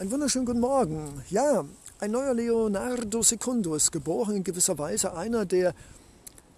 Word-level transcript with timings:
Einen 0.00 0.12
wunderschönen 0.12 0.46
guten 0.46 0.60
Morgen. 0.60 1.24
Ja, 1.28 1.64
ein 1.98 2.12
neuer 2.12 2.32
Leonardo 2.32 3.20
Secundo 3.20 3.74
ist 3.74 3.90
geboren, 3.90 4.36
in 4.36 4.44
gewisser 4.44 4.78
Weise 4.78 5.16
einer, 5.16 5.44
der 5.44 5.74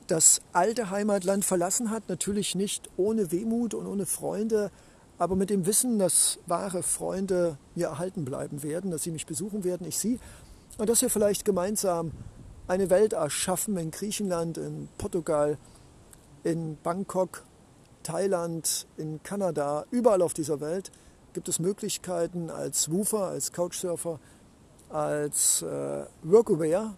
das 0.09 0.43
alte 0.53 0.91
Heimatland 0.91 1.47
verlassen 1.47 1.91
hat, 1.91 2.11
natürlich 2.11 2.55
nicht 2.55 2.91
ohne 2.99 3.33
Wehmut 3.33 3.73
und 3.73 3.87
ohne 3.87 4.05
Freunde, 4.05 4.71
aber 5.17 5.37
mit 5.37 5.49
dem 5.49 5.65
Wissen, 5.65 5.99
dass 5.99 6.39
wahre 6.45 6.83
Freunde 6.83 7.57
mir 7.75 7.87
erhalten 7.87 8.27
bleiben 8.27 8.63
werden, 8.63 8.91
dass 8.91 9.05
sie 9.05 9.11
mich 9.11 9.25
besuchen 9.25 9.65
werden, 9.65 9.87
ich 9.87 9.97
sie, 9.97 10.21
und 10.77 10.91
dass 10.91 11.01
wir 11.01 11.09
vielleicht 11.09 11.47
gemeinsam 11.47 12.11
eine 12.69 12.91
Welt 12.91 13.15
erschaffen 13.15 13.79
in 13.79 13.91
Griechenland, 13.91 14.59
in 14.59 14.91
Portugal, 14.99 15.57
in 16.45 16.77
Bangkok, 16.83 17.45
Thailand, 18.03 18.87
in 18.99 19.23
Kanada, 19.23 19.87
überall 19.91 20.21
auf 20.21 20.35
dieser 20.35 20.61
Welt, 20.61 20.91
gibt 21.33 21.49
es 21.49 21.59
Möglichkeiten 21.59 22.51
als 22.51 22.91
Woofer, 22.91 23.29
als 23.29 23.53
Couchsurfer, 23.53 24.19
als 24.89 25.63
äh, 25.63 26.05
Workaware, 26.23 26.95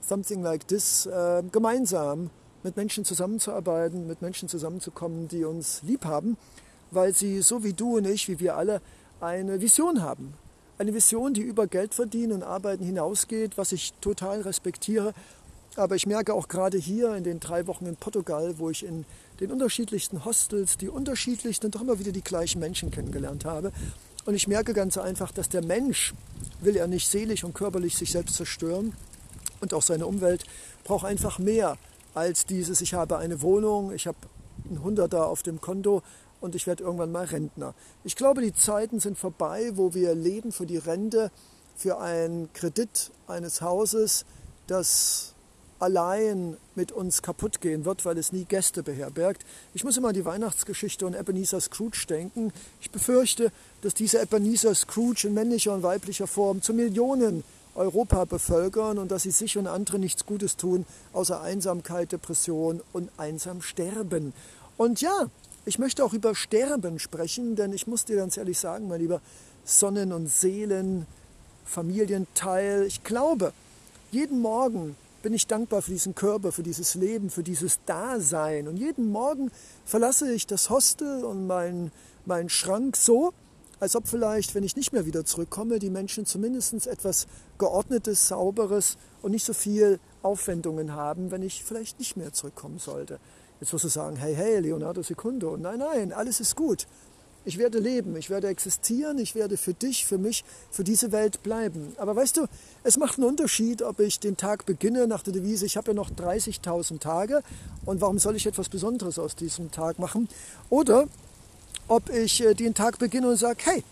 something 0.00 0.42
like 0.42 0.66
this, 0.68 1.06
äh, 1.06 1.42
gemeinsam 1.50 2.30
mit 2.62 2.76
Menschen 2.76 3.04
zusammenzuarbeiten, 3.04 4.06
mit 4.06 4.22
Menschen 4.22 4.48
zusammenzukommen, 4.48 5.28
die 5.28 5.44
uns 5.44 5.82
lieb 5.82 6.04
haben, 6.04 6.36
weil 6.90 7.14
sie 7.14 7.42
so 7.42 7.64
wie 7.64 7.72
du 7.72 7.96
und 7.96 8.06
ich, 8.06 8.28
wie 8.28 8.38
wir 8.40 8.56
alle, 8.56 8.80
eine 9.20 9.60
Vision 9.60 10.02
haben. 10.02 10.34
Eine 10.78 10.94
Vision, 10.94 11.34
die 11.34 11.42
über 11.42 11.66
Geld 11.66 11.94
verdienen 11.94 12.32
und 12.32 12.42
Arbeiten 12.42 12.84
hinausgeht, 12.84 13.56
was 13.56 13.72
ich 13.72 13.92
total 14.00 14.40
respektiere. 14.42 15.14
Aber 15.76 15.96
ich 15.96 16.06
merke 16.06 16.34
auch 16.34 16.48
gerade 16.48 16.76
hier 16.76 17.14
in 17.14 17.24
den 17.24 17.40
drei 17.40 17.66
Wochen 17.66 17.86
in 17.86 17.96
Portugal, 17.96 18.54
wo 18.58 18.68
ich 18.68 18.84
in 18.84 19.04
den 19.42 19.50
unterschiedlichsten 19.50 20.24
Hostels, 20.24 20.78
die 20.78 20.88
unterschiedlichsten 20.88 21.66
und 21.66 21.74
doch 21.74 21.80
immer 21.80 21.98
wieder 21.98 22.12
die 22.12 22.22
gleichen 22.22 22.60
Menschen 22.60 22.92
kennengelernt 22.92 23.44
habe. 23.44 23.72
Und 24.24 24.36
ich 24.36 24.46
merke 24.46 24.72
ganz 24.72 24.96
einfach, 24.96 25.32
dass 25.32 25.48
der 25.48 25.64
Mensch, 25.64 26.14
will 26.60 26.76
er 26.76 26.86
nicht 26.86 27.08
seelisch 27.08 27.42
und 27.42 27.52
körperlich 27.52 27.96
sich 27.96 28.12
selbst 28.12 28.36
zerstören 28.36 28.94
und 29.60 29.74
auch 29.74 29.82
seine 29.82 30.06
Umwelt, 30.06 30.44
braucht 30.84 31.04
einfach 31.04 31.40
mehr 31.40 31.76
als 32.14 32.46
dieses, 32.46 32.80
ich 32.82 32.94
habe 32.94 33.18
eine 33.18 33.42
Wohnung, 33.42 33.92
ich 33.92 34.06
habe 34.06 34.18
einen 34.68 34.84
Hunderter 34.84 35.26
auf 35.26 35.42
dem 35.42 35.60
Konto 35.60 36.02
und 36.40 36.54
ich 36.54 36.68
werde 36.68 36.84
irgendwann 36.84 37.10
mal 37.10 37.24
Rentner. 37.24 37.74
Ich 38.04 38.14
glaube, 38.14 38.42
die 38.42 38.54
Zeiten 38.54 39.00
sind 39.00 39.18
vorbei, 39.18 39.72
wo 39.74 39.92
wir 39.92 40.14
leben 40.14 40.52
für 40.52 40.66
die 40.66 40.76
Rente, 40.76 41.32
für 41.74 41.98
einen 41.98 42.52
Kredit 42.52 43.10
eines 43.26 43.60
Hauses, 43.60 44.24
das 44.68 45.34
allein 45.82 46.56
mit 46.76 46.92
uns 46.92 47.22
kaputt 47.22 47.60
gehen 47.60 47.84
wird, 47.84 48.04
weil 48.04 48.16
es 48.16 48.32
nie 48.32 48.44
Gäste 48.44 48.82
beherbergt. 48.82 49.44
Ich 49.74 49.82
muss 49.82 49.96
immer 49.96 50.08
an 50.08 50.14
die 50.14 50.24
Weihnachtsgeschichte 50.24 51.04
und 51.04 51.14
Ebenezer 51.14 51.60
Scrooge 51.60 52.06
denken. 52.08 52.52
Ich 52.80 52.90
befürchte, 52.90 53.50
dass 53.82 53.92
diese 53.92 54.22
Ebenezer 54.22 54.74
Scrooge 54.74 55.26
in 55.26 55.34
männlicher 55.34 55.74
und 55.74 55.82
weiblicher 55.82 56.28
Form 56.28 56.62
zu 56.62 56.72
Millionen 56.72 57.42
Europa 57.74 58.24
bevölkern 58.26 58.98
und 58.98 59.10
dass 59.10 59.24
sie 59.24 59.32
sich 59.32 59.58
und 59.58 59.66
andere 59.66 59.98
nichts 59.98 60.24
Gutes 60.24 60.56
tun, 60.56 60.86
außer 61.12 61.40
Einsamkeit, 61.40 62.12
Depression 62.12 62.80
und 62.92 63.10
einsam 63.16 63.60
sterben. 63.60 64.32
Und 64.76 65.00
ja, 65.00 65.26
ich 65.64 65.78
möchte 65.78 66.04
auch 66.04 66.12
über 66.12 66.34
Sterben 66.34 67.00
sprechen, 67.00 67.56
denn 67.56 67.72
ich 67.72 67.86
muss 67.86 68.04
dir 68.04 68.16
ganz 68.16 68.36
ehrlich 68.36 68.58
sagen, 68.58 68.88
mein 68.88 69.00
lieber 69.00 69.20
Sonnen- 69.64 70.12
und 70.12 70.28
Seelen, 70.28 71.06
Familienteil, 71.64 72.84
ich 72.84 73.02
glaube, 73.02 73.52
jeden 74.10 74.40
Morgen 74.40 74.96
bin 75.22 75.32
ich 75.32 75.46
dankbar 75.46 75.82
für 75.82 75.92
diesen 75.92 76.14
Körper, 76.14 76.52
für 76.52 76.62
dieses 76.62 76.94
Leben, 76.94 77.30
für 77.30 77.42
dieses 77.42 77.80
Dasein. 77.86 78.68
Und 78.68 78.76
jeden 78.76 79.10
Morgen 79.10 79.50
verlasse 79.84 80.32
ich 80.32 80.46
das 80.46 80.68
Hostel 80.68 81.24
und 81.24 81.46
meinen 81.46 81.92
mein 82.26 82.48
Schrank 82.48 82.96
so, 82.96 83.32
als 83.80 83.96
ob 83.96 84.06
vielleicht, 84.06 84.54
wenn 84.54 84.62
ich 84.62 84.76
nicht 84.76 84.92
mehr 84.92 85.06
wieder 85.06 85.24
zurückkomme, 85.24 85.80
die 85.80 85.90
Menschen 85.90 86.24
zumindest 86.24 86.86
etwas 86.86 87.26
Geordnetes, 87.58 88.28
Sauberes 88.28 88.96
und 89.22 89.32
nicht 89.32 89.44
so 89.44 89.54
viel 89.54 89.98
Aufwendungen 90.22 90.92
haben, 90.92 91.32
wenn 91.32 91.42
ich 91.42 91.64
vielleicht 91.64 91.98
nicht 91.98 92.16
mehr 92.16 92.32
zurückkommen 92.32 92.78
sollte. 92.78 93.18
Jetzt 93.60 93.72
wirst 93.72 93.84
du 93.84 93.88
sagen, 93.88 94.16
hey, 94.16 94.34
hey, 94.34 94.60
Leonardo 94.60 95.02
Secundo. 95.02 95.56
Nein, 95.56 95.80
nein, 95.80 96.12
alles 96.12 96.40
ist 96.40 96.56
gut. 96.56 96.86
Ich 97.44 97.58
werde 97.58 97.78
leben, 97.78 98.16
ich 98.16 98.30
werde 98.30 98.46
existieren, 98.48 99.18
ich 99.18 99.34
werde 99.34 99.56
für 99.56 99.74
dich, 99.74 100.06
für 100.06 100.18
mich, 100.18 100.44
für 100.70 100.84
diese 100.84 101.10
Welt 101.10 101.42
bleiben. 101.42 101.92
Aber 101.96 102.14
weißt 102.14 102.36
du, 102.36 102.46
es 102.84 102.96
macht 102.98 103.18
einen 103.18 103.26
Unterschied, 103.26 103.82
ob 103.82 103.98
ich 103.98 104.20
den 104.20 104.36
Tag 104.36 104.64
beginne 104.64 105.08
nach 105.08 105.22
der 105.22 105.32
Devise, 105.32 105.66
ich 105.66 105.76
habe 105.76 105.88
ja 105.88 105.94
noch 105.94 106.10
30.000 106.10 107.00
Tage 107.00 107.42
und 107.84 108.00
warum 108.00 108.18
soll 108.18 108.36
ich 108.36 108.46
etwas 108.46 108.68
Besonderes 108.68 109.18
aus 109.18 109.34
diesem 109.34 109.72
Tag 109.72 109.98
machen? 109.98 110.28
Oder 110.70 111.08
ob 111.88 112.10
ich 112.10 112.42
äh, 112.44 112.54
den 112.54 112.74
Tag 112.74 112.98
beginne 112.98 113.28
und 113.28 113.36
sage, 113.36 113.58
hey, 113.64 113.84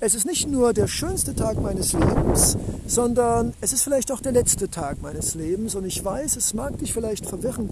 es 0.00 0.14
ist 0.14 0.24
nicht 0.24 0.48
nur 0.48 0.72
der 0.72 0.86
schönste 0.86 1.34
Tag 1.34 1.60
meines 1.60 1.92
Lebens, 1.92 2.56
sondern 2.86 3.52
es 3.60 3.74
ist 3.74 3.82
vielleicht 3.82 4.10
auch 4.10 4.20
der 4.20 4.32
letzte 4.32 4.70
Tag 4.70 5.02
meines 5.02 5.34
Lebens. 5.34 5.74
Und 5.74 5.84
ich 5.84 6.02
weiß, 6.02 6.36
es 6.36 6.54
mag 6.54 6.78
dich 6.78 6.94
vielleicht 6.94 7.26
verwirren, 7.26 7.68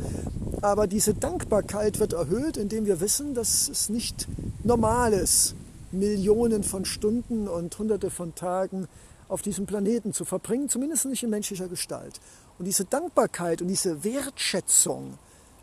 aber 0.61 0.87
diese 0.87 1.15
Dankbarkeit 1.15 1.99
wird 2.01 2.13
erhöht, 2.13 2.59
indem 2.59 2.85
wir 2.85 3.01
wissen, 3.01 3.33
dass 3.33 3.71
es 3.71 3.89
nicht 3.89 4.29
normal 4.63 5.15
ist, 5.15 5.55
Millionen 5.91 6.65
von 6.65 6.85
Stunden 6.85 7.49
und 7.49 7.79
Hunderte 7.79 8.11
von 8.11 8.35
Tagen 8.35 8.89
auf 9.29 9.41
diesem 9.41 9.65
Planeten 9.65 10.13
zu 10.13 10.27
verbringen, 10.27 10.69
zumindest 10.69 11.07
nicht 11.07 11.23
in 11.23 11.31
menschlicher 11.31 11.69
Gestalt. 11.69 12.21
Und 12.59 12.67
diese 12.67 12.85
Dankbarkeit 12.85 13.63
und 13.63 13.69
diese 13.69 14.05
Wertschätzung, 14.05 15.15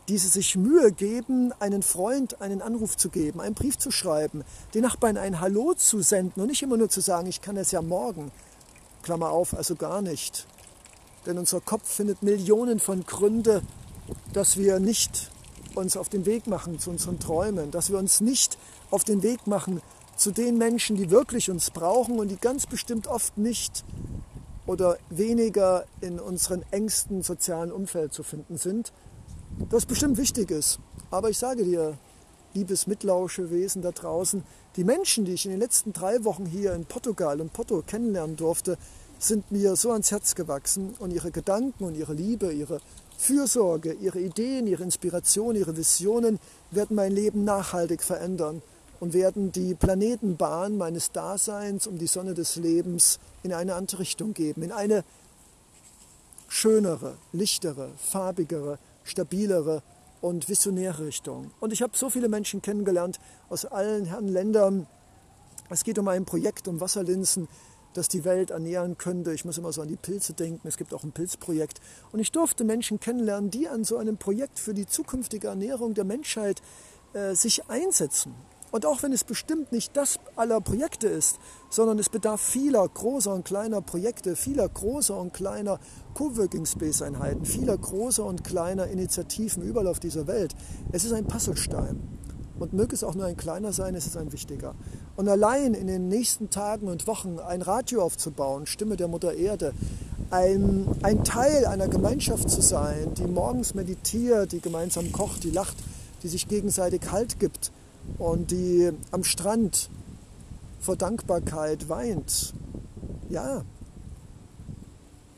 diese 0.07 0.27
sich 0.27 0.55
Mühe 0.55 0.91
geben, 0.91 1.51
einen 1.59 1.81
Freund 1.81 2.41
einen 2.41 2.61
Anruf 2.61 2.95
zu 2.97 3.09
geben, 3.09 3.41
einen 3.41 3.55
Brief 3.55 3.77
zu 3.77 3.91
schreiben, 3.91 4.43
den 4.73 4.83
Nachbarn 4.83 5.17
ein 5.17 5.39
Hallo 5.39 5.73
zu 5.73 6.01
senden 6.01 6.41
und 6.41 6.49
nicht 6.49 6.61
immer 6.61 6.77
nur 6.77 6.89
zu 6.89 7.01
sagen, 7.01 7.27
ich 7.27 7.41
kann 7.41 7.57
es 7.57 7.71
ja 7.71 7.81
morgen. 7.81 8.31
Klammer 9.01 9.31
auf, 9.31 9.55
also 9.55 9.75
gar 9.75 10.01
nicht. 10.01 10.45
Denn 11.25 11.38
unser 11.38 11.59
Kopf 11.59 11.88
findet 11.89 12.21
Millionen 12.21 12.79
von 12.79 13.03
Gründe, 13.03 13.61
dass 14.33 14.57
wir 14.57 14.79
nicht 14.79 15.31
uns 15.73 15.97
auf 15.97 16.09
den 16.09 16.25
Weg 16.25 16.47
machen 16.47 16.79
zu 16.79 16.91
unseren 16.91 17.19
Träumen, 17.19 17.71
dass 17.71 17.89
wir 17.89 17.97
uns 17.97 18.21
nicht 18.21 18.57
auf 18.91 19.03
den 19.03 19.23
Weg 19.23 19.47
machen 19.47 19.81
zu 20.15 20.31
den 20.31 20.57
Menschen, 20.57 20.95
die 20.95 21.09
wirklich 21.09 21.49
uns 21.49 21.71
brauchen 21.71 22.19
und 22.19 22.29
die 22.29 22.38
ganz 22.38 22.65
bestimmt 22.65 23.07
oft 23.07 23.38
nicht 23.38 23.83
oder 24.65 24.97
weniger 25.09 25.85
in 26.01 26.19
unserem 26.19 26.63
engsten 26.71 27.21
sozialen 27.21 27.71
Umfeld 27.71 28.13
zu 28.13 28.23
finden 28.23 28.57
sind, 28.57 28.94
das 29.69 29.85
bestimmt 29.85 30.17
wichtig 30.17 30.51
ist. 30.51 30.79
Aber 31.11 31.29
ich 31.29 31.38
sage 31.38 31.63
dir, 31.63 31.97
liebes 32.53 32.88
Mitlauschewesen 32.88 33.81
da 33.81 33.91
draußen, 33.91 34.44
die 34.75 34.83
Menschen, 34.83 35.25
die 35.25 35.33
ich 35.33 35.45
in 35.45 35.51
den 35.51 35.59
letzten 35.59 35.94
drei 35.94 36.23
Wochen 36.23 36.45
hier 36.45 36.73
in 36.73 36.85
Portugal 36.85 37.39
und 37.41 37.53
Porto 37.53 37.83
kennenlernen 37.85 38.35
durfte, 38.35 38.78
sind 39.19 39.51
mir 39.51 39.75
so 39.75 39.91
ans 39.91 40.11
Herz 40.11 40.35
gewachsen 40.35 40.95
und 41.00 41.11
ihre 41.11 41.31
Gedanken 41.31 41.85
und 41.85 41.95
ihre 41.95 42.13
Liebe, 42.13 42.51
ihre 42.51 42.79
Fürsorge, 43.17 43.94
ihre 43.94 44.19
Ideen, 44.19 44.67
ihre 44.67 44.83
Inspiration, 44.83 45.56
ihre 45.56 45.77
Visionen 45.77 46.39
werden 46.72 46.95
mein 46.95 47.13
Leben 47.13 47.45
nachhaltig 47.45 48.03
verändern 48.03 48.62
und 49.00 49.13
werden 49.13 49.51
die 49.51 49.73
Planetenbahn 49.73 50.77
meines 50.77 51.12
Daseins 51.12 51.88
um 51.88 51.97
die 51.97 52.07
Sonne 52.07 52.33
des 52.33 52.56
Lebens 52.57 53.19
in 53.44 53.53
eine 53.53 53.75
andere 53.75 54.00
Richtung 54.00 54.33
geben, 54.33 54.63
in 54.63 54.72
eine 54.72 55.03
schönere, 56.47 57.16
lichtere, 57.31 57.91
farbigere, 57.97 58.79
stabilere 59.05 59.81
und 60.21 60.49
visionäre 60.49 61.05
Richtung. 61.05 61.51
Und 61.59 61.71
ich 61.71 61.81
habe 61.81 61.95
so 61.95 62.09
viele 62.09 62.27
Menschen 62.27 62.61
kennengelernt 62.61 63.19
aus 63.47 63.66
allen 63.66 64.05
Herren 64.05 64.27
Ländern. 64.27 64.88
Es 65.69 65.83
geht 65.83 65.97
um 65.99 66.07
ein 66.07 66.25
Projekt 66.25 66.67
um 66.67 66.81
Wasserlinsen, 66.81 67.47
das 67.94 68.07
die 68.07 68.25
Welt 68.25 68.51
ernähren 68.51 68.97
könnte. 68.97 69.33
Ich 69.33 69.45
muss 69.45 69.57
immer 69.57 69.71
so 69.71 69.81
an 69.81 69.88
die 69.88 69.95
Pilze 69.95 70.33
denken. 70.33 70.67
Es 70.67 70.77
gibt 70.77 70.94
auch 70.94 71.03
ein 71.03 71.11
Pilzprojekt. 71.11 71.79
Und 72.11 72.19
ich 72.19 72.31
durfte 72.31 72.63
Menschen 72.63 72.99
kennenlernen, 72.99 73.51
die 73.51 73.69
an 73.69 73.83
so 73.83 73.97
einem 73.97 74.17
Projekt 74.17 74.59
für 74.59 74.73
die 74.73 74.85
zukünftige 74.85 75.47
Ernährung 75.47 75.94
der 75.94 76.03
Menschheit 76.03 76.61
äh, 77.13 77.33
sich 77.35 77.69
einsetzen. 77.69 78.35
Und 78.75 78.86
auch 78.86 79.03
wenn 79.03 79.13
es 79.13 79.24
bestimmt 79.24 79.72
nicht 79.72 79.96
das 79.96 80.19
aller 80.36 80.59
Projekte 80.59 81.08
ist, 81.08 81.40
sondern 81.69 81.97
es 81.97 82.09
bedarf 82.09 82.41
vieler 82.41 82.86
großer 82.86 83.33
und 83.33 83.45
kleiner 83.45 83.80
Projekte, 83.80 84.36
vieler 84.36 84.68
großer 84.68 85.18
und 85.18 85.31
kleiner 85.33 85.80
Coworking 86.13 86.66
Space 86.66 87.01
Einheiten, 87.01 87.45
vieler 87.45 87.77
großer 87.77 88.25
und 88.25 88.44
kleiner 88.44 88.88
Initiativen 88.88 89.63
überall 89.63 89.88
auf 89.88 90.01
dieser 90.01 90.27
Welt. 90.27 90.54
Es 90.92 91.06
ist 91.06 91.13
ein 91.13 91.24
Puzzlestein. 91.24 92.01
Und 92.60 92.74
möge 92.74 92.94
es 92.94 93.06
auch 93.06 93.16
nur 93.16 93.27
ein 93.27 93.38
kleiner 93.38 93.72
sein, 93.72 93.95
es 93.95 94.07
ist 94.07 94.18
ein 94.18 94.33
wichtiger. 94.33 94.75
Und 95.16 95.30
allein 95.30 95.74
in 95.74 95.88
den 95.88 96.10
nächsten 96.10 96.50
Tagen 96.50 96.89
und 96.89 97.07
Wochen 97.07 97.39
ein 97.39 97.62
Radio 97.62 98.01
aufzubauen, 98.01 98.66
Stimme 98.66 98.98
der 98.98 99.07
Mutter 99.07 99.36
Erde, 99.36 99.71
ein, 100.31 100.86
ein 101.01 101.24
Teil 101.24 101.66
einer 101.66 101.88
Gemeinschaft 101.88 102.50
zu 102.50 102.60
sein, 102.60 103.13
die 103.13 103.25
morgens 103.25 103.74
meditiert, 103.74 104.51
die 104.51 104.60
gemeinsam 104.60 105.13
kocht, 105.13 105.45
die 105.45 105.51
lacht, 105.51 105.78
die 106.24 106.28
sich 106.28 106.50
gegenseitig 106.50 107.10
Halt 107.10 107.39
gibt, 107.39 107.71
und 108.18 108.52
die 108.52 108.92
am 109.12 109.24
Strand 109.24 109.90
vor 110.80 110.96
Dankbarkeit 110.96 111.90
weint. 111.90 112.54
Ja, 113.30 113.63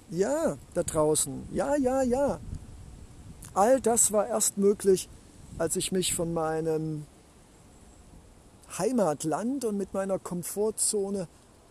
ja, 0.10 0.58
da 0.74 0.84
draußen. 0.84 1.50
Ja, 1.52 1.76
ja, 1.76 2.02
ja. 2.02 2.40
All 3.54 3.82
das 3.82 4.12
war 4.12 4.28
erst 4.28 4.58
möglich, 4.58 5.10
als 5.58 5.76
ich 5.76 5.92
mich 5.92 6.14
von 6.14 6.34
meinem 6.34 7.06
Heimatland 8.78 9.66
und 9.66 9.78
mit 9.78 9.94
meiner 9.94 10.18
Komfortzone 10.20 11.28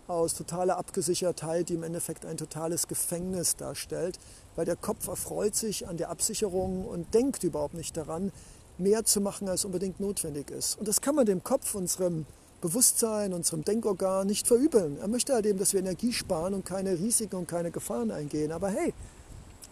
aus 0.06 0.34
totaler 0.34 0.76
Abgesichertheit, 0.76 1.68
die 1.68 1.74
im 1.74 1.82
Endeffekt 1.82 2.26
ein 2.26 2.36
totales 2.36 2.88
Gefängnis 2.88 3.56
darstellt, 3.56 4.18
weil 4.54 4.64
der 4.64 4.76
Kopf 4.76 5.08
erfreut 5.08 5.54
sich 5.54 5.88
an 5.88 5.96
der 5.96 6.10
Absicherung 6.10 6.86
und 6.86 7.14
denkt 7.14 7.42
überhaupt 7.42 7.74
nicht 7.74 7.96
daran, 7.96 8.32
mehr 8.78 9.04
zu 9.04 9.20
machen, 9.20 9.48
als 9.48 9.64
unbedingt 9.64 10.00
notwendig 10.00 10.50
ist. 10.50 10.78
Und 10.78 10.88
das 10.88 11.00
kann 11.00 11.14
man 11.14 11.26
dem 11.26 11.42
Kopf, 11.42 11.74
unserem 11.74 12.26
Bewusstsein, 12.60 13.32
unserem 13.32 13.64
Denkorgan 13.64 14.26
nicht 14.26 14.46
verübeln. 14.46 14.98
Er 15.00 15.08
möchte 15.08 15.34
halt 15.34 15.46
eben, 15.46 15.58
dass 15.58 15.72
wir 15.72 15.80
Energie 15.80 16.12
sparen 16.12 16.54
und 16.54 16.64
keine 16.64 16.98
Risiken 16.98 17.36
und 17.36 17.48
keine 17.48 17.70
Gefahren 17.70 18.10
eingehen. 18.10 18.52
Aber 18.52 18.70
hey, 18.70 18.92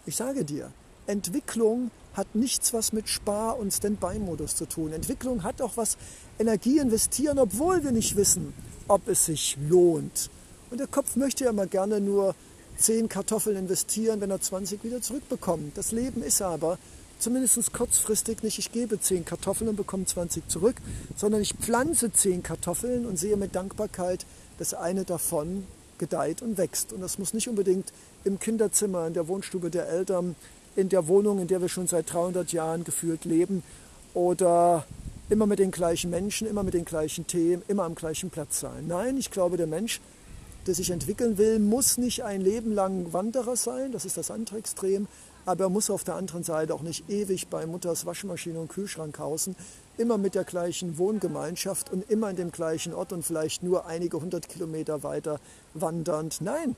ich 0.05 0.15
sage 0.15 0.45
dir, 0.45 0.71
Entwicklung 1.07 1.91
hat 2.13 2.33
nichts 2.35 2.73
was 2.73 2.93
mit 2.93 3.09
Spar- 3.09 3.57
und 3.57 3.71
Standby-Modus 3.71 4.55
zu 4.55 4.65
tun. 4.65 4.93
Entwicklung 4.93 5.43
hat 5.43 5.61
auch 5.61 5.75
was 5.75 5.97
Energie 6.39 6.79
investieren, 6.79 7.39
obwohl 7.39 7.83
wir 7.83 7.91
nicht 7.91 8.15
wissen, 8.15 8.53
ob 8.87 9.07
es 9.07 9.25
sich 9.25 9.57
lohnt. 9.67 10.29
Und 10.71 10.79
der 10.79 10.87
Kopf 10.87 11.15
möchte 11.15 11.43
ja 11.43 11.49
immer 11.49 11.67
gerne 11.67 11.99
nur 11.99 12.35
10 12.77 13.09
Kartoffeln 13.09 13.57
investieren, 13.57 14.21
wenn 14.21 14.31
er 14.31 14.41
20 14.41 14.83
wieder 14.83 15.01
zurückbekommt. 15.01 15.77
Das 15.77 15.91
Leben 15.91 16.23
ist 16.23 16.41
aber 16.41 16.77
zumindest 17.19 17.73
kurzfristig 17.73 18.43
nicht, 18.43 18.59
ich 18.59 18.71
gebe 18.71 18.99
10 18.99 19.25
Kartoffeln 19.25 19.69
und 19.69 19.75
bekomme 19.75 20.05
20 20.05 20.47
zurück, 20.47 20.75
sondern 21.15 21.41
ich 21.41 21.53
pflanze 21.53 22.11
10 22.11 22.43
Kartoffeln 22.43 23.05
und 23.05 23.17
sehe 23.17 23.37
mit 23.37 23.55
Dankbarkeit, 23.55 24.25
dass 24.57 24.73
eine 24.73 25.03
davon 25.03 25.65
gedeiht 25.97 26.41
und 26.41 26.57
wächst. 26.57 26.93
Und 26.93 27.01
das 27.01 27.17
muss 27.17 27.33
nicht 27.33 27.47
unbedingt 27.47 27.91
im 28.23 28.39
Kinderzimmer, 28.39 29.07
in 29.07 29.13
der 29.13 29.27
Wohnstube 29.27 29.69
der 29.69 29.87
Eltern, 29.87 30.35
in 30.75 30.89
der 30.89 31.07
Wohnung, 31.07 31.39
in 31.39 31.47
der 31.47 31.61
wir 31.61 31.69
schon 31.69 31.87
seit 31.87 32.11
300 32.11 32.51
Jahren 32.51 32.83
gefühlt 32.83 33.25
leben 33.25 33.63
oder 34.13 34.85
immer 35.29 35.47
mit 35.47 35.59
den 35.59 35.71
gleichen 35.71 36.09
Menschen, 36.09 36.47
immer 36.47 36.63
mit 36.63 36.73
den 36.73 36.85
gleichen 36.85 37.27
Themen, 37.27 37.63
immer 37.67 37.83
am 37.83 37.95
gleichen 37.95 38.29
Platz 38.29 38.59
sein. 38.59 38.85
Nein, 38.87 39.17
ich 39.17 39.31
glaube, 39.31 39.57
der 39.57 39.67
Mensch, 39.67 40.01
der 40.67 40.75
sich 40.75 40.91
entwickeln 40.91 41.37
will, 41.37 41.59
muss 41.59 41.97
nicht 41.97 42.23
ein 42.23 42.41
Leben 42.41 42.73
lang 42.73 43.13
Wanderer 43.13 43.55
sein, 43.55 43.91
das 43.91 44.05
ist 44.05 44.17
das 44.17 44.31
andere 44.31 44.57
Extrem, 44.57 45.07
aber 45.45 45.65
er 45.65 45.69
muss 45.69 45.89
auf 45.89 46.03
der 46.03 46.15
anderen 46.15 46.43
Seite 46.43 46.73
auch 46.73 46.81
nicht 46.81 47.09
ewig 47.09 47.47
bei 47.47 47.65
Mutters 47.65 48.05
Waschmaschine 48.05 48.59
und 48.59 48.69
Kühlschrank 48.69 49.19
hausen, 49.19 49.55
immer 49.97 50.17
mit 50.17 50.35
der 50.35 50.43
gleichen 50.43 50.97
Wohngemeinschaft 50.97 51.91
und 51.91 52.09
immer 52.09 52.29
in 52.29 52.35
dem 52.35 52.51
gleichen 52.51 52.93
Ort 52.93 53.13
und 53.13 53.23
vielleicht 53.23 53.63
nur 53.63 53.85
einige 53.85 54.19
hundert 54.19 54.49
Kilometer 54.49 55.03
weiter 55.03 55.39
wandernd. 55.73 56.41
Nein, 56.41 56.75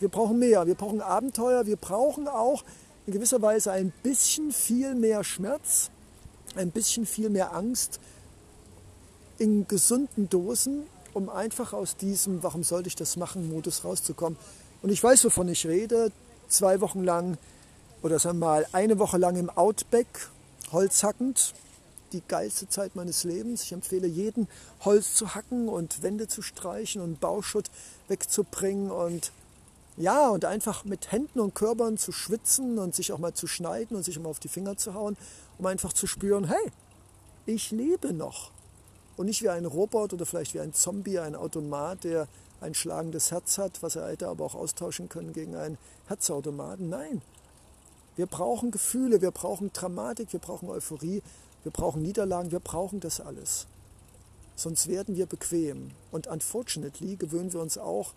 wir 0.00 0.08
brauchen 0.08 0.38
mehr, 0.38 0.66
wir 0.66 0.74
brauchen 0.74 1.00
Abenteuer, 1.00 1.66
wir 1.66 1.76
brauchen 1.76 2.28
auch 2.28 2.64
in 3.06 3.12
gewisser 3.12 3.42
Weise 3.42 3.72
ein 3.72 3.92
bisschen 4.02 4.52
viel 4.52 4.94
mehr 4.94 5.24
Schmerz, 5.24 5.90
ein 6.56 6.70
bisschen 6.70 7.06
viel 7.06 7.30
mehr 7.30 7.54
Angst 7.54 8.00
in 9.38 9.66
gesunden 9.66 10.28
Dosen, 10.28 10.86
um 11.12 11.28
einfach 11.28 11.72
aus 11.72 11.96
diesem 11.96 12.42
Warum 12.42 12.62
sollte 12.62 12.88
ich 12.88 12.96
das 12.96 13.16
machen 13.16 13.48
Modus 13.48 13.84
rauszukommen. 13.84 14.38
Und 14.82 14.90
ich 14.90 15.02
weiß, 15.02 15.24
wovon 15.24 15.48
ich 15.48 15.66
rede. 15.66 16.12
Zwei 16.48 16.80
Wochen 16.80 17.02
lang 17.02 17.38
oder 18.04 18.18
sagen 18.18 18.38
wir 18.38 18.46
mal 18.46 18.66
eine 18.72 18.98
Woche 18.98 19.16
lang 19.16 19.34
im 19.36 19.48
Outback, 19.48 20.28
Holz 20.72 21.02
hackend, 21.02 21.54
die 22.12 22.20
geilste 22.28 22.68
Zeit 22.68 22.94
meines 22.96 23.24
Lebens. 23.24 23.62
Ich 23.62 23.72
empfehle 23.72 24.06
jeden, 24.06 24.46
Holz 24.84 25.14
zu 25.14 25.34
hacken 25.34 25.70
und 25.70 26.02
Wände 26.02 26.28
zu 26.28 26.42
streichen 26.42 27.00
und 27.00 27.18
Bauschutt 27.18 27.70
wegzubringen 28.08 28.90
und 28.90 29.32
ja, 29.96 30.28
und 30.28 30.44
einfach 30.44 30.84
mit 30.84 31.12
Händen 31.12 31.40
und 31.40 31.54
Körpern 31.54 31.96
zu 31.96 32.12
schwitzen 32.12 32.78
und 32.78 32.94
sich 32.94 33.10
auch 33.10 33.18
mal 33.18 33.32
zu 33.32 33.46
schneiden 33.46 33.96
und 33.96 34.02
sich 34.02 34.18
mal 34.18 34.28
auf 34.28 34.40
die 34.40 34.48
Finger 34.48 34.76
zu 34.76 34.92
hauen, 34.92 35.16
um 35.56 35.64
einfach 35.64 35.94
zu 35.94 36.06
spüren, 36.06 36.44
hey, 36.44 36.72
ich 37.46 37.70
lebe 37.70 38.12
noch. 38.12 38.50
Und 39.16 39.26
nicht 39.26 39.42
wie 39.42 39.48
ein 39.48 39.64
Roboter 39.64 40.14
oder 40.14 40.26
vielleicht 40.26 40.52
wie 40.52 40.60
ein 40.60 40.74
Zombie, 40.74 41.20
ein 41.20 41.34
Automat, 41.34 42.04
der 42.04 42.28
ein 42.60 42.74
schlagendes 42.74 43.30
Herz 43.30 43.56
hat, 43.56 43.82
was 43.82 43.96
er 43.96 44.08
hätte 44.08 44.28
aber 44.28 44.44
auch 44.44 44.56
austauschen 44.56 45.08
können 45.08 45.32
gegen 45.32 45.56
einen 45.56 45.78
Herzautomaten. 46.06 46.90
Nein, 46.90 47.22
wir 48.16 48.26
brauchen 48.26 48.70
Gefühle, 48.70 49.20
wir 49.20 49.30
brauchen 49.30 49.72
Dramatik, 49.72 50.32
wir 50.32 50.40
brauchen 50.40 50.68
Euphorie, 50.68 51.22
wir 51.62 51.72
brauchen 51.72 52.02
Niederlagen, 52.02 52.52
wir 52.52 52.60
brauchen 52.60 53.00
das 53.00 53.20
alles. 53.20 53.66
Sonst 54.56 54.86
werden 54.86 55.16
wir 55.16 55.26
bequem. 55.26 55.90
Und 56.12 56.26
unfortunately 56.26 57.16
gewöhnen 57.16 57.52
wir 57.52 57.60
uns 57.60 57.76
auch 57.76 58.12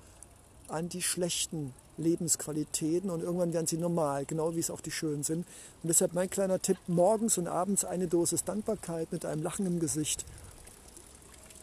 an 0.68 0.90
die 0.90 1.02
schlechten 1.02 1.74
Lebensqualitäten 1.98 3.10
und 3.10 3.22
irgendwann 3.22 3.54
werden 3.54 3.66
sie 3.66 3.78
normal, 3.78 4.26
genau 4.26 4.56
wie 4.56 4.60
es 4.60 4.70
auch 4.70 4.82
die 4.82 4.92
schönen 4.92 5.24
sind. 5.24 5.48
Und 5.82 5.90
deshalb 5.90 6.14
mein 6.14 6.30
kleiner 6.30 6.62
Tipp, 6.62 6.78
morgens 6.88 7.38
und 7.38 7.48
abends 7.48 7.86
eine 7.86 8.08
Dosis 8.08 8.44
Dankbarkeit 8.44 9.12
mit 9.12 9.26
einem 9.26 9.42
Lachen 9.42 9.66
im 9.66 9.80
Gesicht. 9.80 10.26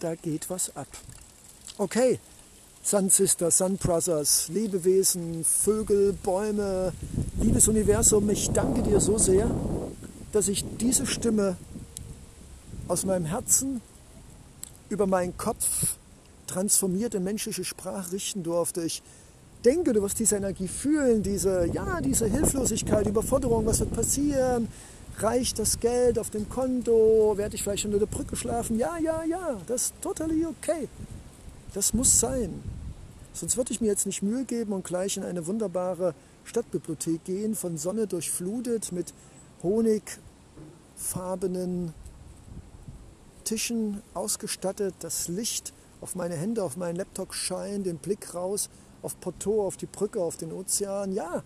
Da 0.01 0.17
geht 0.17 0.51
was 0.51 0.77
ab. 0.77 0.89
Okay, 1.79 2.19
Sun 2.87 3.09
Sisters, 3.09 3.57
Sun 3.57 3.79
Brothers, 3.79 4.51
Lebewesen, 4.51 5.43
Vögel, 5.43 6.13
Bäume, 6.13 6.93
liebes 7.41 7.67
Universum, 7.67 8.29
ich 8.29 8.51
danke 8.51 8.83
dir 8.83 9.01
so 9.01 9.17
sehr, 9.17 9.51
dass 10.33 10.49
ich 10.49 10.67
diese 10.77 11.07
Stimme 11.07 11.57
aus 12.87 13.07
meinem 13.07 13.25
Herzen 13.25 13.81
über 14.91 15.07
meinen 15.07 15.35
Kopf 15.39 15.97
transformiert 16.47 17.15
in 17.15 17.25
menschliche 17.25 17.65
Sprache 17.65 18.13
richten 18.13 18.43
durfte. 18.43 18.83
Ich 18.83 19.03
denke, 19.65 19.95
du 19.95 20.03
wirst 20.03 20.19
diese 20.19 20.37
Energie 20.37 20.69
fühlen, 20.69 21.23
diese, 21.23 21.67
ja, 21.73 22.03
diese 22.03 22.27
Hilflosigkeit, 22.27 23.07
Überforderung, 23.07 23.65
was 23.65 23.81
wird 23.81 23.95
passieren? 23.95 24.69
Reicht 25.21 25.59
das 25.59 25.81
Geld 25.81 26.19
auf 26.19 26.29
dem 26.29 26.51
Konto? 26.51 27.33
Werde 27.39 27.55
ich 27.55 27.63
vielleicht 27.63 27.87
unter 27.87 27.99
der 27.99 28.07
Brücke 28.07 28.37
schlafen? 28.37 28.79
Ja, 28.79 28.99
ja, 28.99 29.25
ja, 29.25 29.57
das 29.67 29.85
ist 29.85 29.95
totally 30.03 30.45
okay. 30.45 30.87
Das 31.75 31.93
muss 31.93 32.19
sein. 32.21 32.63
Sonst 33.33 33.57
würde 33.57 33.73
ich 33.73 33.81
mir 33.81 33.89
jetzt 33.89 34.07
nicht 34.07 34.23
Mühe 34.23 34.45
geben 34.45 34.73
und 34.73 34.85
gleich 34.85 35.17
in 35.17 35.25
eine 35.25 35.49
wunderbare 35.49 36.15
Stadtbibliothek 36.45 37.25
gehen, 37.25 37.57
von 37.57 37.77
Sonne 37.77 38.07
durchflutet, 38.07 38.93
mit 38.93 39.13
honigfarbenen 39.63 41.93
Tischen 43.43 44.03
ausgestattet, 44.15 44.95
das 45.01 45.27
Licht 45.27 45.73
auf 46.01 46.15
meine 46.15 46.37
Hände, 46.37 46.63
auf 46.63 46.77
meinen 46.77 46.95
Laptop 46.95 47.35
scheinen, 47.35 47.83
den 47.83 47.99
Blick 47.99 48.35
raus 48.35 48.71
auf 49.03 49.19
Porto, 49.19 49.67
auf 49.67 49.77
die 49.77 49.87
Brücke, 49.87 50.23
auf 50.23 50.37
den 50.37 50.53
Ozean. 50.53 51.11
Ja, 51.13 51.43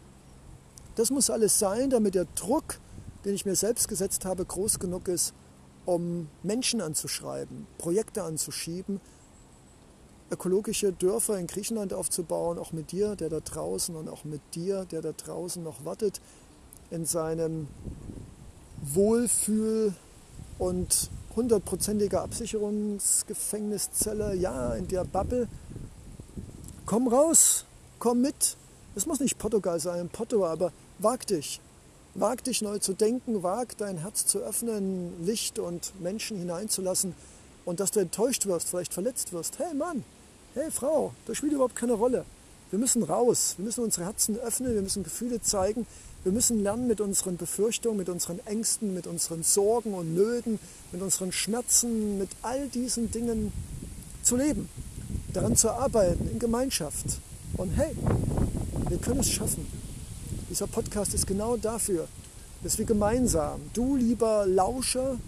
das 0.94 1.10
muss 1.10 1.30
alles 1.30 1.58
sein, 1.58 1.88
damit 1.88 2.14
der 2.14 2.26
Druck, 2.34 2.80
den 3.24 3.34
ich 3.34 3.46
mir 3.46 3.56
selbst 3.56 3.88
gesetzt 3.88 4.26
habe, 4.26 4.44
groß 4.44 4.78
genug 4.78 5.08
ist, 5.08 5.32
um 5.86 6.28
Menschen 6.42 6.82
anzuschreiben, 6.82 7.66
Projekte 7.78 8.24
anzuschieben, 8.24 9.00
ökologische 10.30 10.92
Dörfer 10.92 11.38
in 11.38 11.46
Griechenland 11.46 11.94
aufzubauen, 11.94 12.58
auch 12.58 12.72
mit 12.72 12.92
dir, 12.92 13.16
der 13.16 13.30
da 13.30 13.40
draußen 13.40 13.96
und 13.96 14.08
auch 14.08 14.24
mit 14.24 14.42
dir, 14.54 14.84
der 14.84 15.00
da 15.02 15.12
draußen 15.12 15.62
noch 15.62 15.84
wartet, 15.84 16.20
in 16.90 17.04
seinem 17.06 17.68
Wohlfühl 18.82 19.94
und 20.58 21.10
hundertprozentige 21.36 22.20
Absicherungsgefängniszelle, 22.20 24.34
ja, 24.34 24.74
in 24.74 24.88
der 24.88 25.04
Bubble. 25.04 25.46
Komm 26.84 27.06
raus, 27.08 27.64
komm 27.98 28.20
mit. 28.22 28.56
Es 28.96 29.06
muss 29.06 29.20
nicht 29.20 29.38
Portugal 29.38 29.80
sein, 29.80 30.08
Porto, 30.08 30.44
aber 30.44 30.72
wag 30.98 31.26
dich. 31.26 31.60
Wag 32.14 32.42
dich 32.42 32.62
neu 32.62 32.78
zu 32.78 32.94
denken, 32.94 33.42
wag 33.42 33.76
dein 33.76 33.98
Herz 33.98 34.24
zu 34.26 34.38
öffnen, 34.40 35.24
Licht 35.24 35.58
und 35.58 35.92
Menschen 36.00 36.38
hineinzulassen 36.38 37.14
und 37.64 37.80
dass 37.80 37.90
du 37.90 37.98
enttäuscht 38.00 38.46
wirst, 38.46 38.68
vielleicht 38.68 38.94
verletzt 38.94 39.32
wirst. 39.32 39.58
Hey 39.58 39.74
Mann, 39.74 40.04
hey 40.58 40.70
Frau, 40.72 41.12
das 41.26 41.36
spielt 41.36 41.52
überhaupt 41.52 41.76
keine 41.76 41.92
Rolle. 41.92 42.24
Wir 42.70 42.78
müssen 42.78 43.02
raus, 43.04 43.54
wir 43.56 43.64
müssen 43.64 43.84
unsere 43.84 44.06
Herzen 44.06 44.36
öffnen, 44.38 44.74
wir 44.74 44.82
müssen 44.82 45.04
Gefühle 45.04 45.40
zeigen, 45.40 45.86
wir 46.24 46.32
müssen 46.32 46.62
lernen, 46.62 46.88
mit 46.88 47.00
unseren 47.00 47.36
Befürchtungen, 47.36 47.96
mit 47.96 48.08
unseren 48.08 48.40
Ängsten, 48.44 48.92
mit 48.92 49.06
unseren 49.06 49.44
Sorgen 49.44 49.94
und 49.94 50.14
Nöten, 50.14 50.58
mit 50.90 51.00
unseren 51.00 51.30
Schmerzen, 51.30 52.18
mit 52.18 52.28
all 52.42 52.68
diesen 52.68 53.10
Dingen 53.10 53.52
zu 54.22 54.36
leben, 54.36 54.68
daran 55.32 55.56
zu 55.56 55.70
arbeiten, 55.70 56.28
in 56.28 56.40
Gemeinschaft. 56.40 57.06
Und 57.56 57.70
hey, 57.70 57.94
wir 58.88 58.98
können 58.98 59.20
es 59.20 59.30
schaffen. 59.30 59.64
Dieser 60.50 60.66
Podcast 60.66 61.14
ist 61.14 61.26
genau 61.26 61.56
dafür, 61.56 62.08
dass 62.64 62.78
wir 62.78 62.84
gemeinsam, 62.84 63.60
du 63.74 63.96
lieber 63.96 64.44
Lauscher 64.44 65.18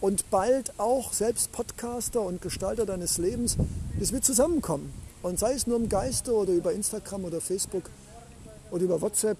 und 0.00 0.30
bald 0.30 0.78
auch 0.78 1.12
selbst 1.12 1.52
Podcaster 1.52 2.20
und 2.20 2.42
Gestalter 2.42 2.86
deines 2.86 3.18
Lebens, 3.18 3.56
dass 3.98 4.12
wir 4.12 4.22
zusammenkommen. 4.22 4.92
Und 5.22 5.38
sei 5.38 5.54
es 5.54 5.66
nur 5.66 5.76
im 5.76 5.88
Geiste 5.88 6.34
oder 6.34 6.52
über 6.52 6.72
Instagram 6.72 7.24
oder 7.24 7.40
Facebook 7.40 7.90
oder 8.70 8.84
über 8.84 9.00
WhatsApp, 9.00 9.38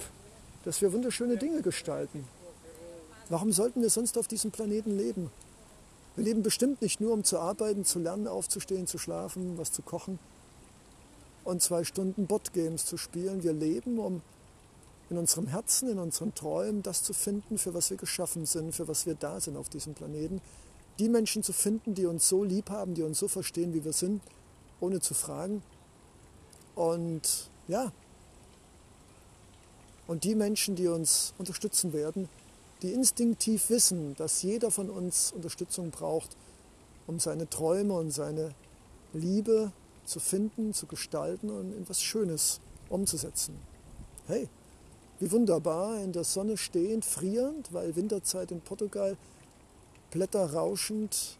dass 0.64 0.80
wir 0.80 0.92
wunderschöne 0.92 1.36
Dinge 1.36 1.62
gestalten. 1.62 2.24
Warum 3.28 3.52
sollten 3.52 3.82
wir 3.82 3.90
sonst 3.90 4.18
auf 4.18 4.28
diesem 4.28 4.50
Planeten 4.50 4.96
leben? 4.96 5.30
Wir 6.16 6.24
leben 6.24 6.42
bestimmt 6.42 6.80
nicht 6.80 7.00
nur, 7.00 7.12
um 7.12 7.24
zu 7.24 7.38
arbeiten, 7.38 7.84
zu 7.84 7.98
lernen, 7.98 8.26
aufzustehen, 8.26 8.86
zu 8.86 8.98
schlafen, 8.98 9.58
was 9.58 9.70
zu 9.72 9.82
kochen 9.82 10.18
und 11.44 11.62
zwei 11.62 11.84
Stunden 11.84 12.26
Botgames 12.26 12.86
zu 12.86 12.96
spielen. 12.96 13.42
Wir 13.42 13.52
leben, 13.52 13.98
um 13.98 14.22
in 15.08 15.18
unserem 15.18 15.46
Herzen, 15.46 15.88
in 15.88 15.98
unseren 15.98 16.34
Träumen 16.34 16.82
das 16.82 17.02
zu 17.02 17.12
finden, 17.12 17.58
für 17.58 17.74
was 17.74 17.90
wir 17.90 17.96
geschaffen 17.96 18.46
sind, 18.46 18.74
für 18.74 18.88
was 18.88 19.06
wir 19.06 19.14
da 19.14 19.40
sind 19.40 19.56
auf 19.56 19.68
diesem 19.68 19.94
Planeten. 19.94 20.40
Die 20.98 21.08
Menschen 21.08 21.42
zu 21.42 21.52
finden, 21.52 21.94
die 21.94 22.06
uns 22.06 22.28
so 22.28 22.42
lieb 22.42 22.70
haben, 22.70 22.94
die 22.94 23.02
uns 23.02 23.18
so 23.18 23.28
verstehen, 23.28 23.74
wie 23.74 23.84
wir 23.84 23.92
sind, 23.92 24.22
ohne 24.80 25.00
zu 25.00 25.14
fragen. 25.14 25.62
Und 26.74 27.50
ja, 27.68 27.92
und 30.06 30.24
die 30.24 30.34
Menschen, 30.34 30.76
die 30.76 30.88
uns 30.88 31.34
unterstützen 31.38 31.92
werden, 31.92 32.28
die 32.82 32.92
instinktiv 32.92 33.70
wissen, 33.70 34.14
dass 34.16 34.42
jeder 34.42 34.70
von 34.70 34.90
uns 34.90 35.32
Unterstützung 35.32 35.90
braucht, 35.90 36.36
um 37.06 37.18
seine 37.18 37.48
Träume 37.48 37.94
und 37.94 38.10
seine 38.10 38.54
Liebe 39.12 39.72
zu 40.04 40.20
finden, 40.20 40.74
zu 40.74 40.86
gestalten 40.86 41.50
und 41.50 41.72
in 41.72 41.82
etwas 41.82 42.02
Schönes 42.02 42.60
umzusetzen. 42.88 43.56
Hey, 44.26 44.48
wie 45.18 45.30
wunderbar, 45.30 46.00
in 46.02 46.12
der 46.12 46.24
Sonne 46.24 46.56
stehend, 46.56 47.04
frierend, 47.04 47.72
weil 47.72 47.96
Winterzeit 47.96 48.50
in 48.50 48.60
Portugal, 48.60 49.16
Blätter 50.10 50.52
rauschend, 50.52 51.38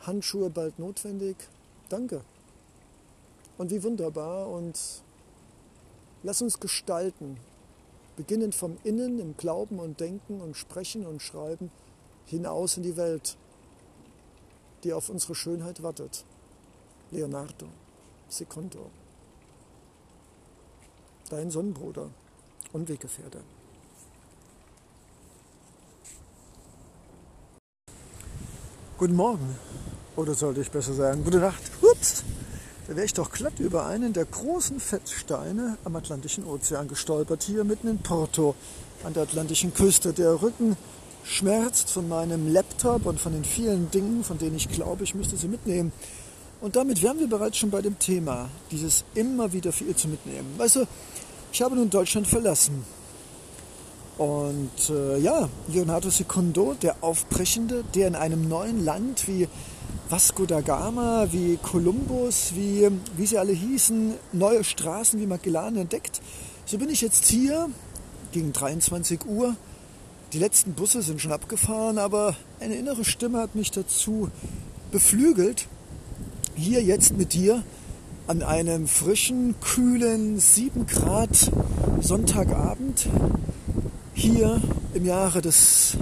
Handschuhe 0.00 0.48
bald 0.48 0.78
notwendig. 0.78 1.36
Danke. 1.88 2.22
Und 3.58 3.70
wie 3.70 3.82
wunderbar 3.82 4.48
und 4.48 4.78
lass 6.22 6.40
uns 6.40 6.60
gestalten, 6.60 7.36
beginnend 8.16 8.54
vom 8.54 8.78
Innen 8.84 9.18
im 9.18 9.36
Glauben 9.36 9.78
und 9.78 10.00
Denken 10.00 10.40
und 10.40 10.56
Sprechen 10.56 11.06
und 11.06 11.20
Schreiben 11.20 11.70
hinaus 12.26 12.76
in 12.76 12.84
die 12.84 12.96
Welt, 12.96 13.36
die 14.84 14.92
auf 14.92 15.08
unsere 15.08 15.34
Schönheit 15.34 15.82
wartet. 15.82 16.24
Leonardo 17.10 17.66
Secondo. 18.28 18.90
Dein 21.28 21.50
Sonnenbruder 21.50 22.10
und 22.72 22.88
Weggefährte. 22.88 23.40
Guten 28.98 29.16
Morgen, 29.16 29.56
oder 30.16 30.34
sollte 30.34 30.60
ich 30.60 30.70
besser 30.70 30.92
sagen, 30.92 31.24
gute 31.24 31.38
Nacht. 31.38 31.62
Ups, 31.80 32.22
da 32.86 32.94
wäre 32.94 33.06
ich 33.06 33.14
doch 33.14 33.30
glatt 33.30 33.58
über 33.58 33.86
einen 33.86 34.12
der 34.12 34.26
großen 34.26 34.78
Fettsteine 34.78 35.78
am 35.84 35.96
Atlantischen 35.96 36.44
Ozean 36.44 36.86
gestolpert, 36.86 37.42
hier 37.42 37.64
mitten 37.64 37.88
in 37.88 37.98
Porto 37.98 38.54
an 39.02 39.14
der 39.14 39.22
atlantischen 39.22 39.72
Küste. 39.72 40.12
Der 40.12 40.42
Rücken 40.42 40.76
schmerzt 41.24 41.90
von 41.90 42.08
meinem 42.08 42.52
Laptop 42.52 43.06
und 43.06 43.18
von 43.18 43.32
den 43.32 43.44
vielen 43.44 43.90
Dingen, 43.90 44.22
von 44.22 44.36
denen 44.36 44.56
ich 44.56 44.68
glaube, 44.68 45.04
ich 45.04 45.14
müsste 45.14 45.36
sie 45.36 45.48
mitnehmen. 45.48 45.92
Und 46.60 46.76
damit 46.76 47.02
wären 47.02 47.18
wir 47.18 47.28
bereits 47.28 47.56
schon 47.56 47.70
bei 47.70 47.80
dem 47.80 47.98
Thema, 47.98 48.50
dieses 48.70 49.04
immer 49.14 49.52
wieder 49.54 49.72
viel 49.72 49.96
zu 49.96 50.08
mitnehmen. 50.08 50.52
Weißt 50.58 50.76
du, 50.76 50.86
ich 51.52 51.62
habe 51.62 51.76
nun 51.76 51.90
Deutschland 51.90 52.26
verlassen. 52.26 52.84
Und 54.18 54.90
äh, 54.90 55.18
ja, 55.18 55.48
Leonardo 55.68 56.10
Secondo, 56.10 56.74
der 56.74 56.96
Aufbrechende, 57.02 57.84
der 57.94 58.08
in 58.08 58.14
einem 58.14 58.48
neuen 58.48 58.84
Land 58.84 59.26
wie 59.26 59.48
Vasco 60.10 60.44
da 60.44 60.60
Gama, 60.60 61.28
wie 61.30 61.56
Kolumbus, 61.56 62.52
wie, 62.54 62.88
wie 63.16 63.26
sie 63.26 63.38
alle 63.38 63.52
hießen, 63.52 64.14
neue 64.32 64.62
Straßen 64.62 65.18
wie 65.20 65.26
Magellan 65.26 65.76
entdeckt. 65.76 66.20
So 66.66 66.76
bin 66.78 66.90
ich 66.90 67.00
jetzt 67.00 67.26
hier 67.26 67.70
gegen 68.32 68.52
23 68.52 69.24
Uhr. 69.24 69.56
Die 70.32 70.38
letzten 70.38 70.74
Busse 70.74 71.00
sind 71.00 71.20
schon 71.20 71.32
abgefahren, 71.32 71.98
aber 71.98 72.36
eine 72.60 72.74
innere 72.74 73.04
Stimme 73.04 73.38
hat 73.38 73.54
mich 73.54 73.70
dazu 73.70 74.28
beflügelt, 74.90 75.66
hier 76.54 76.82
jetzt 76.82 77.16
mit 77.16 77.32
dir 77.32 77.64
an 78.26 78.42
einem 78.42 78.86
frischen, 78.86 79.54
kühlen 79.60 80.38
7 80.38 80.86
Grad 80.86 81.50
Sonntagabend 82.00 83.08
hier 84.14 84.60
im 84.94 85.04
Jahre 85.04 85.40
des 85.40 85.96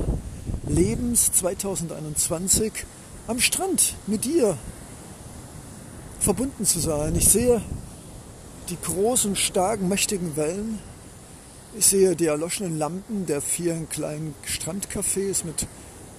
Lebens 0.67 1.33
2021 1.33 2.73
am 3.27 3.41
Strand 3.41 3.95
mit 4.07 4.25
dir 4.25 4.57
verbunden 6.21 6.65
zu 6.65 6.81
sein. 6.81 7.15
Ich 7.17 7.29
sehe 7.29 7.63
die 8.69 8.77
großen, 8.83 9.37
starken, 9.37 9.89
mächtigen 9.89 10.37
Wellen. 10.37 10.79
Ich 11.79 11.87
sehe 11.87 12.17
die 12.17 12.27
erloschenen 12.27 12.79
Lampen 12.79 13.27
der 13.27 13.41
vielen 13.41 13.89
kleinen 13.89 14.35
Strandcafés 14.47 15.45
mit 15.45 15.67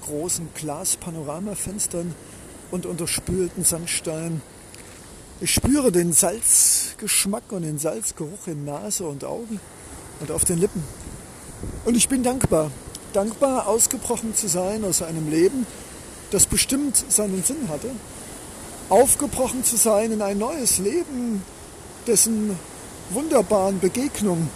großen 0.05 0.47
Glas-Panoramafenstern 0.55 2.15
und 2.71 2.85
unterspülten 2.85 3.63
Sandsteinen. 3.63 4.41
Ich 5.41 5.53
spüre 5.53 5.89
den 5.89 6.11
Salzgeschmack 6.11 7.51
und 7.51 7.61
den 7.61 7.77
Salzgeruch 7.77 8.47
in 8.47 8.65
Nase 8.65 9.05
und 9.05 9.23
Augen 9.23 9.61
und 10.19 10.31
auf 10.31 10.43
den 10.43 10.57
Lippen. 10.57 10.83
Und 11.85 11.95
ich 11.95 12.09
bin 12.09 12.23
dankbar, 12.23 12.71
dankbar 13.13 13.65
ausgebrochen 13.67 14.35
zu 14.35 14.49
sein 14.49 14.83
aus 14.83 15.01
einem 15.01 15.29
Leben, 15.31 15.65
das 16.31 16.45
bestimmt 16.45 17.05
seinen 17.07 17.41
Sinn 17.41 17.69
hatte, 17.69 17.89
aufgebrochen 18.89 19.63
zu 19.63 19.77
sein 19.77 20.11
in 20.11 20.21
ein 20.21 20.39
neues 20.39 20.77
Leben, 20.77 21.41
dessen 22.05 22.59
wunderbaren 23.11 23.79
Begegnungen 23.79 24.49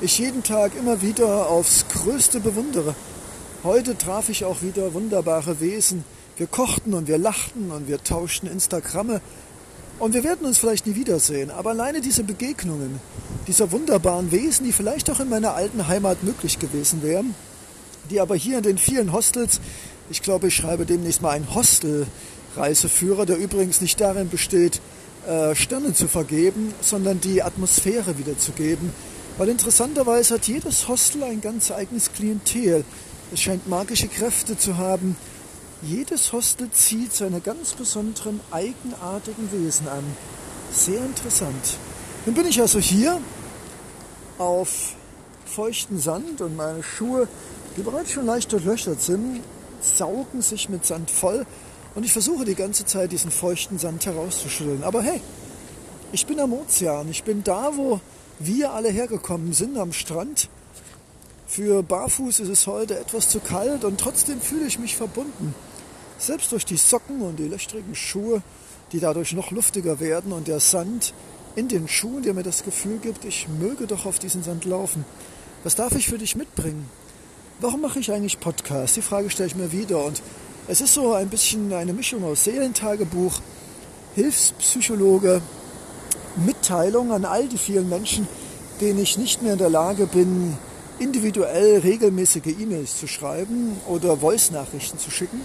ich 0.00 0.18
jeden 0.18 0.42
Tag 0.42 0.72
immer 0.74 1.02
wieder 1.02 1.50
aufs 1.50 1.86
Größte 1.88 2.40
bewundere. 2.40 2.94
Heute 3.62 3.98
traf 3.98 4.30
ich 4.30 4.46
auch 4.46 4.62
wieder 4.62 4.94
wunderbare 4.94 5.60
Wesen, 5.60 6.02
wir 6.38 6.46
kochten 6.46 6.94
und 6.94 7.08
wir 7.08 7.18
lachten 7.18 7.70
und 7.70 7.88
wir 7.88 8.02
tauschten 8.02 8.50
Instagramme. 8.50 9.20
Und 10.00 10.14
wir 10.14 10.24
werden 10.24 10.46
uns 10.46 10.56
vielleicht 10.56 10.86
nie 10.86 10.94
wiedersehen, 10.94 11.50
aber 11.50 11.70
alleine 11.70 12.00
diese 12.00 12.24
Begegnungen, 12.24 13.00
dieser 13.46 13.70
wunderbaren 13.70 14.32
Wesen, 14.32 14.64
die 14.64 14.72
vielleicht 14.72 15.10
auch 15.10 15.20
in 15.20 15.28
meiner 15.28 15.54
alten 15.54 15.88
Heimat 15.88 16.24
möglich 16.24 16.58
gewesen 16.58 17.02
wären, 17.02 17.34
die 18.08 18.18
aber 18.18 18.34
hier 18.34 18.56
in 18.56 18.62
den 18.62 18.78
vielen 18.78 19.12
Hostels, 19.12 19.60
ich 20.08 20.22
glaube, 20.22 20.48
ich 20.48 20.56
schreibe 20.56 20.86
demnächst 20.86 21.20
mal 21.20 21.32
einen 21.32 21.54
Hostel-Reiseführer, 21.54 23.26
der 23.26 23.36
übrigens 23.36 23.82
nicht 23.82 24.00
darin 24.00 24.30
besteht, 24.30 24.80
äh, 25.28 25.54
Sterne 25.54 25.92
zu 25.92 26.08
vergeben, 26.08 26.72
sondern 26.80 27.20
die 27.20 27.42
Atmosphäre 27.42 28.16
wiederzugeben. 28.16 28.94
Weil 29.36 29.50
interessanterweise 29.50 30.34
hat 30.34 30.48
jedes 30.48 30.88
Hostel 30.88 31.24
ein 31.24 31.42
ganz 31.42 31.70
eigenes 31.70 32.10
Klientel. 32.14 32.84
Es 33.34 33.42
scheint 33.42 33.68
magische 33.68 34.08
Kräfte 34.08 34.56
zu 34.56 34.78
haben, 34.78 35.14
jedes 35.82 36.32
Hostel 36.32 36.70
zieht 36.70 37.12
seine 37.12 37.40
ganz 37.40 37.72
besonderen, 37.72 38.40
eigenartigen 38.50 39.50
Wesen 39.52 39.88
an. 39.88 40.04
Sehr 40.72 41.00
interessant. 41.00 41.78
Nun 42.26 42.34
bin 42.34 42.46
ich 42.46 42.60
also 42.60 42.78
hier 42.78 43.20
auf 44.38 44.94
feuchten 45.46 45.98
Sand 45.98 46.40
und 46.40 46.56
meine 46.56 46.82
Schuhe, 46.82 47.28
die 47.76 47.82
bereits 47.82 48.12
schon 48.12 48.26
leicht 48.26 48.52
durchlöchert 48.52 49.00
sind, 49.00 49.40
saugen 49.80 50.42
sich 50.42 50.68
mit 50.68 50.84
Sand 50.84 51.10
voll 51.10 51.46
und 51.94 52.04
ich 52.04 52.12
versuche 52.12 52.44
die 52.44 52.54
ganze 52.54 52.84
Zeit 52.84 53.12
diesen 53.12 53.30
feuchten 53.30 53.78
Sand 53.78 54.06
herauszuschütteln. 54.06 54.84
Aber 54.84 55.02
hey, 55.02 55.20
ich 56.12 56.26
bin 56.26 56.38
am 56.40 56.52
Ozean, 56.52 57.08
ich 57.08 57.24
bin 57.24 57.42
da, 57.42 57.70
wo 57.76 58.00
wir 58.38 58.72
alle 58.72 58.90
hergekommen 58.90 59.52
sind, 59.52 59.76
am 59.78 59.92
Strand. 59.92 60.48
Für 61.46 61.82
Barfuß 61.82 62.40
ist 62.40 62.48
es 62.48 62.66
heute 62.66 62.98
etwas 62.98 63.28
zu 63.28 63.40
kalt 63.40 63.84
und 63.84 63.98
trotzdem 63.98 64.40
fühle 64.40 64.66
ich 64.66 64.78
mich 64.78 64.96
verbunden. 64.96 65.54
Selbst 66.20 66.52
durch 66.52 66.66
die 66.66 66.76
Socken 66.76 67.22
und 67.22 67.38
die 67.38 67.48
löchrigen 67.48 67.94
Schuhe, 67.94 68.42
die 68.92 69.00
dadurch 69.00 69.32
noch 69.32 69.52
luftiger 69.52 70.00
werden 70.00 70.32
und 70.32 70.48
der 70.48 70.60
Sand 70.60 71.14
in 71.56 71.68
den 71.68 71.88
Schuhen, 71.88 72.22
der 72.22 72.34
mir 72.34 72.42
das 72.42 72.62
Gefühl 72.62 72.98
gibt, 72.98 73.24
ich 73.24 73.48
möge 73.48 73.86
doch 73.86 74.04
auf 74.04 74.18
diesen 74.18 74.42
Sand 74.42 74.66
laufen. 74.66 75.06
Was 75.64 75.76
darf 75.76 75.92
ich 75.92 76.08
für 76.08 76.18
dich 76.18 76.36
mitbringen? 76.36 76.90
Warum 77.60 77.80
mache 77.80 78.00
ich 78.00 78.12
eigentlich 78.12 78.38
Podcasts? 78.38 78.96
Die 78.96 79.02
Frage 79.02 79.30
stelle 79.30 79.46
ich 79.46 79.56
mir 79.56 79.72
wieder. 79.72 80.04
Und 80.04 80.20
es 80.68 80.82
ist 80.82 80.92
so 80.92 81.14
ein 81.14 81.30
bisschen 81.30 81.72
eine 81.72 81.94
Mischung 81.94 82.22
aus 82.22 82.44
Seelentagebuch, 82.44 83.40
Hilfspsychologe, 84.14 85.40
Mitteilung 86.44 87.12
an 87.12 87.24
all 87.24 87.48
die 87.48 87.56
vielen 87.56 87.88
Menschen, 87.88 88.28
denen 88.82 89.00
ich 89.00 89.16
nicht 89.16 89.40
mehr 89.40 89.54
in 89.54 89.58
der 89.58 89.70
Lage 89.70 90.06
bin, 90.06 90.58
individuell 90.98 91.78
regelmäßige 91.78 92.58
E-Mails 92.60 92.98
zu 92.98 93.06
schreiben 93.06 93.78
oder 93.88 94.18
Voice-Nachrichten 94.18 94.98
zu 94.98 95.10
schicken 95.10 95.40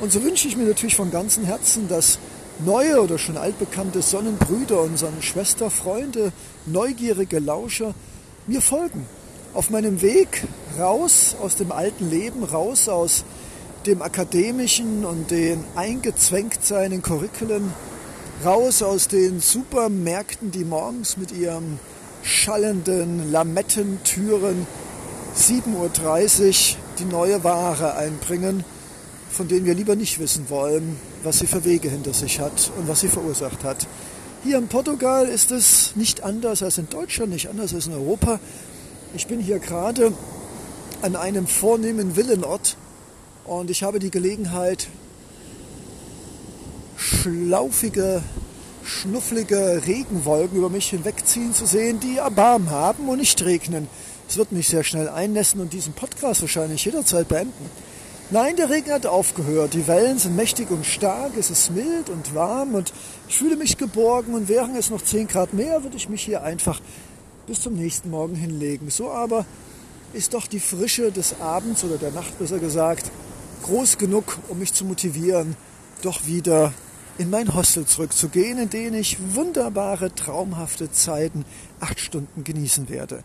und 0.00 0.12
so 0.12 0.22
wünsche 0.22 0.48
ich 0.48 0.56
mir 0.56 0.64
natürlich 0.64 0.96
von 0.96 1.10
ganzem 1.10 1.44
Herzen, 1.44 1.88
dass 1.88 2.18
neue 2.64 3.00
oder 3.02 3.18
schon 3.18 3.36
altbekannte 3.36 4.02
Sonnenbrüder 4.02 4.80
und 4.82 4.98
Sonnenschwester, 4.98 5.70
Freunde, 5.70 6.32
neugierige 6.66 7.38
Lauscher 7.38 7.94
mir 8.46 8.60
folgen. 8.60 9.06
Auf 9.54 9.70
meinem 9.70 10.00
Weg 10.00 10.44
raus 10.78 11.36
aus 11.42 11.56
dem 11.56 11.72
alten 11.72 12.08
Leben, 12.08 12.44
raus 12.44 12.88
aus 12.88 13.24
dem 13.86 14.02
akademischen 14.02 15.04
und 15.04 15.30
den 15.30 15.64
eingezwängt 15.74 16.70
in 16.70 17.02
Curriculum, 17.02 17.72
raus 18.44 18.82
aus 18.82 19.08
den 19.08 19.40
Supermärkten, 19.40 20.50
die 20.50 20.64
morgens 20.64 21.16
mit 21.16 21.32
ihren 21.32 21.78
schallenden 22.22 23.32
Lamettentüren 23.32 24.66
7.30 25.36 26.74
Uhr 26.74 26.76
die 26.98 27.04
neue 27.04 27.44
Ware 27.44 27.96
einbringen 27.96 28.64
von 29.30 29.48
denen 29.48 29.66
wir 29.66 29.74
lieber 29.74 29.96
nicht 29.96 30.18
wissen 30.18 30.50
wollen, 30.50 30.96
was 31.22 31.38
sie 31.38 31.46
für 31.46 31.64
Wege 31.64 31.88
hinter 31.88 32.12
sich 32.12 32.40
hat 32.40 32.70
und 32.78 32.88
was 32.88 33.00
sie 33.00 33.08
verursacht 33.08 33.64
hat. 33.64 33.86
Hier 34.42 34.58
in 34.58 34.68
Portugal 34.68 35.26
ist 35.26 35.50
es 35.50 35.94
nicht 35.96 36.22
anders 36.22 36.62
als 36.62 36.78
in 36.78 36.88
Deutschland, 36.88 37.32
nicht 37.32 37.48
anders 37.48 37.74
als 37.74 37.86
in 37.86 37.92
Europa. 37.92 38.40
Ich 39.14 39.26
bin 39.26 39.40
hier 39.40 39.58
gerade 39.58 40.12
an 41.02 41.16
einem 41.16 41.46
vornehmen 41.46 42.16
Villenort 42.16 42.76
und 43.44 43.70
ich 43.70 43.82
habe 43.82 43.98
die 43.98 44.10
Gelegenheit, 44.10 44.88
schlaufige 46.96 48.22
schnufflige 48.90 49.82
Regenwolken 49.86 50.58
über 50.58 50.68
mich 50.68 50.90
hinwegziehen 50.90 51.54
zu 51.54 51.66
sehen, 51.66 52.00
die 52.00 52.16
Erbarm 52.16 52.70
haben 52.70 53.08
und 53.08 53.18
nicht 53.18 53.42
regnen. 53.44 53.88
Es 54.28 54.36
wird 54.36 54.52
mich 54.52 54.68
sehr 54.68 54.84
schnell 54.84 55.08
einnässen 55.08 55.60
und 55.60 55.72
diesen 55.72 55.92
Podcast 55.92 56.40
wahrscheinlich 56.40 56.84
jederzeit 56.84 57.28
beenden. 57.28 57.70
Nein, 58.32 58.54
der 58.54 58.70
Regen 58.70 58.92
hat 58.92 59.06
aufgehört. 59.06 59.74
Die 59.74 59.88
Wellen 59.88 60.16
sind 60.18 60.36
mächtig 60.36 60.70
und 60.70 60.86
stark, 60.86 61.32
es 61.36 61.50
ist 61.50 61.72
mild 61.72 62.08
und 62.08 62.32
warm 62.32 62.76
und 62.76 62.92
ich 63.28 63.36
fühle 63.36 63.56
mich 63.56 63.76
geborgen 63.76 64.34
und 64.34 64.48
wären 64.48 64.76
es 64.76 64.88
noch 64.88 65.02
10 65.02 65.26
Grad 65.26 65.52
mehr, 65.52 65.82
würde 65.82 65.96
ich 65.96 66.08
mich 66.08 66.22
hier 66.22 66.44
einfach 66.44 66.80
bis 67.48 67.60
zum 67.60 67.74
nächsten 67.74 68.08
Morgen 68.08 68.36
hinlegen. 68.36 68.88
So 68.88 69.10
aber 69.10 69.46
ist 70.12 70.34
doch 70.34 70.46
die 70.46 70.60
Frische 70.60 71.10
des 71.10 71.40
Abends 71.40 71.82
oder 71.82 71.98
der 71.98 72.12
Nacht 72.12 72.38
besser 72.38 72.60
gesagt 72.60 73.10
groß 73.64 73.98
genug, 73.98 74.38
um 74.48 74.60
mich 74.60 74.74
zu 74.74 74.84
motivieren, 74.84 75.56
doch 76.02 76.24
wieder 76.26 76.72
in 77.18 77.30
mein 77.30 77.52
Hostel 77.52 77.84
zurückzugehen, 77.84 78.58
in 78.58 78.70
dem 78.70 78.94
ich 78.94 79.18
wunderbare, 79.34 80.14
traumhafte 80.14 80.92
Zeiten, 80.92 81.44
acht 81.80 81.98
Stunden 81.98 82.44
genießen 82.44 82.88
werde. 82.88 83.24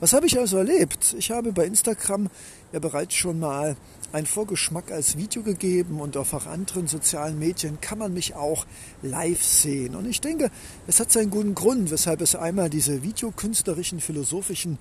Was 0.00 0.12
habe 0.12 0.26
ich 0.26 0.38
also 0.38 0.58
erlebt? 0.58 1.16
Ich 1.18 1.32
habe 1.32 1.52
bei 1.52 1.66
Instagram 1.66 2.30
ja 2.72 2.78
bereits 2.78 3.14
schon 3.14 3.40
mal 3.40 3.76
einen 4.12 4.26
Vorgeschmack 4.26 4.90
als 4.90 5.16
Video 5.16 5.42
gegeben 5.42 6.00
und 6.00 6.16
auf 6.16 6.32
auch 6.32 6.46
anderen 6.46 6.86
sozialen 6.86 7.38
Medien 7.38 7.80
kann 7.80 7.98
man 7.98 8.14
mich 8.14 8.34
auch 8.34 8.66
live 9.02 9.42
sehen. 9.42 9.94
Und 9.94 10.06
ich 10.06 10.20
denke, 10.20 10.50
es 10.86 10.98
hat 11.00 11.12
seinen 11.12 11.30
guten 11.30 11.54
Grund, 11.54 11.90
weshalb 11.90 12.20
es 12.20 12.34
einmal 12.34 12.70
diese 12.70 13.02
videokünstlerischen, 13.02 14.00
philosophischen 14.00 14.78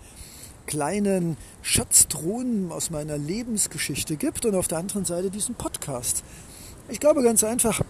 kleinen 0.66 1.38
Schatztruhen 1.62 2.72
aus 2.72 2.90
meiner 2.90 3.18
Lebensgeschichte 3.18 4.18
gibt 4.18 4.46
und 4.46 4.56
auf 4.56 4.68
der 4.68 4.78
anderen 4.78 5.06
Seite 5.06 5.30
diesen 5.30 5.56
Podcast. 5.56 6.24
Ich 6.90 7.00
glaube 7.00 7.24
ganz 7.24 7.44
einfach, 7.44 7.82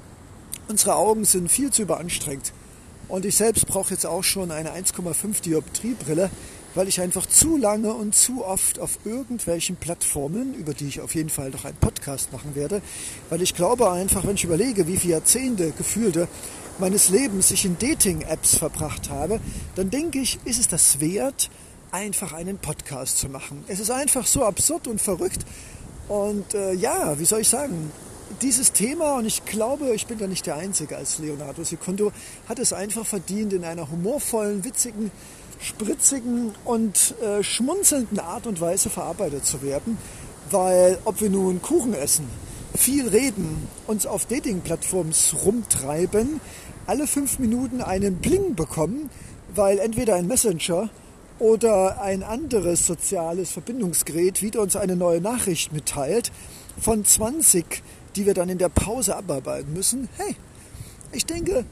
unsere 0.67 0.96
Augen 0.96 1.25
sind 1.25 1.51
viel 1.51 1.72
zu 1.72 1.84
überanstrengt. 1.84 2.53
Und 3.08 3.25
ich 3.25 3.36
selbst 3.36 3.67
brauche 3.67 3.94
jetzt 3.94 4.06
auch 4.06 4.24
schon 4.24 4.51
eine 4.51 4.72
1,5 4.72 5.41
Dioptriebrille, 5.41 6.29
weil 6.77 6.88
ich 6.88 7.01
einfach 7.01 7.25
zu 7.25 7.57
lange 7.57 7.91
und 7.91 8.13
zu 8.13 8.46
oft 8.46 8.79
auf 8.79 9.00
irgendwelchen 9.03 9.77
Plattformen, 9.77 10.53
über 10.53 10.75
die 10.75 10.88
ich 10.88 11.01
auf 11.01 11.15
jeden 11.15 11.29
Fall 11.29 11.50
noch 11.50 11.65
einen 11.65 11.77
Podcast 11.77 12.31
machen 12.31 12.53
werde, 12.53 12.84
weil 13.29 13.41
ich 13.41 13.55
glaube 13.55 13.91
einfach, 13.91 14.25
wenn 14.27 14.36
ich 14.36 14.43
überlege, 14.43 14.86
wie 14.86 14.98
viele 14.98 15.13
Jahrzehnte 15.13 15.72
gefühlte 15.72 16.27
meines 16.77 17.10
Lebens 17.10 17.50
ich 17.50 17.65
in 17.65 17.79
Dating-Apps 17.79 18.57
verbracht 18.57 19.10
habe, 19.10 19.39
dann 19.75 19.89
denke 19.89 20.19
ich, 20.19 20.38
ist 20.46 20.60
es 20.60 20.67
das 20.67 21.00
wert, 21.00 21.50
einfach 21.91 22.34
einen 22.34 22.60
Podcast 22.60 23.17
zu 23.17 23.27
machen. 23.27 23.63
Es 23.67 23.79
ist 23.79 23.89
einfach 23.89 24.27
so 24.27 24.43
absurd 24.46 24.88
und 24.88 25.01
verrückt. 25.01 25.46
Und 26.07 26.53
äh, 26.53 26.74
ja, 26.74 27.17
wie 27.19 27.25
soll 27.25 27.41
ich 27.41 27.50
sagen, 27.50 27.91
dieses 28.43 28.72
Thema, 28.72 29.15
und 29.15 29.25
ich 29.25 29.46
glaube, 29.46 29.96
ich 29.96 30.05
bin 30.05 30.19
da 30.19 30.27
nicht 30.27 30.46
der 30.46 30.57
Einzige 30.57 30.96
als 30.96 31.17
Leonardo 31.17 31.63
Secondo, 31.63 32.12
hat 32.48 32.60
es 32.60 32.72
einfach 32.72 33.05
verdient, 33.05 33.53
in 33.53 33.63
einer 33.63 33.89
humorvollen, 33.89 34.63
witzigen, 34.63 35.12
spritzigen 35.59 36.53
und 36.65 37.15
äh, 37.21 37.43
schmunzelnden 37.43 38.19
Art 38.19 38.47
und 38.47 38.61
Weise 38.61 38.89
verarbeitet 38.89 39.45
zu 39.45 39.61
werden. 39.61 39.97
Weil 40.49 40.97
ob 41.05 41.19
wir 41.21 41.29
nun 41.29 41.61
Kuchen 41.61 41.93
essen, 41.93 42.27
viel 42.75 43.07
reden, 43.07 43.67
uns 43.85 44.05
auf 44.05 44.25
Dating-Plattforms 44.25 45.35
rumtreiben, 45.43 46.39
alle 46.85 47.07
fünf 47.07 47.39
Minuten 47.39 47.81
einen 47.81 48.17
Bling 48.17 48.55
bekommen, 48.55 49.09
weil 49.53 49.79
entweder 49.79 50.15
ein 50.15 50.27
Messenger 50.27 50.89
oder 51.39 52.01
ein 52.01 52.23
anderes 52.23 52.85
soziales 52.85 53.51
Verbindungsgerät 53.51 54.41
wieder 54.41 54.61
uns 54.61 54.75
eine 54.75 54.95
neue 54.95 55.21
Nachricht 55.21 55.73
mitteilt 55.73 56.31
von 56.79 57.03
20, 57.03 57.83
die 58.15 58.25
wir 58.25 58.33
dann 58.33 58.49
in 58.49 58.57
der 58.57 58.69
Pause 58.69 59.15
abarbeiten 59.15 59.73
müssen. 59.73 60.09
Hey, 60.17 60.35
ich 61.11 61.25
denke, 61.25 61.65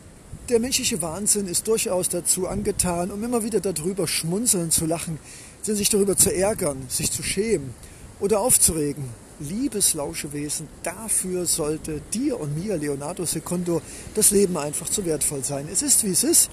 der 0.49 0.59
menschliche 0.59 1.01
Wahnsinn 1.01 1.47
ist 1.47 1.67
durchaus 1.67 2.09
dazu 2.09 2.47
angetan, 2.47 3.11
um 3.11 3.23
immer 3.23 3.43
wieder 3.43 3.59
darüber 3.59 4.07
schmunzeln 4.07 4.69
zu 4.71 4.85
lachen, 4.85 5.19
sich 5.61 5.89
darüber 5.89 6.15
zu 6.15 6.33
ärgern, 6.33 6.85
sich 6.87 7.11
zu 7.11 7.24
schämen 7.24 7.74
oder 8.20 8.39
aufzuregen. 8.39 9.03
Liebes 9.39 9.96
Lauschewesen, 9.96 10.67
dafür 10.83 11.46
sollte 11.46 12.01
dir 12.13 12.39
und 12.39 12.57
mir, 12.57 12.77
Leonardo 12.77 13.25
Secondo, 13.25 13.81
das 14.13 14.31
Leben 14.31 14.55
einfach 14.55 14.87
zu 14.87 15.03
wertvoll 15.05 15.43
sein. 15.43 15.67
Es 15.72 15.81
ist, 15.81 16.05
wie 16.05 16.11
es 16.11 16.24
ist. 16.24 16.50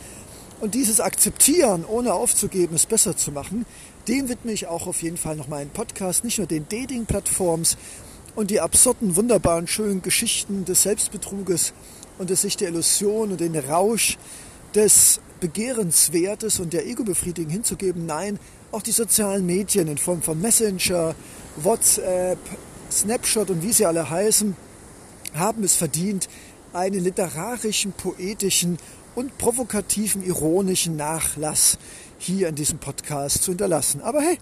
Und 0.60 0.74
dieses 0.74 1.00
Akzeptieren, 1.00 1.84
ohne 1.84 2.14
aufzugeben, 2.14 2.74
es 2.74 2.86
besser 2.86 3.16
zu 3.16 3.30
machen, 3.30 3.66
dem 4.08 4.28
widme 4.28 4.52
ich 4.52 4.66
auch 4.66 4.86
auf 4.86 5.02
jeden 5.02 5.16
Fall 5.16 5.36
noch 5.36 5.48
meinen 5.48 5.70
Podcast, 5.70 6.24
nicht 6.24 6.38
nur 6.38 6.46
den 6.46 6.66
Dating-Plattforms 6.68 7.76
und 8.34 8.50
die 8.50 8.60
absurden, 8.60 9.14
wunderbaren, 9.14 9.66
schönen 9.66 10.02
Geschichten 10.02 10.64
des 10.64 10.82
Selbstbetruges 10.82 11.74
und 12.18 12.30
des 12.30 12.42
sich 12.42 12.56
der 12.56 12.68
Illusion 12.68 13.32
und 13.32 13.40
den 13.40 13.56
Rausch 13.56 14.18
des 14.74 15.20
Begehrenswertes 15.40 16.60
und 16.60 16.72
der 16.72 16.86
Ego-Befriedigung 16.86 17.50
hinzugeben. 17.50 18.06
Nein, 18.06 18.38
auch 18.70 18.82
die 18.82 18.92
sozialen 18.92 19.44
Medien 19.44 19.88
in 19.88 19.98
Form 19.98 20.22
von 20.22 20.40
Messenger, 20.40 21.14
WhatsApp, 21.56 22.38
Snapshot 22.90 23.50
und 23.50 23.62
wie 23.62 23.72
sie 23.72 23.86
alle 23.86 24.08
heißen, 24.08 24.56
haben 25.34 25.64
es 25.64 25.74
verdient, 25.74 26.28
einen 26.72 27.02
literarischen, 27.02 27.92
poetischen 27.92 28.78
und 29.14 29.36
provokativen, 29.38 30.24
ironischen 30.24 30.96
Nachlass 30.96 31.78
hier 32.18 32.48
in 32.48 32.54
diesem 32.54 32.78
Podcast 32.78 33.42
zu 33.42 33.50
hinterlassen. 33.50 34.00
Aber 34.00 34.20
hey, 34.22 34.38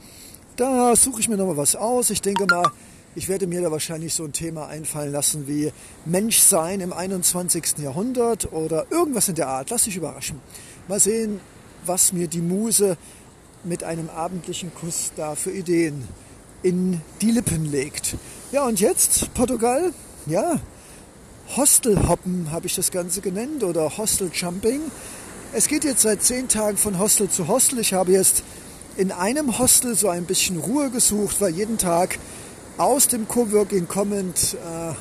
da 0.60 0.94
suche 0.94 1.20
ich 1.20 1.28
mir 1.28 1.38
nochmal 1.38 1.56
was 1.56 1.74
aus. 1.74 2.10
Ich 2.10 2.20
denke 2.20 2.44
mal, 2.44 2.70
ich 3.14 3.30
werde 3.30 3.46
mir 3.46 3.62
da 3.62 3.70
wahrscheinlich 3.70 4.12
so 4.12 4.24
ein 4.24 4.32
Thema 4.32 4.68
einfallen 4.68 5.10
lassen 5.10 5.48
wie 5.48 5.72
Menschsein 6.04 6.80
im 6.80 6.92
21. 6.92 7.78
Jahrhundert 7.78 8.52
oder 8.52 8.84
irgendwas 8.90 9.28
in 9.28 9.36
der 9.36 9.48
Art. 9.48 9.70
Lass 9.70 9.84
dich 9.84 9.96
überraschen. 9.96 10.38
Mal 10.86 11.00
sehen, 11.00 11.40
was 11.86 12.12
mir 12.12 12.28
die 12.28 12.42
Muse 12.42 12.98
mit 13.64 13.84
einem 13.84 14.10
abendlichen 14.10 14.70
Kuss 14.74 15.12
da 15.16 15.34
für 15.34 15.50
Ideen 15.50 16.06
in 16.62 17.00
die 17.22 17.30
Lippen 17.30 17.64
legt. 17.64 18.16
Ja, 18.52 18.66
und 18.66 18.80
jetzt 18.80 19.32
Portugal. 19.32 19.94
Ja, 20.26 20.60
Hostelhoppen 21.56 22.50
habe 22.50 22.66
ich 22.66 22.74
das 22.74 22.90
Ganze 22.90 23.22
genannt 23.22 23.64
oder 23.64 23.96
Hostel 23.96 24.30
Jumping. 24.32 24.82
Es 25.54 25.68
geht 25.68 25.84
jetzt 25.84 26.02
seit 26.02 26.22
zehn 26.22 26.48
Tagen 26.48 26.76
von 26.76 26.98
Hostel 26.98 27.30
zu 27.30 27.48
Hostel. 27.48 27.78
Ich 27.78 27.94
habe 27.94 28.12
jetzt 28.12 28.44
in 28.96 29.12
einem 29.12 29.58
Hostel 29.58 29.94
so 29.94 30.08
ein 30.08 30.24
bisschen 30.24 30.58
Ruhe 30.58 30.90
gesucht, 30.90 31.40
weil 31.40 31.54
jeden 31.54 31.78
Tag 31.78 32.18
aus 32.78 33.08
dem 33.08 33.28
Coworking 33.28 33.88
kommend 33.88 34.54
äh, 34.54 34.94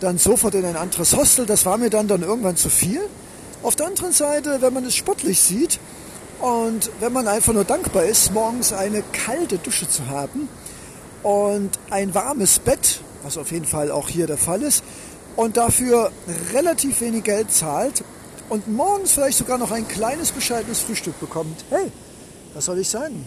dann 0.00 0.18
sofort 0.18 0.54
in 0.54 0.64
ein 0.64 0.76
anderes 0.76 1.16
Hostel. 1.16 1.46
Das 1.46 1.66
war 1.66 1.78
mir 1.78 1.90
dann, 1.90 2.08
dann 2.08 2.22
irgendwann 2.22 2.56
zu 2.56 2.68
viel. 2.68 3.00
Auf 3.62 3.76
der 3.76 3.86
anderen 3.86 4.12
Seite, 4.12 4.62
wenn 4.62 4.72
man 4.72 4.84
es 4.84 4.96
sportlich 4.96 5.40
sieht 5.40 5.78
und 6.40 6.90
wenn 7.00 7.12
man 7.12 7.28
einfach 7.28 7.52
nur 7.52 7.64
dankbar 7.64 8.04
ist, 8.04 8.32
morgens 8.32 8.72
eine 8.72 9.02
kalte 9.12 9.58
Dusche 9.58 9.88
zu 9.88 10.06
haben 10.06 10.48
und 11.22 11.70
ein 11.90 12.14
warmes 12.14 12.58
Bett, 12.58 13.00
was 13.22 13.36
auf 13.36 13.52
jeden 13.52 13.66
Fall 13.66 13.90
auch 13.90 14.08
hier 14.08 14.26
der 14.26 14.38
Fall 14.38 14.62
ist, 14.62 14.82
und 15.36 15.56
dafür 15.56 16.10
relativ 16.52 17.00
wenig 17.02 17.24
Geld 17.24 17.52
zahlt 17.52 18.02
und 18.48 18.68
morgens 18.68 19.12
vielleicht 19.12 19.38
sogar 19.38 19.58
noch 19.58 19.70
ein 19.70 19.86
kleines 19.86 20.32
bescheidenes 20.32 20.80
Frühstück 20.80 21.18
bekommt, 21.20 21.64
hey, 21.70 21.92
was 22.54 22.64
soll 22.64 22.78
ich 22.78 22.88
sagen? 22.88 23.26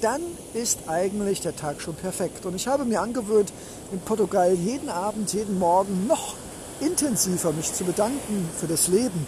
Dann 0.00 0.22
ist 0.54 0.88
eigentlich 0.88 1.40
der 1.40 1.56
Tag 1.56 1.80
schon 1.80 1.94
perfekt. 1.94 2.46
Und 2.46 2.54
ich 2.54 2.66
habe 2.66 2.84
mir 2.84 3.00
angewöhnt, 3.00 3.52
in 3.92 4.00
Portugal 4.00 4.54
jeden 4.54 4.88
Abend, 4.88 5.32
jeden 5.32 5.58
Morgen 5.58 6.06
noch 6.06 6.34
intensiver 6.80 7.52
mich 7.52 7.72
zu 7.72 7.84
bedanken 7.84 8.48
für 8.58 8.66
das 8.66 8.88
Leben, 8.88 9.26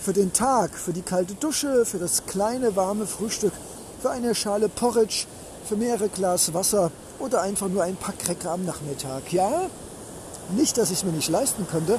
für 0.00 0.12
den 0.12 0.32
Tag, 0.32 0.74
für 0.74 0.92
die 0.92 1.02
kalte 1.02 1.34
Dusche, 1.34 1.84
für 1.84 1.98
das 1.98 2.26
kleine 2.26 2.76
warme 2.76 3.06
Frühstück, 3.06 3.52
für 4.00 4.10
eine 4.10 4.34
Schale 4.34 4.68
Porridge, 4.68 5.26
für 5.66 5.76
mehrere 5.76 6.08
Glas 6.08 6.54
Wasser 6.54 6.90
oder 7.18 7.42
einfach 7.42 7.68
nur 7.68 7.82
ein 7.82 7.96
paar 7.96 8.14
Cracker 8.14 8.52
am 8.52 8.64
Nachmittag. 8.64 9.32
Ja, 9.32 9.68
nicht, 10.56 10.78
dass 10.78 10.90
ich 10.90 10.98
es 10.98 11.04
mir 11.04 11.12
nicht 11.12 11.28
leisten 11.28 11.66
könnte, 11.70 11.98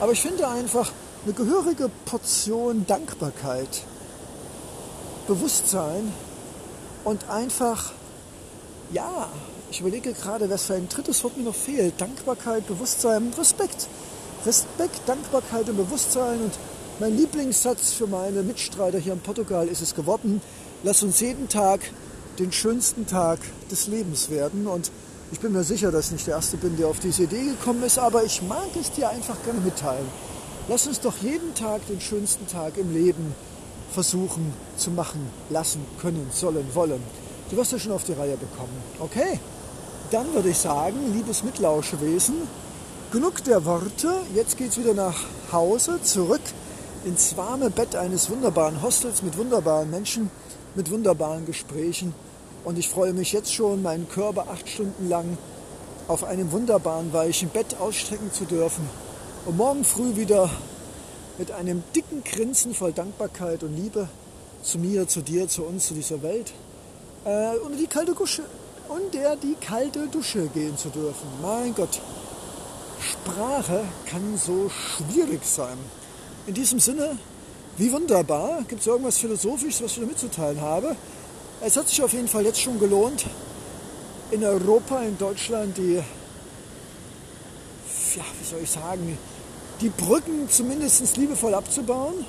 aber 0.00 0.12
ich 0.12 0.22
finde 0.22 0.48
einfach 0.48 0.90
eine 1.24 1.34
gehörige 1.34 1.90
Portion 2.06 2.86
Dankbarkeit, 2.86 3.82
Bewusstsein 5.26 6.12
und 7.04 7.28
einfach, 7.28 7.92
ja, 8.92 9.28
ich 9.70 9.80
überlege 9.80 10.12
gerade, 10.12 10.48
was 10.50 10.66
für 10.66 10.74
ein 10.74 10.88
drittes 10.88 11.24
Wort 11.24 11.36
mir 11.36 11.44
noch 11.44 11.54
fehlt. 11.54 12.00
Dankbarkeit, 12.00 12.66
Bewusstsein 12.66 13.24
und 13.24 13.38
Respekt. 13.38 13.88
Respekt, 14.46 15.00
Dankbarkeit 15.06 15.68
und 15.68 15.76
Bewusstsein. 15.76 16.40
Und 16.40 16.52
mein 17.00 17.16
Lieblingssatz 17.16 17.92
für 17.92 18.06
meine 18.06 18.42
Mitstreiter 18.42 18.98
hier 18.98 19.14
in 19.14 19.20
Portugal 19.20 19.66
ist 19.66 19.82
es 19.82 19.94
geworden, 19.94 20.40
lass 20.82 21.02
uns 21.02 21.20
jeden 21.20 21.48
Tag 21.48 21.80
den 22.38 22.52
schönsten 22.52 23.06
Tag 23.06 23.40
des 23.70 23.86
Lebens 23.86 24.30
werden. 24.30 24.66
Und 24.66 24.92
ich 25.32 25.40
bin 25.40 25.52
mir 25.52 25.64
sicher, 25.64 25.90
dass 25.90 26.06
ich 26.06 26.12
nicht 26.12 26.26
der 26.26 26.36
Erste 26.36 26.56
bin, 26.56 26.76
der 26.76 26.88
auf 26.88 27.00
diese 27.00 27.24
Idee 27.24 27.46
gekommen 27.46 27.82
ist, 27.82 27.98
aber 27.98 28.24
ich 28.24 28.42
mag 28.42 28.68
es 28.80 28.92
dir 28.92 29.08
einfach 29.08 29.42
gerne 29.44 29.60
mitteilen. 29.60 30.06
Lass 30.68 30.86
uns 30.86 31.00
doch 31.00 31.14
jeden 31.20 31.54
Tag 31.54 31.86
den 31.88 32.00
schönsten 32.00 32.46
Tag 32.46 32.76
im 32.78 32.92
Leben 32.94 33.34
versuchen 33.94 34.52
zu 34.76 34.90
machen, 34.90 35.30
lassen, 35.50 35.86
können, 36.00 36.28
sollen, 36.32 36.66
wollen. 36.74 37.02
Du 37.50 37.56
wirst 37.56 37.72
ja 37.72 37.78
schon 37.78 37.92
auf 37.92 38.04
die 38.04 38.12
Reihe 38.12 38.36
bekommen. 38.36 38.76
Okay? 38.98 39.38
Dann 40.10 40.32
würde 40.34 40.50
ich 40.50 40.58
sagen, 40.58 41.14
liebes 41.14 41.44
Mitlauschewesen, 41.44 42.34
genug 43.12 43.42
der 43.44 43.64
Worte. 43.64 44.12
Jetzt 44.34 44.58
geht 44.58 44.70
es 44.70 44.78
wieder 44.78 44.94
nach 44.94 45.22
Hause, 45.52 46.02
zurück 46.02 46.42
ins 47.04 47.36
warme 47.36 47.70
Bett 47.70 47.94
eines 47.96 48.30
wunderbaren 48.30 48.82
Hostels 48.82 49.22
mit 49.22 49.36
wunderbaren 49.36 49.90
Menschen, 49.90 50.30
mit 50.74 50.90
wunderbaren 50.90 51.46
Gesprächen. 51.46 52.14
Und 52.64 52.78
ich 52.78 52.88
freue 52.88 53.12
mich 53.12 53.32
jetzt 53.32 53.54
schon, 53.54 53.82
meinen 53.82 54.08
Körper 54.08 54.46
acht 54.50 54.68
Stunden 54.68 55.08
lang 55.08 55.38
auf 56.08 56.24
einem 56.24 56.50
wunderbaren, 56.50 57.12
weichen 57.12 57.50
Bett 57.50 57.76
ausstrecken 57.78 58.32
zu 58.32 58.44
dürfen. 58.44 58.88
Und 59.46 59.56
morgen 59.56 59.84
früh 59.84 60.16
wieder 60.16 60.50
mit 61.38 61.50
einem 61.50 61.82
dicken 61.94 62.22
Grinsen 62.24 62.74
voll 62.74 62.92
Dankbarkeit 62.92 63.62
und 63.62 63.76
Liebe 63.76 64.08
zu 64.62 64.78
mir, 64.78 65.06
zu 65.08 65.20
dir, 65.20 65.48
zu 65.48 65.64
uns, 65.64 65.88
zu 65.88 65.94
dieser 65.94 66.22
Welt, 66.22 66.52
äh, 67.24 67.56
unter 67.58 67.76
die 67.76 67.86
kalte 67.86 68.14
Dusche, 68.14 68.42
unter 68.88 69.36
die 69.36 69.56
kalte 69.60 70.06
Dusche 70.08 70.46
gehen 70.48 70.76
zu 70.76 70.88
dürfen. 70.88 71.26
Mein 71.42 71.74
Gott, 71.74 72.00
Sprache 73.00 73.84
kann 74.06 74.38
so 74.38 74.70
schwierig 74.70 75.44
sein. 75.44 75.78
In 76.46 76.54
diesem 76.54 76.78
Sinne, 76.78 77.18
wie 77.76 77.90
wunderbar. 77.92 78.62
Gibt 78.68 78.80
es 78.82 78.86
irgendwas 78.86 79.18
Philosophisches, 79.18 79.82
was 79.82 79.92
ich 79.92 79.98
dir 79.98 80.06
mitzuteilen 80.06 80.60
habe? 80.60 80.96
Es 81.60 81.76
hat 81.76 81.88
sich 81.88 82.02
auf 82.02 82.12
jeden 82.12 82.28
Fall 82.28 82.44
jetzt 82.44 82.60
schon 82.60 82.78
gelohnt, 82.78 83.26
in 84.30 84.44
Europa, 84.44 85.02
in 85.02 85.18
Deutschland 85.18 85.76
die, 85.76 85.94
ja, 85.94 86.04
wie 88.38 88.46
soll 88.48 88.60
ich 88.62 88.70
sagen, 88.70 89.18
die 89.80 89.88
Brücken 89.88 90.48
zumindest 90.48 91.16
liebevoll 91.16 91.54
abzubauen. 91.54 92.24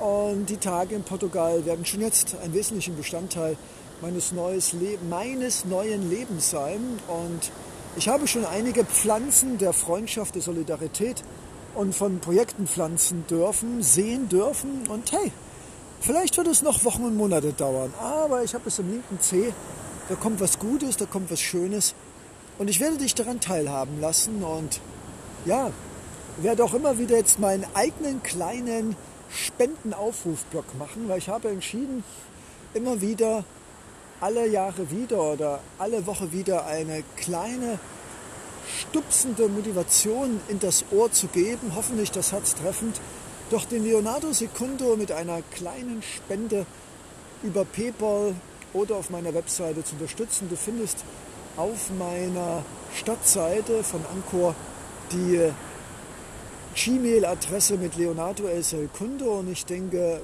Und 0.00 0.46
die 0.46 0.58
Tage 0.58 0.94
in 0.94 1.02
Portugal 1.02 1.64
werden 1.66 1.84
schon 1.84 2.00
jetzt 2.00 2.36
ein 2.42 2.54
wesentlicher 2.54 2.92
Bestandteil 2.92 3.56
meines, 4.00 4.32
neues 4.32 4.74
meines 5.08 5.64
neuen 5.64 6.08
Lebens 6.08 6.50
sein. 6.50 6.80
Und 7.08 7.50
ich 7.96 8.08
habe 8.08 8.28
schon 8.28 8.44
einige 8.44 8.84
Pflanzen 8.84 9.58
der 9.58 9.72
Freundschaft, 9.72 10.34
der 10.34 10.42
Solidarität 10.42 11.24
und 11.74 11.94
von 11.94 12.20
Projekten 12.20 12.66
pflanzen 12.66 13.24
dürfen, 13.28 13.82
sehen 13.82 14.28
dürfen. 14.28 14.86
Und 14.88 15.10
hey, 15.12 15.32
vielleicht 16.00 16.36
wird 16.36 16.46
es 16.46 16.62
noch 16.62 16.84
Wochen 16.84 17.04
und 17.04 17.16
Monate 17.16 17.52
dauern. 17.52 17.92
Aber 18.00 18.44
ich 18.44 18.54
habe 18.54 18.68
es 18.68 18.78
im 18.78 18.90
linken 18.90 19.18
Zeh. 19.20 19.52
Da 20.08 20.14
kommt 20.14 20.40
was 20.40 20.58
Gutes, 20.58 20.96
da 20.96 21.06
kommt 21.06 21.30
was 21.30 21.40
Schönes. 21.40 21.94
Und 22.58 22.68
ich 22.68 22.80
werde 22.80 22.98
dich 22.98 23.14
daran 23.14 23.40
teilhaben 23.40 24.00
lassen. 24.00 24.42
Und 24.42 24.80
ja, 25.44 25.70
werde 26.42 26.64
auch 26.64 26.74
immer 26.74 26.98
wieder 26.98 27.16
jetzt 27.16 27.38
meinen 27.38 27.66
eigenen 27.74 28.22
kleinen 28.22 28.96
Spendenaufrufblock 29.30 30.78
machen, 30.78 31.08
weil 31.08 31.18
ich 31.18 31.28
habe 31.28 31.48
entschieden, 31.48 32.04
immer 32.74 33.00
wieder 33.00 33.44
alle 34.20 34.46
Jahre 34.46 34.90
wieder 34.90 35.22
oder 35.22 35.60
alle 35.78 36.06
Woche 36.06 36.32
wieder 36.32 36.66
eine 36.66 37.02
kleine 37.16 37.78
stupsende 38.80 39.48
Motivation 39.48 40.40
in 40.48 40.58
das 40.58 40.84
Ohr 40.90 41.10
zu 41.10 41.28
geben, 41.28 41.72
hoffentlich 41.74 42.10
das 42.10 42.32
Herz 42.32 42.54
treffend, 42.54 43.00
doch 43.50 43.64
den 43.64 43.84
Leonardo 43.84 44.32
Secundo 44.32 44.96
mit 44.96 45.12
einer 45.12 45.42
kleinen 45.54 46.02
Spende 46.02 46.66
über 47.42 47.64
PayPal 47.64 48.34
oder 48.72 48.96
auf 48.96 49.10
meiner 49.10 49.32
Webseite 49.32 49.84
zu 49.84 49.94
unterstützen. 49.94 50.48
Du 50.50 50.56
findest 50.56 51.04
auf 51.56 51.90
meiner 51.98 52.62
Stadtseite 52.94 53.82
von 53.82 54.00
Anchor 54.12 54.54
die 55.12 55.50
Gmail-Adresse 56.84 57.76
mit 57.76 57.96
Leonardo 57.96 58.46
El 58.46 58.62
Secundo 58.62 59.40
und 59.40 59.50
ich 59.50 59.66
denke, 59.66 60.20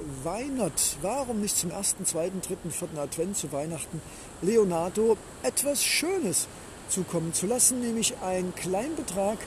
not? 0.55 0.71
Warum 1.01 1.41
nicht 1.41 1.57
zum 1.57 1.69
ersten, 1.69 2.05
zweiten, 2.05 2.39
dritten, 2.39 2.71
vierten 2.71 2.97
Advent 2.97 3.35
zu 3.35 3.51
Weihnachten 3.51 4.01
Leonardo 4.41 5.17
etwas 5.43 5.83
Schönes 5.83 6.47
zukommen 6.87 7.33
zu 7.33 7.45
lassen, 7.45 7.81
nämlich 7.81 8.13
einen 8.23 8.55
kleinen 8.55 8.95
Betrag, 8.95 9.37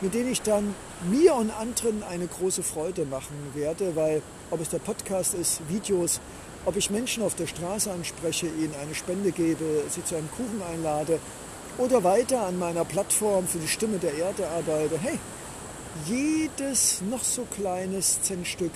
mit 0.00 0.12
dem 0.14 0.26
ich 0.26 0.42
dann 0.42 0.74
mir 1.08 1.36
und 1.36 1.52
anderen 1.52 2.02
eine 2.02 2.26
große 2.26 2.64
Freude 2.64 3.04
machen 3.04 3.36
werde, 3.54 3.94
weil 3.94 4.20
ob 4.50 4.60
es 4.60 4.70
der 4.70 4.80
Podcast 4.80 5.34
ist, 5.34 5.60
Videos, 5.68 6.20
ob 6.64 6.76
ich 6.76 6.90
Menschen 6.90 7.22
auf 7.22 7.36
der 7.36 7.46
Straße 7.46 7.92
anspreche, 7.92 8.46
ihnen 8.48 8.74
eine 8.82 8.96
Spende 8.96 9.30
gebe, 9.30 9.84
sie 9.88 10.04
zu 10.04 10.16
einem 10.16 10.28
Kuchen 10.32 10.60
einlade 10.68 11.20
oder 11.78 12.02
weiter 12.02 12.44
an 12.44 12.58
meiner 12.58 12.84
Plattform 12.84 13.46
für 13.46 13.58
die 13.58 13.68
Stimme 13.68 13.98
der 13.98 14.14
Erde 14.14 14.48
arbeite, 14.48 14.98
hey, 14.98 15.20
jedes 16.04 17.02
noch 17.10 17.24
so 17.24 17.46
kleines 17.56 18.22
Centstück 18.22 18.72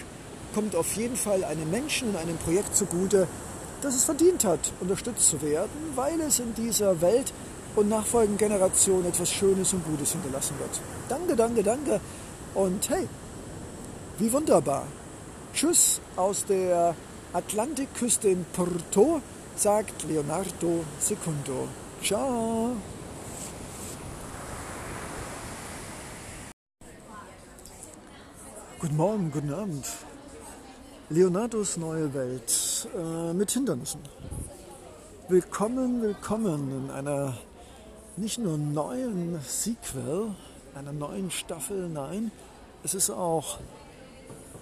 kommt 0.54 0.74
auf 0.74 0.94
jeden 0.94 1.16
Fall 1.16 1.44
einem 1.44 1.70
Menschen 1.70 2.08
und 2.08 2.16
einem 2.16 2.36
Projekt 2.38 2.74
zugute, 2.76 3.28
das 3.82 3.94
es 3.94 4.04
verdient 4.04 4.44
hat, 4.44 4.72
unterstützt 4.80 5.28
zu 5.28 5.40
werden, 5.42 5.70
weil 5.94 6.20
es 6.20 6.38
in 6.38 6.54
dieser 6.54 7.00
Welt 7.00 7.32
und 7.76 7.88
nachfolgenden 7.88 8.38
Generationen 8.38 9.06
etwas 9.06 9.30
Schönes 9.30 9.72
und 9.72 9.84
Gutes 9.84 10.12
hinterlassen 10.12 10.58
wird. 10.58 10.80
Danke, 11.08 11.36
danke, 11.36 11.62
danke. 11.62 12.00
Und 12.54 12.90
hey, 12.90 13.06
wie 14.18 14.32
wunderbar. 14.32 14.86
Tschüss 15.54 16.00
aus 16.16 16.44
der 16.44 16.94
Atlantikküste 17.32 18.28
in 18.28 18.44
Porto, 18.52 19.22
sagt 19.56 20.04
Leonardo 20.08 20.84
Secundo. 20.98 21.68
Ciao. 22.02 22.76
Guten 28.80 28.96
Morgen, 28.96 29.30
guten 29.30 29.52
Abend. 29.52 29.84
Leonardos 31.10 31.76
neue 31.76 32.14
Welt 32.14 32.88
äh, 32.96 33.34
mit 33.34 33.50
Hindernissen. 33.50 34.00
Willkommen, 35.28 36.00
willkommen 36.00 36.84
in 36.84 36.90
einer 36.90 37.36
nicht 38.16 38.38
nur 38.38 38.56
neuen 38.56 39.38
Sequel, 39.42 40.34
einer 40.74 40.94
neuen 40.94 41.30
Staffel, 41.30 41.90
nein, 41.90 42.32
es 42.82 42.94
ist 42.94 43.10
auch 43.10 43.58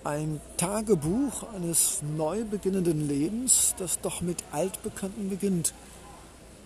ein 0.02 0.40
Tagebuch 0.56 1.54
eines 1.54 2.02
neu 2.16 2.42
beginnenden 2.42 3.06
Lebens, 3.06 3.76
das 3.78 4.00
doch 4.00 4.20
mit 4.20 4.42
Altbekannten 4.50 5.30
beginnt. 5.30 5.74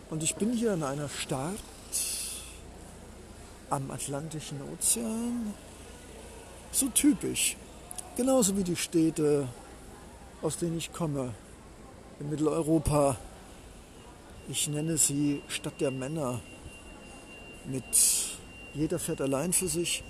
Und 0.09 0.23
ich 0.23 0.37
bin 0.37 0.55
hier 0.55 0.73
in 0.73 0.85
einer 0.85 1.11
Stadt 1.11 1.53
am 3.69 3.91
Atlantischen 3.91 4.59
Ozean 4.73 5.53
so 6.73 6.89
typisch. 6.89 7.57
Genauso 8.17 8.57
wie 8.57 8.65
die 8.65 8.77
Städte, 8.77 9.49
aus 10.41 10.57
denen 10.59 10.79
ich 10.79 10.93
komme, 10.93 11.35
in 12.19 12.31
Mitteleuropa. 12.31 13.17
Ich 14.49 14.69
nenne 14.69 14.97
sie 14.97 15.43
Stadt 15.49 15.81
der 15.81 15.91
Männer. 15.91 16.41
Mit 17.65 17.85
jeder 18.75 18.99
fährt 18.99 19.21
allein 19.21 19.53
für 19.53 19.69
sich, 19.69 20.03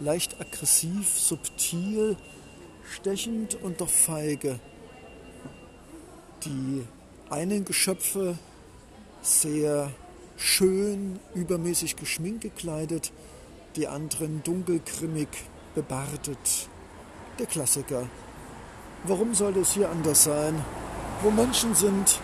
leicht 0.00 0.40
aggressiv, 0.40 1.18
subtil, 1.18 2.16
stechend 2.92 3.54
und 3.62 3.80
doch 3.80 3.88
feige. 3.88 4.60
Die 6.44 6.84
einen 7.30 7.64
Geschöpfe 7.64 8.38
sehr 9.22 9.90
schön, 10.36 11.18
übermäßig 11.34 11.96
geschminkt 11.96 12.42
gekleidet, 12.42 13.12
die 13.74 13.88
anderen 13.88 14.42
dunkelgrimmig, 14.42 15.28
bebartet. 15.76 16.68
Der 17.38 17.46
Klassiker. 17.46 18.08
Warum 19.04 19.34
sollte 19.34 19.60
es 19.60 19.72
hier 19.72 19.88
anders 19.90 20.24
sein? 20.24 20.64
Wo 21.22 21.30
Menschen 21.30 21.74
sind, 21.74 22.18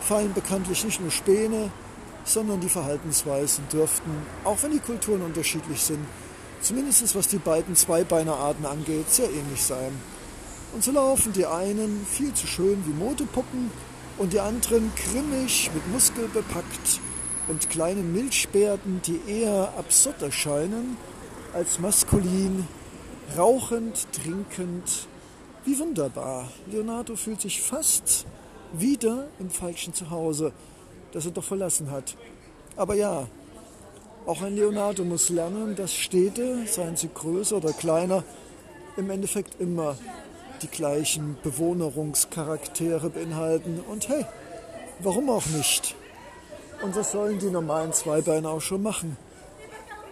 fallen 0.00 0.34
bekanntlich 0.34 0.84
nicht 0.84 1.00
nur 1.00 1.10
Späne, 1.10 1.70
sondern 2.24 2.60
die 2.60 2.68
Verhaltensweisen 2.68 3.64
dürften, 3.72 4.10
auch 4.44 4.60
wenn 4.62 4.72
die 4.72 4.80
Kulturen 4.80 5.22
unterschiedlich 5.22 5.80
sind, 5.80 6.04
zumindest 6.60 7.14
was 7.14 7.28
die 7.28 7.38
beiden 7.38 7.76
Zweibeinerarten 7.76 8.66
angeht, 8.66 9.08
sehr 9.08 9.30
ähnlich 9.30 9.62
sein. 9.62 9.92
Und 10.74 10.82
so 10.82 10.90
laufen 10.90 11.32
die 11.32 11.46
einen 11.46 12.04
viel 12.10 12.34
zu 12.34 12.46
schön 12.46 12.82
wie 12.86 13.04
Modepuppen 13.04 13.70
und 14.18 14.32
die 14.32 14.40
anderen 14.40 14.92
grimmig 14.96 15.70
mit 15.72 15.88
Muskel 15.92 16.28
bepackt 16.28 17.00
und 17.46 17.70
kleinen 17.70 18.12
Milchbärten, 18.12 19.00
die 19.02 19.20
eher 19.28 19.72
absurd 19.78 20.20
erscheinen 20.22 20.96
als 21.54 21.78
maskulin 21.78 22.66
rauchend, 23.36 24.06
trinkend. 24.12 25.08
Wie 25.64 25.78
wunderbar. 25.78 26.48
Leonardo 26.70 27.16
fühlt 27.16 27.40
sich 27.40 27.60
fast 27.60 28.26
wieder 28.72 29.28
im 29.38 29.50
falschen 29.50 29.94
Zuhause, 29.94 30.52
das 31.12 31.26
er 31.26 31.32
doch 31.32 31.44
verlassen 31.44 31.90
hat. 31.90 32.16
Aber 32.76 32.94
ja, 32.94 33.26
auch 34.26 34.42
ein 34.42 34.56
Leonardo 34.56 35.04
muss 35.04 35.28
lernen, 35.28 35.76
dass 35.76 35.94
Städte, 35.94 36.66
seien 36.66 36.96
sie 36.96 37.10
größer 37.12 37.56
oder 37.56 37.72
kleiner, 37.72 38.24
im 38.96 39.10
Endeffekt 39.10 39.60
immer 39.60 39.96
die 40.62 40.68
gleichen 40.68 41.36
Bewohnerungscharaktere 41.42 43.10
beinhalten. 43.10 43.80
Und 43.88 44.08
hey, 44.08 44.24
warum 45.00 45.30
auch 45.30 45.46
nicht? 45.46 45.94
Und 46.82 46.96
was 46.96 47.12
sollen 47.12 47.38
die 47.38 47.50
normalen 47.50 47.92
Zweibeiner 47.92 48.50
auch 48.50 48.60
schon 48.60 48.82
machen? 48.82 49.16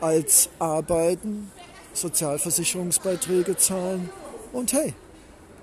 Als 0.00 0.48
arbeiten, 0.59 1.50
Sozialversicherungsbeiträge 1.94 3.57
zahlen 3.57 4.11
und 4.52 4.72
hey, 4.72 4.94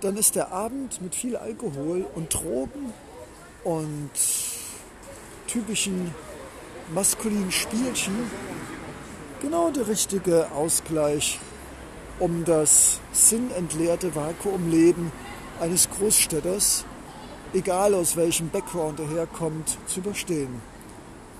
dann 0.02 0.17
ist 0.17 0.36
der 0.36 0.52
Abend 0.52 1.02
mit 1.02 1.13
viel 1.13 1.36
Alkohol 1.36 2.06
und 2.15 2.34
Drogen 2.34 2.94
und 3.63 4.10
typischen 5.48 6.13
maskulinen 6.94 7.52
Spielchen 7.52 8.13
genau 9.41 9.70
der 9.70 9.88
richtige 9.88 10.52
Ausgleich 10.52 11.39
um 12.20 12.46
das 12.46 13.00
sinnentleerte 13.12 14.15
Vakuumleben 14.15 15.12
eines 15.60 15.89
Großstädters, 15.89 16.86
egal 17.54 17.94
aus 17.94 18.15
welchem 18.15 18.50
Background 18.50 19.00
er 19.00 19.10
herkommt, 19.10 19.78
zu 19.88 20.00
überstehen. 20.00 20.62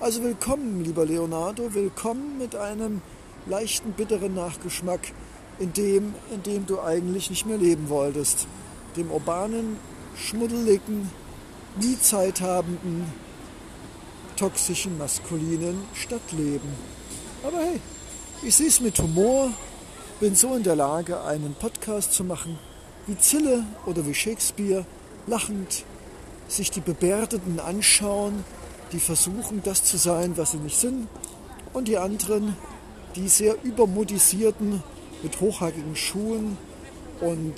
Also 0.00 0.22
willkommen, 0.24 0.82
lieber 0.82 1.06
Leonardo, 1.06 1.72
willkommen 1.72 2.36
mit 2.38 2.56
einem 2.56 3.00
leichten 3.46 3.92
bitteren 3.92 4.34
Nachgeschmack 4.34 5.12
in 5.58 5.72
dem, 5.72 6.14
in 6.32 6.42
dem 6.42 6.66
du 6.66 6.80
eigentlich 6.80 7.30
nicht 7.30 7.46
mehr 7.46 7.58
leben 7.58 7.88
wolltest. 7.88 8.46
Dem 8.96 9.10
urbanen, 9.10 9.76
schmuddeligen, 10.16 11.10
nie 11.80 11.98
Zeit 12.00 12.40
habenden, 12.40 13.06
toxischen, 14.36 14.98
maskulinen 14.98 15.82
Stadtleben. 15.94 16.70
Aber 17.44 17.58
hey, 17.58 17.80
ich 18.42 18.54
sehe 18.54 18.68
es 18.68 18.80
mit 18.80 18.98
Humor, 18.98 19.50
bin 20.20 20.34
so 20.34 20.54
in 20.54 20.62
der 20.62 20.76
Lage, 20.76 21.22
einen 21.22 21.54
Podcast 21.54 22.12
zu 22.12 22.24
machen, 22.24 22.58
wie 23.06 23.18
Zille 23.18 23.64
oder 23.86 24.06
wie 24.06 24.14
Shakespeare, 24.14 24.84
lachend 25.26 25.84
sich 26.48 26.70
die 26.70 26.82
Gebärdeten 26.82 27.60
anschauen, 27.60 28.44
die 28.92 29.00
versuchen, 29.00 29.62
das 29.64 29.84
zu 29.84 29.96
sein, 29.96 30.36
was 30.36 30.52
sie 30.52 30.58
nicht 30.58 30.78
sind, 30.78 31.08
und 31.72 31.88
die 31.88 31.98
anderen, 31.98 32.56
die 33.14 33.28
sehr 33.28 33.56
übermodisierten, 33.62 34.82
mit 35.22 35.40
hochhackigen 35.40 35.94
Schuhen 35.94 36.56
und 37.20 37.54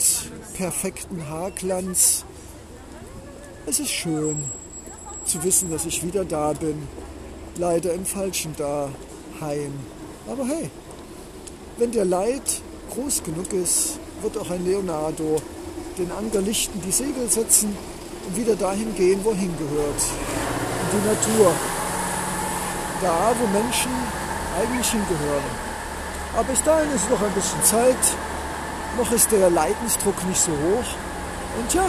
perfekten 0.54 1.28
Haarglanz. 1.28 2.24
Es 3.66 3.80
ist 3.80 3.90
schön 3.90 4.36
zu 5.24 5.42
wissen, 5.42 5.70
dass 5.70 5.86
ich 5.86 6.04
wieder 6.04 6.24
da 6.24 6.52
bin. 6.52 6.86
Leider 7.56 7.94
im 7.94 8.04
falschen 8.04 8.54
Daheim. 8.56 9.72
Aber 10.28 10.46
hey, 10.46 10.68
wenn 11.78 11.92
der 11.92 12.04
Leid 12.04 12.42
groß 12.90 13.22
genug 13.22 13.52
ist, 13.52 13.98
wird 14.22 14.36
auch 14.36 14.50
ein 14.50 14.64
Leonardo 14.64 15.40
den 15.96 16.10
Anker 16.10 16.40
lichten, 16.40 16.80
die 16.84 16.90
Segel 16.90 17.30
setzen 17.30 17.74
und 18.26 18.36
wieder 18.36 18.56
dahin 18.56 18.94
gehen, 18.96 19.20
wohin 19.24 19.56
gehört. 19.56 20.02
In 20.82 20.98
die 20.98 21.06
Natur. 21.06 21.52
Da, 23.00 23.34
wo 23.38 23.46
Menschen 23.46 23.90
eigentlich 24.58 24.90
hingehören. 24.90 25.44
Aber 26.34 26.44
bis 26.44 26.62
dahin 26.62 26.90
ist 26.92 27.10
noch 27.10 27.22
ein 27.22 27.32
bisschen 27.32 27.64
Zeit. 27.64 27.96
Noch 28.98 29.10
ist 29.12 29.32
der 29.32 29.48
Leidensdruck 29.50 30.24
nicht 30.26 30.40
so 30.40 30.52
hoch. 30.52 30.84
Und 31.58 31.74
ja, 31.74 31.84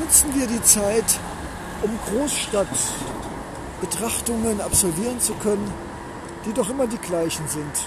nutzen 0.00 0.34
wir 0.34 0.46
die 0.46 0.62
Zeit, 0.62 1.18
um 1.82 1.90
Großstadtbetrachtungen 2.10 4.60
absolvieren 4.60 5.18
zu 5.20 5.34
können, 5.34 5.72
die 6.44 6.52
doch 6.52 6.68
immer 6.68 6.86
die 6.86 6.98
gleichen 6.98 7.48
sind. 7.48 7.86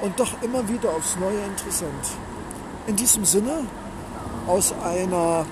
Und 0.00 0.20
doch 0.20 0.40
immer 0.42 0.68
wieder 0.68 0.90
aufs 0.90 1.16
Neue 1.16 1.42
interessant. 1.44 2.06
In 2.86 2.94
diesem 2.96 3.24
Sinne, 3.24 3.66
aus 4.46 4.74
einer 4.82 5.46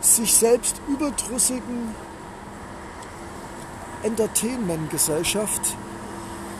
sich 0.00 0.34
selbst 0.34 0.80
überdrüssigen 0.88 1.94
Entertainment-Gesellschaft 4.02 5.76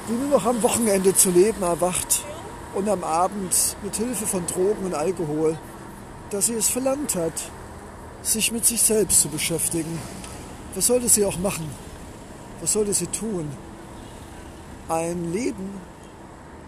die 0.08 0.14
nur 0.14 0.28
noch 0.28 0.46
am 0.46 0.62
Wochenende 0.62 1.14
zu 1.14 1.30
leben 1.30 1.62
erwacht 1.62 2.24
und 2.74 2.88
am 2.88 3.04
Abend 3.04 3.76
mit 3.82 3.96
Hilfe 3.96 4.26
von 4.26 4.46
Drogen 4.46 4.86
und 4.86 4.94
Alkohol, 4.94 5.58
dass 6.30 6.46
sie 6.46 6.54
es 6.54 6.68
verlangt 6.68 7.14
hat, 7.14 7.32
sich 8.22 8.50
mit 8.50 8.64
sich 8.64 8.80
selbst 8.80 9.20
zu 9.20 9.28
beschäftigen. 9.28 9.98
Was 10.74 10.86
sollte 10.86 11.08
sie 11.08 11.24
auch 11.24 11.38
machen? 11.38 11.68
Was 12.60 12.72
sollte 12.72 12.94
sie 12.94 13.06
tun? 13.06 13.48
Ein 14.88 15.32
Leben, 15.32 15.80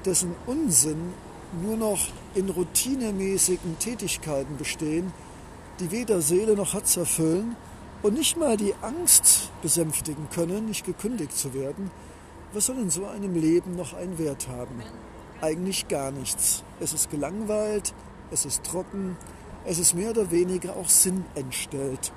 dessen 0.04 0.35
Unsinn 0.46 1.14
nur 1.62 1.76
noch 1.76 2.09
in 2.35 2.48
routinemäßigen 2.48 3.78
Tätigkeiten 3.78 4.56
bestehen, 4.56 5.12
die 5.80 5.90
weder 5.90 6.20
Seele 6.20 6.54
noch 6.54 6.74
Herz 6.74 6.96
erfüllen 6.96 7.56
und 8.02 8.14
nicht 8.14 8.36
mal 8.36 8.56
die 8.56 8.74
Angst 8.82 9.50
besänftigen 9.62 10.28
können, 10.30 10.66
nicht 10.66 10.86
gekündigt 10.86 11.36
zu 11.36 11.52
werden, 11.54 11.90
was 12.52 12.66
soll 12.66 12.78
in 12.78 12.90
so 12.90 13.06
einem 13.06 13.34
Leben 13.34 13.76
noch 13.76 13.94
einen 13.94 14.18
Wert 14.18 14.48
haben? 14.48 14.82
Eigentlich 15.40 15.88
gar 15.88 16.10
nichts. 16.10 16.64
Es 16.80 16.92
ist 16.92 17.10
gelangweilt, 17.10 17.94
es 18.30 18.44
ist 18.44 18.64
trocken, 18.64 19.16
es 19.64 19.78
ist 19.78 19.94
mehr 19.94 20.10
oder 20.10 20.30
weniger 20.30 20.76
auch 20.76 20.88
sinnentstellt. 20.88 22.12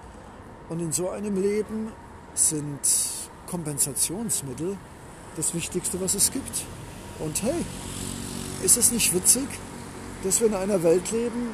Und 0.70 0.80
in 0.80 0.92
so 0.92 1.10
einem 1.10 1.40
Leben 1.40 1.92
sind 2.34 2.80
Kompensationsmittel 3.48 4.78
das 5.36 5.54
Wichtigste, 5.54 6.00
was 6.02 6.16
es 6.16 6.32
gibt. 6.32 6.66
Und 7.20 7.44
hey, 7.44 7.66
ist 8.64 8.78
es 8.78 8.92
nicht 8.92 9.14
witzig, 9.14 9.48
dass 10.24 10.40
wir 10.40 10.48
in 10.48 10.56
einer 10.56 10.82
Welt 10.84 11.12
leben, 11.12 11.50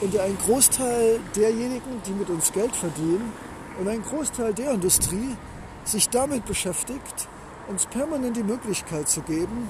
in 0.00 0.10
der 0.12 0.22
ein 0.22 0.38
Großteil 0.38 1.20
derjenigen, 1.34 2.02
die 2.06 2.12
mit 2.12 2.30
uns 2.30 2.52
Geld 2.52 2.74
verdienen, 2.74 3.32
und 3.78 3.88
ein 3.88 4.02
Großteil 4.02 4.52
der 4.54 4.72
Industrie 4.72 5.36
sich 5.84 6.08
damit 6.08 6.44
beschäftigt, 6.44 7.28
uns 7.68 7.86
permanent 7.86 8.36
die 8.36 8.42
Möglichkeit 8.42 9.08
zu 9.08 9.22
geben, 9.22 9.68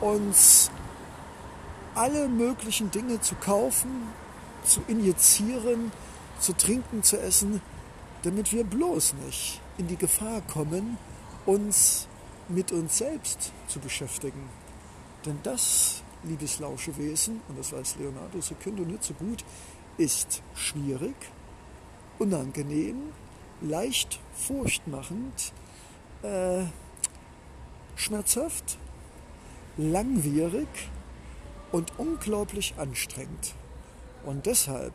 uns 0.00 0.70
alle 1.94 2.28
möglichen 2.28 2.90
Dinge 2.90 3.20
zu 3.20 3.34
kaufen, 3.36 4.08
zu 4.64 4.80
injizieren, 4.88 5.90
zu 6.40 6.52
trinken, 6.52 7.02
zu 7.02 7.20
essen, 7.20 7.60
damit 8.22 8.52
wir 8.52 8.64
bloß 8.64 9.14
nicht 9.24 9.60
in 9.78 9.88
die 9.88 9.96
Gefahr 9.96 10.42
kommen, 10.52 10.98
uns 11.46 12.08
mit 12.48 12.72
uns 12.72 12.98
selbst 12.98 13.52
zu 13.68 13.78
beschäftigen. 13.78 14.48
Denn 15.24 15.38
das, 15.42 16.02
liebes 16.24 16.58
Lauschewesen, 16.58 17.40
und 17.48 17.58
das 17.58 17.72
weiß 17.72 17.96
Leonardo 17.98 18.40
Secundo 18.40 18.82
nicht 18.82 19.04
so 19.04 19.14
gut, 19.14 19.44
ist 19.96 20.42
schwierig, 20.54 21.14
unangenehm, 22.18 23.12
leicht 23.60 24.20
furchtmachend, 24.34 25.52
äh, 26.22 26.64
schmerzhaft, 27.96 28.78
langwierig 29.76 30.68
und 31.72 31.98
unglaublich 31.98 32.74
anstrengend. 32.78 33.54
Und 34.24 34.46
deshalb 34.46 34.94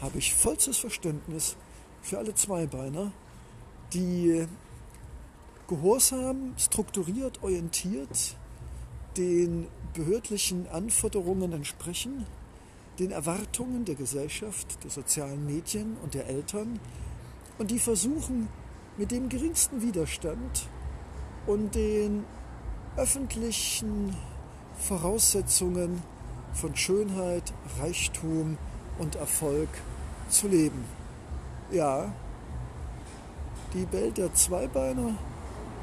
habe 0.00 0.18
ich 0.18 0.34
vollstes 0.34 0.78
Verständnis 0.78 1.56
für 2.02 2.18
alle 2.18 2.34
Zweibeiner, 2.34 3.12
die 3.92 4.46
gehorsam, 5.68 6.54
strukturiert, 6.58 7.42
orientiert 7.42 8.36
den 9.16 9.68
behördlichen 9.94 10.68
Anforderungen 10.68 11.52
entsprechen, 11.52 12.26
den 12.98 13.12
Erwartungen 13.12 13.84
der 13.84 13.94
Gesellschaft, 13.94 14.82
der 14.84 14.90
sozialen 14.90 15.46
Medien 15.46 15.96
und 16.02 16.14
der 16.14 16.26
Eltern 16.26 16.78
und 17.60 17.70
die 17.70 17.78
versuchen 17.78 18.48
mit 18.96 19.10
dem 19.10 19.28
geringsten 19.28 19.82
Widerstand 19.82 20.66
und 21.46 21.74
den 21.74 22.24
öffentlichen 22.96 24.16
Voraussetzungen 24.78 26.02
von 26.54 26.74
Schönheit, 26.74 27.52
Reichtum 27.78 28.56
und 28.98 29.16
Erfolg 29.16 29.68
zu 30.30 30.48
leben. 30.48 30.86
Ja, 31.70 32.10
die 33.74 33.92
Welt 33.92 34.16
der 34.16 34.32
Zweibeiner 34.32 35.18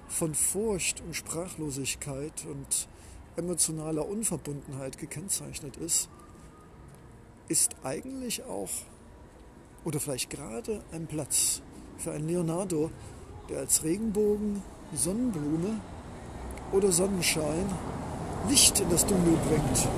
von 0.08 0.34
Furcht 0.34 1.00
und 1.00 1.14
Sprachlosigkeit 1.14 2.44
und 2.50 2.88
emotionaler 3.36 4.06
Unverbundenheit 4.06 4.98
gekennzeichnet 4.98 5.76
ist, 5.76 6.08
ist 7.48 7.76
eigentlich 7.82 8.44
auch 8.44 8.70
oder 9.84 10.00
vielleicht 10.00 10.30
gerade 10.30 10.80
ein 10.92 11.06
Platz 11.06 11.60
für 11.98 12.12
einen 12.12 12.28
Leonardo, 12.28 12.90
der 13.48 13.58
als 13.58 13.82
Regenbogen, 13.82 14.62
Sonnenblume 14.94 15.80
oder 16.72 16.92
Sonnenschein 16.92 17.66
Licht 18.48 18.80
in 18.80 18.90
das 18.90 19.06
Dunkel 19.06 19.36
bringt. 19.48 19.88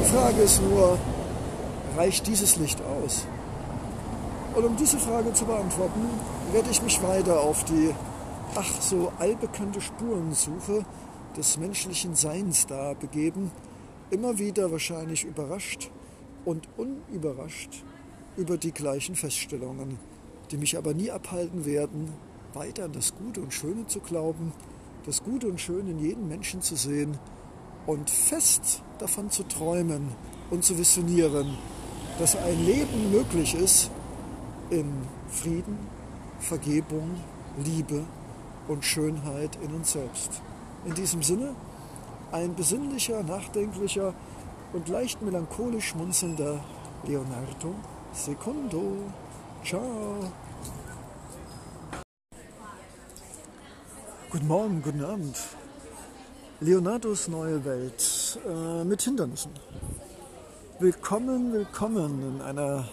Die 0.00 0.10
Frage 0.12 0.42
ist 0.42 0.60
nur, 0.62 0.98
reicht 1.96 2.26
dieses 2.26 2.56
Licht 2.56 2.80
aus? 2.82 3.26
Und 4.54 4.64
um 4.64 4.76
diese 4.76 4.98
Frage 4.98 5.32
zu 5.32 5.44
beantworten, 5.44 6.06
werde 6.52 6.70
ich 6.70 6.82
mich 6.82 7.02
weiter 7.02 7.40
auf 7.40 7.64
die 7.64 7.94
ach 8.54 8.80
so 8.80 9.12
allbekannte 9.18 9.80
Spurensuche 9.80 10.84
des 11.36 11.58
menschlichen 11.58 12.14
Seins 12.14 12.66
da 12.66 12.94
begeben, 12.94 13.50
immer 14.10 14.38
wieder 14.38 14.70
wahrscheinlich 14.70 15.24
überrascht 15.24 15.90
und 16.44 16.68
unüberrascht 16.76 17.84
über 18.36 18.56
die 18.56 18.72
gleichen 18.72 19.14
Feststellungen, 19.14 19.98
die 20.50 20.56
mich 20.56 20.76
aber 20.76 20.94
nie 20.94 21.10
abhalten 21.10 21.64
werden, 21.64 22.12
weiter 22.54 22.84
an 22.84 22.92
das 22.92 23.14
Gute 23.14 23.40
und 23.40 23.52
Schöne 23.52 23.86
zu 23.86 24.00
glauben, 24.00 24.52
das 25.06 25.22
Gute 25.22 25.48
und 25.48 25.60
Schöne 25.60 25.90
in 25.90 25.98
jedem 25.98 26.28
Menschen 26.28 26.62
zu 26.62 26.76
sehen 26.76 27.18
und 27.86 28.10
fest 28.10 28.82
davon 28.98 29.30
zu 29.30 29.44
träumen 29.44 30.08
und 30.50 30.64
zu 30.64 30.76
visionieren, 30.78 31.56
dass 32.18 32.36
ein 32.36 32.66
Leben 32.66 33.10
möglich 33.12 33.54
ist 33.54 33.90
in 34.70 34.92
Frieden, 35.28 35.78
Vergebung, 36.38 37.16
Liebe 37.64 38.04
und 38.68 38.84
Schönheit 38.84 39.58
in 39.62 39.74
uns 39.74 39.92
selbst. 39.92 40.42
In 40.84 40.94
diesem 40.94 41.22
Sinne 41.22 41.54
ein 42.32 42.54
besinnlicher, 42.54 43.22
nachdenklicher 43.22 44.14
und 44.72 44.88
leicht 44.88 45.20
melancholisch 45.20 45.88
schmunzelnder 45.88 46.60
Leonardo 47.06 47.74
Secondo. 48.14 48.96
Ciao. 49.62 50.32
Guten 54.30 54.46
Morgen, 54.46 54.82
guten 54.82 55.04
Abend. 55.04 55.36
Leonardos 56.60 57.28
neue 57.28 57.62
Welt 57.64 58.38
äh, 58.48 58.84
mit 58.84 59.02
Hindernissen. 59.02 59.52
Willkommen, 60.78 61.52
willkommen 61.52 62.36
in 62.36 62.40
einer 62.40 62.88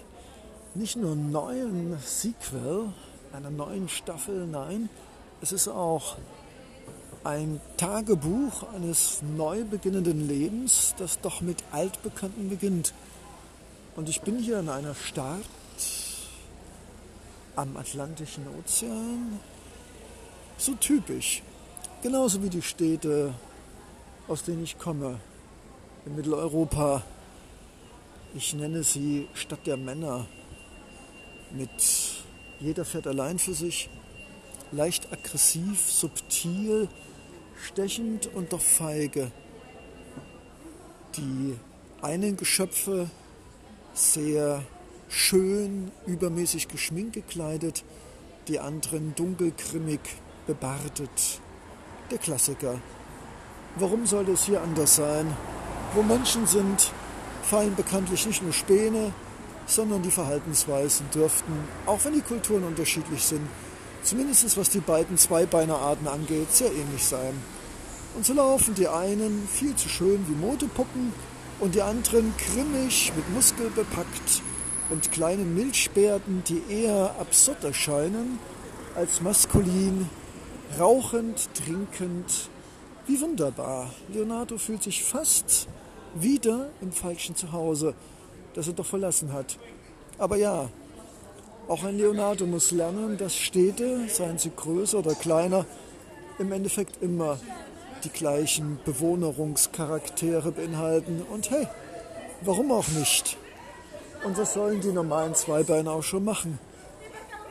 nicht 0.74 0.98
nur 0.98 1.16
neuen 1.16 1.98
Sequel, 2.00 2.92
einer 3.32 3.50
neuen 3.50 3.88
Staffel, 3.88 4.46
nein, 4.46 4.90
es 5.42 5.52
ist 5.52 5.68
auch 5.68 6.18
ein 7.28 7.60
Tagebuch 7.76 8.64
eines 8.74 9.22
neu 9.36 9.66
beginnenden 9.66 10.30
Lebens, 10.30 10.96
das 10.98 11.20
doch 11.20 11.42
mit 11.42 11.62
Altbekannten 11.74 12.48
beginnt. 12.48 12.94
Und 13.98 14.08
ich 14.08 14.22
bin 14.22 14.40
hier 14.40 14.60
in 14.60 14.70
einer 14.70 14.96
Stadt 14.96 15.42
am 17.58 17.76
Atlantischen 17.76 18.46
Ozean. 18.58 19.40
So 20.58 20.76
typisch. 20.76 21.44
Genauso 22.02 22.42
wie 22.44 22.50
die 22.50 22.62
Städte, 22.62 23.34
aus 24.30 24.44
denen 24.44 24.64
ich 24.64 24.80
komme, 24.80 25.20
in 26.06 26.16
Mitteleuropa. 26.16 27.04
Ich 28.36 28.54
nenne 28.54 28.84
sie 28.84 29.28
Stadt 29.34 29.68
der 29.68 29.76
Männer. 29.76 30.28
Mit 31.52 31.72
jeder 32.62 32.86
fährt 32.86 33.06
allein 33.06 33.38
für 33.38 33.54
sich, 33.54 33.90
leicht 34.72 35.12
aggressiv, 35.12 35.92
subtil, 35.92 36.88
stechend 37.64 38.28
und 38.34 38.54
doch 38.54 38.62
feige. 38.62 39.32
Die 41.16 41.56
einen 42.02 42.38
Geschöpfe 42.38 43.10
sehr 43.94 44.64
schön, 45.10 45.92
übermäßig 46.06 46.68
geschminkt 46.68 47.14
gekleidet, 47.14 47.84
die 48.48 48.60
anderen 48.60 49.16
dunkelgrimmig 49.16 50.00
bebartet. 50.46 51.42
Der 52.12 52.18
Klassiker. 52.18 52.80
Warum 53.76 54.06
sollte 54.06 54.32
es 54.32 54.46
hier 54.46 54.62
anders 54.62 54.96
sein? 54.96 55.36
Wo 55.94 56.04
Menschen 56.04 56.48
sind, 56.48 56.92
fallen 57.44 57.76
bekanntlich 57.76 58.26
nicht 58.26 58.44
nur 58.44 58.54
Späne, 58.54 59.14
sondern 59.66 60.02
die 60.02 60.12
Verhaltensweisen 60.12 61.10
dürften, 61.14 61.54
auch 61.86 62.04
wenn 62.06 62.14
die 62.14 62.22
Kulturen 62.22 62.64
unterschiedlich 62.64 63.24
sind, 63.24 63.48
zumindest 64.04 64.58
was 64.58 64.70
die 64.70 64.80
beiden 64.80 65.18
Zweibeinerarten 65.18 66.08
angeht, 66.08 66.52
sehr 66.52 66.72
ähnlich 66.72 67.04
sein. 67.04 67.34
Und 68.16 68.26
so 68.26 68.34
laufen 68.34 68.74
die 68.76 68.88
einen 68.88 69.48
viel 69.48 69.76
zu 69.76 69.90
schön 69.90 70.26
wie 70.28 70.36
Modepuppen 70.36 71.14
und 71.60 71.76
die 71.76 71.82
anderen 71.82 72.34
grimmig 72.38 73.12
mit 73.16 73.30
Muskel 73.34 73.70
bepackt 73.70 74.42
und 74.90 75.12
kleinen 75.12 75.56
Milchbärten, 75.56 76.44
die 76.48 76.62
eher 76.70 77.16
absurd 77.20 77.64
erscheinen 77.64 78.40
als 78.96 79.22
maskulin, 79.22 80.10
rauchend, 80.80 81.50
trinkend. 81.54 82.50
Wie 83.06 83.22
wunderbar. 83.22 83.92
Leonardo 84.12 84.58
fühlt 84.58 84.84
sich 84.84 85.04
fast 85.04 85.68
wieder 86.16 86.70
im 86.82 86.92
falschen 86.92 87.36
Zuhause, 87.36 87.94
das 88.54 88.68
er 88.68 88.74
doch 88.74 88.86
verlassen 88.86 89.32
hat. 89.32 89.58
Aber 90.18 90.36
ja, 90.38 90.70
auch 91.68 91.84
ein 91.84 91.98
Leonardo 91.98 92.46
muss 92.46 92.72
lernen, 92.72 93.18
dass 93.18 93.36
Städte, 93.36 94.08
seien 94.08 94.38
sie 94.38 94.52
größer 94.56 95.00
oder 95.00 95.16
kleiner, 95.16 95.66
im 96.40 96.52
Endeffekt 96.52 97.02
immer 97.02 97.40
die 98.04 98.10
gleichen 98.10 98.80
Bewohnerungscharaktere 98.86 100.52
beinhalten. 100.52 101.24
Und 101.30 101.52
hey, 101.52 101.68
warum 102.42 102.72
auch 102.72 102.88
nicht? 102.90 103.38
Und 104.24 104.38
was 104.38 104.54
sollen 104.54 104.82
die 104.82 104.92
normalen 104.92 105.36
Zweibeiner 105.36 105.92
auch 105.92 106.04
schon 106.04 106.24
machen? 106.24 106.60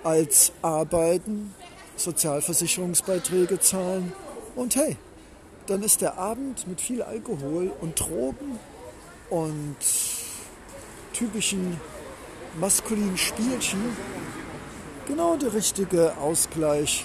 Als 0.02 0.52
arbeiten, 0.62 1.54
Sozialversicherungsbeiträge 1.96 3.60
zahlen 3.60 4.12
und 4.54 4.76
hey, 4.76 4.96
dann 5.66 5.82
ist 5.82 6.00
der 6.00 6.16
Abend 6.16 6.66
mit 6.68 6.80
viel 6.80 7.02
Alkohol 7.02 7.72
und 7.80 7.98
Drogen 7.98 8.58
und 9.30 9.76
typischen 11.12 11.80
maskulinen 12.60 13.18
Spielchen 13.18 13.80
genau 15.06 15.36
der 15.36 15.52
richtige 15.52 16.16
Ausgleich 16.16 17.04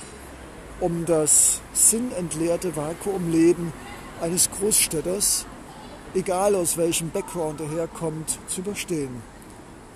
um 0.80 1.06
das 1.06 1.62
sinnentleerte 1.74 2.76
Vakuumleben 2.76 3.72
eines 4.22 4.50
Großstädters, 4.50 5.46
egal 6.16 6.56
aus 6.56 6.78
welchem 6.78 7.12
Background 7.12 7.60
er 7.62 7.70
herkommt, 7.70 8.40
zu 8.48 8.62
überstehen. 8.62 9.22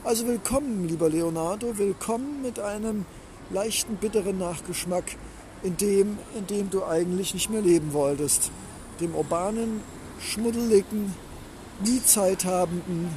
Also 0.03 0.27
willkommen, 0.27 0.87
lieber 0.87 1.09
Leonardo, 1.09 1.77
willkommen 1.77 2.41
mit 2.43 2.59
einem 2.59 3.05
leichten 3.49 3.95
bitteren 3.95 4.37
Nachgeschmack 4.37 5.15
in 5.63 5.77
dem, 5.77 6.19
in 6.37 6.45
dem 6.45 6.69
du 6.69 6.85
eigentlich 6.85 7.33
nicht 7.33 7.49
mehr 7.49 7.61
leben 7.61 7.93
wolltest. 7.93 8.51
Dem 8.99 9.15
urbanen, 9.15 9.81
schmuddeligen, 10.19 11.13
nie 11.83 12.01
zeithabenden, 12.03 13.09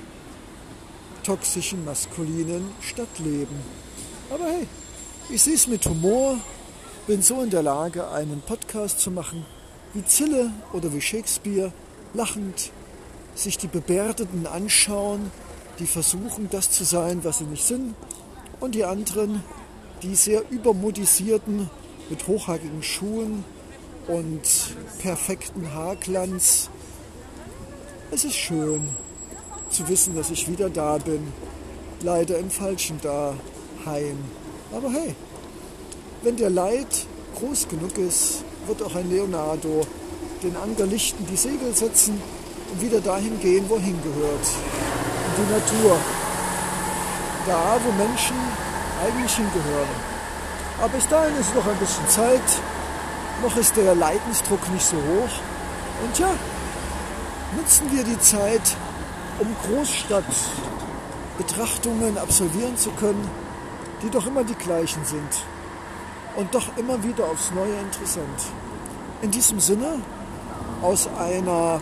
toxischen, 1.29 1.85
maskulinen 1.85 2.71
Stadtleben. 2.81 3.57
Aber 4.31 4.45
hey, 4.45 4.67
ich 5.29 5.43
sehe 5.43 5.57
es 5.57 5.67
mit 5.67 5.85
Humor, 5.85 6.39
bin 7.07 7.21
so 7.21 7.43
in 7.43 7.51
der 7.51 7.63
Lage, 7.63 8.09
einen 8.09 8.41
Podcast 8.41 9.01
zu 9.01 9.11
machen, 9.11 9.45
wie 9.93 10.03
Zille 10.07 10.51
oder 10.73 10.91
wie 10.95 11.03
Shakespeare, 11.03 11.71
lachend 12.15 12.71
sich 13.35 13.59
die 13.59 13.69
Gebärdeten 13.69 14.47
anschauen, 14.47 15.31
die 15.79 15.87
versuchen, 15.87 16.49
das 16.51 16.71
zu 16.71 16.85
sein, 16.85 17.23
was 17.25 17.39
sie 17.39 17.45
nicht 17.45 17.67
sind, 17.67 17.95
und 18.59 18.75
die 18.75 18.85
anderen, 18.87 19.45
die 20.03 20.15
sehr 20.15 20.43
übermodisierten, 20.49 21.69
mit 22.09 22.27
hochhackigen 22.27 22.83
Schuhen 22.83 23.45
und 24.07 24.41
perfekten 25.03 25.75
Haarglanz. 25.75 26.71
Es 28.11 28.25
ist 28.25 28.37
schön 28.37 28.89
zu 29.71 29.89
wissen, 29.89 30.15
dass 30.17 30.31
ich 30.31 30.49
wieder 30.49 30.71
da 30.71 30.99
bin. 30.99 31.33
Leider 32.03 32.39
im 32.39 32.51
falschen 32.51 33.01
Daheim. 33.01 34.19
Aber 34.75 34.91
hey, 34.91 35.15
wenn 36.23 36.37
der 36.37 36.51
Leid 36.51 37.07
groß 37.39 37.69
genug 37.69 37.97
ist, 37.99 38.45
wird 38.67 38.83
auch 38.83 38.95
ein 38.95 39.11
Leonardo 39.11 39.87
den 40.43 40.57
Anker 40.57 40.87
lichten, 40.87 41.27
die 41.27 41.37
Segel 41.37 41.75
setzen 41.75 42.21
und 42.71 42.81
wieder 42.81 43.01
dahin 43.01 43.41
gehen, 43.41 43.69
wohin 43.69 43.99
gehört. 44.03 44.47
In 45.27 45.45
die 45.45 45.53
Natur. 45.53 45.97
Da, 47.47 47.79
wo 47.85 47.93
Menschen 47.93 48.37
eigentlich 49.03 49.35
hingehören. 49.35 49.89
Aber 50.81 50.89
bis 50.91 51.09
dahin 51.09 51.35
ist 51.41 51.55
noch 51.55 51.67
ein 51.67 51.77
bisschen 51.79 52.09
Zeit. 52.09 52.41
Noch 53.43 53.57
ist 53.57 53.77
der 53.77 53.95
Leidensdruck 53.95 54.69
nicht 54.73 54.87
so 54.87 54.97
hoch. 54.97 56.05
Und 56.05 56.19
ja, 56.19 56.31
nutzen 57.57 57.91
wir 57.91 58.05
die 58.05 58.19
Zeit, 58.21 58.77
um 59.39 59.47
Großstadtbetrachtungen 59.67 62.19
absolvieren 62.19 62.77
zu 62.77 62.91
können 62.93 63.29
die 64.03 64.11
doch 64.11 64.27
immer 64.27 64.45
die 64.45 64.55
gleichen 64.55 65.05
sind 65.05 65.45
und 66.37 66.55
doch 66.55 66.77
immer 66.77 67.03
wieder 67.03 67.25
aufs 67.25 67.51
Neue 67.51 67.75
interessant. 67.81 68.41
In 69.23 69.31
diesem 69.31 69.59
Sinne, 69.59 70.01
aus 70.83 71.09
einer 71.19 71.81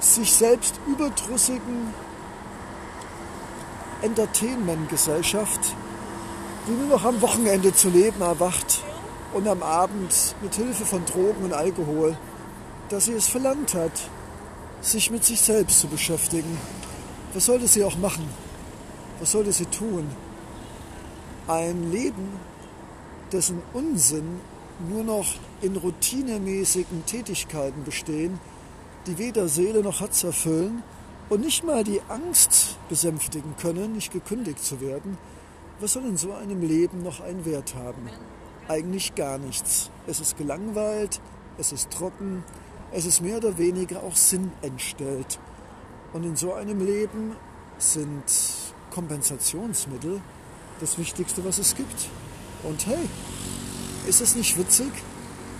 sich 0.00 0.32
selbst 0.32 0.80
überdrüssigen 0.86 1.92
Entertainment-Gesellschaft, 4.02 5.60
die 6.66 6.72
nur 6.72 6.88
noch 6.88 7.04
am 7.04 7.20
Wochenende 7.20 7.74
zu 7.74 7.90
leben 7.90 8.22
erwacht 8.22 8.82
und 9.34 9.46
am 9.46 9.62
Abend 9.62 10.34
mit 10.40 10.54
Hilfe 10.54 10.86
von 10.86 11.04
Drogen 11.04 11.44
und 11.44 11.52
Alkohol, 11.52 12.16
dass 12.88 13.06
sie 13.06 13.12
es 13.12 13.26
verlangt 13.26 13.74
hat, 13.74 13.92
sich 14.86 15.10
mit 15.10 15.24
sich 15.24 15.40
selbst 15.40 15.80
zu 15.80 15.88
beschäftigen. 15.88 16.58
Was 17.34 17.46
sollte 17.46 17.66
sie 17.66 17.84
auch 17.84 17.96
machen? 17.96 18.28
Was 19.20 19.32
sollte 19.32 19.52
sie 19.52 19.66
tun? 19.66 20.06
Ein 21.48 21.90
Leben, 21.90 22.28
dessen 23.32 23.62
Unsinn 23.72 24.40
nur 24.88 25.04
noch 25.04 25.26
in 25.62 25.76
routinemäßigen 25.76 27.04
Tätigkeiten 27.06 27.84
bestehen, 27.84 28.38
die 29.06 29.18
weder 29.18 29.48
Seele 29.48 29.82
noch 29.82 30.00
Herz 30.00 30.22
erfüllen 30.24 30.82
und 31.28 31.40
nicht 31.40 31.64
mal 31.64 31.82
die 31.82 32.00
Angst 32.08 32.78
besänftigen 32.88 33.56
können, 33.56 33.94
nicht 33.94 34.12
gekündigt 34.12 34.62
zu 34.62 34.80
werden, 34.80 35.18
was 35.80 35.92
soll 35.92 36.04
in 36.04 36.16
so 36.16 36.32
einem 36.32 36.62
Leben 36.62 37.02
noch 37.02 37.20
einen 37.20 37.44
Wert 37.44 37.74
haben? 37.74 38.08
Eigentlich 38.68 39.14
gar 39.14 39.38
nichts. 39.38 39.90
Es 40.06 40.20
ist 40.20 40.38
gelangweilt, 40.38 41.20
es 41.58 41.72
ist 41.72 41.90
trocken, 41.90 42.42
es 42.96 43.04
ist 43.04 43.20
mehr 43.20 43.36
oder 43.36 43.58
weniger 43.58 44.02
auch 44.02 44.16
Sinn 44.16 44.50
entstellt. 44.62 45.38
Und 46.14 46.24
in 46.24 46.34
so 46.34 46.54
einem 46.54 46.84
Leben 46.84 47.36
sind 47.76 48.24
Kompensationsmittel 48.90 50.22
das 50.80 50.96
Wichtigste, 50.96 51.44
was 51.44 51.58
es 51.58 51.76
gibt. 51.76 52.08
Und 52.62 52.86
hey, 52.86 53.06
ist 54.08 54.22
es 54.22 54.34
nicht 54.34 54.58
witzig, 54.58 54.90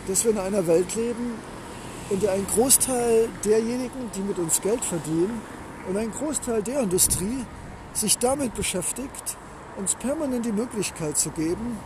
dass 0.09 0.25
wir 0.25 0.31
in 0.31 0.39
einer 0.39 0.67
Welt 0.67 0.95
leben, 0.95 1.35
in 2.09 2.21
der 2.21 2.33
ein 2.33 2.47
Großteil 2.55 3.29
derjenigen, 3.45 4.11
die 4.15 4.21
mit 4.21 4.39
uns 4.39 4.63
Geld 4.63 4.83
verdienen, 4.83 5.43
und 5.89 5.97
ein 5.99 6.11
Großteil 6.11 6.63
der 6.63 6.81
Industrie 6.81 7.45
sich 7.93 8.17
damit 8.17 8.55
beschäftigt, 8.55 9.37
uns 9.77 9.95
permanent 9.95 10.47
die 10.47 10.53
Möglichkeit 10.53 11.19
zu 11.19 11.31
geben, 11.31 11.77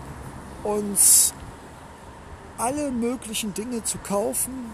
uns 0.63 1.35
alle 2.57 2.93
möglichen 2.93 3.53
Dinge 3.53 3.83
zu 3.83 3.99
kaufen, 3.99 4.71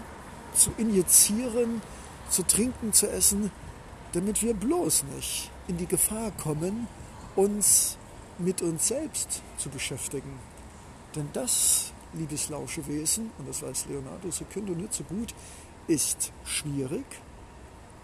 zu 0.53 0.71
injizieren, 0.77 1.81
zu 2.29 2.43
trinken, 2.43 2.93
zu 2.93 3.09
essen, 3.09 3.51
damit 4.13 4.41
wir 4.41 4.53
bloß 4.53 5.05
nicht 5.15 5.51
in 5.67 5.77
die 5.77 5.85
Gefahr 5.85 6.31
kommen, 6.31 6.87
uns 7.35 7.97
mit 8.39 8.61
uns 8.61 8.87
selbst 8.87 9.41
zu 9.57 9.69
beschäftigen. 9.69 10.39
Denn 11.15 11.29
das, 11.33 11.93
liebes 12.13 12.49
Lauschewesen, 12.49 13.31
und 13.37 13.47
das 13.47 13.61
weiß 13.61 13.87
Leonardo 13.89 14.31
Secundo 14.31 14.73
nicht 14.73 14.93
so 14.93 15.03
gut, 15.03 15.33
ist 15.87 16.31
schwierig, 16.43 17.05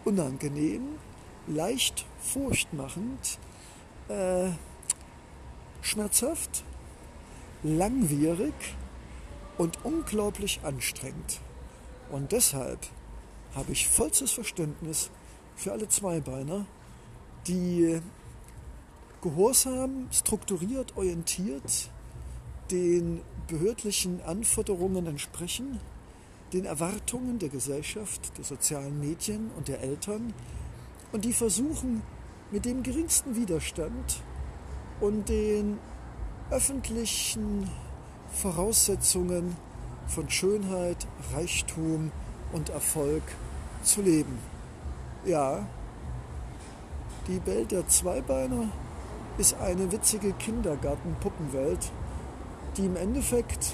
unangenehm, 0.05 0.99
leicht 1.47 2.05
furchtmachend, 2.19 3.39
äh, 4.07 4.49
schmerzhaft, 5.81 6.63
langwierig 7.63 8.53
und 9.57 9.83
unglaublich 9.83 10.61
anstrengend. 10.63 11.39
Und 12.11 12.31
deshalb 12.31 12.79
habe 13.55 13.71
ich 13.71 13.87
vollstes 13.87 14.31
Verständnis 14.31 15.09
für 15.55 15.71
alle 15.71 15.87
Zweibeiner, 15.87 16.65
die 17.47 17.99
gehorsam, 19.21 20.07
strukturiert, 20.11 20.95
orientiert 20.97 21.89
den 22.71 23.21
behördlichen 23.47 24.21
Anforderungen 24.21 25.05
entsprechen, 25.05 25.79
den 26.53 26.65
Erwartungen 26.65 27.39
der 27.39 27.49
Gesellschaft, 27.49 28.37
der 28.37 28.43
sozialen 28.43 28.99
Medien 28.99 29.51
und 29.57 29.67
der 29.67 29.81
Eltern 29.81 30.33
und 31.11 31.25
die 31.25 31.33
versuchen 31.33 32.01
mit 32.51 32.65
dem 32.65 32.83
geringsten 32.83 33.35
Widerstand 33.35 34.21
und 34.99 35.29
den 35.29 35.79
öffentlichen 36.51 37.69
Voraussetzungen 38.31 39.55
von 40.07 40.29
Schönheit, 40.29 41.07
Reichtum 41.33 42.11
und 42.51 42.69
Erfolg 42.69 43.23
zu 43.83 44.01
leben. 44.01 44.37
Ja, 45.25 45.65
die 47.27 47.45
Welt 47.45 47.71
der 47.71 47.87
Zweibeiner 47.87 48.67
ist 49.37 49.55
eine 49.59 49.91
witzige 49.91 50.33
Kindergarten-Puppenwelt, 50.33 51.91
die 52.77 52.85
im 52.85 52.95
Endeffekt 52.95 53.73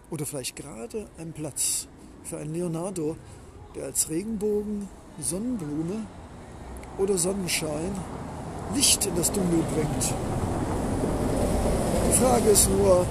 oder 0.09 0.25
vielleicht 0.25 0.55
gerade 0.55 1.09
ein 1.17 1.33
Platz 1.33 1.87
für 2.27 2.37
einen 2.37 2.53
Leonardo, 2.53 3.15
der 3.75 3.85
als 3.85 4.09
Regenbogen, 4.09 4.89
Sonnenblume 5.19 6.05
oder 6.97 7.17
Sonnenschein 7.17 7.91
Licht 8.75 9.05
in 9.05 9.15
das 9.15 9.31
Dunkel 9.31 9.63
bringt. 9.73 10.13
Die 12.09 12.17
Frage 12.19 12.49
ist 12.49 12.69
nur, 12.69 13.05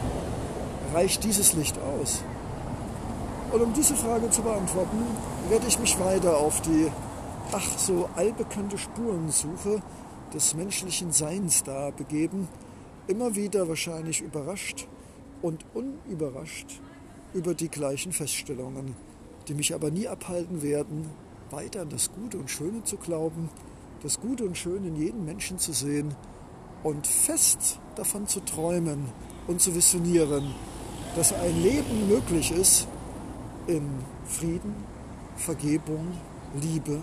reicht 0.93 1.25
dieses 1.25 1.55
Licht 1.55 1.79
aus? 1.79 2.23
Und 3.53 3.63
um 3.63 3.73
diese 3.73 3.95
Frage 3.95 4.29
zu 4.29 4.43
beantworten, 4.43 4.99
werde 5.49 5.67
ich 5.67 5.79
mich 5.79 5.99
weiter 5.99 6.37
auf 6.37 6.61
die 6.61 6.91
ach 7.53 7.79
so 7.79 8.09
allbekannte 8.17 8.77
Spurensuche 8.77 9.81
des 10.35 10.55
menschlichen 10.55 11.13
Seins 11.13 11.63
da 11.63 11.91
begeben, 11.91 12.49
immer 13.07 13.35
wieder 13.35 13.69
wahrscheinlich 13.69 14.21
überrascht 14.21 14.87
und 15.41 15.65
unüberrascht 15.75 16.81
über 17.33 17.55
die 17.55 17.69
gleichen 17.69 18.13
Feststellungen, 18.13 18.97
die 19.49 19.55
mich 19.55 19.75
aber 19.75 19.91
nie 19.91 20.09
abhalten 20.09 20.63
werden, 20.63 21.11
weiter 21.51 21.83
an 21.83 21.91
das 21.91 22.11
Gute 22.13 22.39
und 22.39 22.51
Schöne 22.51 22.83
zu 22.85 22.97
glauben, 22.97 23.49
das 24.03 24.21
Gute 24.21 24.45
und 24.45 24.57
Schöne 24.57 24.89
in 24.89 24.97
jedem 24.97 25.25
Menschen 25.25 25.59
zu 25.59 25.73
sehen 25.73 26.15
und 26.83 27.07
fest 27.07 27.79
davon 27.95 28.27
zu 28.27 28.41
träumen 28.41 29.07
und 29.47 29.61
zu 29.61 29.75
visionieren, 29.75 30.55
dass 31.15 31.33
ein 31.33 31.63
Leben 31.63 32.09
möglich 32.09 32.51
ist 32.51 32.87
in 33.67 33.89
Frieden, 34.27 34.75
Vergebung, 35.37 36.13
Liebe 36.61 37.01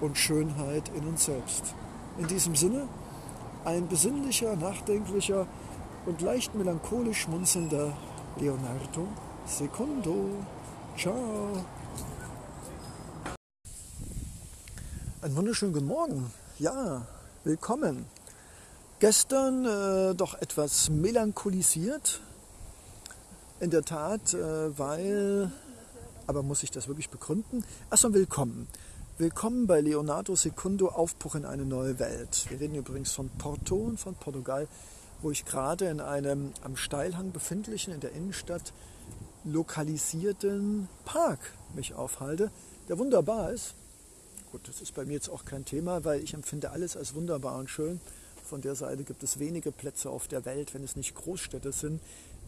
und 0.00 0.16
Schönheit 0.16 0.90
in 0.96 1.06
uns 1.06 1.24
selbst. 1.24 1.74
In 2.18 2.26
diesem 2.26 2.56
Sinne 2.56 2.88
ein 3.64 3.88
besinnlicher, 3.88 4.56
nachdenklicher 4.56 5.46
und 6.06 6.20
leicht 6.20 6.54
melancholisch 6.54 7.20
schmunzelnder 7.20 7.92
Leonardo 8.38 9.06
Secondo. 9.46 10.30
Ciao. 10.96 11.64
Einen 15.22 15.36
wunderschönen 15.36 15.72
guten 15.72 15.86
Morgen. 15.86 16.32
Ja, 16.58 17.06
willkommen. 17.44 18.06
Gestern 19.00 19.64
äh, 19.64 20.14
doch 20.14 20.34
etwas 20.40 20.90
melancholisiert, 20.90 22.20
In 23.60 23.70
der 23.70 23.84
Tat, 23.84 24.34
äh, 24.34 24.78
weil, 24.78 25.50
aber 26.26 26.42
muss 26.42 26.62
ich 26.62 26.70
das 26.70 26.88
wirklich 26.88 27.10
begründen? 27.10 27.64
Erstmal 27.90 28.14
willkommen. 28.14 28.68
Willkommen 29.18 29.66
bei 29.66 29.80
Leonardo 29.80 30.36
Secundo, 30.36 30.88
Aufbruch 30.88 31.36
in 31.36 31.46
eine 31.46 31.64
neue 31.64 31.98
Welt. 31.98 32.46
Wir 32.48 32.60
reden 32.60 32.74
übrigens 32.74 33.12
von 33.12 33.28
Porto 33.38 33.76
und 33.76 33.98
von 33.98 34.14
Portugal, 34.14 34.68
wo 35.20 35.30
ich 35.30 35.44
gerade 35.44 35.86
in 35.86 36.00
einem 36.00 36.52
am 36.62 36.76
Steilhang 36.76 37.32
befindlichen, 37.32 37.92
in 37.94 38.00
der 38.00 38.12
Innenstadt 38.12 38.72
lokalisierten 39.44 40.88
Park 41.04 41.52
mich 41.74 41.94
aufhalte, 41.94 42.50
der 42.88 42.98
wunderbar 42.98 43.52
ist. 43.52 43.74
Gut, 44.50 44.68
das 44.68 44.80
ist 44.82 44.94
bei 44.94 45.04
mir 45.04 45.14
jetzt 45.14 45.30
auch 45.30 45.44
kein 45.44 45.64
Thema, 45.64 46.04
weil 46.04 46.22
ich 46.22 46.34
empfinde 46.34 46.70
alles 46.70 46.96
als 46.96 47.14
wunderbar 47.14 47.58
und 47.58 47.70
schön. 47.70 48.00
Von 48.44 48.60
der 48.60 48.74
Seite 48.74 49.04
gibt 49.04 49.22
es 49.22 49.38
wenige 49.38 49.72
Plätze 49.72 50.10
auf 50.10 50.28
der 50.28 50.44
Welt, 50.44 50.74
wenn 50.74 50.84
es 50.84 50.94
nicht 50.94 51.14
Großstädte 51.14 51.72
sind, 51.72 52.00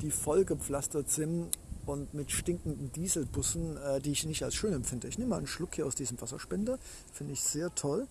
die 0.03 0.11
vollgepflastert 0.11 1.11
sind 1.11 1.49
und 1.87 2.13
mit 2.13 2.31
stinkenden 2.31 2.93
Dieselbussen, 2.93 3.77
äh, 3.79 4.01
die 4.01 4.13
ich 4.13 4.27
nicht 4.27 4.43
als 4.43 4.55
schön 4.55 4.73
empfinde. 4.73 5.09
Ich 5.09 5.19
nehme 5.19 5.31
mal 5.31 5.39
einen 5.39 5.47
Schluck 5.47 5.75
hier 5.75 5.87
aus 5.87 5.95
diesem 5.95 6.21
Wasserspender, 6.21 6.79
finde 7.13 7.33
ich 7.33 7.41
sehr 7.41 7.75
toll. 7.75 8.07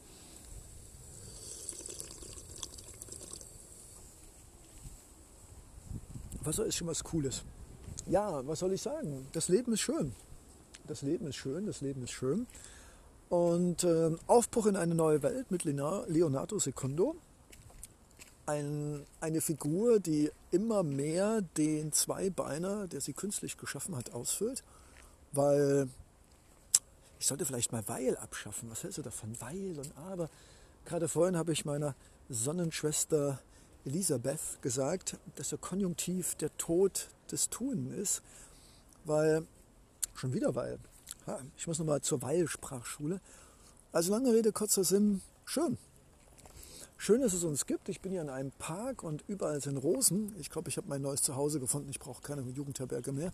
Wasser 6.41 6.65
ist 6.65 6.75
schon 6.75 6.87
was 6.87 7.03
Cooles. 7.03 7.43
Ja, 8.07 8.45
was 8.45 8.59
soll 8.59 8.73
ich 8.73 8.81
sagen? 8.81 9.27
Das 9.31 9.47
Leben 9.47 9.73
ist 9.73 9.81
schön. 9.81 10.13
Das 10.87 11.01
Leben 11.01 11.27
ist 11.27 11.37
schön, 11.37 11.65
das 11.65 11.81
Leben 11.81 12.03
ist 12.03 12.11
schön. 12.11 12.45
Und 13.29 13.83
äh, 13.83 14.11
Aufbruch 14.27 14.65
in 14.65 14.75
eine 14.75 14.95
neue 14.95 15.23
Welt 15.23 15.49
mit 15.49 15.63
Leonardo 15.63 16.59
Secundo 16.59 17.15
ein, 18.45 19.05
eine 19.21 19.41
Figur, 19.41 19.99
die 19.99 20.31
immer 20.51 20.83
mehr 20.83 21.41
den 21.57 21.91
Zweibeiner, 21.93 22.87
der 22.87 23.01
sie 23.01 23.13
künstlich 23.13 23.57
geschaffen 23.57 23.95
hat, 23.95 24.11
ausfüllt. 24.11 24.63
Weil 25.31 25.87
ich 27.19 27.27
sollte 27.27 27.45
vielleicht 27.45 27.71
mal 27.71 27.87
Weil 27.87 28.17
abschaffen. 28.17 28.69
Was 28.69 28.83
hältst 28.83 28.97
du 28.97 29.01
davon? 29.01 29.35
Weil 29.39 29.79
und 29.79 29.97
Aber. 29.97 30.29
Gerade 30.85 31.07
vorhin 31.07 31.37
habe 31.37 31.53
ich 31.53 31.65
meiner 31.65 31.95
Sonnenschwester 32.29 33.39
Elisabeth 33.85 34.61
gesagt, 34.61 35.17
dass 35.35 35.49
der 35.49 35.57
Konjunktiv 35.57 36.35
der 36.35 36.55
Tod 36.57 37.09
des 37.31 37.49
Tun 37.49 37.91
ist. 37.91 38.21
Weil, 39.05 39.45
schon 40.15 40.33
wieder 40.33 40.55
Weil. 40.55 40.79
Ich 41.57 41.67
muss 41.67 41.79
nochmal 41.79 42.01
zur 42.01 42.21
Weil-Sprachschule. 42.21 43.21
Also 43.91 44.11
lange 44.11 44.33
Rede, 44.33 44.51
kurzer 44.51 44.83
Sinn, 44.83 45.21
schön. 45.45 45.77
Schön, 46.97 47.21
dass 47.21 47.33
es 47.33 47.43
uns 47.43 47.65
gibt. 47.65 47.89
Ich 47.89 47.99
bin 47.99 48.11
hier 48.11 48.21
in 48.21 48.29
einem 48.29 48.51
Park 48.51 49.03
und 49.03 49.23
überall 49.27 49.61
sind 49.61 49.77
Rosen. 49.77 50.33
Ich 50.39 50.49
glaube, 50.49 50.69
ich 50.69 50.77
habe 50.77 50.87
mein 50.87 51.01
neues 51.01 51.21
Zuhause 51.21 51.59
gefunden. 51.59 51.89
Ich 51.89 51.99
brauche 51.99 52.21
keine 52.21 52.41
Jugendherberge 52.43 53.11
mehr. 53.11 53.33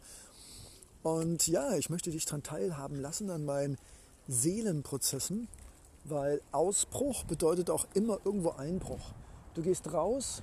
Und 1.04 1.47
ja, 1.47 1.76
ich 1.76 1.89
möchte 1.89 2.12
dich 2.12 2.26
daran 2.26 2.43
teilhaben 2.43 2.95
lassen 3.00 3.30
an 3.30 3.45
meinen 3.45 3.78
Seelenprozessen, 4.28 5.47
weil 6.04 6.41
Ausbruch 6.52 7.24
bedeutet 7.24 7.70
auch 7.70 7.88
immer 7.93 8.20
irgendwo 8.26 8.52
Einbruch. 8.52 9.14
Du 9.60 9.66
gehst 9.66 9.91
raus 9.91 10.41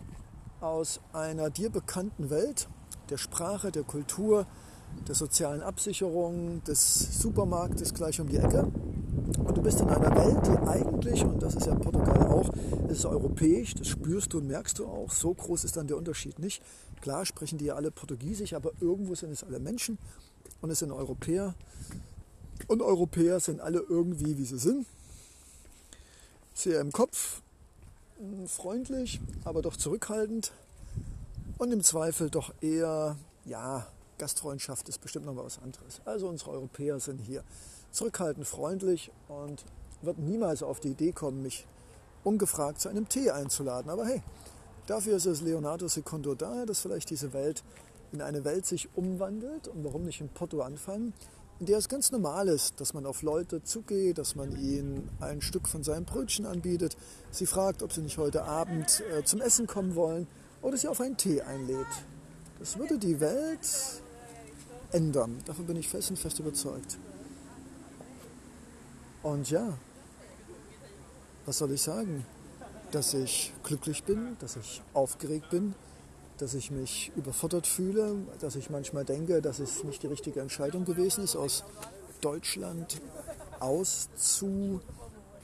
aus 0.60 1.00
einer 1.14 1.48
dir 1.48 1.70
bekannten 1.70 2.28
Welt, 2.28 2.68
der 3.08 3.16
Sprache, 3.16 3.72
der 3.72 3.82
Kultur, 3.82 4.46
der 5.08 5.14
sozialen 5.14 5.62
Absicherung, 5.62 6.62
des 6.64 7.22
Supermarktes 7.22 7.94
gleich 7.94 8.20
um 8.20 8.28
die 8.28 8.36
Ecke 8.36 8.64
und 9.38 9.56
du 9.56 9.62
bist 9.62 9.80
in 9.80 9.88
einer 9.88 10.14
Welt, 10.14 10.46
die 10.46 10.68
eigentlich, 10.68 11.24
und 11.24 11.42
das 11.42 11.54
ist 11.54 11.64
ja 11.66 11.74
Portugal 11.76 12.26
auch, 12.26 12.50
ist 12.90 13.06
europäisch, 13.06 13.72
das 13.72 13.88
spürst 13.88 14.34
du 14.34 14.36
und 14.36 14.48
merkst 14.48 14.80
du 14.80 14.86
auch, 14.86 15.10
so 15.10 15.32
groß 15.32 15.64
ist 15.64 15.78
dann 15.78 15.86
der 15.86 15.96
Unterschied 15.96 16.38
nicht. 16.38 16.62
Klar 17.00 17.24
sprechen 17.24 17.56
die 17.56 17.64
ja 17.64 17.74
alle 17.74 17.90
Portugiesisch, 17.90 18.52
aber 18.52 18.72
irgendwo 18.82 19.14
sind 19.14 19.30
es 19.30 19.42
alle 19.42 19.60
Menschen 19.60 19.96
und 20.60 20.68
es 20.68 20.80
sind 20.80 20.92
Europäer. 20.92 21.54
Und 22.66 22.82
Europäer 22.82 23.40
sind 23.40 23.62
alle 23.62 23.78
irgendwie, 23.78 24.36
wie 24.36 24.44
sie 24.44 24.58
sind. 24.58 24.84
Sehr 26.52 26.82
im 26.82 26.92
Kopf, 26.92 27.40
freundlich, 28.46 29.20
aber 29.44 29.62
doch 29.62 29.76
zurückhaltend. 29.76 30.52
Und 31.58 31.72
im 31.72 31.82
Zweifel 31.82 32.30
doch 32.30 32.52
eher, 32.60 33.16
ja, 33.44 33.86
Gastfreundschaft 34.18 34.88
ist 34.88 35.00
bestimmt 35.00 35.26
noch 35.26 35.36
was 35.36 35.58
anderes. 35.58 36.00
Also 36.04 36.28
unsere 36.28 36.52
Europäer 36.52 37.00
sind 37.00 37.18
hier 37.18 37.44
zurückhaltend, 37.90 38.46
freundlich 38.46 39.10
und 39.28 39.64
wird 40.02 40.18
niemals 40.18 40.62
auf 40.62 40.80
die 40.80 40.88
Idee 40.88 41.12
kommen, 41.12 41.42
mich 41.42 41.66
ungefragt 42.24 42.80
zu 42.80 42.88
einem 42.88 43.08
Tee 43.08 43.30
einzuladen. 43.30 43.90
Aber 43.90 44.06
hey, 44.06 44.22
dafür 44.86 45.16
ist 45.16 45.26
es 45.26 45.40
Leonardo 45.40 45.88
Secondo 45.88 46.34
da, 46.34 46.66
dass 46.66 46.80
vielleicht 46.80 47.10
diese 47.10 47.32
Welt 47.32 47.62
in 48.12 48.22
eine 48.22 48.44
Welt 48.44 48.66
sich 48.66 48.88
umwandelt 48.94 49.68
und 49.68 49.84
warum 49.84 50.04
nicht 50.04 50.20
in 50.20 50.28
Porto 50.28 50.60
anfangen, 50.60 51.12
in 51.58 51.66
der 51.66 51.78
es 51.78 51.88
ganz 51.88 52.12
normal 52.12 52.48
ist, 52.48 52.80
dass 52.80 52.92
man 52.92 53.06
auf 53.06 53.22
Leute 53.22 53.62
zugeht, 53.62 54.18
dass 54.18 54.34
man 54.34 54.52
ihnen 54.60 55.08
ein 55.20 55.40
Stück 55.40 55.68
von 55.68 55.82
seinem 55.82 56.04
Brötchen 56.04 56.44
anbietet, 56.44 56.96
sie 57.30 57.46
fragt, 57.46 57.82
ob 57.82 57.92
sie 57.92 58.02
nicht 58.02 58.18
heute 58.18 58.44
Abend 58.44 59.02
äh, 59.12 59.24
zum 59.24 59.40
Essen 59.40 59.66
kommen 59.66 59.94
wollen 59.94 60.26
oder 60.60 60.76
sie 60.76 60.88
auf 60.88 61.00
einen 61.00 61.16
Tee 61.16 61.40
einlädt. 61.40 61.86
Das 62.58 62.78
würde 62.78 62.98
die 62.98 63.20
Welt 63.20 64.02
ändern. 64.92 65.38
Davon 65.46 65.66
bin 65.66 65.76
ich 65.76 65.88
fest 65.88 66.10
und 66.10 66.18
fest 66.18 66.38
überzeugt. 66.38 66.98
Und 69.22 69.50
ja, 69.50 69.76
was 71.46 71.58
soll 71.58 71.72
ich 71.72 71.82
sagen? 71.82 72.24
Dass 72.92 73.14
ich 73.14 73.52
glücklich 73.62 74.04
bin, 74.04 74.36
dass 74.40 74.56
ich 74.56 74.82
aufgeregt 74.92 75.50
bin, 75.50 75.74
dass 76.38 76.54
ich 76.54 76.70
mich 76.70 77.12
überfordert 77.16 77.66
fühle, 77.66 78.16
dass 78.40 78.56
ich 78.56 78.70
manchmal 78.70 79.04
denke, 79.04 79.40
dass 79.42 79.58
es 79.58 79.84
nicht 79.84 80.02
die 80.02 80.06
richtige 80.06 80.40
Entscheidung 80.40 80.84
gewesen 80.84 81.24
ist, 81.24 81.36
aus 81.36 81.64
Deutschland 82.20 83.00
auszu, 83.60 84.80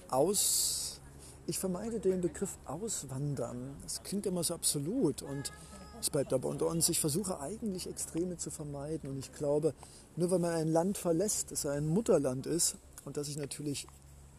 aus, 0.08 1.00
ich 1.46 1.58
vermeide 1.58 2.00
den 2.00 2.20
Begriff 2.20 2.58
auswandern. 2.66 3.76
Das 3.82 4.02
klingt 4.02 4.26
immer 4.26 4.44
so 4.44 4.54
absolut 4.54 5.22
und 5.22 5.52
es 6.00 6.10
bleibt 6.10 6.32
aber 6.32 6.48
unter 6.48 6.66
uns. 6.66 6.88
Ich 6.88 7.00
versuche 7.00 7.40
eigentlich 7.40 7.88
Extreme 7.88 8.36
zu 8.36 8.50
vermeiden 8.50 9.08
und 9.10 9.18
ich 9.18 9.32
glaube, 9.32 9.74
nur 10.16 10.30
wenn 10.30 10.40
man 10.40 10.52
ein 10.52 10.68
Land 10.68 10.98
verlässt, 10.98 11.52
das 11.52 11.64
ein 11.66 11.86
Mutterland 11.86 12.46
ist, 12.46 12.76
und 13.04 13.16
dass 13.16 13.28
ich 13.28 13.36
natürlich 13.36 13.86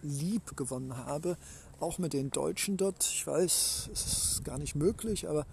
lieb 0.02 0.56
gewonnen 0.58 0.96
habe, 0.98 1.38
auch 1.80 1.98
mit 1.98 2.14
den 2.14 2.30
Deutschen 2.32 2.78
dort. 2.78 3.04
Ich 3.04 3.26
weiß, 3.26 3.90
es 3.92 4.06
ist 4.06 4.46
gar 4.46 4.58
nicht 4.58 4.76
möglich, 4.76 5.28
aber 5.28 5.46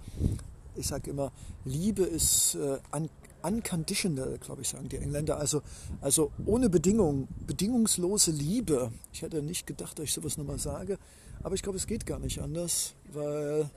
ich 0.77 0.87
sage 0.87 1.11
immer, 1.11 1.33
Liebe 1.65 2.03
ist 2.03 2.55
äh, 2.55 2.79
un 2.95 3.09
unconditional, 3.43 4.37
glaube 4.39 4.61
ich, 4.61 4.69
sagen 4.69 4.91
die 4.91 4.97
Engländer. 4.97 5.39
Also, 5.39 5.63
also 6.03 6.31
ohne 6.45 6.69
Bedingung, 6.69 7.27
bedingungslose 7.47 8.33
Liebe. 8.33 8.93
Ich 9.15 9.23
hätte 9.23 9.43
nicht 9.43 9.67
gedacht, 9.67 9.99
dass 9.99 10.05
ich 10.05 10.13
sowas 10.13 10.37
nochmal 10.37 10.59
sage, 10.59 10.99
aber 11.43 11.55
ich 11.55 11.63
glaube, 11.63 11.79
es 11.79 11.87
geht 11.87 12.05
gar 12.05 12.19
nicht 12.19 12.41
anders, 12.41 12.93
weil 13.15 13.71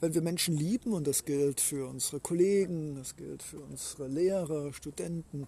wenn 0.00 0.14
wir 0.14 0.22
Menschen 0.22 0.56
lieben, 0.56 0.92
und 0.92 1.06
das 1.06 1.24
gilt 1.24 1.60
für 1.60 1.88
unsere 1.88 2.20
Kollegen, 2.20 2.94
das 2.94 3.16
gilt 3.16 3.42
für 3.42 3.58
unsere 3.58 4.06
Lehrer, 4.06 4.72
Studenten, 4.72 5.46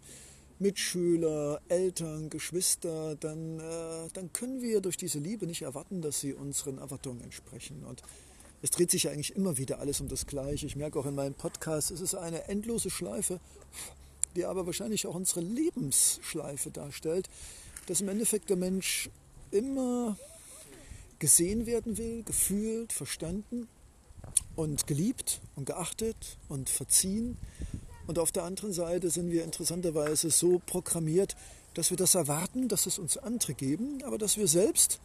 Mitschüler, 0.59 1.61
Eltern, 1.68 2.30
Geschwister, 2.30 3.16
dann, 3.16 3.61
äh, 3.61 4.09
dann 4.14 4.32
können 4.32 4.62
wir 4.62 4.80
durch 4.80 4.97
diese 4.97 5.18
Liebe 5.18 5.47
nicht 5.47 5.62
erwarten, 5.62 6.01
dass 6.01 6.20
sie 6.20 6.32
unseren 6.32 6.78
Erwartungen 6.78 7.20
entsprechen. 7.20 7.84
Und 7.84 8.03
es 8.66 8.72
dreht 8.72 8.90
sich 8.90 9.04
ja 9.04 9.12
eigentlich 9.12 9.36
immer 9.36 9.58
wieder 9.58 9.78
alles 9.78 10.00
um 10.00 10.08
das 10.08 10.26
Gleiche. 10.26 10.66
Ich 10.66 10.74
merke 10.74 10.98
auch 10.98 11.06
in 11.06 11.14
meinem 11.14 11.34
Podcast, 11.34 11.92
es 11.92 12.00
ist 12.00 12.16
eine 12.16 12.48
endlose 12.48 12.90
Schleife, 12.90 13.38
die 14.34 14.44
aber 14.44 14.66
wahrscheinlich 14.66 15.06
auch 15.06 15.14
unsere 15.14 15.40
Lebensschleife 15.40 16.72
darstellt, 16.72 17.28
dass 17.86 18.00
im 18.00 18.08
Endeffekt 18.08 18.50
der 18.50 18.56
Mensch 18.56 19.08
immer 19.52 20.18
gesehen 21.20 21.66
werden 21.66 21.96
will, 21.96 22.24
gefühlt, 22.24 22.92
verstanden 22.92 23.68
und 24.56 24.88
geliebt 24.88 25.40
und 25.54 25.66
geachtet 25.66 26.36
und 26.48 26.68
verziehen 26.68 27.38
und 28.08 28.18
auf 28.18 28.32
der 28.32 28.42
anderen 28.42 28.72
Seite 28.72 29.10
sind 29.10 29.30
wir 29.30 29.44
interessanterweise 29.44 30.28
so 30.30 30.60
programmiert, 30.66 31.36
dass 31.74 31.90
wir 31.90 31.96
das 31.96 32.16
erwarten, 32.16 32.66
dass 32.66 32.86
es 32.86 32.98
uns 32.98 33.16
andere 33.16 33.54
geben, 33.54 34.02
aber 34.02 34.18
dass 34.18 34.36
wir 34.36 34.48
selbst, 34.48 34.98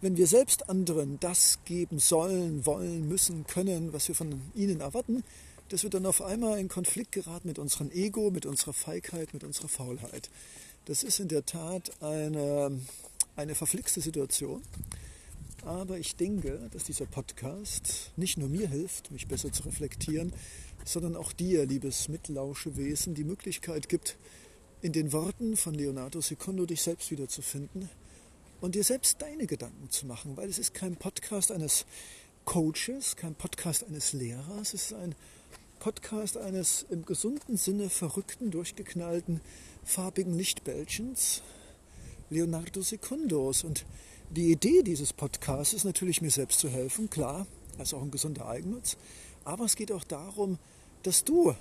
wenn 0.00 0.16
wir 0.16 0.26
selbst 0.26 0.68
anderen 0.68 1.18
das 1.20 1.58
geben 1.64 1.98
sollen, 1.98 2.66
wollen, 2.66 3.08
müssen, 3.08 3.46
können, 3.46 3.92
was 3.92 4.08
wir 4.08 4.14
von 4.14 4.40
ihnen 4.54 4.80
erwarten, 4.80 5.24
dass 5.68 5.82
wir 5.82 5.90
dann 5.90 6.06
auf 6.06 6.22
einmal 6.22 6.58
in 6.58 6.68
Konflikt 6.68 7.12
geraten 7.12 7.48
mit 7.48 7.58
unserem 7.58 7.90
Ego, 7.90 8.30
mit 8.30 8.46
unserer 8.46 8.72
Feigheit, 8.72 9.34
mit 9.34 9.42
unserer 9.42 9.68
Faulheit. 9.68 10.30
Das 10.84 11.02
ist 11.02 11.18
in 11.18 11.28
der 11.28 11.44
Tat 11.44 11.90
eine, 12.00 12.78
eine 13.34 13.54
verflixte 13.54 14.00
Situation. 14.00 14.62
Aber 15.64 15.98
ich 15.98 16.14
denke, 16.14 16.68
dass 16.72 16.84
dieser 16.84 17.06
Podcast 17.06 18.12
nicht 18.16 18.38
nur 18.38 18.48
mir 18.48 18.68
hilft, 18.68 19.10
mich 19.10 19.26
besser 19.26 19.50
zu 19.50 19.64
reflektieren, 19.64 20.32
sondern 20.84 21.16
auch 21.16 21.32
dir, 21.32 21.66
liebes 21.66 22.08
Mitlauschewesen, 22.08 23.14
die 23.14 23.24
Möglichkeit 23.24 23.88
gibt, 23.88 24.16
in 24.82 24.92
den 24.92 25.12
Worten 25.12 25.56
von 25.56 25.74
Leonardo 25.74 26.20
Secondo 26.20 26.66
dich 26.66 26.82
selbst 26.82 27.10
wiederzufinden 27.10 27.88
und 28.60 28.74
dir 28.74 28.84
selbst 28.84 29.20
deine 29.22 29.46
Gedanken 29.46 29.90
zu 29.90 30.06
machen, 30.06 30.36
weil 30.36 30.48
es 30.48 30.58
ist 30.58 30.74
kein 30.74 30.96
Podcast 30.96 31.50
eines 31.52 31.86
Coaches, 32.44 33.16
kein 33.16 33.34
Podcast 33.34 33.84
eines 33.84 34.12
Lehrers, 34.12 34.74
es 34.74 34.90
ist 34.90 34.92
ein 34.94 35.14
Podcast 35.78 36.36
eines 36.36 36.86
im 36.90 37.04
gesunden 37.04 37.56
Sinne 37.56 37.90
verrückten, 37.90 38.50
durchgeknallten, 38.50 39.40
farbigen 39.84 40.34
Lichtbällchens, 40.34 41.42
Leonardo 42.30 42.82
Secundos. 42.82 43.62
Und 43.62 43.84
die 44.30 44.50
Idee 44.50 44.82
dieses 44.82 45.12
Podcasts 45.12 45.74
ist 45.74 45.84
natürlich, 45.84 46.22
mir 46.22 46.30
selbst 46.30 46.58
zu 46.58 46.68
helfen, 46.68 47.10
klar, 47.10 47.46
als 47.78 47.94
auch 47.94 48.02
ein 48.02 48.10
gesunder 48.10 48.48
Eigennutz. 48.48 48.96
Aber 49.44 49.64
es 49.64 49.76
geht 49.76 49.92
auch 49.92 50.04
darum, 50.04 50.58
dass 51.02 51.24
du, 51.24 51.54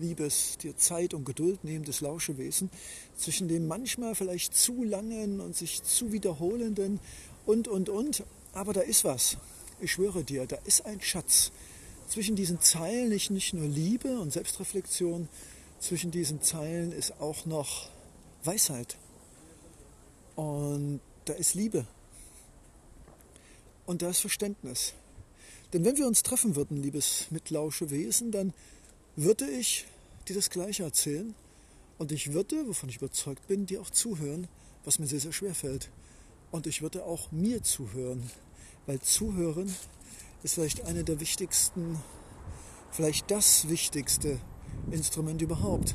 liebes, 0.00 0.58
dir 0.58 0.76
Zeit 0.76 1.14
und 1.14 1.24
Geduld 1.24 1.62
nehmendes 1.64 2.00
Lauschewesen, 2.00 2.70
zwischen 3.16 3.48
dem 3.48 3.68
manchmal 3.68 4.14
vielleicht 4.14 4.56
zu 4.56 4.82
langen 4.82 5.40
und 5.40 5.56
sich 5.56 5.82
zu 5.82 6.12
wiederholenden 6.12 6.98
und, 7.46 7.68
und, 7.68 7.88
und, 7.88 8.24
aber 8.52 8.72
da 8.72 8.80
ist 8.80 9.04
was. 9.04 9.36
Ich 9.80 9.92
schwöre 9.92 10.24
dir, 10.24 10.46
da 10.46 10.56
ist 10.64 10.84
ein 10.86 11.00
Schatz. 11.00 11.52
Zwischen 12.08 12.34
diesen 12.34 12.60
Zeilen 12.60 13.12
ist 13.12 13.30
nicht 13.30 13.54
nur 13.54 13.68
Liebe 13.68 14.18
und 14.18 14.32
Selbstreflexion, 14.32 15.28
zwischen 15.78 16.10
diesen 16.10 16.42
Zeilen 16.42 16.92
ist 16.92 17.20
auch 17.20 17.46
noch 17.46 17.88
Weisheit. 18.44 18.96
Und 20.34 21.00
da 21.24 21.32
ist 21.34 21.54
Liebe. 21.54 21.86
Und 23.86 24.02
da 24.02 24.10
ist 24.10 24.20
Verständnis. 24.20 24.94
Denn 25.72 25.84
wenn 25.84 25.96
wir 25.96 26.06
uns 26.06 26.22
treffen 26.22 26.56
würden, 26.56 26.82
liebes 26.82 27.26
mitlausche 27.30 27.90
Wesen, 27.90 28.30
dann 28.32 28.52
würde 29.16 29.48
ich 29.48 29.86
dir 30.28 30.34
das 30.34 30.50
Gleiche 30.50 30.84
erzählen 30.84 31.34
und 31.98 32.12
ich 32.12 32.32
würde, 32.32 32.66
wovon 32.66 32.88
ich 32.88 32.96
überzeugt 32.96 33.46
bin, 33.46 33.66
dir 33.66 33.80
auch 33.80 33.90
zuhören, 33.90 34.48
was 34.84 34.98
mir 34.98 35.06
sehr, 35.06 35.20
sehr 35.20 35.32
schwer 35.32 35.54
fällt. 35.54 35.90
Und 36.50 36.66
ich 36.66 36.82
würde 36.82 37.04
auch 37.04 37.30
mir 37.30 37.62
zuhören, 37.62 38.30
weil 38.86 39.00
Zuhören 39.00 39.74
ist 40.42 40.54
vielleicht 40.54 40.84
eine 40.86 41.04
der 41.04 41.20
wichtigsten, 41.20 41.98
vielleicht 42.90 43.30
das 43.30 43.68
wichtigste 43.68 44.38
Instrument 44.90 45.42
überhaupt. 45.42 45.94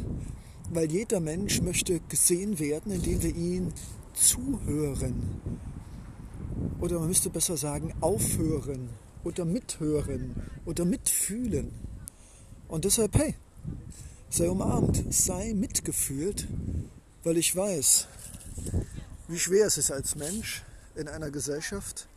Weil 0.70 0.92
jeder 0.92 1.20
Mensch 1.20 1.62
möchte 1.62 2.00
gesehen 2.02 2.60
werden, 2.60 2.92
indem 2.92 3.22
wir 3.22 3.36
ihn 3.36 3.74
zuhören. 4.14 5.42
Oder 6.80 7.00
man 7.00 7.08
müsste 7.08 7.30
besser 7.30 7.58
sagen, 7.58 7.94
aufhören 8.02 8.90
oder 9.24 9.46
mithören 9.46 10.36
oder 10.66 10.86
mitfühlen. 10.86 11.72
Und 12.68 12.86
deshalb, 12.86 13.16
hey, 13.18 13.36
sei 14.30 14.50
umarmt, 14.50 15.14
sei 15.14 15.54
mitgefühlt, 15.54 16.48
weil 17.24 17.38
ich 17.38 17.56
weiß, 17.56 18.08
wie 19.28 19.40
schwer 19.40 19.68
es 19.68 19.78
ist 19.78 19.92
als 19.92 20.16
Mensch 20.16 20.64
in 20.96 21.08
einer 21.08 21.32
Gesellschaft, 21.32 22.08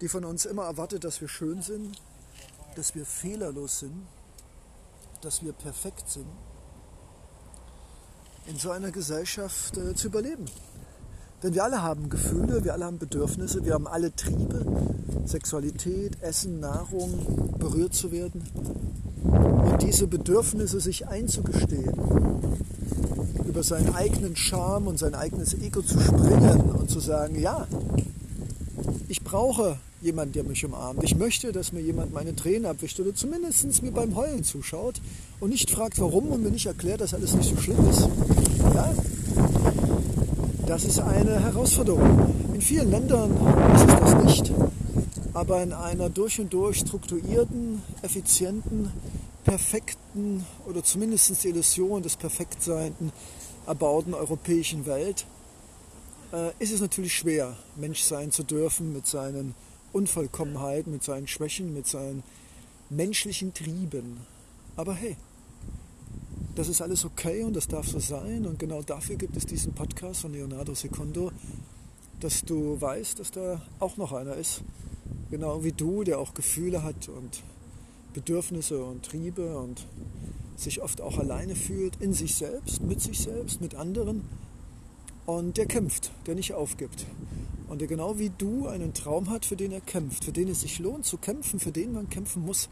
die 0.00 0.08
von 0.08 0.24
uns 0.24 0.44
immer 0.44 0.64
erwartet, 0.64 1.04
dass 1.04 1.20
wir 1.20 1.28
schön 1.28 1.62
sind, 1.62 2.00
dass 2.74 2.94
wir 2.94 3.06
fehlerlos 3.06 3.80
sind, 3.80 4.06
dass 5.22 5.42
wir 5.42 5.52
perfekt 5.52 6.08
sind, 6.08 6.26
in 8.46 8.56
so 8.56 8.70
einer 8.70 8.92
Gesellschaft 8.92 9.76
äh, 9.76 9.94
zu 9.94 10.08
überleben. 10.08 10.44
Denn 11.42 11.54
wir 11.54 11.64
alle 11.64 11.82
haben 11.82 12.08
Gefühle, 12.08 12.64
wir 12.64 12.72
alle 12.72 12.84
haben 12.84 12.98
Bedürfnisse, 12.98 13.64
wir 13.64 13.74
haben 13.74 13.86
alle 13.86 14.14
Triebe, 14.14 14.64
Sexualität, 15.26 16.22
Essen, 16.22 16.60
Nahrung, 16.60 17.54
berührt 17.58 17.94
zu 17.94 18.12
werden. 18.12 18.42
Und 19.70 19.82
diese 19.82 20.06
Bedürfnisse 20.06 20.80
sich 20.80 21.08
einzugestehen, 21.08 21.94
über 23.46 23.62
seinen 23.62 23.94
eigenen 23.94 24.36
Charme 24.36 24.88
und 24.88 24.98
sein 24.98 25.14
eigenes 25.14 25.54
Ego 25.54 25.82
zu 25.82 25.98
springen 25.98 26.60
und 26.78 26.90
zu 26.90 27.00
sagen, 27.00 27.40
ja, 27.40 27.66
ich 29.08 29.22
brauche 29.22 29.78
jemanden, 30.02 30.34
der 30.34 30.44
mich 30.44 30.64
umarmt. 30.64 31.02
Ich 31.02 31.16
möchte, 31.16 31.52
dass 31.52 31.72
mir 31.72 31.80
jemand 31.80 32.12
meine 32.12 32.36
Tränen 32.36 32.66
abwischt 32.66 33.00
oder 33.00 33.14
zumindest 33.14 33.82
mir 33.82 33.92
beim 33.92 34.14
Heulen 34.14 34.44
zuschaut 34.44 35.00
und 35.40 35.50
nicht 35.50 35.70
fragt, 35.70 35.98
warum 36.00 36.28
und 36.28 36.42
mir 36.42 36.50
nicht 36.50 36.66
erklärt, 36.66 37.00
dass 37.00 37.14
alles 37.14 37.34
nicht 37.34 37.48
so 37.48 37.56
schlimm 37.56 37.88
ist. 37.88 38.08
Ja? 38.74 38.92
Das 40.66 40.84
ist 40.84 41.00
eine 41.00 41.40
Herausforderung. 41.40 42.34
In 42.52 42.60
vielen 42.60 42.90
Ländern 42.90 43.30
ist 43.74 43.88
es 43.88 44.00
das 44.00 44.24
nicht, 44.24 44.52
aber 45.32 45.62
in 45.62 45.72
einer 45.72 46.10
durch 46.10 46.40
und 46.40 46.52
durch 46.52 46.78
strukturierten, 46.78 47.82
effizienten, 48.02 48.90
perfekten 49.46 50.44
oder 50.66 50.82
zumindest 50.82 51.44
die 51.44 51.48
Illusion 51.48 52.02
des 52.02 52.16
Perfektseinten 52.16 53.12
erbauten 53.64 54.12
europäischen 54.12 54.86
Welt 54.86 55.24
äh, 56.32 56.50
ist 56.58 56.72
es 56.72 56.80
natürlich 56.80 57.14
schwer, 57.14 57.56
Mensch 57.76 58.00
sein 58.00 58.32
zu 58.32 58.42
dürfen 58.42 58.92
mit 58.92 59.06
seinen 59.06 59.54
Unvollkommenheiten, 59.92 60.92
mit 60.92 61.04
seinen 61.04 61.28
Schwächen, 61.28 61.72
mit 61.72 61.86
seinen 61.86 62.24
menschlichen 62.90 63.54
Trieben. 63.54 64.18
Aber 64.74 64.94
hey, 64.94 65.16
das 66.56 66.68
ist 66.68 66.82
alles 66.82 67.04
okay 67.04 67.44
und 67.44 67.54
das 67.54 67.68
darf 67.68 67.86
so 67.86 68.00
sein. 68.00 68.46
Und 68.46 68.58
genau 68.58 68.82
dafür 68.82 69.14
gibt 69.14 69.36
es 69.36 69.46
diesen 69.46 69.74
Podcast 69.74 70.22
von 70.22 70.32
Leonardo 70.32 70.74
Secondo, 70.74 71.30
dass 72.18 72.42
du 72.42 72.80
weißt, 72.80 73.20
dass 73.20 73.30
da 73.30 73.62
auch 73.78 73.96
noch 73.96 74.12
einer 74.12 74.34
ist, 74.34 74.62
genau 75.30 75.62
wie 75.62 75.72
du, 75.72 76.02
der 76.02 76.18
auch 76.18 76.34
Gefühle 76.34 76.82
hat 76.82 77.08
und 77.08 77.42
Bedürfnisse 78.16 78.82
und 78.82 79.04
Triebe 79.04 79.58
und 79.58 79.86
sich 80.56 80.80
oft 80.80 81.02
auch 81.02 81.18
alleine 81.18 81.54
fühlt, 81.54 82.00
in 82.00 82.14
sich 82.14 82.34
selbst, 82.34 82.80
mit 82.80 83.02
sich 83.02 83.20
selbst, 83.20 83.60
mit 83.60 83.74
anderen 83.74 84.24
und 85.26 85.58
der 85.58 85.66
kämpft, 85.66 86.12
der 86.26 86.34
nicht 86.34 86.54
aufgibt. 86.54 87.04
Und 87.68 87.82
der 87.82 87.88
genau 87.88 88.18
wie 88.18 88.30
du 88.30 88.68
einen 88.68 88.94
Traum 88.94 89.28
hat, 89.28 89.44
für 89.44 89.56
den 89.56 89.70
er 89.70 89.82
kämpft, 89.82 90.24
für 90.24 90.32
den 90.32 90.48
es 90.48 90.62
sich 90.62 90.78
lohnt 90.78 91.04
zu 91.04 91.18
kämpfen, 91.18 91.60
für 91.60 91.72
den 91.72 91.92
man 91.92 92.08
kämpfen 92.08 92.42
muss. 92.42 92.70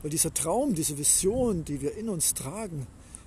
Weil 0.00 0.10
dieser 0.10 0.32
Traum, 0.32 0.74
diese 0.74 0.96
Vision, 0.96 1.66
die 1.66 1.82
wir 1.82 1.94
in 1.98 2.08
uns 2.08 2.32
tragen, 2.32 2.86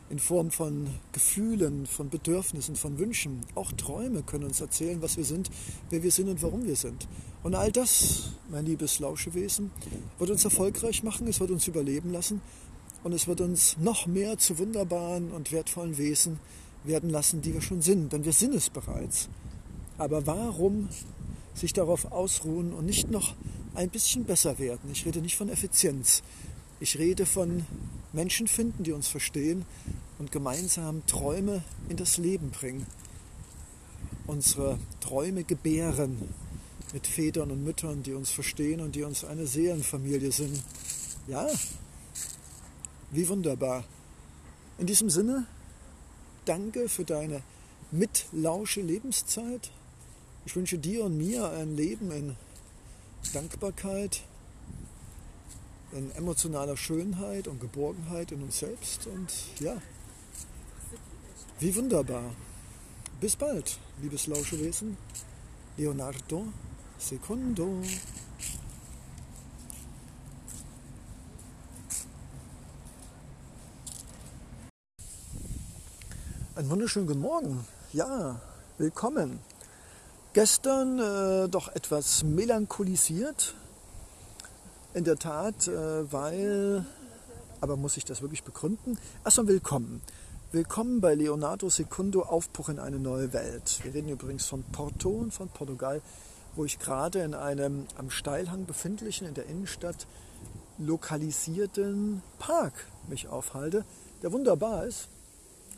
in 0.09 0.17
Form 0.17 0.49
von 0.49 0.87
Gefühlen, 1.11 1.85
von 1.85 2.09
Bedürfnissen, 2.09 2.75
von 2.75 2.97
Wünschen, 2.97 3.41
auch 3.53 3.71
Träume 3.73 4.23
können 4.23 4.45
uns 4.45 4.61
erzählen, 4.61 4.99
was 5.01 5.15
wir 5.15 5.25
sind, 5.25 5.51
wer 5.91 6.01
wir 6.01 6.11
sind 6.11 6.27
und 6.27 6.41
warum 6.41 6.65
wir 6.65 6.75
sind. 6.75 7.07
Und 7.43 7.55
all 7.55 7.71
das, 7.71 8.33
mein 8.49 8.65
liebes 8.65 8.99
Lauschewesen, 8.99 9.71
wird 10.19 10.29
uns 10.29 10.43
erfolgreich 10.43 11.01
machen, 11.03 11.27
es 11.27 11.39
wird 11.39 11.49
uns 11.49 11.67
überleben 11.67 12.11
lassen 12.11 12.41
und 13.03 13.13
es 13.13 13.27
wird 13.27 13.41
uns 13.41 13.77
noch 13.77 14.05
mehr 14.05 14.37
zu 14.37 14.59
wunderbaren 14.59 15.31
und 15.31 15.51
wertvollen 15.51 15.97
Wesen 15.97 16.39
werden 16.83 17.09
lassen, 17.09 17.41
die 17.41 17.53
wir 17.53 17.61
schon 17.61 17.81
sind, 17.81 18.13
denn 18.13 18.25
wir 18.25 18.33
sind 18.33 18.53
es 18.53 18.69
bereits. 18.69 19.27
Aber 19.97 20.27
warum 20.27 20.89
sich 21.53 21.73
darauf 21.73 22.11
ausruhen 22.11 22.73
und 22.73 22.85
nicht 22.85 23.09
noch 23.09 23.35
ein 23.73 23.89
bisschen 23.89 24.25
besser 24.25 24.59
werden? 24.59 24.91
Ich 24.91 25.05
rede 25.05 25.21
nicht 25.21 25.35
von 25.35 25.49
Effizienz. 25.49 26.21
Ich 26.79 26.97
rede 26.97 27.25
von 27.25 27.65
Menschen 28.13 28.47
finden, 28.47 28.83
die 28.83 28.91
uns 28.91 29.07
verstehen 29.07 29.65
und 30.19 30.31
gemeinsam 30.31 31.05
Träume 31.07 31.63
in 31.89 31.97
das 31.97 32.17
Leben 32.17 32.51
bringen. 32.51 32.85
Unsere 34.27 34.77
Träume 34.99 35.43
gebären 35.43 36.29
mit 36.93 37.07
Vätern 37.07 37.51
und 37.51 37.63
Müttern, 37.63 38.03
die 38.03 38.13
uns 38.13 38.29
verstehen 38.29 38.81
und 38.81 38.95
die 38.95 39.03
uns 39.03 39.23
eine 39.23 39.47
Seelenfamilie 39.47 40.31
sind. 40.31 40.61
Ja, 41.27 41.47
wie 43.11 43.27
wunderbar. 43.27 43.83
In 44.77 44.87
diesem 44.87 45.09
Sinne 45.09 45.45
danke 46.45 46.89
für 46.89 47.05
deine 47.05 47.41
mitlausche 47.91 48.81
Lebenszeit. 48.81 49.71
Ich 50.45 50.55
wünsche 50.55 50.77
dir 50.77 51.05
und 51.05 51.17
mir 51.17 51.49
ein 51.51 51.75
Leben 51.75 52.11
in 52.11 52.35
Dankbarkeit, 53.33 54.23
in 55.91 56.09
emotionaler 56.11 56.77
Schönheit 56.77 57.47
und 57.47 57.59
Geborgenheit 57.59 58.31
in 58.31 58.41
uns 58.41 58.59
selbst. 58.59 59.07
Und 59.07 59.29
ja, 59.59 59.81
wie 61.59 61.75
wunderbar. 61.75 62.33
Bis 63.19 63.35
bald, 63.35 63.77
liebes 64.01 64.25
Lauschewesen. 64.25 64.97
Leonardo 65.77 66.47
Secondo. 67.01 67.81
Einen 76.55 76.69
wunderschönen 76.69 77.07
guten 77.07 77.21
Morgen. 77.21 77.65
Ja, 77.91 78.39
willkommen. 78.77 79.39
Gestern 80.33 80.99
äh, 80.99 81.49
doch 81.49 81.69
etwas 81.69 82.23
melancholisiert. 82.23 83.55
In 84.93 85.03
der 85.03 85.17
Tat, 85.17 85.67
äh, 85.67 86.11
weil, 86.11 86.85
aber 87.61 87.77
muss 87.77 87.97
ich 87.97 88.05
das 88.05 88.21
wirklich 88.21 88.43
begründen? 88.43 88.99
Erstmal 89.25 89.47
willkommen. 89.47 90.01
Willkommen 90.51 91.01
bei 91.01 91.15
Leonardo 91.15 91.69
Secundo, 91.69 92.21
Aufbruch 92.21 92.69
in 92.69 92.77
eine 92.77 92.99
neue 92.99 93.33
Welt. 93.33 93.79
Wir 93.83 93.93
reden 93.93 94.09
übrigens 94.09 94.45
von 94.45 94.63
Porto 94.63 95.09
und 95.09 95.33
von 95.33 95.47
Portugal, 95.47 96.01
wo 96.55 96.65
ich 96.65 96.79
gerade 96.79 97.21
in 97.21 97.33
einem 97.33 97.85
am 97.97 98.09
Steilhang 98.09 98.65
befindlichen, 98.65 99.27
in 99.27 99.33
der 99.33 99.45
Innenstadt 99.45 100.07
lokalisierten 100.77 102.21
Park 102.39 102.73
mich 103.07 103.27
aufhalte, 103.27 103.85
der 104.21 104.31
wunderbar 104.31 104.85
ist 104.85 105.09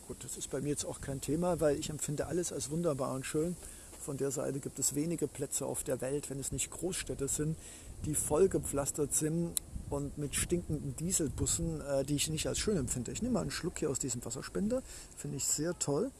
Gut, 0.08 0.22
das 0.26 0.36
ist 0.36 0.50
bei 0.50 0.60
mir 0.60 0.70
jetzt 0.70 0.84
auch 0.84 1.00
kein 1.00 1.22
Thema, 1.22 1.62
weil 1.62 1.78
ich 1.78 1.90
empfinde 1.90 2.28
alles 2.28 2.52
als 2.52 2.70
wunderbar 2.70 3.14
und 3.14 3.26
schön. 3.26 3.56
Von 4.02 4.18
der 4.18 4.32
Seite 4.32 4.60
gibt 4.60 4.78
es 4.78 4.96
wenige 4.96 5.30
Plätze 5.30 5.66
auf 5.66 5.84
der 5.84 6.02
Welt, 6.02 6.30
wenn 6.30 6.40
es 6.40 6.52
nicht 6.52 6.70
Großstädte 6.72 7.30
sind, 7.30 7.58
die 8.06 8.14
vollgepflastert 8.14 9.14
sind 9.14 9.54
und 9.90 10.18
mit 10.18 10.36
stinkenden 10.36 10.94
Dieselbussen, 10.98 11.80
äh, 11.80 12.04
die 12.04 12.16
ich 12.16 12.30
nicht 12.30 12.48
als 12.48 12.60
schön 12.60 12.76
empfinde. 12.76 13.14
Ich 13.14 13.22
nehme 13.22 13.36
mal 13.36 13.42
einen 13.42 13.52
Schluck 13.52 13.80
hier 13.80 13.90
aus 13.90 14.00
diesem 14.00 14.26
Wasserspender, 14.26 14.84
finde 15.16 15.38
ich 15.38 15.46
sehr 15.46 15.80
toll. 15.80 16.12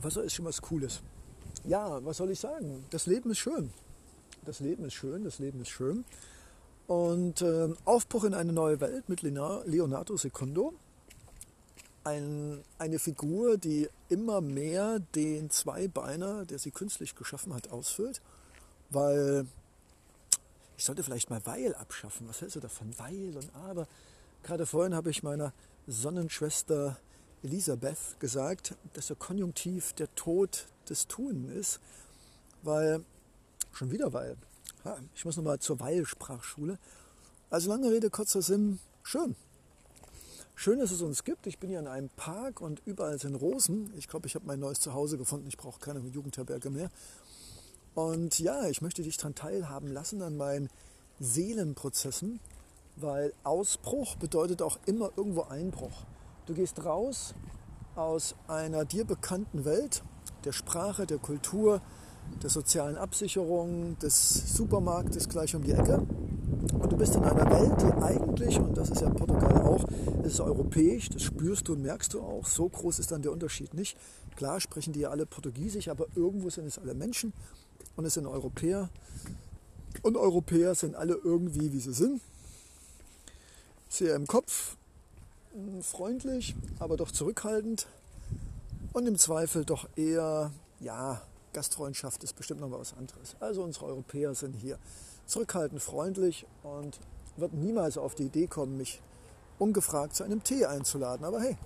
Wasser 0.00 0.22
ist 0.22 0.34
schon 0.34 0.44
was 0.44 0.60
Cooles. 0.60 1.00
Ja, 1.64 2.04
was 2.04 2.18
soll 2.18 2.30
ich 2.30 2.40
sagen? 2.40 2.84
Das 2.90 3.06
Leben 3.06 3.30
ist 3.30 3.38
schön. 3.38 3.72
Das 4.44 4.60
Leben 4.60 4.84
ist 4.84 4.94
schön, 4.94 5.24
das 5.24 5.38
Leben 5.38 5.60
ist 5.60 5.70
schön. 5.70 6.04
Und 6.86 7.42
äh, 7.42 7.68
Aufbruch 7.84 8.24
in 8.24 8.34
eine 8.34 8.52
neue 8.52 8.80
Welt 8.80 9.08
mit 9.08 9.22
Leonardo 9.22 10.16
Secondo. 10.16 10.72
Ein, 12.04 12.62
eine 12.78 13.00
Figur, 13.00 13.58
die 13.58 13.88
immer 14.08 14.40
mehr 14.40 15.00
den 15.00 15.50
Zweibeiner, 15.50 16.44
der 16.44 16.60
sie 16.60 16.70
künstlich 16.70 17.16
geschaffen 17.16 17.52
hat, 17.52 17.72
ausfüllt. 17.72 18.20
Weil 18.90 19.46
ich 20.76 20.84
sollte 20.84 21.02
vielleicht 21.02 21.30
mal 21.30 21.40
Weil 21.44 21.74
abschaffen. 21.74 22.28
Was 22.28 22.40
hältst 22.40 22.54
du 22.54 22.60
davon? 22.60 22.94
Weil 22.98 23.36
und 23.36 23.52
Aber. 23.56 23.88
Gerade 24.44 24.66
vorhin 24.66 24.94
habe 24.94 25.10
ich 25.10 25.24
meiner 25.24 25.52
Sonnenschwester 25.88 26.96
Elisabeth 27.42 28.18
gesagt, 28.18 28.74
dass 28.94 29.08
der 29.08 29.16
Konjunktiv 29.16 29.92
der 29.94 30.14
Tod 30.14 30.66
des 30.88 31.06
Tun 31.06 31.48
ist. 31.50 31.80
Weil, 32.62 33.04
schon 33.72 33.90
wieder 33.90 34.12
weil, 34.12 34.36
ich 35.14 35.24
muss 35.24 35.36
nochmal 35.36 35.58
zur 35.58 35.80
Weil-Sprachschule. 35.80 36.78
Also 37.50 37.70
lange 37.70 37.90
Rede, 37.90 38.10
kurzer 38.10 38.42
Sinn, 38.42 38.78
schön. 39.02 39.36
Schön, 40.54 40.78
dass 40.78 40.90
es 40.90 41.02
uns 41.02 41.22
gibt. 41.22 41.46
Ich 41.46 41.58
bin 41.58 41.68
hier 41.68 41.78
in 41.78 41.86
einem 41.86 42.08
Park 42.08 42.60
und 42.60 42.80
überall 42.86 43.18
sind 43.18 43.34
Rosen. 43.34 43.92
Ich 43.96 44.08
glaube, 44.08 44.26
ich 44.26 44.34
habe 44.34 44.46
mein 44.46 44.58
neues 44.58 44.80
Zuhause 44.80 45.18
gefunden. 45.18 45.46
Ich 45.48 45.58
brauche 45.58 45.78
keine 45.80 46.00
Jugendherberge 46.00 46.70
mehr. 46.70 46.90
Und 47.94 48.38
ja, 48.38 48.66
ich 48.68 48.80
möchte 48.80 49.02
dich 49.02 49.16
daran 49.16 49.34
teilhaben 49.34 49.88
lassen 49.88 50.22
an 50.22 50.36
meinen 50.36 50.70
Seelenprozessen, 51.20 52.40
weil 52.96 53.32
Ausbruch 53.42 54.16
bedeutet 54.16 54.62
auch 54.62 54.78
immer 54.86 55.10
irgendwo 55.16 55.42
Einbruch. 55.42 56.04
Du 56.46 56.54
gehst 56.54 56.84
raus 56.84 57.34
aus 57.96 58.36
einer 58.46 58.84
dir 58.84 59.04
bekannten 59.04 59.64
Welt, 59.64 60.04
der 60.44 60.52
Sprache, 60.52 61.04
der 61.04 61.18
Kultur, 61.18 61.82
der 62.40 62.50
sozialen 62.50 62.96
Absicherung, 62.96 63.98
des 63.98 64.54
Supermarktes 64.54 65.28
gleich 65.28 65.56
um 65.56 65.64
die 65.64 65.72
Ecke. 65.72 65.98
Und 65.98 66.92
du 66.92 66.96
bist 66.96 67.16
in 67.16 67.24
einer 67.24 67.50
Welt, 67.50 67.82
die 67.82 67.92
eigentlich, 68.00 68.60
und 68.60 68.76
das 68.76 68.90
ist 68.90 69.00
ja 69.00 69.10
Portugal 69.10 69.60
auch, 69.62 69.84
ist 70.22 70.38
europäisch, 70.38 71.08
das 71.08 71.22
spürst 71.22 71.66
du 71.66 71.72
und 71.72 71.82
merkst 71.82 72.14
du 72.14 72.20
auch, 72.20 72.46
so 72.46 72.68
groß 72.68 73.00
ist 73.00 73.10
dann 73.10 73.22
der 73.22 73.32
Unterschied 73.32 73.74
nicht. 73.74 73.98
Klar 74.36 74.60
sprechen 74.60 74.92
die 74.92 75.00
ja 75.00 75.10
alle 75.10 75.26
Portugiesisch, 75.26 75.88
aber 75.88 76.06
irgendwo 76.14 76.48
sind 76.48 76.66
es 76.66 76.78
alle 76.78 76.94
Menschen 76.94 77.32
und 77.96 78.04
es 78.04 78.14
sind 78.14 78.26
Europäer. 78.26 78.88
Und 80.02 80.16
Europäer 80.16 80.76
sind 80.76 80.94
alle 80.94 81.14
irgendwie, 81.14 81.72
wie 81.72 81.80
sie 81.80 81.92
sind. 81.92 82.20
Sehr 83.88 84.14
im 84.14 84.28
Kopf, 84.28 84.76
freundlich, 85.82 86.54
aber 86.78 86.96
doch 86.96 87.10
zurückhaltend. 87.10 87.86
Und 88.92 89.06
im 89.06 89.18
Zweifel 89.18 89.64
doch 89.64 89.88
eher, 89.96 90.52
ja, 90.80 91.22
Gastfreundschaft 91.52 92.22
ist 92.24 92.34
bestimmt 92.34 92.60
noch 92.60 92.70
was 92.70 92.94
anderes. 92.94 93.36
Also 93.40 93.62
unsere 93.62 93.86
Europäer 93.86 94.34
sind 94.34 94.54
hier 94.54 94.78
zurückhaltend, 95.26 95.82
freundlich 95.82 96.46
und 96.62 96.98
würden 97.36 97.60
niemals 97.60 97.98
auf 97.98 98.14
die 98.14 98.24
Idee 98.24 98.46
kommen, 98.46 98.76
mich 98.76 99.00
ungefragt 99.58 100.14
zu 100.14 100.24
einem 100.24 100.42
Tee 100.42 100.66
einzuladen. 100.66 101.24
Aber 101.24 101.40
hey, 101.40 101.56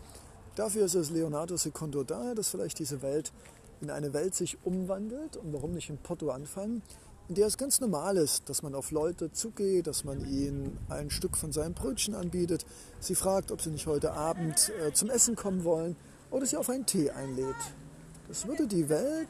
dafür 0.54 0.84
ist 0.84 0.94
es 0.94 1.10
Leonardo 1.10 1.56
Secondo 1.56 2.04
da, 2.04 2.34
dass 2.34 2.50
vielleicht 2.50 2.78
diese 2.78 3.02
Welt 3.02 3.32
in 3.80 3.90
eine 3.90 4.12
Welt 4.12 4.34
sich 4.34 4.58
umwandelt 4.64 5.36
und 5.36 5.52
warum 5.52 5.72
nicht 5.72 5.90
in 5.90 5.98
Porto 5.98 6.30
anfangen, 6.30 6.82
in 7.30 7.36
der 7.36 7.46
es 7.46 7.56
ganz 7.56 7.78
normal 7.78 8.16
ist, 8.16 8.48
dass 8.48 8.64
man 8.64 8.74
auf 8.74 8.90
Leute 8.90 9.30
zugeht, 9.30 9.86
dass 9.86 10.02
man 10.02 10.28
ihnen 10.28 10.76
ein 10.88 11.10
Stück 11.10 11.36
von 11.36 11.52
seinem 11.52 11.74
Brötchen 11.74 12.16
anbietet, 12.16 12.66
sie 12.98 13.14
fragt, 13.14 13.52
ob 13.52 13.62
sie 13.62 13.70
nicht 13.70 13.86
heute 13.86 14.14
Abend 14.14 14.72
äh, 14.84 14.92
zum 14.92 15.10
Essen 15.10 15.36
kommen 15.36 15.62
wollen 15.62 15.94
oder 16.32 16.44
sie 16.44 16.56
auf 16.56 16.68
einen 16.68 16.86
Tee 16.86 17.08
einlädt. 17.08 17.54
Das 18.26 18.48
würde 18.48 18.66
die 18.66 18.88
Welt 18.88 19.28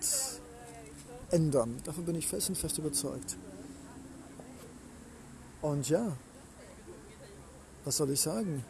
ändern. 1.31 1.77
Davon 1.85 2.07
bin 2.07 2.15
ich 2.15 2.27
fest 2.27 2.49
und 2.49 2.57
fest 2.57 2.79
überzeugt. 2.79 3.37
Und 5.61 5.91
ja, 5.91 6.17
was 7.85 7.99
soll 7.99 8.13
ich 8.13 8.21
sagen? 8.23 8.65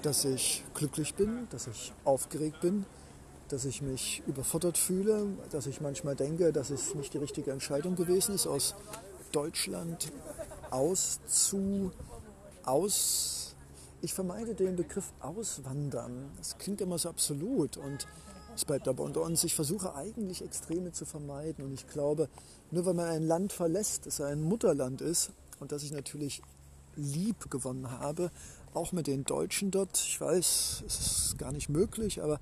Dass 0.00 0.24
ich 0.24 0.64
glücklich 0.72 1.14
bin, 1.14 1.46
dass 1.50 1.66
ich 1.66 1.92
aufgeregt 2.06 2.62
bin, 2.62 2.86
dass 3.52 3.66
ich 3.66 3.82
mich 3.82 4.22
überfordert 4.26 4.78
fühle, 4.78 5.26
dass 5.50 5.66
ich 5.66 5.82
manchmal 5.82 6.16
denke, 6.16 6.52
dass 6.52 6.70
es 6.70 6.94
nicht 6.94 7.12
die 7.12 7.18
richtige 7.18 7.50
Entscheidung 7.52 7.96
gewesen 7.96 8.34
ist, 8.34 8.46
aus 8.46 8.74
Deutschland 9.30 10.10
auszu, 10.70 11.92
aus, 12.64 13.54
ich 14.00 14.14
vermeide 14.14 14.54
den 14.54 14.76
Begriff 14.76 15.12
auswandern. 15.20 16.30
Das 16.38 16.56
klingt 16.56 16.80
immer 16.80 16.96
so 16.96 17.10
absolut 17.10 17.76
und 17.76 18.06
es 18.54 18.64
bleibt 18.64 18.88
aber 18.88 19.02
unter 19.02 19.20
uns. 19.20 19.44
Ich 19.44 19.54
versuche 19.54 19.94
eigentlich 19.94 20.42
Extreme 20.42 20.92
zu 20.92 21.04
vermeiden. 21.04 21.64
Und 21.64 21.72
ich 21.72 21.86
glaube, 21.86 22.30
nur 22.70 22.86
wenn 22.86 22.96
man 22.96 23.08
ein 23.08 23.26
Land 23.26 23.52
verlässt, 23.52 24.06
das 24.06 24.20
ein 24.22 24.40
Mutterland 24.40 25.02
ist 25.02 25.30
und 25.60 25.72
das 25.72 25.82
ich 25.82 25.92
natürlich 25.92 26.42
lieb 26.96 27.50
gewonnen 27.50 27.90
habe, 27.90 28.30
auch 28.72 28.92
mit 28.92 29.06
den 29.06 29.24
Deutschen 29.24 29.70
dort. 29.70 29.98
Ich 29.98 30.18
weiß, 30.18 30.84
es 30.86 31.00
ist 31.00 31.38
gar 31.38 31.52
nicht 31.52 31.68
möglich, 31.68 32.22
aber 32.22 32.40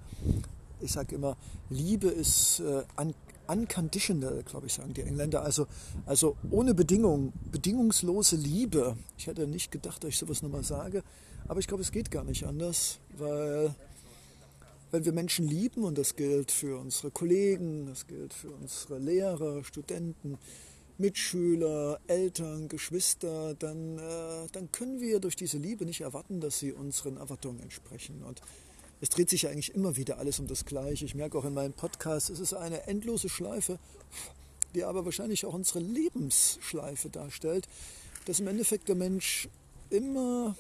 ich 0.83 0.93
sage 0.93 1.15
immer, 1.15 1.37
Liebe 1.69 2.09
ist 2.09 2.61
äh, 2.61 2.85
un 3.01 3.15
unconditional, 3.51 4.45
glaube 4.45 4.69
ich, 4.69 4.75
sagen 4.75 4.95
die 4.95 5.03
Engländer. 5.03 5.43
Also, 5.43 5.67
also 6.07 6.37
ohne 6.51 6.73
Bedingung, 6.73 7.33
bedingungslose 7.51 8.37
Liebe. 8.37 8.97
Ich 9.19 9.27
hätte 9.27 9.49
nicht 9.49 9.73
gedacht, 9.73 10.05
dass 10.05 10.11
ich 10.11 10.19
sowas 10.19 10.43
nochmal 10.43 10.63
sage, 10.63 11.03
aber 11.49 11.59
ich 11.59 11.67
glaube, 11.67 11.83
es 11.83 11.91
geht 11.91 12.13
gar 12.13 12.23
nicht 12.23 12.47
anders, 12.47 13.01
weil 13.19 13.75
wenn 14.93 15.05
wir 15.05 15.13
Menschen 15.13 15.49
lieben, 15.49 15.85
und 15.85 15.99
das 15.99 16.17
gilt 16.17 16.51
für 16.51 16.79
unsere 16.79 17.11
Kollegen, 17.11 17.87
das 17.87 18.07
gilt 18.07 18.35
für 18.35 18.51
unsere 18.51 18.99
Lehrer, 18.99 19.65
Studenten, 19.65 20.39
Mitschüler, 20.99 21.99
Eltern, 22.09 22.69
Geschwister, 22.69 23.55
dann, 23.55 23.99
äh, 23.99 24.47
dann 24.53 24.71
können 24.71 25.01
wir 25.01 25.19
durch 25.19 25.35
diese 25.35 25.59
Liebe 25.59 25.87
nicht 25.87 26.03
erwarten, 26.03 26.41
dass 26.41 26.59
sie 26.59 26.73
unseren 26.73 27.17
Erwartungen 27.17 27.61
entsprechen. 27.61 28.23
Und 28.23 28.43
es 29.01 29.09
dreht 29.09 29.31
sich 29.31 29.43
ja 29.43 29.51
eigentlich 29.51 29.75
immer 29.75 29.97
wieder 29.97 30.19
alles 30.19 30.39
um 30.39 30.47
das 30.47 30.65
Gleiche. 30.65 31.05
Ich 31.05 31.15
merke 31.15 31.39
auch 31.39 31.45
in 31.45 31.55
meinem 31.55 31.73
Podcast, 31.73 32.31
es 32.31 32.39
ist 32.39 32.53
eine 32.53 32.87
endlose 32.87 33.29
Schleife, 33.29 33.79
die 34.75 34.85
aber 34.85 35.05
wahrscheinlich 35.05 35.47
auch 35.47 35.55
unsere 35.55 35.81
Lebensschleife 35.81 37.09
darstellt, 37.09 37.67
dass 38.27 38.41
im 38.41 38.49
Endeffekt 38.49 38.89
der 38.89 38.97
Mensch 38.97 39.49
immer 39.89 40.55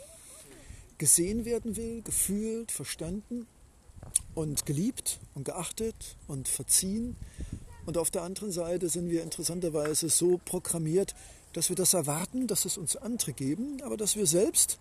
gesehen 0.99 1.45
werden 1.45 1.77
will, 1.77 2.03
gefühlt, 2.03 2.73
verstanden 2.73 3.47
und 4.35 4.67
geliebt 4.67 5.21
und 5.35 5.45
geachtet 5.45 6.17
und 6.27 6.49
verziehen. 6.49 7.17
Und 7.87 7.99
auf 7.99 8.11
der 8.11 8.23
anderen 8.23 8.53
Seite 8.53 8.89
sind 8.89 9.11
wir 9.11 9.23
interessanterweise 9.23 10.09
so 10.09 10.41
programmiert, 10.45 11.15
dass 11.53 11.69
wir 11.69 11.77
das 11.77 11.95
erwarten, 11.95 12.47
dass 12.47 12.65
es 12.65 12.79
uns 12.79 12.97
andere 12.97 13.33
geben, 13.33 13.83
aber 13.83 13.97
dass 13.97 14.17
wir 14.17 14.27
selbst, 14.27 14.79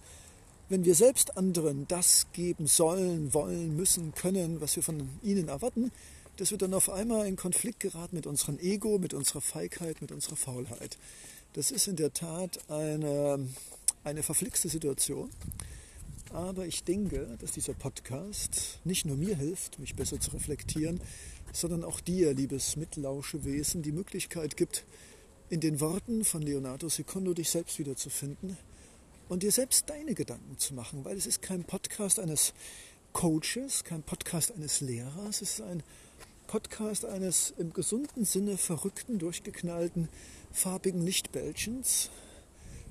wenn 0.70 0.86
wir 0.86 0.94
selbst 0.94 1.36
anderen 1.36 1.88
das 1.88 2.28
geben 2.32 2.68
sollen, 2.68 3.34
wollen, 3.34 3.76
müssen, 3.76 4.14
können, 4.14 4.62
was 4.62 4.76
wir 4.76 4.84
von 4.84 5.10
ihnen 5.24 5.48
erwarten, 5.48 5.92
dass 6.38 6.52
wir 6.52 6.60
dann 6.60 6.76
auf 6.76 6.90
einmal 6.90 7.28
in 7.28 7.36
Konflikt 7.36 7.80
geraten 7.80 8.16
mit 8.16 8.28
unserem 8.28 8.60
Ego, 8.60 9.00
mit 9.00 9.16
unserer 9.16 9.42
Feigheit, 9.42 10.02
mit 10.02 10.12
unserer 10.12 10.36
Faulheit. 10.36 10.98
Das 11.54 11.72
ist 11.72 11.88
in 11.88 11.96
der 11.96 12.14
Tat 12.14 12.60
eine, 12.70 13.48
eine 14.04 14.24
verflixte 14.24 14.70
Situation. 14.70 15.32
Aber 16.32 16.68
ich 16.68 16.84
denke, 16.84 17.36
dass 17.40 17.52
dieser 17.52 17.74
Podcast 17.74 18.80
nicht 18.84 19.06
nur 19.06 19.18
mir 19.18 19.36
hilft, 19.36 19.80
mich 19.80 19.96
besser 19.96 20.20
zu 20.20 20.30
reflektieren, 20.32 21.02
sondern 21.52 21.84
auch 21.84 22.00
dir, 22.00 22.36
liebes 22.36 22.76
Mitlauschewesen, 22.76 23.82
die 23.82 23.92
Möglichkeit 23.92 24.56
gibt, 24.56 24.86
in 25.50 25.62
den 25.62 25.82
Worten 25.82 26.24
von 26.24 26.44
Leonardo 26.44 26.88
Secondo 26.90 27.34
dich 27.34 27.50
selbst 27.50 27.80
wiederzufinden 27.80 28.56
und 29.30 29.44
dir 29.44 29.52
selbst 29.52 29.90
deine 29.90 30.16
Gedanken 30.16 30.58
zu 30.58 30.74
machen, 30.74 31.06
weil 31.06 31.16
es 31.16 31.26
ist 31.26 31.42
kein 31.42 31.64
Podcast 31.64 32.20
eines 32.20 32.54
Coaches, 33.14 33.84
kein 33.84 34.04
Podcast 34.04 34.52
eines 34.52 34.82
Lehrers, 34.82 35.42
es 35.42 35.54
ist 35.54 35.62
ein 35.62 35.84
Podcast 36.48 37.06
eines 37.06 37.54
im 37.58 37.72
gesunden 37.72 38.26
Sinne 38.26 38.58
verrückten, 38.58 39.20
durchgeknallten, 39.20 40.10
farbigen 40.52 41.02
Lichtbällchens, 41.06 42.10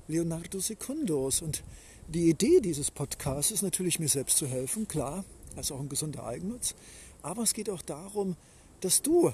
Leonardo 0.07 0.59
Secundos. 0.59 1.41
Und 1.41 1.61
die 2.07 2.29
Idee 2.29 2.61
dieses 2.61 2.89
Podcasts 2.89 3.51
ist 3.51 3.61
natürlich, 3.61 3.99
mir 3.99 4.07
selbst 4.07 4.37
zu 4.37 4.47
helfen, 4.47 4.87
klar, 4.87 5.25
also 5.57 5.75
auch 5.75 5.81
ein 5.81 5.89
gesunder 5.89 6.25
Eigennutz. 6.25 6.73
Aber 7.21 7.43
es 7.43 7.53
geht 7.53 7.69
auch 7.69 7.81
darum, 7.81 8.37
dass 8.79 9.01
du, 9.01 9.33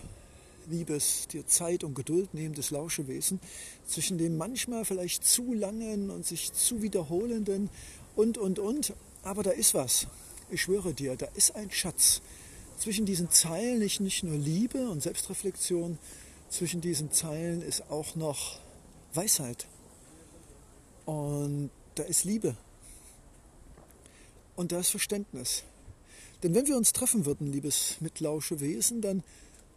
liebes, 0.67 1.27
dir 1.27 1.45
Zeit 1.47 1.83
und 1.83 1.95
Geduld 1.95 2.33
nehmendes 2.33 2.71
Lauschewesen, 2.71 3.39
zwischen 3.85 4.17
dem 4.17 4.37
manchmal 4.37 4.85
vielleicht 4.85 5.25
zu 5.25 5.53
langen 5.53 6.09
und 6.09 6.25
sich 6.25 6.53
zu 6.53 6.81
wiederholenden 6.81 7.69
und, 8.15 8.37
und, 8.37 8.59
und, 8.59 8.93
aber 9.23 9.43
da 9.43 9.51
ist 9.51 9.73
was. 9.73 10.07
Ich 10.49 10.61
schwöre 10.61 10.93
dir, 10.93 11.15
da 11.15 11.27
ist 11.35 11.55
ein 11.55 11.71
Schatz. 11.71 12.21
Zwischen 12.77 13.05
diesen 13.05 13.31
Zeilen 13.31 13.79
nicht, 13.79 13.99
nicht 13.99 14.23
nur 14.23 14.37
Liebe 14.37 14.89
und 14.89 15.01
Selbstreflexion, 15.01 15.97
zwischen 16.49 16.81
diesen 16.81 17.11
Zeilen 17.11 17.61
ist 17.61 17.89
auch 17.89 18.15
noch 18.15 18.59
Weisheit. 19.13 19.67
Und 21.05 21.69
da 21.95 22.03
ist 22.03 22.23
Liebe. 22.23 22.55
Und 24.55 24.71
da 24.71 24.79
ist 24.79 24.89
Verständnis. 24.89 25.63
Denn 26.43 26.53
wenn 26.53 26.67
wir 26.67 26.77
uns 26.77 26.93
treffen 26.93 27.25
würden, 27.25 27.51
liebes 27.51 27.97
mitlausche 28.01 28.59
Wesen, 28.59 29.01
dann 29.01 29.23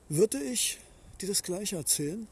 würde 0.09 0.39
ich 0.43 0.79
dir 1.21 1.29
das 1.29 1.43
Gleiche 1.43 1.77
erzählen. 1.77 2.27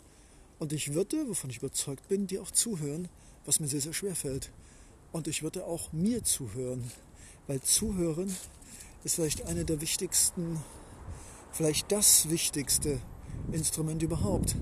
Und 0.58 0.72
ich 0.72 0.94
würde, 0.94 1.28
wovon 1.28 1.50
ich 1.50 1.58
überzeugt 1.58 2.08
bin, 2.08 2.26
dir 2.26 2.42
auch 2.42 2.50
zuhören, 2.50 3.08
was 3.44 3.60
mir 3.60 3.68
sehr, 3.68 3.80
sehr 3.80 3.92
schwer 3.92 4.14
fällt. 4.14 4.50
Und 5.12 5.28
ich 5.28 5.42
würde 5.42 5.64
auch 5.64 5.92
mir 5.92 6.24
zuhören, 6.24 6.90
weil 7.46 7.60
Zuhören 7.60 8.34
ist 9.04 9.16
vielleicht 9.16 9.46
eine 9.46 9.64
der 9.64 9.80
wichtigsten, 9.80 10.58
vielleicht 11.52 11.92
das 11.92 12.28
wichtigste 12.30 13.00
Instrument 13.52 14.02
überhaupt. 14.02 14.56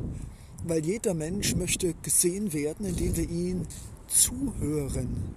Weil 0.65 0.85
jeder 0.85 1.15
Mensch 1.15 1.55
möchte 1.55 1.95
gesehen 2.03 2.53
werden, 2.53 2.87
indem 2.87 3.17
wir 3.17 3.29
ihn 3.29 3.67
zuhören. 4.09 5.35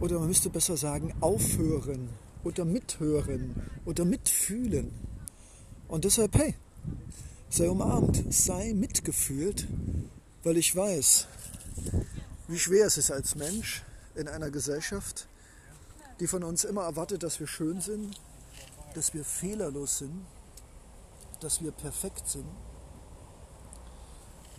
Oder 0.00 0.18
man 0.18 0.28
müsste 0.28 0.50
besser 0.50 0.76
sagen, 0.76 1.12
aufhören 1.20 2.08
oder 2.44 2.64
mithören 2.64 3.54
oder 3.84 4.04
mitfühlen. 4.04 5.09
Und 5.90 6.04
deshalb, 6.04 6.36
hey, 6.36 6.54
sei 7.48 7.68
umarmt, 7.68 8.32
sei 8.32 8.74
mitgefühlt, 8.74 9.66
weil 10.44 10.56
ich 10.56 10.74
weiß, 10.74 11.26
wie 12.46 12.58
schwer 12.60 12.86
es 12.86 12.96
ist 12.96 13.10
als 13.10 13.34
Mensch 13.34 13.82
in 14.14 14.28
einer 14.28 14.50
Gesellschaft, 14.50 15.26
die 16.20 16.28
von 16.28 16.44
uns 16.44 16.62
immer 16.62 16.84
erwartet, 16.84 17.24
dass 17.24 17.40
wir 17.40 17.48
schön 17.48 17.80
sind, 17.80 18.20
dass 18.94 19.14
wir 19.14 19.24
fehlerlos 19.24 19.98
sind, 19.98 20.24
dass 21.40 21.60
wir 21.60 21.72
perfekt 21.72 22.28
sind, 22.28 22.46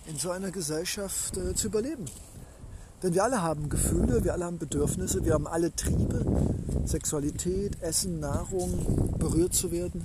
in 0.07 0.17
so 0.17 0.31
einer 0.31 0.51
Gesellschaft 0.51 1.37
äh, 1.37 1.55
zu 1.55 1.67
überleben. 1.67 2.05
Denn 3.03 3.13
wir 3.15 3.23
alle 3.23 3.41
haben 3.41 3.69
Gefühle, 3.69 4.23
wir 4.23 4.33
alle 4.33 4.45
haben 4.45 4.59
Bedürfnisse, 4.59 5.25
wir 5.25 5.33
haben 5.33 5.47
alle 5.47 5.75
Triebe, 5.75 6.23
Sexualität, 6.85 7.81
Essen, 7.81 8.19
Nahrung, 8.19 9.15
berührt 9.17 9.53
zu 9.53 9.71
werden. 9.71 10.03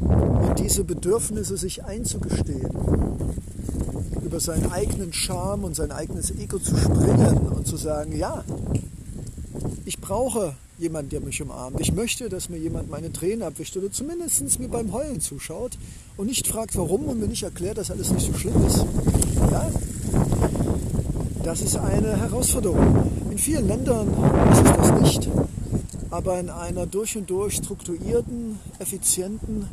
Und 0.00 0.58
diese 0.58 0.84
Bedürfnisse 0.84 1.56
sich 1.56 1.84
einzugestehen, 1.84 2.70
über 4.24 4.40
seinen 4.40 4.70
eigenen 4.70 5.12
Charme 5.12 5.64
und 5.64 5.76
sein 5.76 5.92
eigenes 5.92 6.30
Ego 6.30 6.58
zu 6.58 6.76
springen 6.76 7.48
und 7.48 7.66
zu 7.66 7.76
sagen, 7.76 8.16
ja, 8.16 8.44
ich 9.84 9.98
brauche 10.00 10.54
jemanden, 10.78 11.10
der 11.10 11.20
mich 11.20 11.40
umarmt. 11.40 11.80
Ich 11.80 11.92
möchte, 11.92 12.28
dass 12.28 12.48
mir 12.48 12.58
jemand 12.58 12.90
meine 12.90 13.12
Tränen 13.12 13.42
abwischt 13.42 13.76
oder 13.76 13.90
zumindest 13.90 14.58
mir 14.58 14.68
beim 14.68 14.92
Heulen 14.92 15.20
zuschaut 15.20 15.78
und 16.16 16.26
nicht 16.26 16.46
fragt, 16.46 16.76
warum 16.76 17.04
und 17.04 17.18
mir 17.20 17.26
nicht 17.26 17.42
erklärt, 17.42 17.78
dass 17.78 17.90
alles 17.90 18.10
nicht 18.10 18.26
so 18.26 18.34
schlimm 18.34 18.66
ist. 18.66 18.84
Ja? 19.50 19.70
Das 21.48 21.62
ist 21.62 21.76
eine 21.76 22.14
Herausforderung. 22.14 23.10
In 23.30 23.38
vielen 23.38 23.66
Ländern 23.66 24.08
ist 24.52 24.66
es 24.66 24.76
das 24.76 25.00
nicht, 25.00 25.30
aber 26.10 26.38
in 26.38 26.50
einer 26.50 26.84
durch 26.84 27.16
und 27.16 27.30
durch 27.30 27.54
strukturierten, 27.54 28.60
effizienten, 28.78 29.66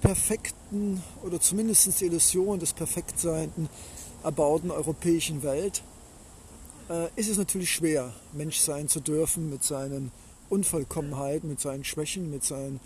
perfekten 0.00 1.02
oder 1.22 1.38
zumindest 1.38 2.00
die 2.00 2.06
Illusion 2.06 2.58
des 2.58 2.72
Perfektseienden 2.72 3.68
erbauten 4.24 4.70
europäischen 4.70 5.42
Welt 5.42 5.82
äh, 6.88 7.08
ist 7.16 7.28
es 7.28 7.36
natürlich 7.36 7.72
schwer, 7.72 8.10
Mensch 8.32 8.60
sein 8.60 8.88
zu 8.88 8.98
dürfen 8.98 9.50
mit 9.50 9.62
seinen 9.62 10.10
Unvollkommenheiten, 10.48 11.50
mit 11.50 11.60
seinen 11.60 11.84
Schwächen, 11.84 12.30
mit 12.30 12.42
seinen 12.42 12.80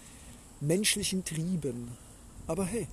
menschlichen 0.61 1.25
Trieben. 1.25 1.97
Aber 2.49 2.65
hey, 2.65 2.89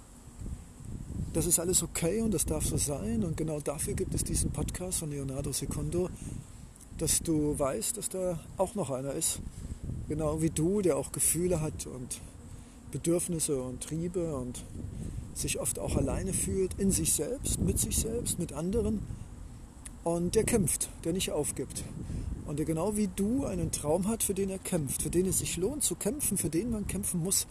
das 1.34 1.46
ist 1.46 1.60
alles 1.60 1.84
okay 1.84 2.22
und 2.22 2.34
das 2.34 2.46
darf 2.46 2.66
so 2.66 2.78
sein. 2.78 3.24
Und 3.24 3.38
genau 3.38 3.60
dafür 3.60 3.94
gibt 3.94 4.14
es 4.14 4.24
diesen 4.24 4.52
Podcast 4.52 5.00
von 5.00 5.12
Leonardo 5.12 5.52
Secondo, 5.52 6.10
dass 6.98 7.22
du 7.22 7.58
weißt, 7.58 7.98
dass 7.98 8.10
da 8.10 8.40
auch 8.58 8.76
noch 8.76 8.90
einer 8.90 9.14
ist, 9.14 9.40
genau 10.08 10.42
wie 10.42 10.50
du, 10.50 10.82
der 10.82 10.98
auch 10.98 11.12
Gefühle 11.12 11.62
hat 11.62 11.86
und 11.86 12.20
Bedürfnisse 12.92 13.62
und 13.62 13.82
Triebe 13.84 14.36
und 14.36 14.64
sich 15.34 15.60
oft 15.60 15.80
auch 15.80 15.96
alleine 15.96 16.34
fühlt, 16.34 16.74
in 16.78 16.92
sich 16.92 17.14
selbst, 17.14 17.60
mit 17.60 17.80
sich 17.80 17.98
selbst, 17.98 18.40
mit 18.40 18.54
anderen. 18.54 19.00
Und 20.04 20.36
der 20.36 20.44
kämpft, 20.44 20.90
der 21.04 21.14
nicht 21.14 21.32
aufgibt. 21.32 21.84
Und 22.46 22.58
der 22.58 22.66
genau 22.66 22.98
wie 22.98 23.10
du 23.16 23.46
einen 23.46 23.72
Traum 23.72 24.08
hat, 24.08 24.24
für 24.24 24.34
den 24.34 24.50
er 24.50 24.58
kämpft, 24.58 25.04
für 25.04 25.10
den 25.10 25.28
es 25.28 25.40
sich 25.40 25.58
lohnt 25.58 25.84
zu 25.84 25.96
kämpfen, 25.96 26.38
für 26.38 26.50
den 26.50 26.72
man 26.72 26.88
kämpfen 26.88 27.22
muss. 27.22 27.46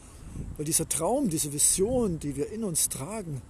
Weil 0.57 0.67
dieser 0.67 0.89
Traum, 0.89 1.29
diese 1.29 1.53
Vision, 1.53 2.19
die 2.19 2.37
wir 2.37 2.51
in 2.51 2.65
uns 2.65 2.89
tragen, 2.89 3.41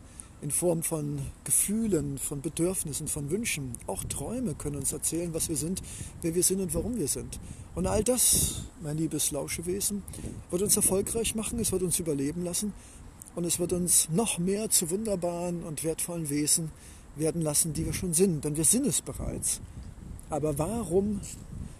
in 0.40 0.50
Form 0.50 0.82
von 0.82 1.20
Gefühlen, 1.44 2.18
von 2.18 2.40
Bedürfnissen, 2.40 3.08
von 3.08 3.30
Wünschen. 3.30 3.72
Auch 3.86 4.04
Träume 4.04 4.54
können 4.54 4.76
uns 4.76 4.92
erzählen, 4.92 5.34
was 5.34 5.48
wir 5.48 5.56
sind, 5.56 5.82
wer 6.22 6.34
wir 6.34 6.42
sind 6.42 6.60
und 6.60 6.74
warum 6.74 6.96
wir 6.96 7.08
sind. 7.08 7.40
Und 7.74 7.86
all 7.86 8.04
das, 8.04 8.62
mein 8.82 8.96
liebes 8.96 9.30
Lauschewesen, 9.30 10.02
wird 10.50 10.62
uns 10.62 10.76
erfolgreich 10.76 11.34
machen, 11.34 11.58
es 11.58 11.72
wird 11.72 11.82
uns 11.82 11.98
überleben 11.98 12.44
lassen 12.44 12.72
und 13.34 13.44
es 13.44 13.58
wird 13.58 13.72
uns 13.72 14.08
noch 14.10 14.38
mehr 14.38 14.70
zu 14.70 14.90
wunderbaren 14.90 15.62
und 15.62 15.84
wertvollen 15.84 16.28
Wesen 16.28 16.70
werden 17.16 17.42
lassen, 17.42 17.72
die 17.72 17.84
wir 17.84 17.92
schon 17.92 18.14
sind. 18.14 18.44
Denn 18.44 18.56
wir 18.56 18.64
sind 18.64 18.86
es 18.86 19.02
bereits. 19.02 19.60
Aber 20.30 20.58
warum 20.58 21.20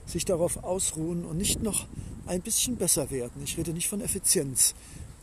sich 0.07 0.25
darauf 0.25 0.65
ausruhen 0.65 1.25
und 1.25 1.37
nicht 1.37 1.63
noch 1.63 1.87
ein 2.27 2.43
bisschen 2.43 2.77
besser 2.77 3.11
werden? 3.11 3.43
Ich 3.45 3.57
rede 3.57 3.73
nicht 3.73 3.89
von 3.89 4.01
Effizienz. 4.01 4.75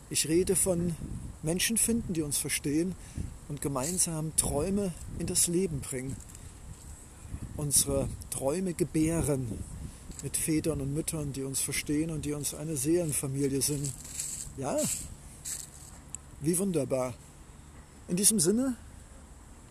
Ich 0.08 0.28
rede 0.28 0.54
von 0.54 0.94
Menschen 1.42 1.76
finden, 1.76 2.12
die 2.12 2.22
uns 2.22 2.38
verstehen 2.38 2.94
und 3.48 3.60
gemeinsam 3.60 4.34
Träume 4.36 4.92
in 5.18 5.26
das 5.26 5.48
Leben 5.48 5.80
bringen. 5.80 6.16
Unsere 7.56 8.08
Träume 8.30 8.74
gebären 8.74 9.58
mit 10.22 10.36
Vätern 10.36 10.80
und 10.80 10.94
Müttern, 10.94 11.32
die 11.32 11.42
uns 11.42 11.60
verstehen 11.60 12.10
und 12.10 12.24
die 12.24 12.34
uns 12.34 12.54
eine 12.54 12.76
Seelenfamilie 12.76 13.60
sind. 13.60 13.92
Ja, 14.56 14.76
wie 16.40 16.56
wunderbar. 16.56 17.14
In 18.06 18.16
diesem 18.16 18.38
Sinne, 18.38 18.76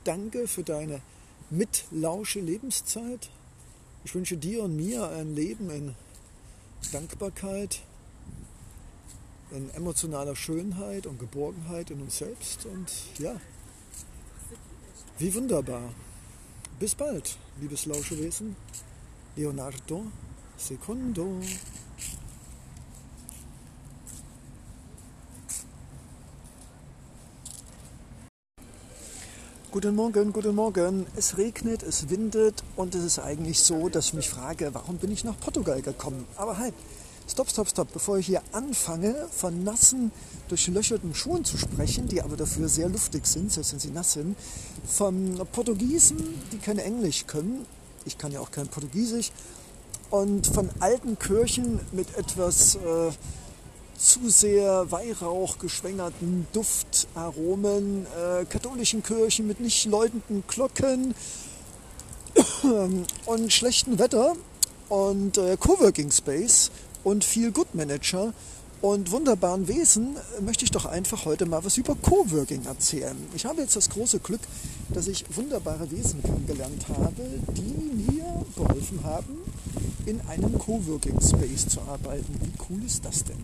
danke 0.04 0.50
für 0.50 0.64
deine 0.64 1.02
mitlausche 1.50 2.42
Lebenszeit. 2.42 3.30
Ich 4.04 4.14
wünsche 4.14 4.36
dir 4.36 4.64
und 4.64 4.76
mir 4.76 5.08
ein 5.10 5.34
Leben 5.34 5.70
in 5.70 5.96
Dankbarkeit, 6.92 7.82
in 9.56 9.70
emotionaler 9.74 10.36
Schönheit 10.36 11.08
und 11.08 11.18
Geborgenheit 11.18 11.90
in 11.90 12.02
uns 12.02 12.18
selbst. 12.18 12.66
Und 12.66 12.92
ja, 13.20 13.36
wie 15.18 15.34
wunderbar. 15.34 15.94
Bis 16.78 16.94
bald, 16.94 17.38
liebes 17.62 17.86
Lauschewesen. 17.86 18.56
Leonardo 19.38 20.06
Secondo. 20.58 21.40
Guten 29.72 29.96
Morgen, 29.96 30.32
guten 30.32 30.56
Morgen. 30.56 31.06
Es 31.18 31.38
regnet, 31.38 31.84
es 31.84 32.10
windet 32.10 32.64
und 32.78 32.96
es 32.96 33.04
ist 33.04 33.20
eigentlich 33.20 33.60
so, 33.60 33.90
dass 33.90 34.08
ich 34.08 34.14
mich 34.14 34.30
frage, 34.30 34.74
warum 34.74 34.98
bin 34.98 35.12
ich 35.12 35.26
nach 35.26 35.38
Portugal 35.38 35.82
gekommen? 35.82 36.26
Aber 36.38 36.58
halt, 36.58 36.74
Stopp, 37.28 37.50
stopp, 37.50 37.68
stopp. 37.68 37.92
Bevor 37.92 38.20
ich 38.20 38.28
hier 38.28 38.42
anfange, 38.52 39.16
von 39.32 39.64
nassen, 39.64 40.12
durchlöcherten 40.48 41.16
Schuhen 41.16 41.44
zu 41.44 41.58
sprechen, 41.58 42.08
die 42.08 42.22
aber 42.22 42.38
dafür 42.38 42.70
sehr 42.70 42.88
luftig 42.88 43.26
sind, 43.26 43.52
selbst 43.52 43.74
wenn 43.74 43.80
sie 43.80 43.90
nass 43.90 44.14
sind, 44.14 44.38
von 44.86 45.42
Portugiesen, 45.52 46.18
die 46.52 46.60
kein 46.60 46.78
Englisch 46.78 47.26
können, 47.26 47.66
ich 48.06 48.18
kann 48.18 48.32
ja 48.32 48.40
auch 48.40 48.52
kein 48.52 48.68
Portugiesisch, 48.68 49.32
und 50.12 50.46
von 50.46 50.70
alten 50.80 51.18
Kirchen 51.18 51.80
mit 51.92 52.16
etwas 52.16 52.76
äh, 52.76 53.12
zu 53.98 54.30
sehr 54.30 54.92
Weihrauch 54.92 55.58
geschwängerten 55.58 56.46
Duftaromen, 56.54 58.06
äh, 58.06 58.46
katholischen 58.46 59.02
Kirchen 59.02 59.48
mit 59.48 59.60
nicht 59.60 59.86
läutenden 59.86 60.44
Glocken 60.48 61.16
und 63.26 63.52
schlechtem 63.52 63.98
Wetter. 63.98 64.36
Und 64.88 65.40
äh, 65.40 65.58
Coworking 65.58 66.12
Space 66.12 66.70
und 67.06 67.24
viel 67.24 67.52
Good 67.52 67.74
Manager 67.76 68.34
und 68.82 69.12
wunderbaren 69.12 69.68
Wesen 69.68 70.18
möchte 70.42 70.66
ich 70.66 70.72
doch 70.72 70.86
einfach 70.86 71.26
heute 71.26 71.46
mal 71.46 71.64
was 71.64 71.78
über 71.78 71.96
Coworking 71.96 72.66
erzählen. 72.66 73.16
Ich 73.36 73.46
habe 73.46 73.62
jetzt 73.62 73.76
das 73.76 73.90
große 73.90 74.20
Glück, 74.20 74.42
dass 74.94 75.08
ich 75.08 75.24
wunderbare 75.36 75.90
Wesen 75.92 76.22
kennengelernt 76.22 76.86
habe, 76.90 77.24
die 77.56 78.12
mir 78.12 78.46
geholfen 78.56 79.00
haben, 79.04 79.38
in 80.06 80.20
einem 80.28 80.58
Coworking 80.60 81.22
Space 81.22 81.68
zu 81.68 81.80
arbeiten. 81.82 82.40
Wie 82.42 82.52
cool 82.70 82.84
ist 82.86 83.06
das 83.06 83.24
denn? 83.24 83.44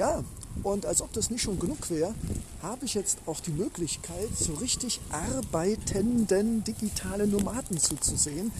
Ja, 0.00 0.24
und 0.62 0.86
als 0.86 1.02
ob 1.02 1.12
das 1.12 1.28
nicht 1.28 1.42
schon 1.42 1.58
genug 1.58 1.90
wäre, 1.90 2.14
habe 2.62 2.86
ich 2.86 2.94
jetzt 2.94 3.18
auch 3.26 3.38
die 3.40 3.50
Möglichkeit, 3.50 4.30
so 4.34 4.54
richtig 4.54 4.98
arbeitenden 5.10 6.64
digitalen 6.64 7.30
Nomaden 7.30 7.76
zuzusehen. 7.76 8.50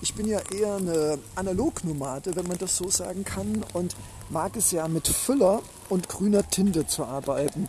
Ich 0.00 0.14
bin 0.14 0.26
ja 0.26 0.40
eher 0.52 0.74
eine 0.74 1.20
Analognomade, 1.36 2.34
wenn 2.34 2.48
man 2.48 2.58
das 2.58 2.76
so 2.76 2.90
sagen 2.90 3.22
kann, 3.22 3.64
und 3.74 3.94
mag 4.30 4.56
es 4.56 4.72
ja 4.72 4.88
mit 4.88 5.06
Füller 5.06 5.62
und 5.88 6.08
grüner 6.08 6.50
Tinte 6.50 6.88
zu 6.88 7.04
arbeiten. 7.04 7.68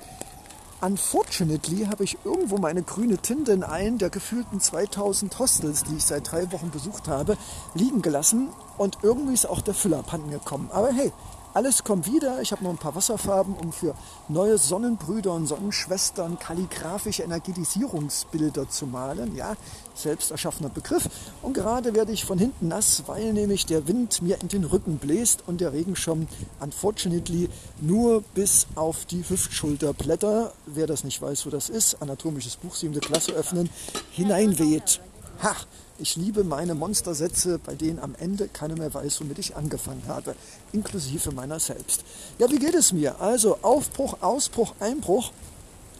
Unfortunately 0.82 1.86
habe 1.86 2.06
ich 2.06 2.18
irgendwo 2.24 2.58
meine 2.58 2.82
grüne 2.82 3.20
Tinte 3.20 3.52
in 3.52 3.62
einen 3.64 4.00
der 4.00 4.10
gefühlten 4.10 4.60
2000 4.60 5.38
Hostels, 5.38 5.84
die 5.84 5.98
ich 5.98 6.04
seit 6.04 6.32
drei 6.32 6.52
Wochen 6.52 6.72
besucht 6.72 7.08
habe, 7.08 7.38
liegen 7.76 8.02
gelassen 8.02 8.50
und 8.80 8.98
irgendwie 9.04 9.36
ist 9.36 9.48
auch 9.48 9.62
der 9.62 9.76
Füller 9.76 10.00
abhanden 10.00 10.32
gekommen. 10.32 10.72
Aber 10.74 10.92
hey, 10.92 11.12
alles 11.54 11.84
kommt 11.84 12.12
wieder. 12.12 12.42
Ich 12.42 12.52
habe 12.52 12.64
noch 12.64 12.72
ein 12.72 12.78
paar 12.78 12.96
Wasserfarben, 12.96 13.56
um 13.56 13.72
für 13.72 13.96
neue 14.28 14.58
Sonnenbrüder 14.58 15.34
und 15.34 15.48
Sonnenschwestern 15.48 16.38
kalligraphische 16.40 17.24
Energetisierungsbilder 17.24 18.70
zu 18.70 18.86
malen. 18.86 19.36
Ja, 19.36 19.56
selbst 19.96 20.32
erschaffener 20.32 20.70
Begriff. 20.70 21.10
Und 21.42 21.54
gerade 21.54 21.94
werde 21.94 22.12
ich 22.12 22.26
von 22.26 22.38
hinten 22.38 22.68
nass, 22.68 23.04
weil 23.08 23.34
nämlich 23.34 23.66
der 23.66 23.88
Wind 23.88 24.22
mir 24.22 24.40
in 24.42 24.48
den 24.48 24.64
Rücken 24.64 24.98
bläst 24.98 25.44
und 25.48 25.62
der 25.62 25.74
Regenschirm 25.74 26.28
unfortunately 26.60 27.50
nur 27.82 28.22
bis 28.34 28.68
auf 28.76 29.06
die 29.06 29.28
Hüftschulterblätter, 29.28 30.54
wer 30.66 30.88
das 30.88 31.04
nicht 31.04 31.22
weiß, 31.22 31.46
wo 31.46 31.50
das 31.50 31.70
ist, 31.70 32.02
anatomisches 32.02 32.56
Buch, 32.58 32.76
siebte 32.76 33.00
Klasse 33.00 33.32
öffnen, 33.34 33.70
hineinweht. 34.12 35.02
Ha! 35.44 35.56
Ich 36.02 36.16
liebe 36.16 36.46
meine 36.46 36.76
Monstersätze, 36.76 37.60
bei 37.60 37.76
denen 37.76 38.00
am 38.00 38.16
Ende 38.16 38.48
keiner 38.48 38.78
mehr 38.78 38.94
weiß, 38.94 39.20
womit 39.20 39.38
ich 39.38 39.58
angefangen 39.58 40.04
habe, 40.08 40.34
inklusive 40.72 41.34
meiner 41.34 41.60
selbst. 41.60 42.06
Ja, 42.38 42.50
wie 42.50 42.58
geht 42.58 42.74
es 42.74 42.94
mir? 42.94 43.20
Also 43.20 43.58
Aufbruch, 43.64 44.22
Ausbruch, 44.22 44.76
Einbruch. 44.80 45.34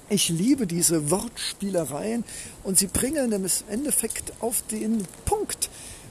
Ich 0.08 0.30
liebe 0.30 0.68
diese 0.68 1.12
Wortspielereien 1.12 2.24
und 2.64 2.78
sie 2.80 2.88
bringen 2.88 3.34
im 3.34 3.46
Endeffekt 3.68 4.32
auf 4.40 4.64
den 4.72 5.06
Punkt. 5.26 5.70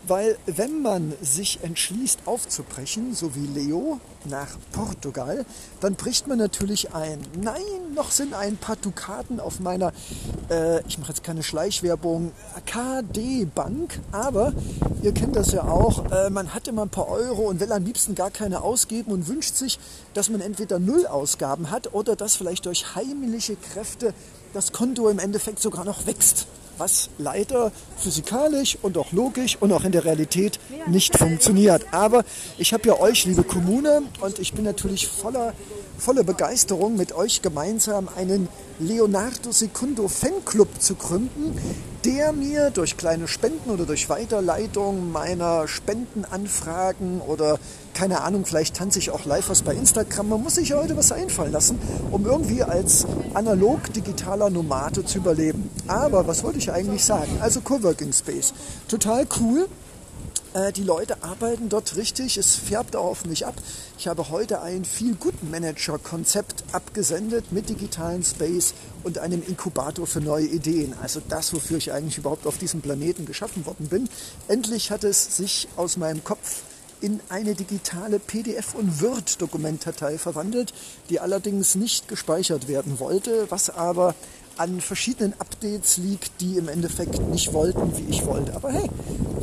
Weil 0.08 0.38
wenn 0.46 0.80
man 0.80 1.12
sich 1.20 1.60
entschließt 1.62 2.20
aufzubrechen, 2.24 3.14
so 3.14 3.34
wie 3.34 3.46
Leo 3.46 4.00
nach 4.24 4.56
Portugal, 4.72 5.44
dann 5.80 5.96
bricht 5.96 6.26
man 6.26 6.38
natürlich 6.38 6.94
ein. 6.94 7.20
Nein, 7.38 7.62
noch 7.94 8.10
sind 8.10 8.32
ein 8.32 8.56
paar 8.56 8.76
Dukaten 8.76 9.38
auf 9.38 9.60
meiner, 9.60 9.92
äh, 10.50 10.80
ich 10.88 10.98
mache 10.98 11.10
jetzt 11.10 11.24
keine 11.24 11.42
Schleichwerbung, 11.42 12.32
KD-Bank, 12.64 14.00
aber 14.10 14.54
ihr 15.02 15.12
kennt 15.12 15.36
das 15.36 15.52
ja 15.52 15.64
auch, 15.64 16.10
äh, 16.10 16.30
man 16.30 16.54
hat 16.54 16.68
immer 16.68 16.82
ein 16.82 16.88
paar 16.88 17.08
Euro 17.08 17.42
und 17.42 17.60
will 17.60 17.70
am 17.70 17.84
liebsten 17.84 18.14
gar 18.14 18.30
keine 18.30 18.62
ausgeben 18.62 19.12
und 19.12 19.28
wünscht 19.28 19.56
sich, 19.56 19.78
dass 20.14 20.30
man 20.30 20.40
entweder 20.40 20.78
Nullausgaben 20.78 21.70
hat 21.70 21.92
oder 21.92 22.16
dass 22.16 22.34
vielleicht 22.34 22.64
durch 22.64 22.94
heimliche 22.94 23.56
Kräfte 23.56 24.14
das 24.54 24.72
Konto 24.72 25.10
im 25.10 25.18
Endeffekt 25.18 25.60
sogar 25.60 25.84
noch 25.84 26.06
wächst 26.06 26.46
was 26.78 27.10
leider 27.18 27.72
physikalisch 27.96 28.78
und 28.82 28.96
auch 28.96 29.12
logisch 29.12 29.56
und 29.60 29.72
auch 29.72 29.84
in 29.84 29.92
der 29.92 30.04
Realität 30.04 30.58
nicht 30.86 31.16
funktioniert. 31.16 31.86
Aber 31.92 32.24
ich 32.56 32.72
habe 32.72 32.88
ja 32.88 32.98
euch, 32.98 33.24
liebe 33.24 33.42
Kommune, 33.42 34.02
und 34.20 34.38
ich 34.38 34.52
bin 34.52 34.64
natürlich 34.64 35.06
voller, 35.06 35.52
voller 35.98 36.22
Begeisterung, 36.22 36.96
mit 36.96 37.12
euch 37.12 37.42
gemeinsam 37.42 38.08
einen 38.14 38.48
Leonardo 38.78 39.50
Secundo 39.50 40.08
Fanclub 40.08 40.80
zu 40.80 40.94
gründen, 40.94 41.58
der 42.04 42.32
mir 42.32 42.70
durch 42.70 42.96
kleine 42.96 43.26
Spenden 43.26 43.70
oder 43.70 43.84
durch 43.84 44.08
Weiterleitung 44.08 45.10
meiner 45.10 45.66
Spendenanfragen 45.66 47.20
oder 47.20 47.58
keine 47.94 48.20
Ahnung, 48.20 48.46
vielleicht 48.46 48.76
tanze 48.76 49.00
ich 49.00 49.10
auch 49.10 49.24
live 49.24 49.48
was 49.48 49.62
bei 49.62 49.74
Instagram. 49.74 50.28
Man 50.28 50.42
muss 50.44 50.54
sich 50.54 50.72
heute 50.72 50.96
was 50.96 51.10
einfallen 51.10 51.50
lassen, 51.50 51.80
um 52.12 52.24
irgendwie 52.24 52.62
als 52.62 53.04
analog 53.34 53.92
digitaler 53.92 54.50
Nomade 54.50 55.04
zu 55.04 55.18
überleben. 55.18 55.68
Aber 55.88 56.28
was 56.28 56.44
wollte 56.44 56.58
ich 56.58 56.70
eigentlich 56.70 57.04
sagen? 57.04 57.38
Also 57.40 57.60
Coworking 57.60 58.12
Space. 58.12 58.54
Total 58.86 59.26
cool. 59.40 59.66
Äh, 60.54 60.72
die 60.72 60.82
Leute 60.82 61.22
arbeiten 61.22 61.68
dort 61.68 61.96
richtig, 61.96 62.36
es 62.36 62.54
färbt 62.54 62.96
auch 62.96 63.04
auf 63.04 63.24
mich 63.26 63.46
ab. 63.46 63.54
Ich 63.98 64.08
habe 64.08 64.30
heute 64.30 64.62
ein 64.62 64.84
viel 64.84 65.14
Good 65.14 65.50
Manager 65.50 65.98
Konzept 65.98 66.64
abgesendet 66.72 67.52
mit 67.52 67.68
digitalen 67.68 68.24
Space 68.24 68.74
und 69.02 69.18
einem 69.18 69.42
Inkubator 69.46 70.06
für 70.06 70.20
neue 70.20 70.46
Ideen. 70.46 70.94
Also 71.02 71.20
das, 71.28 71.52
wofür 71.52 71.76
ich 71.76 71.92
eigentlich 71.92 72.18
überhaupt 72.18 72.46
auf 72.46 72.58
diesem 72.58 72.80
Planeten 72.80 73.26
geschaffen 73.26 73.66
worden 73.66 73.88
bin. 73.88 74.08
Endlich 74.48 74.90
hat 74.90 75.04
es 75.04 75.36
sich 75.36 75.68
aus 75.76 75.96
meinem 75.96 76.24
Kopf 76.24 76.62
in 77.00 77.20
eine 77.28 77.54
digitale 77.54 78.18
PDF- 78.18 78.74
und 78.74 79.00
Word-Dokumentdatei 79.00 80.18
verwandelt, 80.18 80.72
die 81.10 81.20
allerdings 81.20 81.74
nicht 81.74 82.08
gespeichert 82.08 82.66
werden 82.66 82.98
wollte, 82.98 83.46
was 83.50 83.70
aber 83.70 84.14
an 84.58 84.80
verschiedenen 84.80 85.34
Updates 85.38 85.96
liegt, 85.96 86.40
die 86.40 86.56
im 86.56 86.68
Endeffekt 86.68 87.20
nicht 87.30 87.52
wollten, 87.52 87.96
wie 87.96 88.10
ich 88.10 88.26
wollte. 88.26 88.54
Aber 88.54 88.70
hey, 88.70 88.88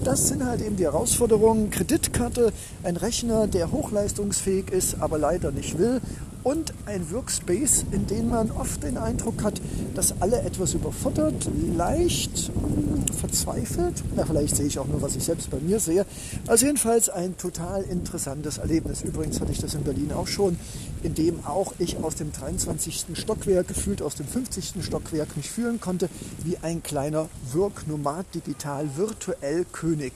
das 0.03 0.27
sind 0.27 0.45
halt 0.45 0.61
eben 0.61 0.75
die 0.75 0.83
Herausforderungen. 0.83 1.69
Kreditkarte, 1.69 2.51
ein 2.83 2.97
Rechner, 2.97 3.47
der 3.47 3.71
hochleistungsfähig 3.71 4.69
ist, 4.69 5.01
aber 5.01 5.17
leider 5.17 5.51
nicht 5.51 5.77
will 5.77 6.01
und 6.45 6.75
ein 6.85 7.11
Workspace, 7.11 7.85
in 7.91 8.05
dem 8.05 8.29
man 8.29 8.51
oft 8.51 8.83
den 8.83 8.99
Eindruck 8.99 9.43
hat, 9.43 9.59
dass 9.95 10.21
alle 10.21 10.41
etwas 10.43 10.75
überfuttert, 10.75 11.49
leicht 11.75 12.51
hm, 12.53 13.03
verzweifelt. 13.15 14.03
Na, 14.15 14.25
vielleicht 14.27 14.55
sehe 14.55 14.67
ich 14.67 14.77
auch 14.77 14.85
nur, 14.85 15.01
was 15.01 15.15
ich 15.15 15.23
selbst 15.23 15.49
bei 15.49 15.57
mir 15.57 15.79
sehe. 15.79 16.05
Also 16.45 16.67
jedenfalls 16.67 17.09
ein 17.09 17.35
total 17.35 17.81
interessantes 17.81 18.59
Erlebnis. 18.59 19.01
Übrigens 19.01 19.41
hatte 19.41 19.51
ich 19.51 19.59
das 19.59 19.73
in 19.73 19.81
Berlin 19.81 20.11
auch 20.11 20.27
schon, 20.27 20.57
in 21.01 21.15
dem 21.15 21.43
auch 21.47 21.73
ich 21.79 21.97
aus 21.97 22.13
dem 22.13 22.31
23. 22.31 23.05
Stockwerk 23.13 23.67
gefühlt 23.67 24.03
aus 24.03 24.13
dem 24.13 24.27
50. 24.27 24.85
Stockwerk 24.85 25.35
mich 25.37 25.49
fühlen 25.49 25.81
konnte 25.81 26.09
wie 26.43 26.57
ein 26.61 26.83
kleiner 26.83 27.27
Work-Nomad 27.53 28.27
digital 28.35 28.87
virtuell 28.95 29.65
König. 29.71 30.13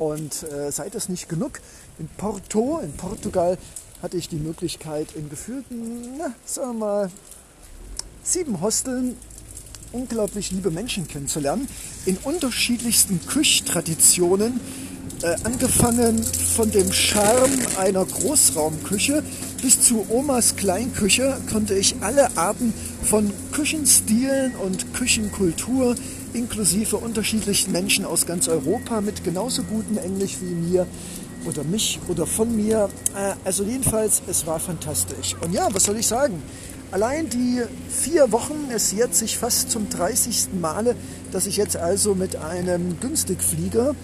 Und 0.00 0.42
äh, 0.42 0.72
sei 0.72 0.88
das 0.88 1.08
nicht 1.08 1.28
genug, 1.28 1.60
in 2.00 2.08
Porto, 2.16 2.80
in 2.82 2.92
Portugal, 2.94 3.58
hatte 4.02 4.16
ich 4.16 4.28
die 4.28 4.36
Möglichkeit, 4.36 5.08
in 5.14 5.30
gefühlten, 5.30 6.18
na, 6.18 6.34
sagen 6.44 6.78
wir 6.78 6.86
mal, 6.86 7.10
sieben 8.22 8.60
Hosteln 8.60 9.16
unglaublich 9.92 10.50
liebe 10.50 10.70
Menschen 10.70 11.06
kennenzulernen, 11.06 11.68
in 12.06 12.16
unterschiedlichsten 12.18 13.20
Küchtraditionen, 13.26 14.60
äh, 15.22 15.36
angefangen 15.44 16.22
von 16.22 16.70
dem 16.70 16.92
Charme 16.92 17.52
einer 17.78 18.04
Großraumküche 18.04 19.22
bis 19.60 19.80
zu 19.82 20.04
Omas 20.08 20.56
Kleinküche 20.56 21.36
konnte 21.52 21.74
ich 21.74 21.94
alle 22.00 22.36
Arten 22.36 22.74
von 23.04 23.30
Küchenstilen 23.52 24.56
und 24.56 24.92
Küchenkultur 24.94 25.94
inklusive 26.32 26.96
unterschiedlichen 26.96 27.70
Menschen 27.70 28.04
aus 28.04 28.26
ganz 28.26 28.48
Europa 28.48 29.00
mit 29.00 29.22
genauso 29.22 29.62
gutem 29.62 29.98
Englisch 29.98 30.38
wie 30.40 30.54
mir 30.54 30.86
oder 31.46 31.64
mich 31.64 31.98
oder 32.08 32.26
von 32.26 32.54
mir. 32.54 32.90
Äh, 33.16 33.32
also 33.44 33.64
jedenfalls, 33.64 34.22
es 34.26 34.46
war 34.46 34.60
fantastisch. 34.60 35.34
Und 35.42 35.52
ja, 35.52 35.68
was 35.72 35.84
soll 35.84 35.96
ich 35.96 36.06
sagen? 36.06 36.42
Allein 36.90 37.30
die 37.30 37.62
vier 37.88 38.32
Wochen, 38.32 38.68
es 38.74 38.92
jährt 38.92 39.14
sich 39.14 39.38
fast 39.38 39.70
zum 39.70 39.88
30. 39.88 40.48
Male, 40.60 40.94
dass 41.30 41.46
ich 41.46 41.56
jetzt 41.56 41.76
also 41.76 42.14
mit 42.14 42.36
einem 42.36 43.00
Günstigflieger, 43.00 43.94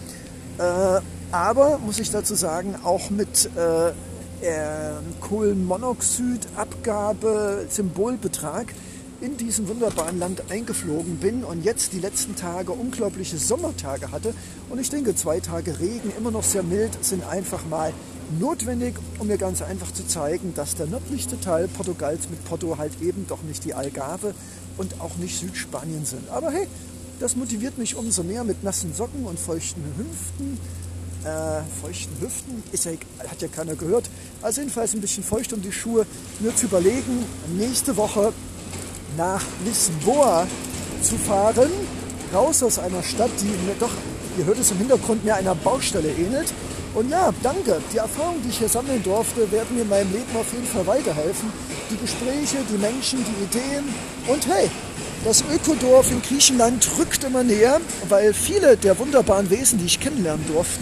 äh, 0.58 1.00
aber 1.30 1.78
muss 1.84 1.98
ich 1.98 2.10
dazu 2.10 2.34
sagen, 2.34 2.76
auch 2.82 3.10
mit 3.10 3.50
äh, 3.56 3.90
äh, 4.40 4.94
Kohlenmonoxidabgabe, 5.20 7.66
Symbolbetrag, 7.68 8.72
in 9.20 9.36
diesem 9.36 9.68
wunderbaren 9.68 10.18
Land 10.18 10.50
eingeflogen 10.50 11.16
bin 11.16 11.42
und 11.42 11.64
jetzt 11.64 11.92
die 11.92 11.98
letzten 11.98 12.36
Tage 12.36 12.72
unglaubliche 12.72 13.36
Sommertage 13.36 14.12
hatte. 14.12 14.32
Und 14.70 14.80
ich 14.80 14.90
denke, 14.90 15.14
zwei 15.16 15.40
Tage 15.40 15.80
Regen, 15.80 16.12
immer 16.16 16.30
noch 16.30 16.44
sehr 16.44 16.62
mild, 16.62 17.04
sind 17.04 17.24
einfach 17.24 17.66
mal 17.66 17.92
notwendig, 18.38 18.94
um 19.18 19.26
mir 19.26 19.38
ganz 19.38 19.62
einfach 19.62 19.92
zu 19.92 20.06
zeigen, 20.06 20.54
dass 20.54 20.76
der 20.76 20.86
nördlichste 20.86 21.40
Teil 21.40 21.66
Portugals 21.66 22.28
mit 22.30 22.44
Porto 22.44 22.78
halt 22.78 22.92
eben 23.02 23.26
doch 23.26 23.42
nicht 23.42 23.64
die 23.64 23.74
Algarve 23.74 24.34
und 24.76 25.00
auch 25.00 25.16
nicht 25.16 25.38
Südspanien 25.38 26.04
sind. 26.04 26.28
Aber 26.30 26.50
hey, 26.50 26.68
das 27.18 27.34
motiviert 27.34 27.78
mich 27.78 27.96
umso 27.96 28.22
mehr 28.22 28.44
mit 28.44 28.62
nassen 28.62 28.94
Socken 28.94 29.24
und 29.24 29.40
feuchten 29.40 29.82
Hüften. 29.96 30.58
Äh, 31.24 31.62
feuchten 31.82 32.14
Hüften, 32.20 32.62
ist 32.70 32.84
ja, 32.84 32.92
hat 33.26 33.42
ja 33.42 33.48
keiner 33.48 33.74
gehört. 33.74 34.08
Also 34.40 34.60
jedenfalls 34.60 34.94
ein 34.94 35.00
bisschen 35.00 35.24
feucht 35.24 35.52
um 35.52 35.60
die 35.60 35.72
Schuhe, 35.72 36.06
mir 36.38 36.54
zu 36.54 36.66
überlegen, 36.66 37.24
nächste 37.56 37.96
Woche 37.96 38.32
nach 39.18 39.42
Lisboa 39.66 40.46
zu 41.02 41.16
fahren, 41.16 41.70
raus 42.32 42.62
aus 42.62 42.78
einer 42.78 43.02
Stadt, 43.02 43.30
die 43.40 43.66
mir 43.66 43.74
doch, 43.78 43.90
ihr 44.38 44.46
hört 44.46 44.58
es 44.58 44.70
im 44.70 44.78
Hintergrund, 44.78 45.24
mir 45.24 45.34
einer 45.34 45.54
Baustelle 45.56 46.08
ähnelt. 46.10 46.46
Und 46.94 47.10
ja, 47.10 47.32
danke. 47.42 47.80
Die 47.92 47.98
Erfahrungen, 47.98 48.42
die 48.42 48.48
ich 48.48 48.58
hier 48.58 48.68
sammeln 48.68 49.02
durfte, 49.02 49.50
werden 49.52 49.76
mir 49.76 49.82
in 49.82 49.88
meinem 49.88 50.10
Leben 50.10 50.34
auf 50.34 50.50
jeden 50.52 50.66
Fall 50.66 50.86
weiterhelfen. 50.86 51.52
Die 51.90 51.96
Gespräche, 51.96 52.58
die 52.72 52.78
Menschen, 52.78 53.24
die 53.24 53.44
Ideen. 53.44 53.84
Und 54.26 54.46
hey, 54.46 54.70
das 55.24 55.44
Ökodorf 55.52 56.10
in 56.10 56.22
Griechenland 56.22 56.88
rückt 56.98 57.24
immer 57.24 57.42
näher, 57.42 57.80
weil 58.08 58.32
viele 58.32 58.76
der 58.76 58.98
wunderbaren 58.98 59.50
Wesen, 59.50 59.78
die 59.78 59.86
ich 59.86 60.00
kennenlernen 60.00 60.46
durfte, 60.46 60.80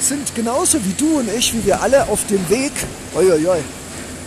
sind 0.00 0.34
genauso 0.34 0.78
wie 0.84 0.94
du 0.96 1.18
und 1.18 1.28
ich, 1.36 1.52
wie 1.54 1.64
wir 1.64 1.82
alle 1.82 2.08
auf 2.08 2.26
dem 2.26 2.48
Weg, 2.48 2.72
oi, 3.16 3.32
oi, 3.32 3.46
oi, 3.46 3.58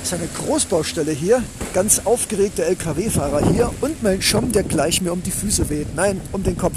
ist 0.03 0.13
eine 0.13 0.27
Großbaustelle 0.27 1.11
hier, 1.11 1.41
ganz 1.73 2.01
aufgeregte 2.03 2.65
LKW-Fahrer 2.65 3.49
hier 3.49 3.71
und 3.79 4.03
mein 4.03 4.21
Schirm, 4.21 4.51
der 4.51 4.63
gleich 4.63 5.01
mir 5.01 5.13
um 5.13 5.23
die 5.23 5.31
Füße 5.31 5.69
weht. 5.69 5.95
Nein, 5.95 6.19
um 6.33 6.43
den 6.43 6.57
Kopf. 6.57 6.75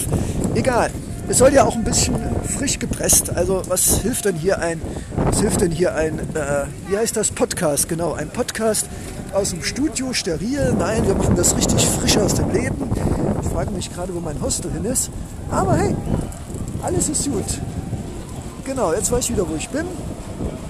Egal. 0.54 0.90
es 1.28 1.38
soll 1.38 1.52
ja 1.52 1.64
auch 1.64 1.74
ein 1.74 1.82
bisschen 1.82 2.14
frisch 2.56 2.78
gepresst. 2.78 3.30
Also 3.30 3.62
was 3.66 3.98
hilft 3.98 4.26
denn 4.26 4.36
hier 4.36 4.60
ein, 4.60 4.80
was 5.24 5.40
hilft 5.40 5.60
denn 5.60 5.72
hier 5.72 5.96
ein, 5.96 6.20
äh, 6.20 6.66
wie 6.88 6.96
heißt 6.96 7.16
das, 7.16 7.32
Podcast? 7.32 7.88
Genau, 7.88 8.12
ein 8.12 8.28
Podcast 8.28 8.86
aus 9.32 9.50
dem 9.50 9.64
Studio, 9.64 10.12
steril. 10.12 10.74
Nein, 10.78 11.04
wir 11.04 11.16
machen 11.16 11.34
das 11.34 11.56
richtig 11.56 11.84
frisch 11.84 12.16
aus 12.18 12.34
dem 12.34 12.52
Leben. 12.52 12.90
Ich 13.42 13.48
frage 13.48 13.72
mich 13.72 13.92
gerade, 13.92 14.14
wo 14.14 14.20
mein 14.20 14.40
Hostel 14.40 14.70
hin 14.70 14.84
ist. 14.84 15.10
Aber 15.50 15.76
hey, 15.76 15.96
alles 16.80 17.08
ist 17.08 17.24
gut. 17.24 17.60
Genau, 18.64 18.92
jetzt 18.92 19.10
weiß 19.10 19.24
ich 19.24 19.32
wieder, 19.32 19.48
wo 19.48 19.56
ich 19.56 19.68
bin. 19.68 19.86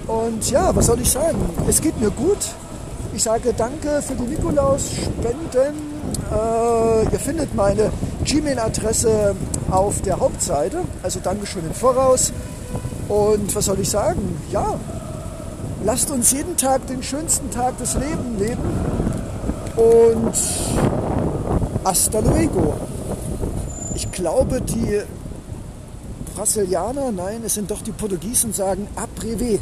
Und 0.07 0.51
ja, 0.51 0.75
was 0.75 0.87
soll 0.87 1.01
ich 1.01 1.11
sagen? 1.11 1.39
Es 1.69 1.81
geht 1.81 2.01
mir 2.01 2.11
gut. 2.11 2.39
Ich 3.15 3.23
sage 3.23 3.53
danke 3.57 4.03
für 4.03 4.15
die 4.15 4.25
Nikolaus-Spenden. 4.25 5.75
Äh, 6.31 7.13
ihr 7.13 7.19
findet 7.19 7.55
meine 7.55 7.91
Gmail-Adresse 8.25 9.35
auf 9.71 10.03
der 10.03 10.21
Hauptseite. 10.21 10.83
Also 11.03 11.21
Dankeschön 11.21 11.65
im 11.67 11.75
Voraus. 11.75 12.33
Und 13.09 13.55
was 13.55 13.65
soll 13.65 13.81
ich 13.81 13.89
sagen? 13.89 14.41
Ja, 14.53 14.75
lasst 15.85 16.11
uns 16.11 16.33
jeden 16.33 16.57
Tag 16.57 16.87
den 16.87 17.03
schönsten 17.03 17.51
Tag 17.51 17.79
des 17.79 17.95
Lebens 17.95 18.39
leben. 18.39 18.63
Und 19.77 20.35
hasta 21.85 22.21
luego. 22.21 22.75
Ich 23.95 24.11
glaube, 24.13 24.61
die 24.61 25.01
Brasilianer, 26.35 27.13
nein, 27.13 27.43
es 27.45 27.55
sind 27.55 27.71
doch 27.71 27.83
die 27.83 27.93
Portugiesen, 27.93 28.53
sagen 28.53 28.89
Aprevé. 28.97 29.59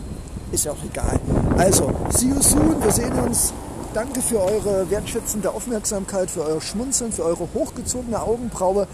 Ist 0.55 0.67
ja 0.67 0.71
auch 0.71 0.85
egal. 0.89 1.19
Also, 1.59 1.91
see 2.11 2.29
you 2.29 2.41
soon. 2.41 2.81
Wir 2.81 2.93
sehen 2.93 3.13
uns. 3.19 3.53
Danke 3.93 4.23
für 4.23 4.41
eure 4.41 4.89
wertschätzende 4.89 5.51
Aufmerksamkeit, 5.51 6.31
für 6.31 6.43
euer 6.43 6.61
Schmunzeln, 6.61 7.11
für 7.11 7.25
eure 7.25 7.49
hochgezogene 7.53 8.23
Augenbraue, 8.23 8.87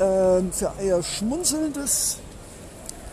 äh, 0.00 0.02
für 0.50 0.72
euer 0.82 1.04
schmunzelndes 1.04 2.18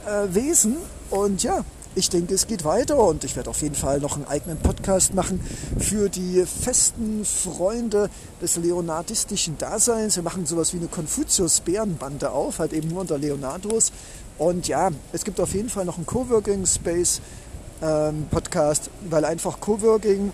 äh, 0.08 0.34
Wesen. 0.34 0.78
Und 1.12 1.44
ja, 1.44 1.64
ich 1.94 2.10
denke, 2.10 2.34
es 2.34 2.48
geht 2.48 2.66
weiter 2.66 2.98
und 2.98 3.24
ich 3.26 3.36
werde 3.36 3.52
auf 3.52 3.62
jeden 3.62 3.76
Fall 3.76 4.00
noch 4.00 4.16
einen 4.16 4.26
eigenen 4.26 4.58
Podcast 4.58 5.14
machen 5.14 5.40
für 5.78 6.10
die 6.10 6.44
festen 6.48 7.24
Freunde 7.24 8.10
des 8.42 8.56
leonardistischen 8.56 9.60
Daseins. 9.60 10.16
Wir 10.16 10.24
machen 10.24 10.48
sowas 10.48 10.74
wie 10.74 10.78
eine 10.78 10.88
Konfuzius-Bärenbande 10.88 12.32
auf, 12.32 12.58
halt 12.58 12.74
eben 12.74 12.88
nur 12.88 13.02
unter 13.02 13.20
Leonardos. 13.20 13.92
Und 14.40 14.68
ja, 14.68 14.90
es 15.12 15.24
gibt 15.24 15.40
auf 15.40 15.54
jeden 15.54 15.70
Fall 15.70 15.86
noch 15.86 15.98
einen 15.98 16.08
Coworking 16.08 16.66
Space 16.66 17.22
ähm, 17.84 18.28
Podcast, 18.32 18.90
weil 19.10 19.26
einfach 19.26 19.60
Coworking, 19.60 20.32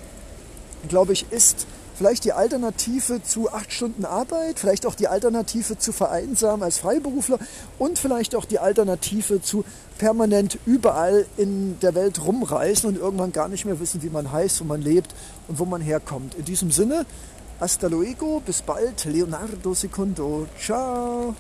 glaube 0.88 1.14
ich, 1.14 1.32
ist 1.32 1.66
vielleicht 2.00 2.24
die 2.24 2.32
Alternative 2.32 3.22
zu 3.24 3.52
acht 3.52 3.74
Stunden 3.74 4.06
Arbeit, 4.06 4.58
vielleicht 4.58 4.86
auch 4.86 4.96
die 4.96 5.10
Alternative 5.10 5.78
zu 5.78 5.92
vereinsamen 5.92 6.64
als 6.64 6.78
Freiberufler 6.78 7.40
und 7.78 8.00
vielleicht 8.00 8.36
auch 8.36 8.46
die 8.46 8.60
Alternative 8.60 9.42
zu 9.42 9.66
permanent 9.98 10.58
überall 10.66 11.26
in 11.36 11.78
der 11.82 11.96
Welt 11.96 12.26
rumreisen 12.26 12.88
und 12.88 12.98
irgendwann 12.98 13.34
gar 13.34 13.50
nicht 13.50 13.66
mehr 13.66 13.82
wissen, 13.82 14.02
wie 14.02 14.10
man 14.10 14.32
heißt, 14.32 14.62
wo 14.62 14.64
man 14.64 14.82
lebt 14.82 15.14
und 15.50 15.60
wo 15.60 15.66
man 15.66 15.82
herkommt. 15.82 16.36
In 16.36 16.46
diesem 16.46 16.72
Sinne, 16.72 17.06
hasta 17.60 17.88
luego, 17.88 18.42
bis 18.46 18.62
bald, 18.62 19.04
Leonardo 19.04 19.74
Secundo, 19.74 20.48
ciao. 20.58 21.36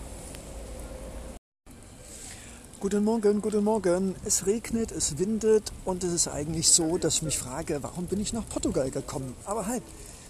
Guten 2.81 3.03
Morgen, 3.03 3.41
guten 3.41 3.65
Morgen. 3.65 4.15
Es 4.23 4.45
regnet, 4.45 4.93
es 4.93 5.17
windet 5.17 5.73
und 5.83 6.01
es 6.05 6.13
ist 6.13 6.29
eigentlich 6.29 6.69
so, 6.69 6.97
dass 6.97 7.15
ich 7.15 7.23
mich 7.23 7.37
frage, 7.37 7.79
warum 7.81 8.05
bin 8.05 8.21
ich 8.21 8.31
nach 8.31 8.47
Portugal 8.47 8.89
gekommen? 8.89 9.35
Aber 9.43 9.67
halt, 9.67 9.83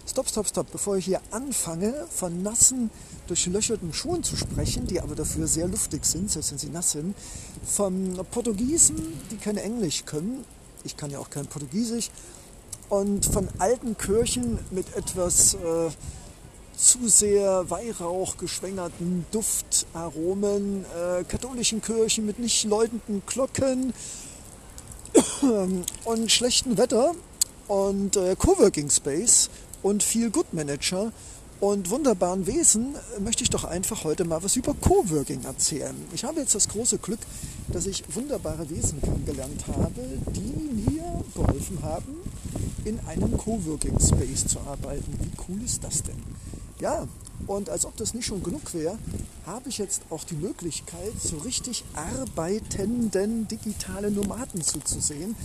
Stopp, 0.07 0.27
stopp, 0.27 0.47
stopp. 0.47 0.71
Bevor 0.71 0.97
ich 0.97 1.05
hier 1.05 1.21
anfange, 1.29 1.93
von 2.09 2.41
nassen, 2.41 2.89
durchlöcherten 3.27 3.93
Schuhen 3.93 4.23
zu 4.23 4.35
sprechen, 4.35 4.87
die 4.87 4.99
aber 4.99 5.13
dafür 5.13 5.45
sehr 5.45 5.67
luftig 5.67 6.03
sind, 6.05 6.31
selbst 6.31 6.49
wenn 6.49 6.57
sie 6.57 6.69
nass 6.69 6.93
sind, 6.93 7.15
von 7.63 8.19
Portugiesen, 8.31 8.97
die 9.29 9.37
kein 9.37 9.57
Englisch 9.57 10.05
können, 10.05 10.43
ich 10.83 10.97
kann 10.97 11.11
ja 11.11 11.19
auch 11.19 11.29
kein 11.29 11.45
Portugiesisch, 11.45 12.09
und 12.89 13.27
von 13.27 13.47
alten 13.59 13.95
Kirchen 13.95 14.57
mit 14.71 14.95
etwas 14.95 15.53
äh, 15.53 15.91
zu 16.80 17.09
sehr 17.09 17.69
Weihrauch 17.69 18.38
geschwängerten 18.38 19.25
Duftaromen, 19.32 20.86
äh, 20.86 21.25
katholischen 21.25 21.82
Kirchen 21.82 22.25
mit 22.25 22.39
nicht 22.39 22.63
läutenden 22.63 23.21
Glocken 23.25 23.93
und 26.05 26.32
schlechtem 26.32 26.77
Wetter 26.77 27.13
und 27.67 28.15
äh, 28.15 28.36
Coworking 28.38 28.89
Space 28.89 29.49
und 29.84 30.03
viel 30.03 30.30
Good 30.30 30.53
Manager 30.53 31.11
und 31.59 31.89
wunderbaren 31.89 32.47
Wesen 32.47 32.95
möchte 33.19 33.43
ich 33.43 33.49
doch 33.49 33.65
einfach 33.65 34.05
heute 34.05 34.23
mal 34.23 34.41
was 34.41 34.55
über 34.55 34.73
Coworking 34.73 35.43
erzählen. 35.43 35.95
Ich 36.13 36.23
habe 36.23 36.39
jetzt 36.39 36.55
das 36.55 36.69
große 36.69 36.99
Glück, 36.99 37.19
dass 37.73 37.88
ich 37.88 38.05
wunderbare 38.15 38.69
Wesen 38.69 39.01
kennengelernt 39.01 39.65
habe, 39.67 40.01
die 40.34 40.89
mir 40.89 41.25
geholfen 41.36 41.80
haben, 41.82 42.15
in 42.86 42.97
einem 43.01 43.38
Coworking 43.38 43.99
Space 43.99 44.47
zu 44.47 44.61
arbeiten. 44.61 45.19
Wie 45.19 45.32
cool 45.49 45.61
ist 45.61 45.84
das 45.84 46.01
denn? 46.03 46.23
Ja, 46.80 47.07
und 47.45 47.69
als 47.69 47.86
ob 47.86 47.97
das 47.97 48.13
nicht 48.13 48.25
schon 48.25 48.41
genug 48.41 48.73
wäre, 48.73 48.97
habe 49.45 49.67
ich 49.67 49.77
jetzt 49.77 50.03
auch 50.09 50.23
die 50.23 50.36
Möglichkeit, 50.36 51.13
so 51.21 51.38
richtig 51.38 51.84
arbeitenden 51.93 53.47
digitale 53.47 54.11
Nomaden 54.11 54.61
zuzusehen. 54.61 55.36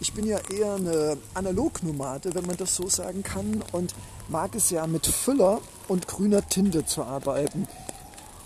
Ich 0.00 0.12
bin 0.12 0.26
ja 0.26 0.38
eher 0.50 0.74
eine 0.74 1.16
Analognomade, 1.32 2.34
wenn 2.34 2.44
man 2.46 2.56
das 2.56 2.76
so 2.76 2.88
sagen 2.88 3.22
kann, 3.22 3.62
und 3.72 3.94
mag 4.28 4.54
es 4.54 4.68
ja 4.70 4.86
mit 4.86 5.06
Füller 5.06 5.60
und 5.88 6.08
grüner 6.08 6.46
Tinte 6.46 6.84
zu 6.84 7.04
arbeiten. 7.04 7.66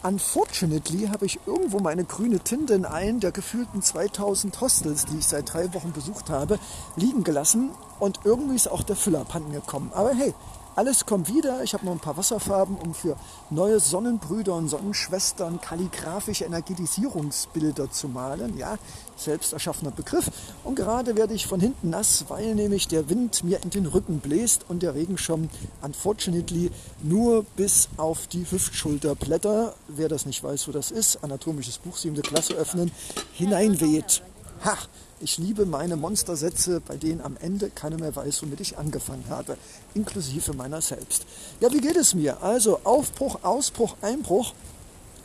Unfortunately 0.03 1.09
habe 1.09 1.27
ich 1.27 1.41
irgendwo 1.47 1.81
meine 1.81 2.05
grüne 2.05 2.39
Tinte 2.39 2.75
in 2.75 2.85
einen 2.85 3.19
der 3.19 3.33
gefühlten 3.33 3.83
2000 3.83 4.61
Hostels, 4.61 5.05
die 5.07 5.19
ich 5.19 5.27
seit 5.27 5.53
drei 5.53 5.73
Wochen 5.75 5.91
besucht 5.91 6.31
habe, 6.31 6.61
liegen 6.95 7.25
gelassen 7.25 7.71
und 7.99 8.21
irgendwie 8.23 8.55
ist 8.55 8.71
auch 8.71 8.85
der 8.85 8.95
Füller 8.95 9.23
abhanden 9.23 9.53
gekommen. 9.53 9.91
Aber 9.95 10.15
hey, 10.15 10.33
alles 10.77 11.07
kommt 11.07 11.35
wieder. 11.35 11.65
Ich 11.65 11.73
habe 11.73 11.87
noch 11.87 11.93
ein 11.93 11.99
paar 11.99 12.17
Wasserfarben, 12.17 12.77
um 12.77 12.95
für 12.95 13.17
neue 13.49 13.81
Sonnenbrüder 13.81 14.55
und 14.55 14.69
Sonnenschwestern 14.69 15.61
kalligraphische 15.61 16.45
Energetisierungsbilder 16.45 17.91
zu 17.91 18.09
malen. 18.09 18.57
Ja, 18.59 18.77
selbst 19.17 19.55
erschaffener 19.55 19.91
Begriff. 19.91 20.31
Und 20.65 20.77
gerade 20.77 21.17
werde 21.17 21.33
ich 21.33 21.47
von 21.47 21.61
hinten 21.61 21.91
nass, 21.91 22.27
weil 22.29 22.55
nämlich 22.55 22.89
der 22.89 23.09
Wind 23.09 23.43
mir 23.43 23.63
in 23.63 23.71
den 23.71 23.87
Rücken 23.87 24.21
bläst 24.21 24.67
und 24.69 24.83
der 24.83 24.95
Regenschirm 24.95 25.49
unfortunately 25.81 26.71
nur 27.03 27.45
bis 27.57 27.89
auf 27.97 28.27
die 28.27 28.45
Hüftschulterblätter, 28.49 29.75
wer 29.89 30.09
das 30.09 30.27
nicht 30.27 30.45
weiß, 30.45 30.69
wo 30.69 30.73
das 30.73 30.91
ist, 30.91 31.25
anatomisches 31.25 31.79
Buch, 31.79 31.97
siebte 31.97 32.21
Klasse 32.21 32.53
öffnen, 32.55 32.93
hineinweht. 33.33 34.23
Ha! 34.65 34.77
Ich 35.19 35.39
liebe 35.39 35.65
meine 35.65 35.97
Monstersätze, 35.97 36.83
bei 36.87 36.97
denen 36.97 37.23
am 37.23 37.39
Ende 37.41 37.71
keiner 37.71 37.99
mehr 37.99 38.15
weiß, 38.15 38.43
womit 38.43 38.61
ich 38.61 38.77
angefangen 38.77 39.25
habe, 39.31 39.57
inklusive 39.95 40.53
meiner 40.53 40.83
selbst. 40.83 41.25
Ja, 41.61 41.73
wie 41.73 41.81
geht 41.81 41.97
es 41.97 42.13
mir? 42.13 42.43
Also 42.43 42.81
Aufbruch, 42.85 43.43
Ausbruch, 43.43 43.97
Einbruch. 44.03 44.53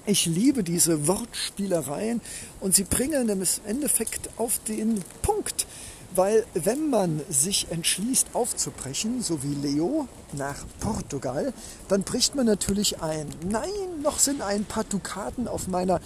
Ich 0.06 0.26
liebe 0.26 0.64
diese 0.64 1.08
Wortspielereien 1.08 2.22
und 2.62 2.74
sie 2.74 2.86
bringen 2.86 3.28
im 3.28 3.44
Endeffekt 3.66 4.30
auf 4.38 4.60
den 4.68 5.04
Punkt, 5.22 5.68
weil 6.16 6.46
wenn 6.54 6.90
man 6.90 7.22
sich 7.30 7.68
entschließt 7.72 8.28
aufzubrechen, 8.34 9.22
so 9.22 9.44
wie 9.44 9.56
Leo 9.56 10.08
nach 10.34 10.66
Portugal, 10.80 11.54
dann 11.88 12.04
bricht 12.04 12.36
man 12.36 12.46
natürlich 12.46 13.02
ein. 13.02 13.28
Nein, 13.50 13.70
noch 14.02 14.20
sind 14.20 14.42
ein 14.42 14.66
paar 14.66 14.84
Dukaten 14.84 15.48
auf 15.48 15.68
meiner, 15.68 16.00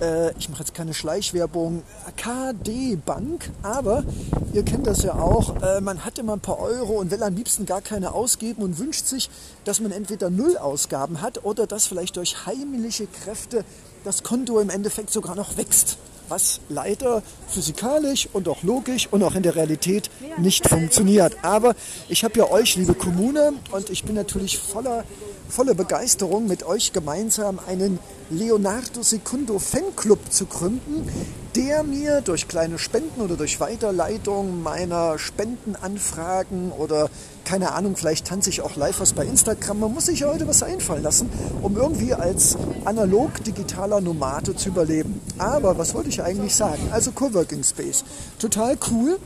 äh, 0.00 0.36
ich 0.38 0.48
mache 0.48 0.60
jetzt 0.60 0.74
keine 0.74 0.94
Schleichwerbung, 0.94 1.82
KD-Bank, 2.16 3.50
aber 3.62 4.04
ihr 4.52 4.64
kennt 4.64 4.86
das 4.86 5.02
ja 5.02 5.14
auch, 5.14 5.60
äh, 5.62 5.80
man 5.80 6.04
hat 6.04 6.18
immer 6.18 6.34
ein 6.34 6.40
paar 6.40 6.58
Euro 6.58 6.94
und 6.94 7.10
will 7.10 7.22
am 7.22 7.34
liebsten 7.34 7.66
gar 7.66 7.80
keine 7.80 8.12
ausgeben 8.12 8.62
und 8.62 8.78
wünscht 8.78 9.06
sich, 9.06 9.30
dass 9.64 9.80
man 9.80 9.92
entweder 9.92 10.30
Null 10.30 10.56
Ausgaben 10.56 11.20
hat 11.20 11.44
oder 11.44 11.66
dass 11.66 11.86
vielleicht 11.86 12.16
durch 12.16 12.46
heimliche 12.46 13.06
Kräfte 13.06 13.64
das 14.04 14.22
Konto 14.22 14.60
im 14.60 14.70
Endeffekt 14.70 15.10
sogar 15.10 15.34
noch 15.34 15.56
wächst 15.56 15.98
was 16.28 16.60
leider 16.68 17.22
physikalisch 17.48 18.28
und 18.32 18.48
auch 18.48 18.62
logisch 18.62 19.08
und 19.10 19.22
auch 19.22 19.34
in 19.34 19.42
der 19.42 19.56
Realität 19.56 20.10
nicht 20.38 20.68
funktioniert. 20.68 21.36
Aber 21.42 21.74
ich 22.08 22.24
habe 22.24 22.38
ja 22.38 22.50
euch, 22.50 22.76
liebe 22.76 22.94
Kommune, 22.94 23.52
und 23.70 23.90
ich 23.90 24.04
bin 24.04 24.14
natürlich 24.14 24.58
voller, 24.58 25.04
voller 25.54 25.74
Begeisterung, 25.74 26.48
mit 26.48 26.64
euch 26.64 26.92
gemeinsam 26.92 27.60
einen 27.64 28.00
Leonardo 28.28 29.02
Secundo 29.02 29.60
Fanclub 29.60 30.32
zu 30.32 30.46
gründen, 30.46 31.08
der 31.54 31.84
mir 31.84 32.22
durch 32.22 32.48
kleine 32.48 32.76
Spenden 32.76 33.20
oder 33.20 33.36
durch 33.36 33.60
Weiterleitung 33.60 34.64
meiner 34.64 35.16
Spendenanfragen 35.16 36.72
oder 36.72 37.08
keine 37.44 37.70
Ahnung, 37.70 37.94
vielleicht 37.94 38.26
tanze 38.26 38.50
ich 38.50 38.62
auch 38.62 38.74
live 38.74 38.98
was 38.98 39.12
bei 39.12 39.24
Instagram. 39.24 39.78
Man 39.78 39.94
muss 39.94 40.06
sich 40.06 40.20
ja 40.20 40.28
heute 40.28 40.48
was 40.48 40.64
einfallen 40.64 41.04
lassen, 41.04 41.30
um 41.62 41.76
irgendwie 41.76 42.14
als 42.14 42.56
analog 42.84 43.44
digitaler 43.44 44.00
Nomade 44.00 44.56
zu 44.56 44.70
überleben. 44.70 45.20
Aber 45.38 45.78
was 45.78 45.94
wollte 45.94 46.08
ich 46.08 46.20
eigentlich 46.20 46.56
sagen? 46.56 46.88
Also 46.90 47.12
Coworking 47.12 47.62
Space. 47.62 48.02
Total 48.40 48.76
cool. 48.90 49.20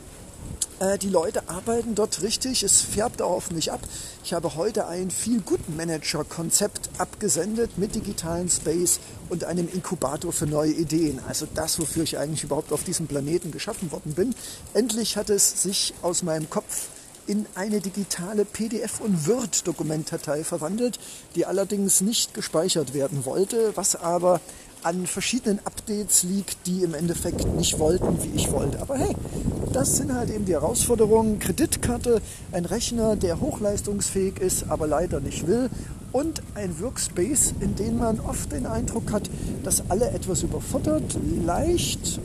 Äh, 0.79 0.97
die 0.97 1.09
Leute 1.09 1.49
arbeiten 1.49 1.93
dort 1.93 2.21
richtig, 2.21 2.63
es 2.63 2.81
färbt 2.81 3.21
auch 3.21 3.31
auf 3.31 3.51
mich 3.51 3.71
ab. 3.71 3.81
Ich 4.23 4.33
habe 4.33 4.55
heute 4.55 4.87
ein 4.87 5.11
viel 5.11 5.41
Good 5.41 5.75
Manager 5.75 6.23
Konzept 6.23 6.89
abgesendet 6.97 7.77
mit 7.77 7.95
digitalen 7.95 8.49
Space 8.49 8.99
und 9.29 9.43
einem 9.43 9.67
Inkubator 9.67 10.31
für 10.31 10.47
neue 10.47 10.71
Ideen. 10.71 11.19
Also 11.27 11.47
das, 11.53 11.79
wofür 11.79 12.03
ich 12.03 12.17
eigentlich 12.17 12.43
überhaupt 12.43 12.71
auf 12.71 12.83
diesem 12.83 13.07
Planeten 13.07 13.51
geschaffen 13.51 13.91
worden 13.91 14.13
bin. 14.13 14.33
Endlich 14.73 15.17
hat 15.17 15.29
es 15.29 15.61
sich 15.61 15.93
aus 16.01 16.23
meinem 16.23 16.49
Kopf 16.49 16.87
in 17.27 17.45
eine 17.53 17.79
digitale 17.79 18.43
PDF- 18.43 19.01
und 19.01 19.27
Word-Dokumentdatei 19.27 20.43
verwandelt, 20.43 20.99
die 21.35 21.45
allerdings 21.45 22.01
nicht 22.01 22.33
gespeichert 22.33 22.95
werden 22.95 23.23
wollte, 23.23 23.73
was 23.75 23.95
aber 23.95 24.41
an 24.83 25.07
verschiedenen 25.07 25.59
Updates 25.65 26.23
liegt, 26.23 26.67
die 26.67 26.83
im 26.83 26.93
Endeffekt 26.93 27.45
nicht 27.55 27.79
wollten, 27.79 28.23
wie 28.23 28.35
ich 28.35 28.51
wollte. 28.51 28.81
Aber 28.81 28.97
hey, 28.97 29.15
das 29.73 29.97
sind 29.97 30.13
halt 30.13 30.29
eben 30.29 30.45
die 30.45 30.53
Herausforderungen. 30.53 31.39
Kreditkarte, 31.39 32.21
ein 32.51 32.65
Rechner, 32.65 33.15
der 33.15 33.39
hochleistungsfähig 33.39 34.39
ist, 34.39 34.69
aber 34.69 34.87
leider 34.87 35.19
nicht 35.19 35.47
will 35.47 35.69
und 36.11 36.41
ein 36.55 36.79
Workspace, 36.79 37.53
in 37.59 37.75
dem 37.75 37.97
man 37.97 38.19
oft 38.19 38.51
den 38.51 38.65
Eindruck 38.65 39.11
hat, 39.11 39.29
dass 39.63 39.89
alle 39.89 40.09
etwas 40.11 40.43
überfordert, 40.43 41.17
leicht 41.45 42.19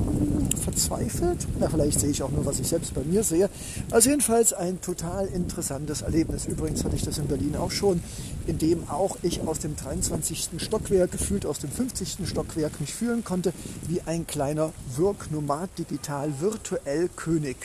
verzweifelt. 0.62 1.46
Na, 1.60 1.68
vielleicht 1.68 2.00
sehe 2.00 2.10
ich 2.10 2.22
auch 2.22 2.30
nur, 2.30 2.46
was 2.46 2.60
ich 2.60 2.68
selbst 2.68 2.94
bei 2.94 3.02
mir 3.02 3.22
sehe. 3.22 3.50
Also 3.90 4.10
jedenfalls 4.10 4.52
ein 4.52 4.80
total 4.80 5.26
interessantes 5.26 6.02
Erlebnis. 6.02 6.46
Übrigens 6.46 6.84
hatte 6.84 6.96
ich 6.96 7.02
das 7.02 7.18
in 7.18 7.26
Berlin 7.26 7.56
auch 7.56 7.70
schon, 7.70 8.02
in 8.46 8.58
dem 8.58 8.88
auch 8.88 9.18
ich 9.22 9.42
aus 9.46 9.58
dem 9.58 9.76
23. 9.76 10.48
Stockwerk, 10.58 11.12
gefühlt 11.12 11.46
aus 11.46 11.58
dem 11.58 11.70
50. 11.70 12.26
Stockwerk 12.26 12.80
mich 12.80 12.94
fühlen 12.94 13.24
konnte, 13.24 13.52
wie 13.88 14.00
ein 14.06 14.26
kleiner 14.26 14.72
Work-Nomad 14.96 15.70
digital 15.78 16.32
virtuell 16.40 17.08
König. 17.14 17.56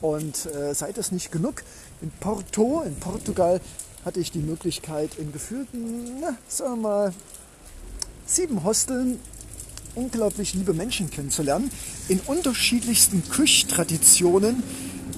Und 0.00 0.46
äh, 0.46 0.74
sei 0.74 0.92
das 0.92 1.12
nicht 1.12 1.30
genug, 1.30 1.62
in 2.00 2.10
Porto, 2.10 2.82
in 2.86 2.94
Portugal, 2.96 3.60
hatte 4.04 4.20
ich 4.20 4.32
die 4.32 4.40
Möglichkeit, 4.40 5.10
in 5.18 5.32
gefühlten, 5.32 6.20
na, 6.20 6.36
sagen 6.48 6.82
wir 6.82 6.88
mal, 6.88 7.14
sieben 8.26 8.64
Hosteln 8.64 9.18
unglaublich 9.94 10.54
liebe 10.54 10.72
Menschen 10.72 11.10
kennenzulernen, 11.10 11.70
in 12.08 12.20
unterschiedlichsten 12.20 13.22
Küchtraditionen, 13.28 14.62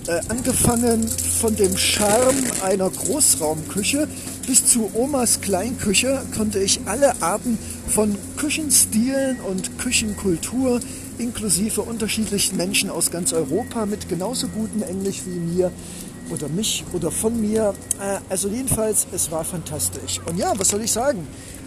äh, 0.08 0.20
angefangen 0.28 1.06
von 1.06 1.54
dem 1.54 1.76
Charme 1.76 2.42
einer 2.64 2.90
Großraumküche 2.90 4.08
bis 4.46 4.66
zu 4.66 4.90
Omas 4.94 5.40
Kleinküche 5.40 6.20
konnte 6.36 6.58
ich 6.58 6.80
alle 6.86 7.22
Arten 7.22 7.56
von 7.86 8.16
Küchenstilen 8.36 9.38
und 9.40 9.78
Küchenkultur 9.78 10.80
inklusive 11.18 11.82
unterschiedlichen 11.82 12.56
Menschen 12.56 12.90
aus 12.90 13.12
ganz 13.12 13.32
Europa 13.32 13.86
mit 13.86 14.08
genauso 14.08 14.48
gutem 14.48 14.82
Englisch 14.82 15.22
wie 15.24 15.38
mir 15.38 15.70
oder 16.32 16.48
mich 16.48 16.84
oder 16.92 17.10
von 17.10 17.40
mir. 17.40 17.74
Äh, 18.00 18.18
also 18.28 18.48
jedenfalls, 18.48 19.06
es 19.12 19.30
war 19.30 19.44
fantastisch. 19.44 20.20
Und 20.26 20.36
ja, 20.38 20.52
was 20.56 20.68
soll 20.68 20.82
ich 20.82 20.92
sagen? 20.92 21.26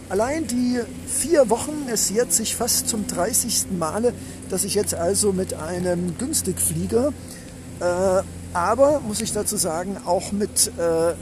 Allein 0.10 0.46
die 0.48 0.80
vier 1.08 1.50
Wochen, 1.50 1.88
es 1.92 2.10
jährt 2.10 2.32
sich 2.32 2.56
fast 2.56 2.88
zum 2.88 3.08
30. 3.08 3.72
Male, 3.78 4.14
dass 4.50 4.64
ich 4.64 4.76
jetzt 4.76 4.94
also 4.94 5.34
mit 5.34 5.56
einem 5.56 6.18
Günstigflieger, 6.18 7.12
äh, 7.80 8.22
aber 8.54 9.02
muss 9.02 9.20
ich 9.22 9.34
dazu 9.34 9.58
sagen, 9.58 9.98
auch 10.06 10.32
mit 10.32 10.72
äh, 10.78 11.10
äh, 11.12 11.16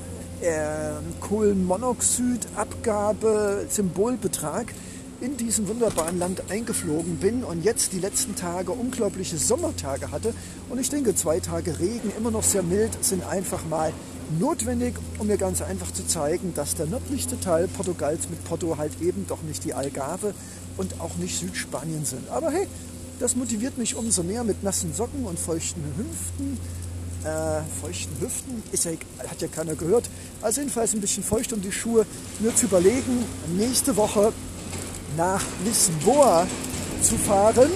Kohlenmonoxidabgabe, 1.22 3.65
Symbolbetrag, 3.70 4.74
in 5.23 5.37
diesem 5.37 5.69
wunderbaren 5.69 6.19
Land 6.19 6.51
eingeflogen 6.51 7.15
bin 7.15 7.45
und 7.45 7.63
jetzt 7.63 7.93
die 7.93 7.99
letzten 7.99 8.35
Tage 8.35 8.73
unglaubliche 8.73 9.37
Sommertage 9.37 10.11
hatte. 10.11 10.33
Und 10.69 10.79
ich 10.79 10.89
denke, 10.89 11.15
zwei 11.15 11.39
Tage 11.39 11.79
Regen, 11.79 12.11
immer 12.17 12.29
noch 12.29 12.43
sehr 12.43 12.61
mild, 12.61 12.91
sind 13.01 13.25
einfach 13.25 13.65
mal 13.65 13.93
notwendig, 14.37 14.95
um 15.19 15.27
mir 15.27 15.37
ganz 15.37 15.61
einfach 15.61 15.91
zu 15.93 16.05
zeigen, 16.05 16.53
dass 16.53 16.75
der 16.75 16.87
nördlichste 16.87 17.39
Teil 17.39 17.69
Portugals 17.69 18.29
mit 18.29 18.43
Porto 18.43 18.77
halt 18.77 19.01
eben 19.01 19.25
doch 19.25 19.41
nicht 19.43 19.63
die 19.63 19.73
Algarve 19.73 20.33
und 20.75 20.99
auch 20.99 21.15
nicht 21.15 21.39
Südspanien 21.39 22.03
sind. 22.03 22.29
Aber 22.29 22.51
hey, 22.51 22.67
das 23.19 23.37
motiviert 23.37 23.77
mich 23.77 23.95
umso 23.95 24.23
mehr 24.23 24.43
mit 24.43 24.61
nassen 24.61 24.93
Socken 24.93 25.23
und 25.23 25.39
feuchten 25.39 25.83
Hüften. 25.95 26.57
Äh, 27.23 27.61
feuchten 27.79 28.19
Hüften, 28.19 28.61
ist 28.73 28.83
ja, 28.83 28.91
hat 29.25 29.41
ja 29.41 29.47
keiner 29.47 29.75
gehört. 29.75 30.09
Also 30.41 30.59
jedenfalls 30.59 30.93
ein 30.93 30.99
bisschen 30.99 31.23
feucht 31.23 31.53
um 31.53 31.61
die 31.61 31.71
Schuhe. 31.71 32.05
Nur 32.41 32.53
zu 32.53 32.65
überlegen, 32.65 33.23
nächste 33.57 33.95
Woche 33.95 34.33
nach 35.18 35.41
Lisboa 35.65 36.48
zu 37.02 37.18
fahren, 37.18 37.69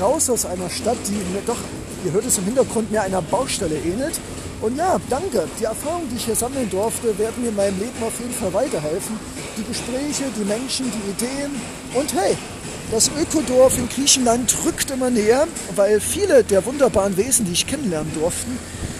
raus 0.00 0.30
aus 0.30 0.46
einer 0.46 0.70
Stadt, 0.70 0.98
die 1.06 1.12
mir 1.32 1.42
doch, 1.46 1.58
ihr 2.04 2.12
hört 2.12 2.26
es 2.26 2.38
im 2.38 2.44
Hintergrund, 2.44 2.90
mir 2.90 3.02
einer 3.02 3.22
Baustelle 3.22 3.76
ähnelt. 3.76 4.18
Und 4.60 4.76
ja, 4.76 4.98
danke. 5.08 5.48
Die 5.58 5.64
Erfahrungen, 5.64 6.08
die 6.10 6.16
ich 6.16 6.26
hier 6.26 6.34
sammeln 6.34 6.68
durfte, 6.68 7.16
werden 7.18 7.42
mir 7.42 7.48
in 7.48 7.56
meinem 7.56 7.78
Leben 7.78 8.02
auf 8.02 8.18
jeden 8.20 8.34
Fall 8.34 8.52
weiterhelfen. 8.52 9.18
Die 9.56 9.64
Gespräche, 9.64 10.24
die 10.36 10.44
Menschen, 10.44 10.92
die 10.92 11.10
Ideen. 11.10 11.50
Und 11.94 12.12
hey, 12.14 12.36
das 12.90 13.10
Ökodorf 13.18 13.78
in 13.78 13.88
Griechenland 13.88 14.54
rückt 14.64 14.90
immer 14.90 15.10
näher, 15.10 15.46
weil 15.76 16.00
viele 16.00 16.44
der 16.44 16.64
wunderbaren 16.66 17.16
Wesen, 17.16 17.46
die 17.46 17.52
ich 17.52 17.66
kennenlernen 17.66 18.12
durfte, 18.14 18.50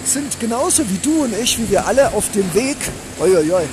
sind 0.05 0.41
genauso 0.41 0.89
wie 0.89 0.99
du 1.03 1.25
und 1.25 1.35
ich, 1.39 1.59
wie 1.59 1.69
wir 1.71 1.87
alle 1.87 2.13
auf 2.15 2.31
dem 2.33 2.55
Weg, 2.55 2.77
oi, 3.21 3.37
oi, 3.37 3.53
oi, 3.53 3.65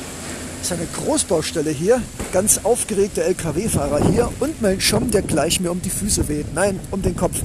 ist 0.62 0.72
eine 0.72 0.86
Großbaustelle 0.86 1.72
hier, 1.72 2.02
ganz 2.34 2.62
aufgeregte 2.64 3.24
LKW-Fahrer 3.24 4.10
hier 4.12 4.30
und 4.40 4.62
mein 4.62 4.82
Schom, 4.82 5.12
der 5.12 5.22
gleich 5.22 5.60
mir 5.60 5.72
um 5.72 5.82
die 5.82 5.90
Füße 5.90 6.28
weht. 6.28 6.54
Nein, 6.54 6.80
um 6.92 7.02
den 7.02 7.16
Kopf. 7.16 7.42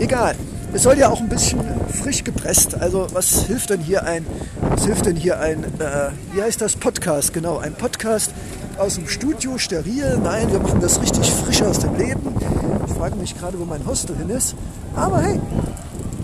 Egal. 0.00 0.34
Es 0.72 0.82
soll 0.82 0.98
ja 0.98 1.08
auch 1.08 1.20
ein 1.20 1.28
bisschen 1.28 1.60
frisch 2.02 2.24
gepresst. 2.24 2.74
Also 2.74 3.06
was 3.12 3.44
hilft 3.46 3.70
denn 3.70 3.80
hier 3.80 4.04
ein, 4.04 4.26
was 4.60 4.84
hilft 4.84 5.06
denn 5.06 5.16
hier 5.16 5.40
ein, 5.40 5.64
äh, 5.64 6.10
wie 6.32 6.42
heißt 6.42 6.60
das 6.60 6.76
Podcast? 6.76 7.32
Genau, 7.32 7.58
ein 7.58 7.74
Podcast 7.74 8.32
aus 8.76 8.96
dem 8.96 9.08
Studio, 9.08 9.56
steril. 9.58 10.18
Nein, 10.22 10.50
wir 10.52 10.58
machen 10.58 10.80
das 10.80 11.00
richtig 11.00 11.30
frisch 11.30 11.62
aus 11.62 11.78
dem 11.78 11.96
Leben. 11.96 12.34
Ich 12.86 12.92
frage 12.92 13.16
mich 13.16 13.38
gerade, 13.38 13.58
wo 13.58 13.64
mein 13.64 13.86
Hostel 13.86 14.16
hin 14.16 14.28
ist. 14.30 14.54
Aber 14.94 15.22
hey, 15.22 15.40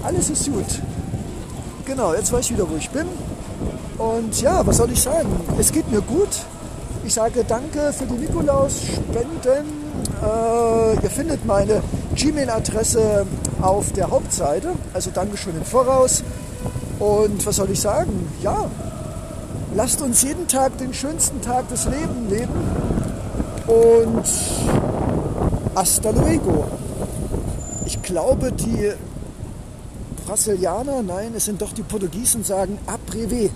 alles 0.03 0.29
ist 0.29 0.47
gut. 0.47 0.67
Genau, 1.87 2.15
jetzt 2.15 2.33
weiß 2.33 2.47
ich 2.47 2.53
wieder, 2.53 2.69
wo 2.69 2.77
ich 2.77 2.91
bin. 2.91 3.07
Und 4.03 4.43
ja, 4.43 4.67
was 4.67 4.79
soll 4.79 4.91
ich 4.91 5.01
sagen? 5.01 5.29
Es 5.61 5.71
geht 5.71 5.89
mir 5.89 6.01
gut. 6.01 6.29
Ich 7.05 7.15
sage 7.15 7.45
danke 7.47 7.93
für 7.93 8.05
die 8.05 8.15
Nikolaus-Spenden. 8.15 9.65
Äh, 10.21 10.95
ihr 11.05 11.11
findet 11.11 11.47
meine 11.47 11.81
Gmail-Adresse 12.17 13.25
auf 13.61 13.93
der 13.93 14.11
Hauptseite. 14.11 14.73
Also 14.93 15.11
Dankeschön 15.13 15.57
im 15.57 15.65
Voraus. 15.65 16.25
Und 16.99 17.47
was 17.47 17.55
soll 17.55 17.71
ich 17.71 17.81
sagen? 17.81 18.29
Ja, 18.43 18.69
lasst 19.77 20.03
uns 20.03 20.23
jeden 20.23 20.49
Tag 20.49 20.79
den 20.79 20.93
schönsten 20.93 21.41
Tag 21.41 21.69
des 21.69 21.85
Lebens 21.85 22.29
leben. 22.29 22.55
Und 23.69 24.25
hasta 25.77 26.11
luego. 26.11 26.65
Ich 27.87 28.03
glaube, 28.03 28.51
die 28.51 28.91
Brasilianer, 30.27 31.03
nein, 31.03 31.35
es 31.37 31.45
sind 31.45 31.63
doch 31.63 31.73
die 31.73 31.83
Portugiesen, 31.83 32.43
sagen 32.43 32.79
Abreve 32.87 33.51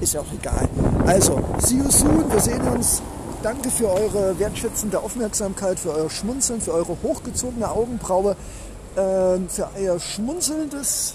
ist 0.00 0.14
ja 0.14 0.20
auch 0.20 0.32
egal. 0.32 0.68
Also, 1.06 1.40
see 1.58 1.76
you 1.76 1.90
soon, 1.90 2.30
wir 2.30 2.40
sehen 2.40 2.62
uns. 2.68 3.02
Danke 3.42 3.70
für 3.70 3.88
eure 3.88 4.38
wertschätzende 4.38 4.98
Aufmerksamkeit, 5.00 5.78
für 5.78 5.92
euer 5.92 6.10
Schmunzeln, 6.10 6.60
für 6.60 6.72
eure 6.72 6.96
hochgezogene 7.02 7.70
Augenbraue, 7.70 8.36
äh, 8.96 9.38
für 9.48 9.68
euer 9.76 10.00
schmunzelndes 10.00 11.14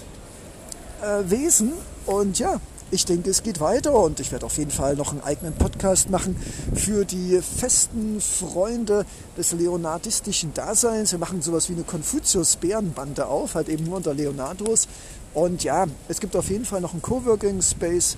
äh, 1.02 1.30
Wesen. 1.30 1.72
Und 2.06 2.38
ja, 2.38 2.60
ich 2.90 3.04
denke, 3.04 3.30
es 3.30 3.42
geht 3.42 3.60
weiter 3.60 3.92
und 3.94 4.20
ich 4.20 4.30
werde 4.30 4.46
auf 4.46 4.56
jeden 4.56 4.70
Fall 4.70 4.94
noch 4.94 5.12
einen 5.12 5.22
eigenen 5.22 5.52
Podcast 5.54 6.10
machen 6.10 6.36
für 6.74 7.04
die 7.04 7.40
festen 7.40 8.20
Freunde 8.20 9.04
des 9.36 9.52
leonardistischen 9.52 10.54
Daseins. 10.54 11.12
Wir 11.12 11.18
machen 11.18 11.42
sowas 11.42 11.68
wie 11.68 11.72
eine 11.72 11.82
Konfuzius-Bärenbande 11.82 13.26
auf, 13.26 13.54
halt 13.54 13.68
eben 13.68 13.84
nur 13.84 13.96
unter 13.96 14.14
Leonardos. 14.14 14.88
Und 15.34 15.64
ja, 15.64 15.86
es 16.08 16.20
gibt 16.20 16.36
auf 16.36 16.48
jeden 16.50 16.64
Fall 16.64 16.80
noch 16.80 16.92
einen 16.92 17.02
Coworking 17.02 17.60
Space 17.62 18.16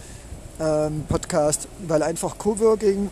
ähm, 0.61 1.05
Podcast, 1.09 1.69
weil 1.87 2.03
einfach 2.03 2.39
Coworking, 2.39 3.11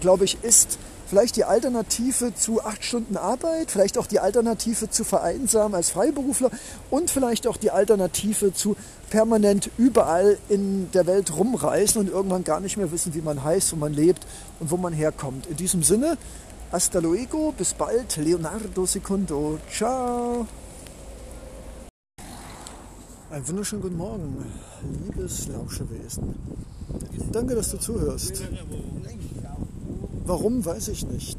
glaube 0.00 0.24
ich, 0.24 0.42
ist 0.42 0.78
vielleicht 1.06 1.36
die 1.36 1.44
Alternative 1.44 2.34
zu 2.34 2.64
acht 2.64 2.84
Stunden 2.84 3.16
Arbeit, 3.16 3.70
vielleicht 3.70 3.98
auch 3.98 4.06
die 4.06 4.18
Alternative 4.18 4.90
zu 4.90 5.04
vereinsamen 5.04 5.74
als 5.74 5.90
Freiberufler 5.90 6.50
und 6.90 7.10
vielleicht 7.10 7.46
auch 7.46 7.56
die 7.56 7.70
Alternative 7.70 8.52
zu 8.52 8.76
permanent 9.10 9.70
überall 9.78 10.36
in 10.48 10.90
der 10.92 11.06
Welt 11.06 11.36
rumreisen 11.36 12.00
und 12.00 12.08
irgendwann 12.08 12.44
gar 12.44 12.60
nicht 12.60 12.76
mehr 12.76 12.90
wissen, 12.90 13.14
wie 13.14 13.22
man 13.22 13.44
heißt, 13.44 13.72
wo 13.72 13.76
man 13.76 13.92
lebt 13.92 14.26
und 14.58 14.70
wo 14.70 14.76
man 14.76 14.92
herkommt. 14.92 15.46
In 15.46 15.56
diesem 15.56 15.82
Sinne, 15.82 16.18
hasta 16.72 16.98
luego, 16.98 17.54
bis 17.56 17.74
bald, 17.74 18.16
Leonardo 18.16 18.84
Secundo, 18.84 19.58
ciao. 19.70 20.46
Einen 23.28 23.48
wunderschönen 23.48 23.82
guten 23.82 23.96
Morgen, 23.96 24.36
liebes 25.04 25.48
Lauschewesen. 25.48 26.36
Danke, 27.32 27.56
dass 27.56 27.72
du 27.72 27.78
zuhörst. 27.78 28.40
Warum, 30.24 30.64
weiß 30.64 30.88
ich 30.88 31.04
nicht, 31.08 31.38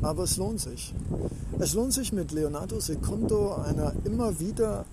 aber 0.00 0.22
es 0.22 0.38
lohnt 0.38 0.60
sich. 0.60 0.94
Es 1.58 1.74
lohnt 1.74 1.92
sich 1.92 2.14
mit 2.14 2.32
Leonardo 2.32 2.80
Secundo, 2.80 3.54
einer 3.54 3.92
immer 4.04 4.40
wieder 4.40 4.86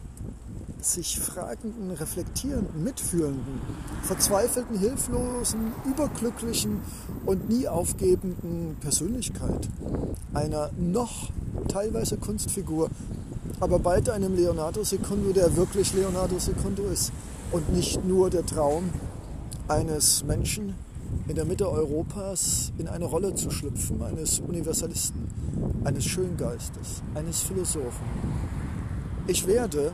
sich 0.83 1.19
fragenden, 1.19 1.91
reflektierenden, 1.91 2.83
mitfühlenden, 2.83 3.61
verzweifelten, 4.03 4.77
hilflosen, 4.77 5.71
überglücklichen 5.85 6.81
und 7.25 7.49
nie 7.49 7.67
aufgebenden 7.67 8.75
Persönlichkeit 8.81 9.69
einer 10.33 10.71
noch 10.77 11.29
teilweise 11.67 12.17
Kunstfigur, 12.17 12.89
aber 13.59 13.79
bald 13.79 14.09
einem 14.09 14.35
Leonardo 14.35 14.83
Secundo, 14.83 15.31
der 15.31 15.55
wirklich 15.55 15.93
Leonardo 15.93 16.37
Secundo 16.39 16.83
ist 16.83 17.11
und 17.51 17.71
nicht 17.71 18.03
nur 18.05 18.29
der 18.29 18.45
Traum 18.45 18.89
eines 19.67 20.23
Menschen 20.23 20.75
in 21.27 21.35
der 21.35 21.45
Mitte 21.45 21.69
Europas 21.69 22.73
in 22.77 22.87
eine 22.87 23.05
Rolle 23.05 23.35
zu 23.35 23.51
schlüpfen, 23.51 24.01
eines 24.01 24.39
Universalisten, 24.39 25.27
eines 25.83 26.05
Schöngeistes, 26.05 27.01
eines 27.13 27.41
Philosophen. 27.41 28.05
Ich 29.27 29.47
werde 29.47 29.93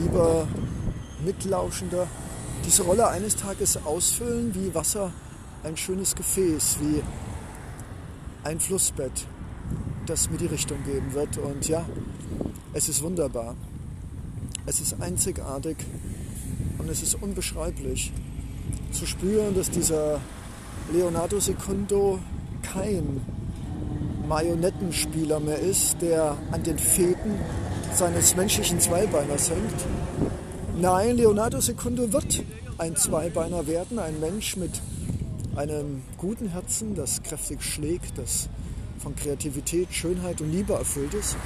lieber 0.00 0.46
Mitlauschender, 1.24 2.06
diese 2.64 2.82
Rolle 2.82 3.08
eines 3.08 3.36
Tages 3.36 3.78
ausfüllen 3.84 4.54
wie 4.54 4.74
Wasser 4.74 5.12
ein 5.64 5.76
schönes 5.76 6.14
Gefäß, 6.14 6.78
wie 6.80 7.02
ein 8.44 8.60
Flussbett, 8.60 9.26
das 10.06 10.30
mir 10.30 10.38
die 10.38 10.46
Richtung 10.46 10.82
geben 10.84 11.12
wird. 11.12 11.38
Und 11.38 11.68
ja, 11.68 11.84
es 12.72 12.88
ist 12.88 13.02
wunderbar. 13.02 13.56
Es 14.66 14.80
ist 14.80 15.00
einzigartig 15.00 15.76
und 16.78 16.90
es 16.90 17.02
ist 17.02 17.14
unbeschreiblich 17.20 18.12
zu 18.92 19.06
spüren, 19.06 19.54
dass 19.54 19.70
dieser 19.70 20.20
Leonardo 20.92 21.40
Secundo 21.40 22.18
kein 22.62 23.20
Marionettenspieler 24.28 25.40
mehr 25.40 25.58
ist, 25.58 26.00
der 26.02 26.36
an 26.52 26.62
den 26.62 26.78
Fäden 26.78 27.34
seines 27.94 28.36
menschlichen 28.36 28.80
Zweibeiners 28.80 29.50
hängt. 29.50 29.86
Nein, 30.80 31.16
Leonardo 31.16 31.60
Secundo 31.60 32.12
wird 32.12 32.44
ein 32.78 32.96
Zweibeiner 32.96 33.66
werden, 33.66 33.98
ein 33.98 34.20
Mensch 34.20 34.56
mit 34.56 34.80
einem 35.56 36.02
guten 36.16 36.48
Herzen, 36.48 36.94
das 36.94 37.22
kräftig 37.22 37.62
schlägt, 37.62 38.16
das 38.16 38.48
von 38.98 39.16
Kreativität, 39.16 39.92
Schönheit 39.92 40.40
und 40.40 40.52
Liebe 40.52 40.74
erfüllt 40.74 41.14
ist. 41.14 41.36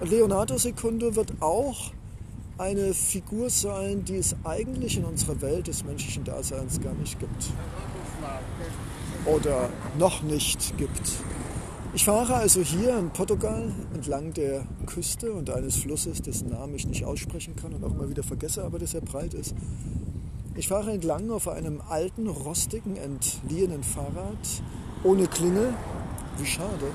Und 0.00 0.10
Leonardo 0.10 0.58
Secundo 0.58 1.16
wird 1.16 1.32
auch 1.40 1.92
eine 2.58 2.92
Figur 2.92 3.50
sein, 3.50 4.04
die 4.04 4.16
es 4.16 4.36
eigentlich 4.44 4.96
in 4.96 5.04
unserer 5.04 5.40
Welt 5.40 5.68
des 5.68 5.84
menschlichen 5.84 6.24
Daseins 6.24 6.80
gar 6.80 6.94
nicht 6.94 7.18
gibt. 7.18 7.46
Oder 9.24 9.70
noch 9.98 10.22
nicht 10.22 10.76
gibt. 10.76 11.12
Ich 11.98 12.04
fahre 12.04 12.36
also 12.36 12.60
hier 12.60 12.96
in 12.96 13.10
Portugal 13.10 13.72
entlang 13.92 14.32
der 14.32 14.64
Küste 14.86 15.32
und 15.32 15.50
eines 15.50 15.78
Flusses, 15.78 16.22
dessen 16.22 16.48
Namen 16.50 16.76
ich 16.76 16.86
nicht 16.86 17.04
aussprechen 17.04 17.56
kann 17.56 17.74
und 17.74 17.82
auch 17.82 17.92
mal 17.92 18.08
wieder 18.08 18.22
vergesse, 18.22 18.62
aber 18.62 18.78
der 18.78 18.86
sehr 18.86 19.00
breit 19.00 19.34
ist. 19.34 19.52
Ich 20.54 20.68
fahre 20.68 20.92
entlang 20.92 21.28
auf 21.32 21.48
einem 21.48 21.80
alten, 21.88 22.28
rostigen, 22.28 22.94
entliehenen 22.94 23.82
Fahrrad 23.82 24.62
ohne 25.02 25.26
Klingel. 25.26 25.74
Wie 26.38 26.46
schade. 26.46 26.86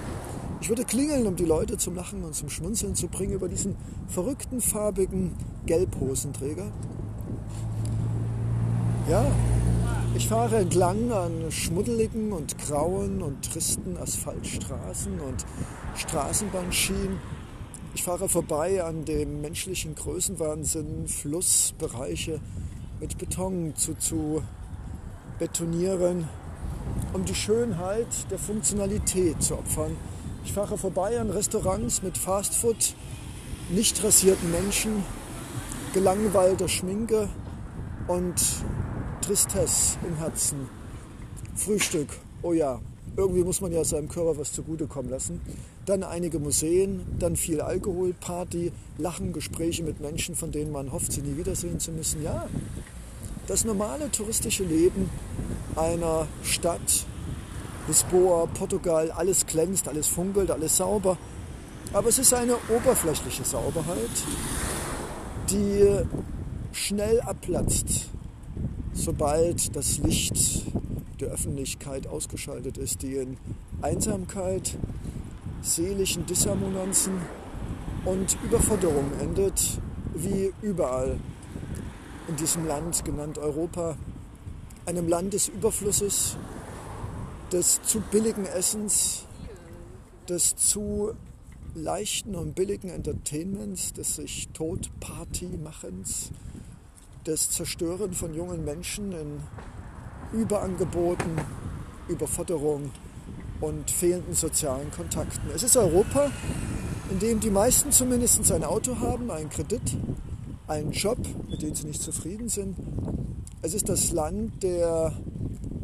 Ich 0.61 0.69
würde 0.69 0.85
klingeln, 0.85 1.27
um 1.27 1.35
die 1.35 1.43
Leute 1.43 1.77
zum 1.77 1.95
Lachen 1.95 2.23
und 2.23 2.33
zum 2.33 2.49
Schmunzeln 2.49 2.95
zu 2.95 3.09
bringen 3.09 3.33
über 3.33 3.49
diesen 3.49 3.75
verrückten, 4.07 4.61
farbigen 4.61 5.33
Gelbhosenträger. 5.65 6.71
Ja, 9.09 9.25
ich 10.15 10.27
fahre 10.27 10.57
entlang 10.57 11.11
an 11.11 11.51
schmuddeligen 11.51 12.33
und 12.33 12.57
grauen 12.59 13.21
und 13.21 13.43
tristen 13.51 13.97
Asphaltstraßen 13.97 15.19
und 15.19 15.45
Straßenbahnschienen. 15.95 17.19
Ich 17.95 18.03
fahre 18.03 18.29
vorbei 18.29 18.83
an 18.83 19.05
dem 19.05 19.41
menschlichen 19.41 19.95
Größenwahnsinn, 19.95 21.07
Flussbereiche 21.07 22.39
mit 22.99 23.17
Beton 23.17 23.73
zu, 23.75 23.95
zu 23.95 24.43
betonieren, 25.39 26.27
um 27.13 27.25
die 27.25 27.35
Schönheit 27.35 28.07
der 28.29 28.39
Funktionalität 28.39 29.41
zu 29.41 29.55
opfern. 29.57 29.97
Ich 30.45 30.53
fahre 30.53 30.77
vorbei 30.77 31.19
an 31.19 31.31
Restaurants 31.31 32.03
mit 32.03 32.17
Fastfood, 32.17 32.95
nicht 33.69 34.03
rasierten 34.03 34.51
Menschen, 34.51 35.03
gelangweilter 35.93 36.67
Schminke 36.67 37.29
und 38.07 38.35
Tristesse 39.25 39.97
im 40.05 40.17
Herzen. 40.17 40.67
Frühstück, 41.55 42.09
oh 42.41 42.51
ja, 42.51 42.81
irgendwie 43.15 43.43
muss 43.43 43.61
man 43.61 43.71
ja 43.71 43.85
seinem 43.85 44.09
Körper 44.09 44.37
was 44.37 44.51
zugutekommen 44.51 45.09
lassen. 45.09 45.39
Dann 45.85 46.03
einige 46.03 46.39
Museen, 46.39 47.05
dann 47.19 47.37
viel 47.37 47.61
Alkohol, 47.61 48.13
Party, 48.13 48.73
Lachen, 48.97 49.31
Gespräche 49.31 49.83
mit 49.83 50.01
Menschen, 50.01 50.35
von 50.35 50.51
denen 50.51 50.73
man 50.73 50.91
hofft, 50.91 51.13
sie 51.13 51.21
nie 51.21 51.37
wiedersehen 51.37 51.79
zu 51.79 51.91
müssen. 51.91 52.21
Ja, 52.21 52.47
das 53.47 53.63
normale 53.63 54.11
touristische 54.11 54.65
Leben 54.65 55.09
einer 55.77 56.27
Stadt, 56.43 57.05
Lisboa, 57.87 58.47
Portugal, 58.47 59.09
alles 59.11 59.45
glänzt, 59.45 59.87
alles 59.87 60.07
funkelt, 60.07 60.51
alles 60.51 60.75
sauber. 60.75 61.17
Aber 61.93 62.09
es 62.09 62.19
ist 62.19 62.33
eine 62.33 62.55
oberflächliche 62.67 63.45
Sauberheit, 63.45 64.09
die 65.49 66.03
schnell 66.73 67.21
abplatzt, 67.21 68.09
sobald 68.93 69.75
das 69.75 69.97
Licht 69.99 70.63
der 71.19 71.29
Öffentlichkeit 71.29 72.07
ausgeschaltet 72.07 72.77
ist, 72.77 73.01
die 73.01 73.15
in 73.15 73.37
Einsamkeit, 73.81 74.77
seelischen 75.61 76.25
Dissonanzen 76.25 77.13
und 78.05 78.37
Überforderung 78.43 79.05
endet, 79.19 79.79
wie 80.13 80.53
überall 80.61 81.17
in 82.27 82.35
diesem 82.35 82.65
Land 82.67 83.03
genannt 83.05 83.37
Europa, 83.37 83.97
einem 84.85 85.07
Land 85.07 85.33
des 85.33 85.47
Überflusses, 85.47 86.37
des 87.51 87.81
zu 87.83 88.01
billigen 88.01 88.45
Essens, 88.45 89.25
des 90.27 90.55
zu 90.55 91.13
leichten 91.75 92.35
und 92.35 92.55
billigen 92.55 92.89
Entertainments, 92.89 93.93
des 93.93 94.15
sich 94.15 94.49
Todparty-Machens, 94.49 96.31
das 97.23 97.49
Zerstören 97.49 98.13
von 98.13 98.33
jungen 98.33 98.65
Menschen 98.65 99.11
in 99.13 99.39
Überangeboten, 100.39 101.31
Überforderung 102.07 102.91
und 103.61 103.89
fehlenden 103.89 104.33
sozialen 104.33 104.91
Kontakten. 104.91 105.49
Es 105.55 105.63
ist 105.63 105.77
Europa, 105.77 106.31
in 107.11 107.19
dem 107.19 107.39
die 107.39 107.49
meisten 107.49 107.91
zumindest 107.91 108.51
ein 108.51 108.63
Auto 108.63 108.99
haben, 108.99 109.31
einen 109.31 109.49
Kredit, 109.49 109.97
einen 110.67 110.91
Job, 110.91 111.19
mit 111.49 111.61
dem 111.61 111.73
sie 111.75 111.87
nicht 111.87 112.01
zufrieden 112.01 112.49
sind. 112.49 112.75
Es 113.61 113.73
ist 113.73 113.87
das 113.87 114.11
Land 114.11 114.63
der 114.63 115.13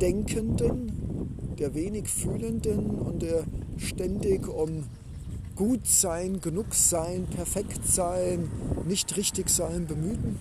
Denkenden, 0.01 1.55
der 1.57 1.73
wenig 1.73 2.09
Fühlenden 2.09 2.99
und 2.99 3.21
der 3.21 3.43
ständig 3.77 4.47
um 4.47 4.85
gut 5.55 5.87
sein, 5.87 6.41
genug 6.41 6.73
sein, 6.73 7.27
perfekt 7.27 7.85
sein, 7.85 8.49
nicht 8.87 9.15
richtig 9.15 9.49
sein 9.49 9.87
bemühten. 9.87 10.37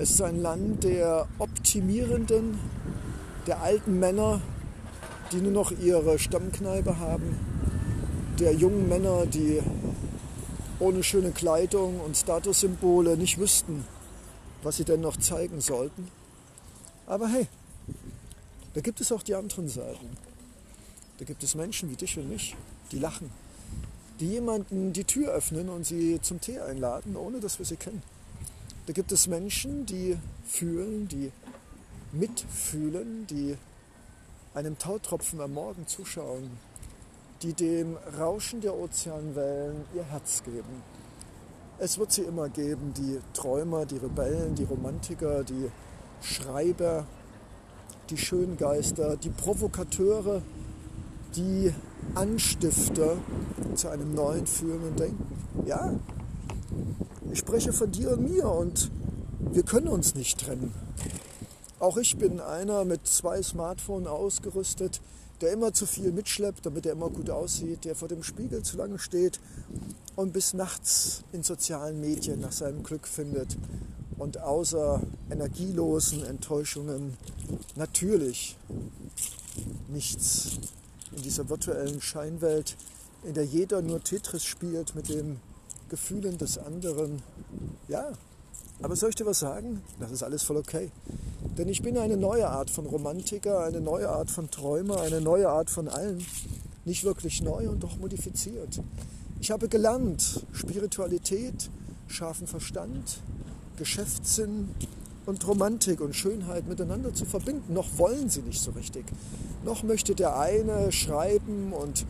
Es 0.00 0.12
ist 0.12 0.22
ein 0.22 0.40
Land 0.40 0.84
der 0.84 1.28
Optimierenden, 1.38 2.58
der 3.46 3.60
alten 3.60 3.98
Männer, 3.98 4.40
die 5.30 5.42
nur 5.42 5.52
noch 5.52 5.72
ihre 5.72 6.18
Stammkneipe 6.18 6.98
haben, 6.98 7.38
der 8.38 8.54
jungen 8.54 8.88
Männer, 8.88 9.26
die 9.26 9.60
ohne 10.78 11.02
schöne 11.02 11.32
Kleidung 11.32 12.00
und 12.00 12.16
Statussymbole 12.16 13.18
nicht 13.18 13.36
wüssten, 13.36 13.84
was 14.62 14.78
sie 14.78 14.84
denn 14.84 15.02
noch 15.02 15.18
zeigen 15.18 15.60
sollten. 15.60 16.08
Aber 17.06 17.28
hey, 17.28 17.46
da 18.72 18.80
gibt 18.80 19.02
es 19.02 19.12
auch 19.12 19.22
die 19.22 19.34
anderen 19.34 19.68
Seiten. 19.68 20.16
Da 21.18 21.26
gibt 21.26 21.42
es 21.42 21.54
Menschen 21.54 21.90
wie 21.90 21.96
dich 21.96 22.16
und 22.16 22.30
mich, 22.30 22.56
die 22.90 22.98
lachen, 22.98 23.30
die 24.18 24.28
jemanden 24.28 24.94
die 24.94 25.04
Tür 25.04 25.32
öffnen 25.32 25.68
und 25.68 25.84
sie 25.84 26.22
zum 26.22 26.40
Tee 26.40 26.58
einladen, 26.58 27.16
ohne 27.16 27.38
dass 27.38 27.58
wir 27.58 27.66
sie 27.66 27.76
kennen. 27.76 28.02
Da 28.90 28.92
gibt 28.92 29.12
es 29.12 29.28
Menschen, 29.28 29.86
die 29.86 30.18
fühlen, 30.44 31.06
die 31.06 31.30
mitfühlen, 32.10 33.24
die 33.28 33.56
einem 34.52 34.78
Tautropfen 34.78 35.40
am 35.40 35.54
Morgen 35.54 35.86
zuschauen, 35.86 36.50
die 37.42 37.52
dem 37.52 37.96
Rauschen 38.18 38.60
der 38.60 38.76
Ozeanwellen 38.76 39.84
ihr 39.94 40.02
Herz 40.02 40.42
geben. 40.42 40.82
Es 41.78 41.98
wird 41.98 42.10
sie 42.10 42.22
immer 42.22 42.48
geben, 42.48 42.92
die 42.96 43.20
Träumer, 43.32 43.86
die 43.86 43.98
Rebellen, 43.98 44.56
die 44.56 44.64
Romantiker, 44.64 45.44
die 45.44 45.70
Schreiber, 46.20 47.06
die 48.10 48.18
Schöngeister, 48.18 49.16
die 49.16 49.30
Provokateure, 49.30 50.42
die 51.36 51.72
Anstifter 52.16 53.18
zu 53.76 53.88
einem 53.88 54.16
neuen 54.16 54.48
fühlenden 54.48 54.96
Denken. 54.96 55.64
Ja, 55.64 55.92
ich 57.32 57.38
spreche 57.38 57.72
von 57.72 57.90
dir 57.90 58.12
und 58.12 58.22
mir 58.22 58.48
und 58.48 58.90
wir 59.52 59.62
können 59.62 59.88
uns 59.88 60.14
nicht 60.14 60.40
trennen. 60.40 60.72
Auch 61.78 61.96
ich 61.96 62.18
bin 62.18 62.40
einer 62.40 62.84
mit 62.84 63.06
zwei 63.06 63.42
Smartphones 63.42 64.08
ausgerüstet, 64.08 65.00
der 65.40 65.52
immer 65.52 65.72
zu 65.72 65.86
viel 65.86 66.12
mitschleppt, 66.12 66.66
damit 66.66 66.84
er 66.86 66.92
immer 66.92 67.08
gut 67.08 67.30
aussieht, 67.30 67.84
der 67.84 67.94
vor 67.94 68.08
dem 68.08 68.22
Spiegel 68.22 68.62
zu 68.62 68.76
lange 68.76 68.98
steht 68.98 69.40
und 70.16 70.32
bis 70.32 70.52
nachts 70.52 71.24
in 71.32 71.42
sozialen 71.42 72.00
Medien 72.00 72.40
nach 72.40 72.52
seinem 72.52 72.82
Glück 72.82 73.06
findet 73.06 73.56
und 74.18 74.38
außer 74.38 75.00
energielosen 75.30 76.24
Enttäuschungen 76.24 77.16
natürlich 77.76 78.58
nichts 79.88 80.58
in 81.16 81.22
dieser 81.22 81.48
virtuellen 81.48 82.02
Scheinwelt, 82.02 82.76
in 83.24 83.34
der 83.34 83.44
jeder 83.44 83.80
nur 83.80 84.02
Tetris 84.02 84.44
spielt 84.44 84.94
mit 84.94 85.08
den 85.08 85.40
Gefühlen 85.90 86.38
des 86.38 86.56
anderen. 86.56 87.20
Ja, 87.88 88.12
aber 88.80 88.96
soll 88.96 89.10
ich 89.10 89.16
dir 89.16 89.26
was 89.26 89.40
sagen? 89.40 89.82
Das 89.98 90.10
ist 90.10 90.22
alles 90.22 90.42
voll 90.42 90.56
okay. 90.56 90.90
Denn 91.58 91.68
ich 91.68 91.82
bin 91.82 91.98
eine 91.98 92.16
neue 92.16 92.48
Art 92.48 92.70
von 92.70 92.86
Romantiker, 92.86 93.64
eine 93.64 93.80
neue 93.80 94.08
Art 94.08 94.30
von 94.30 94.50
Träumer, 94.50 95.02
eine 95.02 95.20
neue 95.20 95.50
Art 95.50 95.68
von 95.68 95.88
allen. 95.88 96.24
Nicht 96.86 97.04
wirklich 97.04 97.42
neu 97.42 97.68
und 97.68 97.82
doch 97.82 97.98
modifiziert. 97.98 98.80
Ich 99.40 99.50
habe 99.50 99.68
gelernt, 99.68 100.46
Spiritualität, 100.52 101.70
scharfen 102.08 102.46
Verstand, 102.46 103.20
Geschäftssinn 103.76 104.70
und 105.26 105.46
Romantik 105.46 106.00
und 106.00 106.16
Schönheit 106.16 106.66
miteinander 106.66 107.12
zu 107.12 107.26
verbinden. 107.26 107.74
Noch 107.74 107.98
wollen 107.98 108.30
sie 108.30 108.42
nicht 108.42 108.62
so 108.62 108.70
richtig. 108.70 109.04
Noch 109.64 109.82
möchte 109.82 110.14
der 110.14 110.38
eine 110.38 110.90
schreiben 110.92 111.72
und 111.72 112.06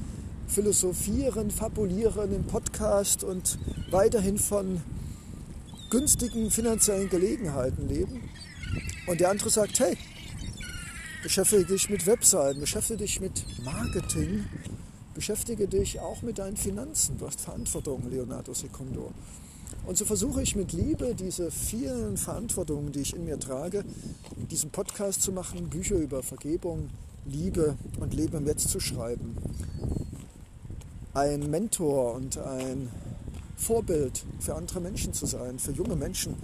philosophieren, 0.50 1.50
fabulieren 1.50 2.34
im 2.34 2.44
Podcast 2.44 3.22
und 3.22 3.58
weiterhin 3.90 4.36
von 4.36 4.82
günstigen 5.90 6.50
finanziellen 6.50 7.08
Gelegenheiten 7.08 7.88
leben. 7.88 8.28
Und 9.06 9.20
der 9.20 9.30
andere 9.30 9.48
sagt, 9.48 9.78
hey, 9.78 9.96
beschäftige 11.22 11.64
dich 11.64 11.88
mit 11.88 12.06
Webseiten, 12.06 12.60
beschäftige 12.60 12.98
dich 12.98 13.20
mit 13.20 13.44
Marketing, 13.64 14.44
beschäftige 15.14 15.68
dich 15.68 16.00
auch 16.00 16.22
mit 16.22 16.38
deinen 16.38 16.56
Finanzen. 16.56 17.18
Du 17.18 17.26
hast 17.26 17.40
Verantwortung, 17.40 18.10
Leonardo 18.10 18.52
Secundo. 18.52 19.12
Und 19.86 19.96
so 19.96 20.04
versuche 20.04 20.42
ich 20.42 20.56
mit 20.56 20.72
Liebe 20.72 21.14
diese 21.14 21.50
vielen 21.50 22.16
Verantwortungen, 22.16 22.92
die 22.92 23.00
ich 23.00 23.14
in 23.14 23.24
mir 23.24 23.38
trage, 23.38 23.84
diesen 24.50 24.70
Podcast 24.70 25.22
zu 25.22 25.32
machen, 25.32 25.70
Bücher 25.70 25.96
über 25.96 26.22
Vergebung, 26.22 26.90
Liebe 27.24 27.76
und 28.00 28.14
Leben 28.14 28.38
im 28.38 28.46
Jetzt 28.46 28.68
zu 28.68 28.80
schreiben. 28.80 29.36
Ein 31.12 31.50
Mentor 31.50 32.14
und 32.14 32.38
ein 32.38 32.88
Vorbild 33.56 34.24
für 34.38 34.54
andere 34.54 34.80
Menschen 34.80 35.12
zu 35.12 35.26
sein, 35.26 35.58
für 35.58 35.72
junge 35.72 35.96
Menschen, 35.96 36.36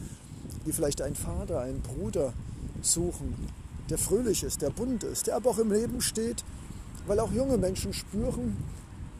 die 0.66 0.72
vielleicht 0.72 1.00
einen 1.02 1.14
Vater, 1.14 1.60
einen 1.60 1.82
Bruder 1.82 2.32
suchen, 2.82 3.48
der 3.90 3.96
fröhlich 3.98 4.42
ist, 4.42 4.62
der 4.62 4.70
bunt 4.70 5.04
ist, 5.04 5.28
der 5.28 5.36
aber 5.36 5.50
auch 5.50 5.58
im 5.58 5.70
Leben 5.70 6.00
steht, 6.00 6.44
weil 7.06 7.20
auch 7.20 7.30
junge 7.30 7.58
Menschen 7.58 7.92
spüren, 7.92 8.56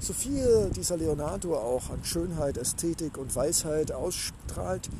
so 0.01 0.12
viel 0.12 0.70
dieser 0.74 0.97
Leonardo 0.97 1.56
auch 1.56 1.90
an 1.90 2.05
Schönheit, 2.05 2.59
Ästhetik 2.59 3.16
und 3.16 3.35
Weisheit 3.36 3.93
ausstrahlt. 3.93 4.90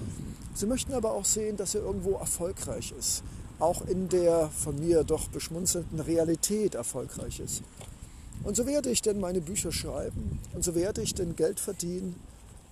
Sie 0.55 0.67
möchten 0.67 0.93
aber 0.93 1.11
auch 1.13 1.25
sehen, 1.25 1.57
dass 1.57 1.75
er 1.75 1.83
irgendwo 1.83 2.13
erfolgreich 2.13 2.95
ist, 2.97 3.25
auch 3.59 3.85
in 3.87 4.09
der 4.09 4.49
von 4.51 4.79
mir 4.79 5.03
doch 5.03 5.27
beschmunzelnden 5.27 5.99
Realität 5.99 6.77
erfolgreich 6.77 7.41
ist. 7.41 7.63
Und 8.45 8.57
so 8.57 8.67
werde 8.67 8.91
ich 8.91 9.03
denn 9.03 9.21
meine 9.21 9.41
Bücher 9.41 9.73
schreiben 9.73 10.39
und 10.55 10.63
so 10.63 10.75
werde 10.75 11.03
ich 11.03 11.15
denn 11.15 11.35
Geld 11.37 11.59
verdienen, 11.61 12.15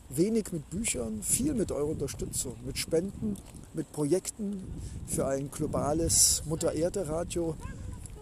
wenig 0.09 0.53
mit 0.53 0.69
Büchern, 0.71 1.23
viel 1.23 1.55
mit 1.55 1.73
eurer 1.73 1.89
Unterstützung, 1.89 2.55
mit 2.65 2.79
Spenden, 2.79 3.37
mit 3.73 3.91
Projekten 3.93 4.63
für 5.07 5.27
ein 5.27 5.51
globales 5.51 6.43
Mutter-Erde-Radio, 6.47 7.57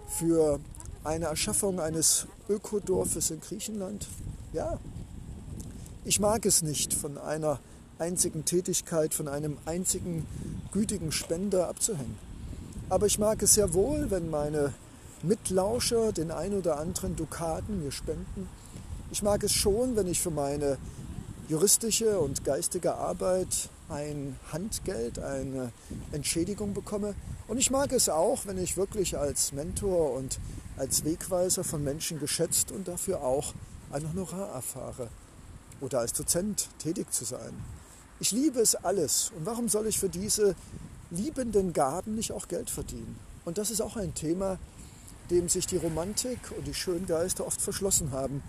für 0.08 0.60
eine 1.04 1.26
Erschaffung 1.26 1.80
eines 1.80 2.26
Ökodorfes 2.48 3.30
in 3.30 3.40
Griechenland. 3.40 4.06
Ja, 4.52 4.78
ich 6.04 6.20
mag 6.20 6.46
es 6.46 6.62
nicht, 6.62 6.94
von 6.94 7.18
einer 7.18 7.60
einzigen 7.98 8.44
Tätigkeit, 8.44 9.14
von 9.14 9.28
einem 9.28 9.56
einzigen 9.66 10.26
gütigen 10.72 11.12
Spender 11.12 11.68
abzuhängen. 11.68 12.18
Aber 12.88 13.06
ich 13.06 13.18
mag 13.18 13.42
es 13.42 13.54
sehr 13.54 13.74
wohl, 13.74 14.10
wenn 14.10 14.30
meine 14.30 14.74
Mitlauscher 15.22 16.12
den 16.12 16.30
ein 16.30 16.54
oder 16.54 16.78
anderen 16.78 17.14
Dukaten 17.14 17.82
mir 17.82 17.92
spenden. 17.92 18.48
Ich 19.12 19.22
mag 19.22 19.42
es 19.44 19.52
schon, 19.52 19.94
wenn 19.94 20.06
ich 20.06 20.20
für 20.20 20.30
meine 20.30 20.78
juristische 21.48 22.18
und 22.18 22.44
geistige 22.44 22.94
Arbeit 22.94 23.68
ein 23.88 24.36
Handgeld, 24.52 25.18
eine 25.18 25.70
Entschädigung 26.12 26.74
bekomme. 26.74 27.14
Und 27.46 27.58
ich 27.58 27.70
mag 27.70 27.92
es 27.92 28.08
auch, 28.08 28.46
wenn 28.46 28.58
ich 28.58 28.76
wirklich 28.76 29.16
als 29.18 29.52
Mentor 29.52 30.14
und 30.14 30.38
als 30.76 31.04
Wegweiser 31.04 31.62
von 31.62 31.84
Menschen 31.84 32.18
geschätzt 32.18 32.72
und 32.72 32.88
dafür 32.88 33.22
auch 33.22 33.54
ein 33.92 34.08
Honorar 34.08 34.48
erfahre 34.54 35.08
oder 35.80 36.00
als 36.00 36.14
Dozent 36.14 36.68
tätig 36.78 37.12
zu 37.12 37.24
sein. 37.24 37.52
Ich 38.18 38.32
liebe 38.32 38.60
es 38.60 38.74
alles 38.74 39.30
und 39.36 39.46
warum 39.46 39.68
soll 39.68 39.86
ich 39.86 39.98
für 39.98 40.08
diese 40.08 40.54
liebenden 41.10 41.72
Gaben 41.72 42.14
nicht 42.14 42.32
auch 42.32 42.48
Geld 42.48 42.70
verdienen? 42.70 43.18
Und 43.44 43.58
das 43.58 43.70
ist 43.70 43.82
auch 43.82 43.96
ein 43.96 44.14
Thema, 44.14 44.58
dem 45.32 45.48
sich 45.48 45.66
die 45.66 45.78
Romantik 45.78 46.38
und 46.56 46.66
die 46.66 46.74
Schöngeister 46.74 47.46
oft 47.46 47.60
verschlossen 47.60 48.12
haben. 48.12 48.42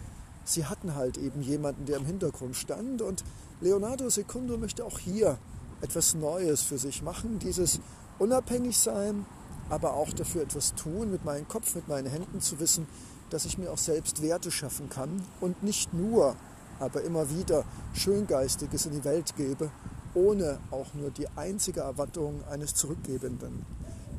Sie 0.43 0.65
hatten 0.65 0.95
halt 0.95 1.17
eben 1.17 1.41
jemanden, 1.41 1.85
der 1.85 1.97
im 1.97 2.05
Hintergrund 2.05 2.57
stand 2.57 3.01
und 3.01 3.23
Leonardo 3.61 4.09
Secundo 4.09 4.57
möchte 4.57 4.83
auch 4.83 4.99
hier 4.99 5.37
etwas 5.81 6.13
Neues 6.13 6.61
für 6.61 6.77
sich 6.77 7.01
machen, 7.01 7.39
dieses 7.39 7.79
Unabhängigsein, 8.19 9.25
aber 9.69 9.93
auch 9.93 10.11
dafür 10.11 10.41
etwas 10.41 10.75
tun, 10.75 11.09
mit 11.09 11.23
meinem 11.23 11.47
Kopf, 11.47 11.73
mit 11.75 11.87
meinen 11.87 12.07
Händen 12.07 12.41
zu 12.41 12.59
wissen, 12.59 12.85
dass 13.29 13.45
ich 13.45 13.57
mir 13.57 13.71
auch 13.71 13.77
selbst 13.77 14.21
Werte 14.21 14.51
schaffen 14.51 14.89
kann 14.89 15.23
und 15.39 15.63
nicht 15.63 15.93
nur, 15.93 16.35
aber 16.79 17.01
immer 17.03 17.29
wieder 17.29 17.63
Schöngeistiges 17.93 18.85
in 18.85 18.91
die 18.91 19.05
Welt 19.05 19.37
gebe, 19.37 19.71
ohne 20.13 20.59
auch 20.69 20.93
nur 20.93 21.11
die 21.11 21.29
einzige 21.29 21.79
Erwartung 21.79 22.43
eines 22.49 22.75
Zurückgebenden. 22.75 23.65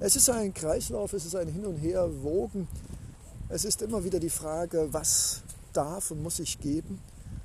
Es 0.04 0.16
ist 0.16 0.28
ein 0.28 0.52
Kreislauf, 0.52 1.14
es 1.14 1.24
ist 1.24 1.34
ein 1.34 1.48
Hin 1.48 1.64
und 1.64 1.76
Her, 1.78 2.06
Wogen. 2.22 2.68
Es 3.48 3.64
ist 3.64 3.80
immer 3.80 4.04
wieder 4.04 4.20
die 4.20 4.28
Frage, 4.28 4.88
was 4.90 5.40
darf 5.72 6.10
und 6.10 6.22
muss 6.22 6.40
ich 6.40 6.60
geben 6.60 7.00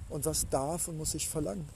und 0.09 0.25
was 0.25 0.49
darf 0.49 0.89
und 0.89 0.97
muss 0.97 1.13
ich 1.13 1.29
verlangen. 1.29 1.69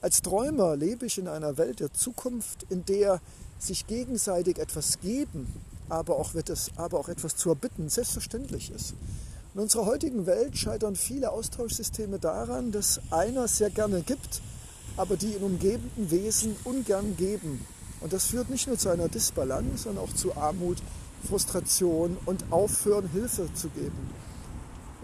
Als 0.00 0.22
Träumer 0.22 0.74
lebe 0.74 1.04
ich 1.04 1.18
in 1.18 1.28
einer 1.28 1.58
Welt 1.58 1.80
der 1.80 1.92
Zukunft, 1.92 2.64
in 2.70 2.82
der 2.86 3.20
sich 3.58 3.86
gegenseitig 3.86 4.58
etwas 4.58 5.00
geben, 5.00 5.52
aber 5.90 6.16
auch, 6.16 6.32
wird 6.32 6.48
es, 6.48 6.70
aber 6.76 6.98
auch 6.98 7.10
etwas 7.10 7.36
zu 7.36 7.50
erbitten, 7.50 7.90
selbstverständlich 7.90 8.70
ist. 8.70 8.94
In 9.52 9.60
unserer 9.60 9.84
heutigen 9.84 10.24
Welt 10.24 10.56
scheitern 10.56 10.96
viele 10.96 11.30
Austauschsysteme 11.30 12.18
daran, 12.18 12.72
dass 12.72 13.02
einer 13.10 13.48
sehr 13.48 13.68
gerne 13.68 14.00
gibt, 14.00 14.40
aber 14.96 15.18
die 15.18 15.34
in 15.34 15.42
umgebenden 15.42 16.10
Wesen 16.10 16.56
ungern 16.64 17.18
geben. 17.18 17.66
Und 18.02 18.12
das 18.12 18.26
führt 18.26 18.50
nicht 18.50 18.66
nur 18.66 18.76
zu 18.76 18.88
einer 18.88 19.08
Disbalance, 19.08 19.84
sondern 19.84 20.04
auch 20.04 20.12
zu 20.12 20.36
Armut, 20.36 20.78
Frustration 21.28 22.16
und 22.26 22.44
Aufhören, 22.50 23.08
Hilfe 23.08 23.48
zu 23.54 23.68
geben. 23.68 24.10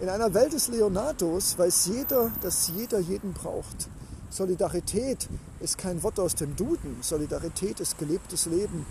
In 0.01 0.09
einer 0.09 0.33
Welt 0.33 0.53
des 0.53 0.67
Leonardos 0.67 1.57
weiß 1.57 1.87
jeder, 1.93 2.31
dass 2.41 2.71
jeder 2.75 2.99
jeden 2.99 3.33
braucht. 3.33 3.89
Solidarität 4.29 5.27
ist 5.59 5.77
kein 5.77 6.03
Wort 6.03 6.19
aus 6.19 6.35
dem 6.35 6.55
Duden. 6.55 6.97
Solidarität 7.01 7.79
ist 7.79 7.97
gelebtes 7.97 8.45
Leben. 8.45 8.85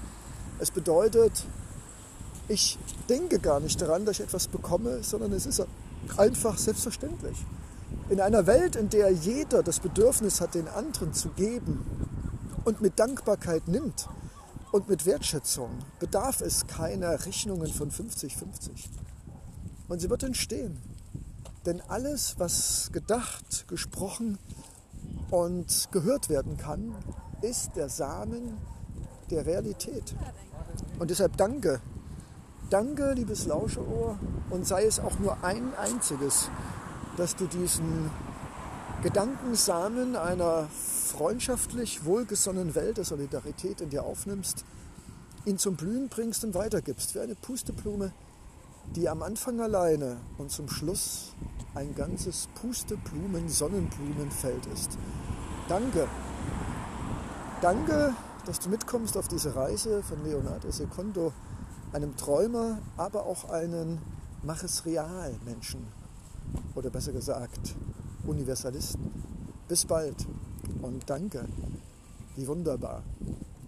Es 0.59 0.71
bedeutet, 0.71 1.33
ich 2.49 2.79
denke 3.09 3.39
gar 3.39 3.61
nicht 3.61 3.81
daran, 3.81 4.05
dass 4.05 4.19
ich 4.19 4.25
etwas 4.27 4.49
bekomme, 4.49 5.03
sondern 5.03 5.33
es 5.33 5.47
ist 5.47 5.65
einfach 6.17 6.57
selbstverständlich. 6.59 7.37
In 8.09 8.21
einer 8.21 8.47
Welt, 8.47 8.75
in 8.75 8.89
der 8.89 9.11
jeder 9.11 9.63
das 9.63 9.81
Bedürfnis 9.81 10.41
hat, 10.41 10.55
den 10.55 10.69
anderen 10.69 11.13
zu 11.13 11.29
geben 11.31 11.85
und 12.69 12.83
mit 12.83 12.99
Dankbarkeit 12.99 13.67
nimmt 13.67 14.11
und 14.73 14.91
mit 14.91 15.07
Wertschätzung, 15.07 15.71
bedarf 16.01 16.43
es 16.43 16.67
keiner 16.67 17.25
Rechnungen 17.25 17.73
von 17.73 17.91
50-50. 17.91 18.91
Und 19.89 20.01
sie 20.01 20.11
wird 20.11 20.23
entstehen. 20.23 20.77
Denn 21.65 21.81
alles, 21.89 22.35
was 22.39 22.91
gedacht, 22.93 23.67
gesprochen, 23.69 24.39
und 25.31 25.89
gehört 25.93 26.29
werden 26.29 26.59
kann, 26.59 26.95
ist 27.41 27.71
der 27.75 27.89
Samen 27.89 28.59
der 29.31 29.47
Realität. 29.47 30.15
Und 30.99 31.09
deshalb 31.09 31.39
danke. 31.39 31.81
Danke, 32.69 33.15
liebes 33.15 33.47
Lauscherohr, 33.47 34.19
und 34.51 34.67
sei 34.67 34.85
es 34.85 35.01
auch 35.01 35.19
nur 35.21 35.43
ein 35.43 35.75
einziges, 35.75 36.51
dass 37.17 37.35
du 37.35 37.47
diesen 37.47 38.11
Gedankensamen 39.03 40.17
einer 40.17 40.69
freundschaftlich 41.09 42.05
wohlgesonnenen 42.05 42.75
Welt 42.75 42.99
der 42.99 43.05
Solidarität 43.05 43.81
in 43.81 43.91
dir 43.91 44.05
aufnimmst, 44.05 44.65
ihn 45.45 45.59
zum 45.59 45.77
Blühen 45.77 46.09
bringst 46.09 46.45
und 46.45 46.55
weitergibst, 46.55 47.15
wie 47.15 47.21
eine 47.21 47.35
Pusteblume, 47.35 48.13
die 48.95 49.09
am 49.09 49.23
Anfang 49.23 49.61
alleine 49.61 50.19
und 50.39 50.51
zum 50.51 50.69
Schluss 50.69 51.35
ein 51.75 51.95
ganzes 51.95 52.49
Pusteblumen-Sonnenblumenfeld 52.61 54.67
ist. 54.67 54.99
Danke. 55.69 56.07
Danke, 57.61 58.15
dass 58.47 58.61
du 58.61 58.69
mitkommst 58.69 59.17
auf 59.17 59.27
diese 59.29 59.57
Reise 59.57 60.03
von 60.03 60.23
Leonardo 60.25 60.71
Secondo, 60.71 61.33
einem 61.93 62.17
Träumer, 62.17 62.79
aber 62.97 63.27
auch 63.27 63.51
einen 63.51 64.01
Mach 64.43 64.63
es 64.63 64.87
real, 64.87 65.35
Menschen. 65.45 65.85
Oder 66.77 66.91
besser 66.91 67.13
gesagt, 67.13 67.75
Universalisten. 68.25 69.11
Bis 69.67 69.85
bald 69.85 70.29
und 70.83 71.03
danke. 71.07 71.45
Wie 72.37 72.47
wunderbar. 72.47 73.03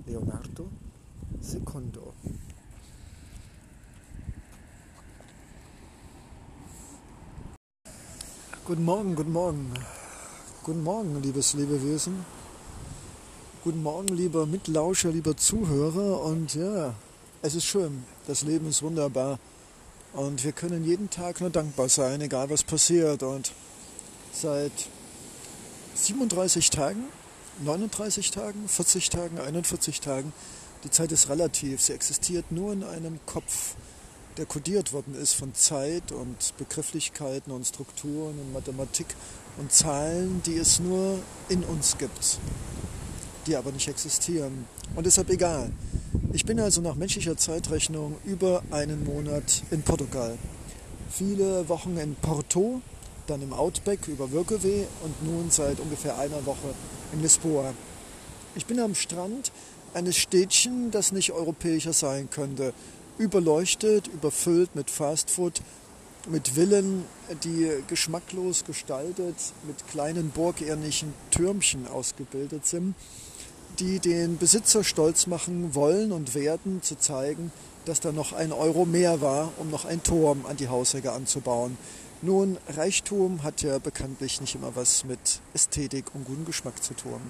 Leonardo 0.07 0.69
Secondo. 1.41 2.13
Guten 8.65 8.85
Morgen, 8.85 9.17
guten 9.17 9.33
Morgen. 9.33 9.73
Guten 10.63 10.83
Morgen, 10.85 11.23
liebes 11.23 11.55
Lebewesen. 11.55 12.25
Guten 13.65 13.83
Morgen, 13.83 14.09
lieber 14.09 14.47
Mitlauscher, 14.47 15.11
lieber 15.11 15.37
Zuhörer. 15.37 16.23
Und 16.23 16.55
ja, 16.55 16.95
es 17.43 17.55
ist 17.55 17.65
schön. 17.65 18.05
Das 18.27 18.43
Leben 18.43 18.69
ist 18.69 18.83
wunderbar. 18.83 19.39
Und 20.13 20.45
wir 20.45 20.53
können 20.53 20.85
jeden 20.85 21.11
Tag 21.11 21.41
nur 21.41 21.51
dankbar 21.51 21.89
sein, 21.89 22.21
egal 22.21 22.51
was 22.51 22.63
passiert. 22.63 23.23
Und 23.23 23.53
seit 24.33 24.73
37 25.95 26.71
Tagen, 26.71 27.05
39 27.65 28.31
Tagen, 28.31 28.69
40 28.69 29.11
Tagen, 29.11 29.39
41 29.39 30.01
Tagen, 30.01 30.33
die 30.85 30.91
Zeit 30.91 31.13
ist 31.13 31.29
relativ. 31.29 31.81
Sie 31.81 31.93
existiert 31.93 32.51
nur 32.51 32.73
in 32.73 32.85
einem 32.85 33.19
Kopf, 33.27 33.75
der 34.37 34.47
kodiert 34.47 34.93
worden 34.93 35.15
ist 35.15 35.35
von 35.35 35.55
Zeit 35.55 36.13
und 36.13 36.57
Begrifflichkeiten 36.57 37.53
und 37.53 37.67
Strukturen 37.67 38.39
und 38.39 38.53
Mathematik 38.53 39.07
und 39.59 39.73
Zahlen, 39.73 40.41
die 40.47 40.57
es 40.57 40.81
nur 40.81 41.19
in 41.49 41.63
uns 41.65 41.99
gibt, 41.99 42.39
die 43.47 43.57
aber 43.57 43.73
nicht 43.73 43.89
existieren. 43.89 44.67
Und 44.95 45.05
deshalb 45.05 45.29
egal. 45.31 45.71
Ich 46.33 46.45
bin 46.45 46.61
also 46.61 46.81
nach 46.81 46.95
menschlicher 46.95 47.37
Zeitrechnung 47.37 48.17
über 48.25 48.63
einen 48.71 49.05
Monat 49.05 49.63
in 49.71 49.83
Portugal. 49.83 50.39
Viele 51.11 51.69
Wochen 51.69 51.97
in 51.99 52.15
Porto, 52.15 52.81
dann 53.31 53.43
im 53.43 53.53
Outback 53.53 54.09
über 54.09 54.33
Wirkeweh 54.33 54.85
und 55.03 55.23
nun 55.25 55.51
seit 55.51 55.81
ungefähr 55.81 56.19
einer 56.19 56.45
Woche 56.47 56.75
in 57.13 57.23
Lisboa. 57.23 57.73
Ich 58.55 58.67
bin 58.67 58.81
am 58.81 58.95
Strand 58.95 59.53
eines 59.95 60.17
Städtchen, 60.17 60.91
das 60.91 61.13
nicht 61.13 61.33
europäischer 61.33 61.93
sein 61.93 62.29
könnte. 62.31 62.73
Überleuchtet, 63.19 64.09
überfüllt 64.09 64.75
mit 64.75 64.91
Fastfood, 64.91 65.63
mit 66.29 66.49
Villen, 66.49 67.05
die 67.45 67.71
geschmacklos 67.89 68.65
gestaltet, 68.65 69.37
mit 69.67 69.87
kleinen 69.89 70.31
burgähnlichen 70.31 71.15
Türmchen 71.31 71.87
ausgebildet 71.87 72.67
sind 72.67 72.95
die 73.79 73.99
den 73.99 74.37
Besitzer 74.37 74.85
stolz 74.85 75.27
machen 75.27 75.75
wollen 75.75 76.13
und 76.13 76.35
werden, 76.35 76.83
zu 76.83 76.99
zeigen, 76.99 77.53
dass 77.85 78.01
da 78.01 78.13
noch 78.13 78.33
ein 78.33 78.53
Euro 78.53 78.85
mehr 78.85 79.21
war, 79.21 79.53
um 79.59 79.71
noch 79.71 79.85
ein 79.85 80.03
Turm 80.03 80.45
an 80.47 80.57
die 80.57 80.69
Hausecke 80.69 81.13
anzubauen. 81.13 81.79
Nun, 82.23 82.59
Reichtum 82.69 83.43
hat 83.43 83.63
ja 83.63 83.79
bekanntlich 83.79 84.41
nicht 84.41 84.55
immer 84.55 84.77
was 84.77 85.05
mit 85.05 85.41
Ästhetik 85.55 86.15
und 86.15 86.27
gutem 86.27 86.45
Geschmack 86.45 86.83
zu 86.83 86.95
tun. 86.95 87.21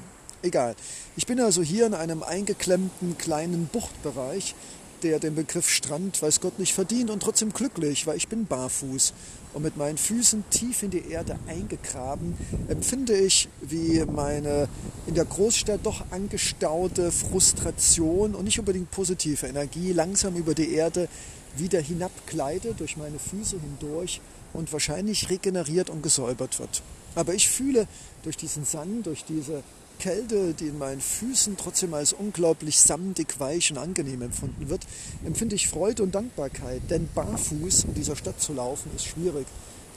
Egal. 0.43 0.75
Ich 1.17 1.27
bin 1.27 1.39
also 1.39 1.63
hier 1.63 1.87
in 1.87 1.95
einem 1.95 2.23
eingeklemmten 2.23 3.17
kleinen 3.17 3.67
Buchtbereich 3.67 4.55
der 5.03 5.19
den 5.19 5.35
Begriff 5.35 5.69
Strand, 5.69 6.21
weiß 6.21 6.41
Gott, 6.41 6.59
nicht 6.59 6.75
verdient 6.75 7.11
und 7.11 7.23
trotzdem 7.23 7.53
glücklich, 7.53 8.07
weil 8.07 8.17
ich 8.17 8.29
bin 8.29 8.47
barfuß. 8.47 9.13
Und 9.53 9.63
mit 9.63 9.77
meinen 9.77 9.99
Füßen 9.99 10.45
tief 10.51 10.83
in 10.83 10.91
die 10.91 11.11
Erde 11.11 11.37
eingegraben, 11.49 12.37
empfinde 12.69 13.17
ich, 13.17 13.49
wie 13.63 14.05
meine 14.05 14.69
in 15.07 15.15
der 15.15 15.25
Großstadt 15.25 15.81
doch 15.85 16.05
angestaute 16.11 17.11
Frustration 17.11 18.35
und 18.35 18.45
nicht 18.45 18.61
unbedingt 18.61 18.91
positive 18.91 19.47
Energie 19.47 19.93
langsam 19.93 20.37
über 20.37 20.55
die 20.55 20.73
Erde 20.73 21.09
wieder 21.57 21.81
hinabgleitet, 21.81 22.79
durch 22.79 22.97
meine 22.97 23.19
Füße 23.19 23.57
hindurch 23.59 24.21
und 24.53 24.73
wahrscheinlich 24.73 25.31
regeneriert 25.31 25.91
und 25.91 26.03
gesäubert 26.03 26.59
wird. 26.59 26.83
Aber 27.15 27.35
ich 27.35 27.49
fühle 27.49 27.87
durch 28.23 28.37
diesen 28.37 28.65
Sand, 28.65 29.07
durch 29.07 29.25
diese 29.25 29.63
Kälte, 29.99 30.55
die 30.55 30.69
in 30.69 30.79
meinen 30.79 31.01
Füßen 31.01 31.57
trotzdem 31.57 31.93
als 31.95 32.13
unglaublich 32.13 32.81
samtig, 32.81 33.39
weich 33.39 33.71
und 33.71 33.79
angenehm 33.79 34.23
empfunden 34.23 34.69
wird, 34.69 34.87
empfinde 35.25 35.55
ich 35.55 35.69
Freude 35.69 36.03
und 36.03 36.15
Dankbarkeit. 36.15 36.83
Denn 36.89 37.09
barfuß 37.15 37.85
in 37.85 37.95
dieser 37.95 38.17
Stadt 38.17 38.41
zu 38.41 38.55
laufen 38.55 38.91
ist 38.97 39.07
schwierig. 39.07 39.47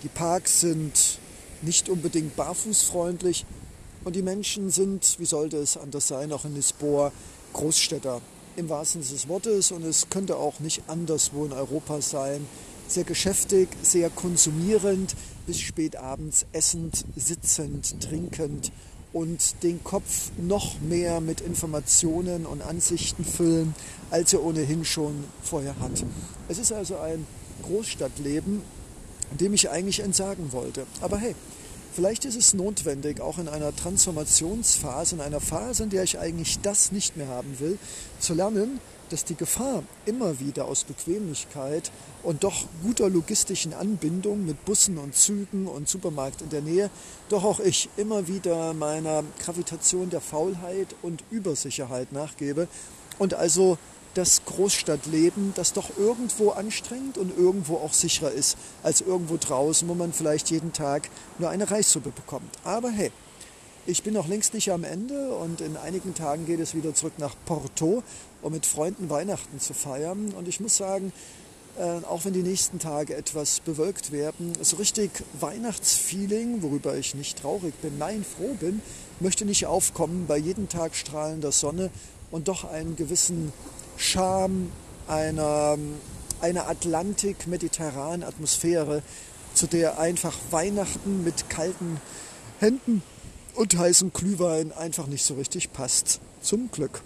Die 0.03 0.09
Parks 0.09 0.61
sind 0.61 1.19
nicht 1.61 1.87
unbedingt 1.87 2.35
barfußfreundlich 2.35 3.45
und 4.03 4.15
die 4.15 4.21
Menschen 4.21 4.69
sind, 4.69 5.15
wie 5.17 5.25
sollte 5.25 5.57
es 5.57 5.77
anders 5.77 6.09
sein, 6.09 6.33
auch 6.33 6.43
in 6.43 6.55
Lisboa 6.55 7.13
Großstädter 7.53 8.21
im 8.55 8.69
wahrsten 8.69 9.01
Sinne 9.01 9.15
des 9.19 9.29
Wortes 9.29 9.71
und 9.71 9.83
es 9.85 10.09
könnte 10.09 10.35
auch 10.35 10.59
nicht 10.59 10.83
anderswo 10.87 11.45
in 11.45 11.53
Europa 11.53 12.01
sein. 12.01 12.45
Sehr 12.93 13.05
geschäftig, 13.05 13.69
sehr 13.81 14.11
konsumierend, 14.11 15.15
bis 15.47 15.59
spät 15.59 15.95
abends 15.95 16.45
essend, 16.51 17.05
sitzend, 17.15 17.99
trinkend 17.99 18.71
und 19.11 19.63
den 19.63 19.83
Kopf 19.83 20.29
noch 20.37 20.79
mehr 20.79 21.19
mit 21.19 21.41
Informationen 21.41 22.45
und 22.45 22.61
Ansichten 22.61 23.25
füllen, 23.25 23.73
als 24.11 24.33
er 24.33 24.43
ohnehin 24.43 24.85
schon 24.85 25.23
vorher 25.41 25.79
hat. 25.79 26.03
Es 26.49 26.59
ist 26.59 26.71
also 26.71 26.97
ein 26.97 27.25
Großstadtleben, 27.63 28.61
dem 29.39 29.55
ich 29.55 29.71
eigentlich 29.71 30.01
entsagen 30.01 30.51
wollte. 30.51 30.85
Aber 31.01 31.17
hey, 31.17 31.33
vielleicht 31.95 32.25
ist 32.25 32.35
es 32.35 32.53
notwendig, 32.53 33.21
auch 33.21 33.39
in 33.39 33.47
einer 33.47 33.75
Transformationsphase, 33.75 35.15
in 35.15 35.21
einer 35.21 35.41
Phase, 35.41 35.81
in 35.81 35.89
der 35.89 36.03
ich 36.03 36.19
eigentlich 36.19 36.59
das 36.59 36.91
nicht 36.91 37.17
mehr 37.17 37.29
haben 37.29 37.59
will, 37.59 37.79
zu 38.19 38.35
lernen, 38.35 38.79
dass 39.09 39.25
die 39.25 39.35
Gefahr 39.35 39.81
immer 40.05 40.39
wieder 40.39 40.65
aus 40.65 40.83
Bequemlichkeit 40.83 41.91
und 42.23 42.43
doch 42.43 42.65
guter 42.83 43.09
logistischen 43.09 43.73
Anbindung 43.73 44.45
mit 44.45 44.63
Bussen 44.65 44.97
und 44.97 45.15
Zügen 45.15 45.67
und 45.67 45.87
Supermarkt 45.87 46.41
in 46.41 46.49
der 46.49 46.61
Nähe, 46.61 46.89
doch 47.29 47.43
auch 47.43 47.59
ich 47.59 47.89
immer 47.97 48.27
wieder 48.27 48.73
meiner 48.73 49.23
Gravitation 49.39 50.09
der 50.09 50.21
Faulheit 50.21 50.95
und 51.01 51.23
Übersicherheit 51.31 52.11
nachgebe 52.11 52.67
und 53.19 53.33
also 53.33 53.77
das 54.13 54.45
Großstadtleben, 54.45 55.53
das 55.55 55.73
doch 55.73 55.97
irgendwo 55.97 56.51
anstrengend 56.51 57.17
und 57.17 57.35
irgendwo 57.37 57.77
auch 57.77 57.93
sicherer 57.93 58.31
ist 58.31 58.57
als 58.83 59.01
irgendwo 59.01 59.37
draußen, 59.37 59.87
wo 59.87 59.95
man 59.95 60.13
vielleicht 60.13 60.51
jeden 60.51 60.71
Tag 60.71 61.09
nur 61.39 61.49
eine 61.49 61.69
Reissuppe 61.69 62.11
bekommt. 62.11 62.55
Aber 62.63 62.91
hey, 62.91 63.11
ich 63.85 64.03
bin 64.03 64.13
noch 64.13 64.27
längst 64.27 64.53
nicht 64.53 64.71
am 64.71 64.83
Ende 64.83 65.35
und 65.35 65.61
in 65.61 65.75
einigen 65.77 66.13
Tagen 66.13 66.45
geht 66.45 66.59
es 66.59 66.73
wieder 66.73 66.93
zurück 66.93 67.13
nach 67.17 67.35
Porto, 67.45 68.03
um 68.41 68.53
mit 68.53 68.65
Freunden 68.65 69.09
Weihnachten 69.09 69.59
zu 69.59 69.73
feiern. 69.73 70.33
Und 70.37 70.47
ich 70.47 70.59
muss 70.59 70.77
sagen, 70.77 71.11
äh, 71.77 72.05
auch 72.05 72.25
wenn 72.25 72.33
die 72.33 72.43
nächsten 72.43 72.79
Tage 72.79 73.15
etwas 73.15 73.59
bewölkt 73.59 74.11
werden, 74.11 74.53
so 74.61 74.75
richtig 74.77 75.11
Weihnachtsfeeling, 75.39 76.61
worüber 76.61 76.95
ich 76.95 77.15
nicht 77.15 77.41
traurig 77.41 77.73
bin, 77.81 77.97
nein, 77.97 78.23
froh 78.23 78.53
bin, 78.59 78.81
möchte 79.19 79.45
nicht 79.45 79.65
aufkommen 79.65 80.27
bei 80.27 80.37
jedem 80.37 80.69
Tag 80.69 80.95
strahlender 80.95 81.51
Sonne 81.51 81.89
und 82.31 82.47
doch 82.47 82.63
einen 82.63 82.95
gewissen 82.95 83.51
Charme 83.97 84.71
einer, 85.07 85.77
einer 86.41 86.67
Atlantik-mediterranen 86.67 88.23
Atmosphäre, 88.23 89.01
zu 89.53 89.67
der 89.67 89.99
einfach 89.99 90.37
Weihnachten 90.51 91.23
mit 91.23 91.49
kalten 91.49 91.99
Händen 92.59 93.03
und 93.55 93.77
heißen 93.77 94.13
Glühwein 94.13 94.71
einfach 94.71 95.07
nicht 95.07 95.23
so 95.23 95.35
richtig 95.35 95.73
passt. 95.73 96.19
Zum 96.41 96.71
Glück. 96.71 97.01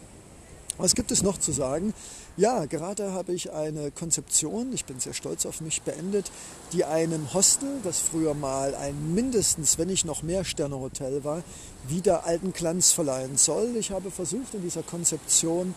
Was 0.77 0.95
gibt 0.95 1.11
es 1.11 1.23
noch 1.23 1.37
zu 1.37 1.51
sagen? 1.51 1.93
Ja, 2.39 2.65
gerade 2.65 3.13
habe 3.13 3.33
ich 3.33 3.51
eine 3.51 3.89
Konzeption, 3.89 4.71
ich 4.71 4.85
bin 4.85 4.99
sehr 4.99 5.15
stolz 5.15 5.47
auf 5.47 5.59
mich, 5.59 5.81
beendet, 5.81 6.29
die 6.71 6.85
einem 6.85 7.33
Hostel, 7.33 7.67
das 7.83 7.99
früher 7.99 8.35
mal 8.35 8.75
ein 8.75 9.15
mindestens, 9.15 9.79
wenn 9.79 9.87
nicht 9.87 10.05
noch 10.05 10.21
mehr 10.21 10.45
Sterne-Hotel 10.45 11.23
war, 11.23 11.41
wieder 11.87 12.27
alten 12.27 12.53
Glanz 12.53 12.91
verleihen 12.91 13.37
soll. 13.37 13.75
Ich 13.75 13.89
habe 13.89 14.11
versucht, 14.11 14.53
in 14.53 14.61
dieser 14.61 14.83
Konzeption 14.83 15.73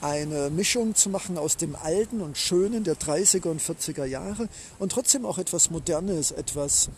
eine 0.00 0.48
Mischung 0.48 0.94
zu 0.94 1.10
machen 1.10 1.36
aus 1.36 1.58
dem 1.58 1.76
Alten 1.76 2.22
und 2.22 2.38
Schönen 2.38 2.82
der 2.82 2.96
30er 2.96 3.48
und 3.48 3.60
40er 3.60 4.06
Jahre 4.06 4.48
und 4.78 4.92
trotzdem 4.92 5.26
auch 5.26 5.36
etwas 5.36 5.70
Modernes, 5.70 6.30
etwas, 6.30 6.88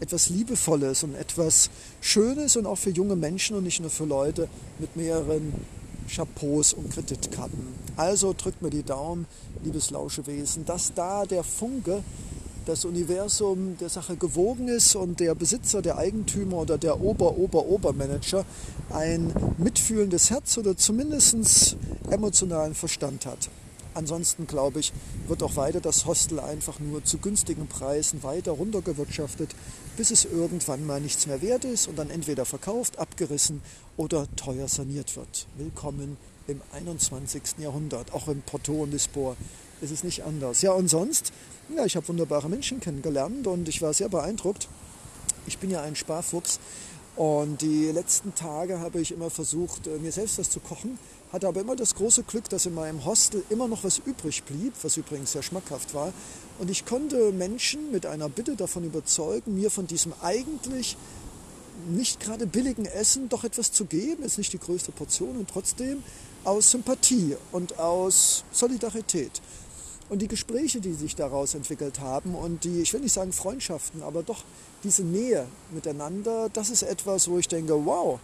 etwas 0.00 0.30
Liebevolles 0.30 1.04
und 1.04 1.14
etwas 1.14 1.70
Schönes 2.00 2.56
und 2.56 2.66
auch 2.66 2.78
für 2.78 2.90
junge 2.90 3.14
Menschen 3.14 3.56
und 3.56 3.62
nicht 3.62 3.78
nur 3.78 3.90
für 3.90 4.04
Leute 4.04 4.48
mit 4.80 4.96
mehreren 4.96 5.54
Chapeaus 6.08 6.72
und 6.72 6.90
Kreditkarten. 6.90 7.66
Also 7.96 8.34
drückt 8.36 8.62
mir 8.62 8.70
die 8.70 8.82
Daumen, 8.82 9.26
liebes 9.62 9.90
Lauschewesen, 9.90 10.64
dass 10.64 10.94
da 10.94 11.24
der 11.24 11.44
Funke 11.44 12.02
das 12.68 12.84
Universum 12.84 13.78
der 13.78 13.88
Sache 13.88 14.16
gewogen 14.16 14.68
ist 14.68 14.94
und 14.94 15.20
der 15.20 15.34
Besitzer, 15.34 15.80
der 15.80 15.96
Eigentümer 15.96 16.58
oder 16.58 16.76
der 16.76 17.00
Ober-Ober-Obermanager 17.00 18.44
ein 18.90 19.32
mitfühlendes 19.56 20.30
Herz 20.30 20.58
oder 20.58 20.76
zumindest 20.76 21.76
emotionalen 22.10 22.74
Verstand 22.74 23.24
hat. 23.24 23.48
Ansonsten 23.94 24.46
glaube 24.46 24.80
ich, 24.80 24.92
wird 25.26 25.42
auch 25.42 25.56
weiter 25.56 25.80
das 25.80 26.04
Hostel 26.04 26.40
einfach 26.40 26.78
nur 26.78 27.02
zu 27.04 27.18
günstigen 27.18 27.66
Preisen 27.66 28.22
weiter 28.22 28.52
runtergewirtschaftet, 28.52 29.50
bis 29.96 30.10
es 30.10 30.26
irgendwann 30.26 30.86
mal 30.86 31.00
nichts 31.00 31.26
mehr 31.26 31.40
wert 31.42 31.64
ist 31.64 31.88
und 31.88 31.98
dann 31.98 32.10
entweder 32.10 32.44
verkauft, 32.44 32.98
abgerissen 32.98 33.62
oder 33.98 34.26
teuer 34.36 34.68
saniert 34.68 35.16
wird. 35.16 35.46
Willkommen 35.56 36.16
im 36.46 36.62
21. 36.72 37.42
Jahrhundert, 37.58 38.14
auch 38.14 38.28
in 38.28 38.40
Porto 38.42 38.72
und 38.84 38.92
Lisboa 38.92 39.36
ist 39.80 39.90
es 39.90 40.04
nicht 40.04 40.22
anders. 40.22 40.62
Ja, 40.62 40.72
und 40.72 40.88
sonst 40.88 41.32
ja, 41.76 41.84
ich 41.84 41.96
habe 41.96 42.08
wunderbare 42.08 42.48
Menschen 42.48 42.80
kennengelernt 42.80 43.46
und 43.46 43.68
ich 43.68 43.82
war 43.82 43.92
sehr 43.92 44.08
beeindruckt. 44.08 44.68
Ich 45.46 45.58
bin 45.58 45.70
ja 45.70 45.82
ein 45.82 45.96
Sparfuchs 45.96 46.60
und 47.16 47.60
die 47.60 47.86
letzten 47.86 48.34
Tage 48.36 48.78
habe 48.78 49.00
ich 49.00 49.10
immer 49.10 49.30
versucht, 49.30 49.88
äh, 49.88 49.98
mir 49.98 50.12
selbst 50.12 50.38
was 50.38 50.48
zu 50.48 50.60
kochen, 50.60 50.98
hatte 51.32 51.48
aber 51.48 51.60
immer 51.60 51.74
das 51.74 51.96
große 51.96 52.22
Glück, 52.22 52.48
dass 52.48 52.66
in 52.66 52.74
meinem 52.74 53.04
Hostel 53.04 53.42
immer 53.50 53.66
noch 53.66 53.82
was 53.82 53.98
übrig 53.98 54.44
blieb, 54.44 54.74
was 54.82 54.96
übrigens 54.96 55.32
sehr 55.32 55.42
schmackhaft 55.42 55.92
war. 55.92 56.12
Und 56.60 56.70
ich 56.70 56.86
konnte 56.86 57.32
Menschen 57.32 57.90
mit 57.90 58.06
einer 58.06 58.28
Bitte 58.28 58.54
davon 58.54 58.84
überzeugen, 58.84 59.56
mir 59.56 59.70
von 59.70 59.88
diesem 59.88 60.12
eigentlich 60.22 60.96
nicht 61.88 62.20
gerade 62.20 62.46
billigen 62.46 62.86
Essen 62.86 63.28
doch 63.28 63.44
etwas 63.44 63.72
zu 63.72 63.84
geben, 63.84 64.22
ist 64.22 64.38
nicht 64.38 64.52
die 64.52 64.58
größte 64.58 64.92
Portion 64.92 65.36
und 65.36 65.48
trotzdem 65.48 66.02
aus 66.44 66.70
Sympathie 66.70 67.36
und 67.52 67.78
aus 67.78 68.44
Solidarität. 68.52 69.40
Und 70.08 70.22
die 70.22 70.28
Gespräche, 70.28 70.80
die 70.80 70.94
sich 70.94 71.16
daraus 71.16 71.54
entwickelt 71.54 72.00
haben 72.00 72.34
und 72.34 72.64
die, 72.64 72.80
ich 72.80 72.92
will 72.94 73.00
nicht 73.00 73.12
sagen 73.12 73.32
Freundschaften, 73.32 74.02
aber 74.02 74.22
doch 74.22 74.42
diese 74.82 75.02
Nähe 75.02 75.46
miteinander, 75.70 76.48
das 76.52 76.70
ist 76.70 76.82
etwas, 76.82 77.28
wo 77.28 77.38
ich 77.38 77.48
denke, 77.48 77.84
wow, 77.84 78.18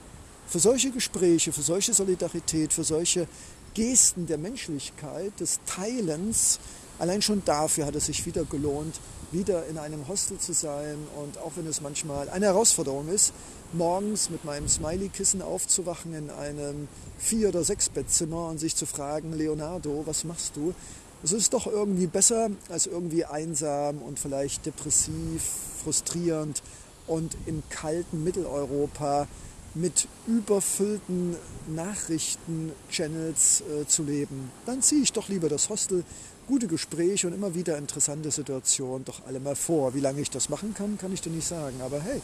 für 0.47 0.59
solche 0.59 0.91
Gespräche, 0.91 1.53
für 1.53 1.63
solche 1.63 1.93
Solidarität, 1.93 2.73
für 2.73 2.85
solche 2.85 3.27
Gesten 3.75 4.27
der 4.27 4.39
Menschlichkeit, 4.39 5.39
des 5.41 5.61
Teilens, 5.67 6.59
allein 6.99 7.21
schon 7.21 7.45
dafür 7.45 7.87
hat 7.87 7.97
es 7.97 8.07
sich 8.07 8.25
wieder 8.25 8.45
gelohnt, 8.45 8.95
wieder 9.33 9.67
in 9.67 9.79
einem 9.79 10.07
Hostel 10.09 10.39
zu 10.39 10.53
sein 10.53 10.97
und 11.23 11.39
auch 11.39 11.53
wenn 11.57 11.67
es 11.67 11.81
manchmal 11.81 12.29
eine 12.29 12.47
Herausforderung 12.47 13.09
ist, 13.09 13.33
morgens 13.73 14.31
mit 14.31 14.45
meinem 14.45 14.69
Smiley-Kissen 14.69 15.43
aufzuwachen 15.43 16.15
in 16.15 16.31
einem 16.31 16.89
Vier- 17.19 17.49
oder 17.49 17.65
Sechs-Bettzimmer 17.65 18.49
und 18.49 18.59
sich 18.59 18.77
zu 18.77 18.87
fragen, 18.87 19.33
Leonardo, 19.33 20.03
was 20.07 20.25
machst 20.25 20.57
du? 20.57 20.75
Es 21.23 21.33
ist 21.33 21.55
doch 21.55 21.67
irgendwie 21.67 22.07
besser 22.07 22.51
als 22.69 22.87
irgendwie 22.87 23.25
einsam 23.25 24.03
und 24.03 24.19
vielleicht 24.19 24.67
depressiv, 24.67 25.43
frustrierend 25.83 26.63
und 27.07 27.37
im 27.47 27.63
kalten 27.71 28.23
Mitteleuropa 28.25 29.27
mit 29.75 30.07
überfüllten 30.27 31.37
Nachrichten-Channels 31.67 33.63
äh, 33.63 33.87
zu 33.87 34.05
leben. 34.05 34.51
Dann 34.67 34.83
ziehe 34.83 35.03
ich 35.03 35.13
doch 35.13 35.29
lieber 35.29 35.49
das 35.49 35.69
Hostel 35.69 36.05
gute 36.47 36.67
Gespräche 36.67 37.27
und 37.27 37.33
immer 37.33 37.55
wieder 37.55 37.77
interessante 37.79 38.31
Situationen 38.31 39.05
doch 39.05 39.27
alle 39.27 39.41
mal 39.41 39.57
vor. 39.57 39.95
Wie 39.95 40.01
lange 40.01 40.21
ich 40.21 40.31
das 40.31 40.49
machen 40.49 40.75
kann, 40.75 40.99
kann 40.99 41.13
ich 41.13 41.21
dir 41.21 41.31
nicht 41.31 41.47
sagen. 41.47 41.81
Aber 41.83 42.01
hey, 42.01 42.21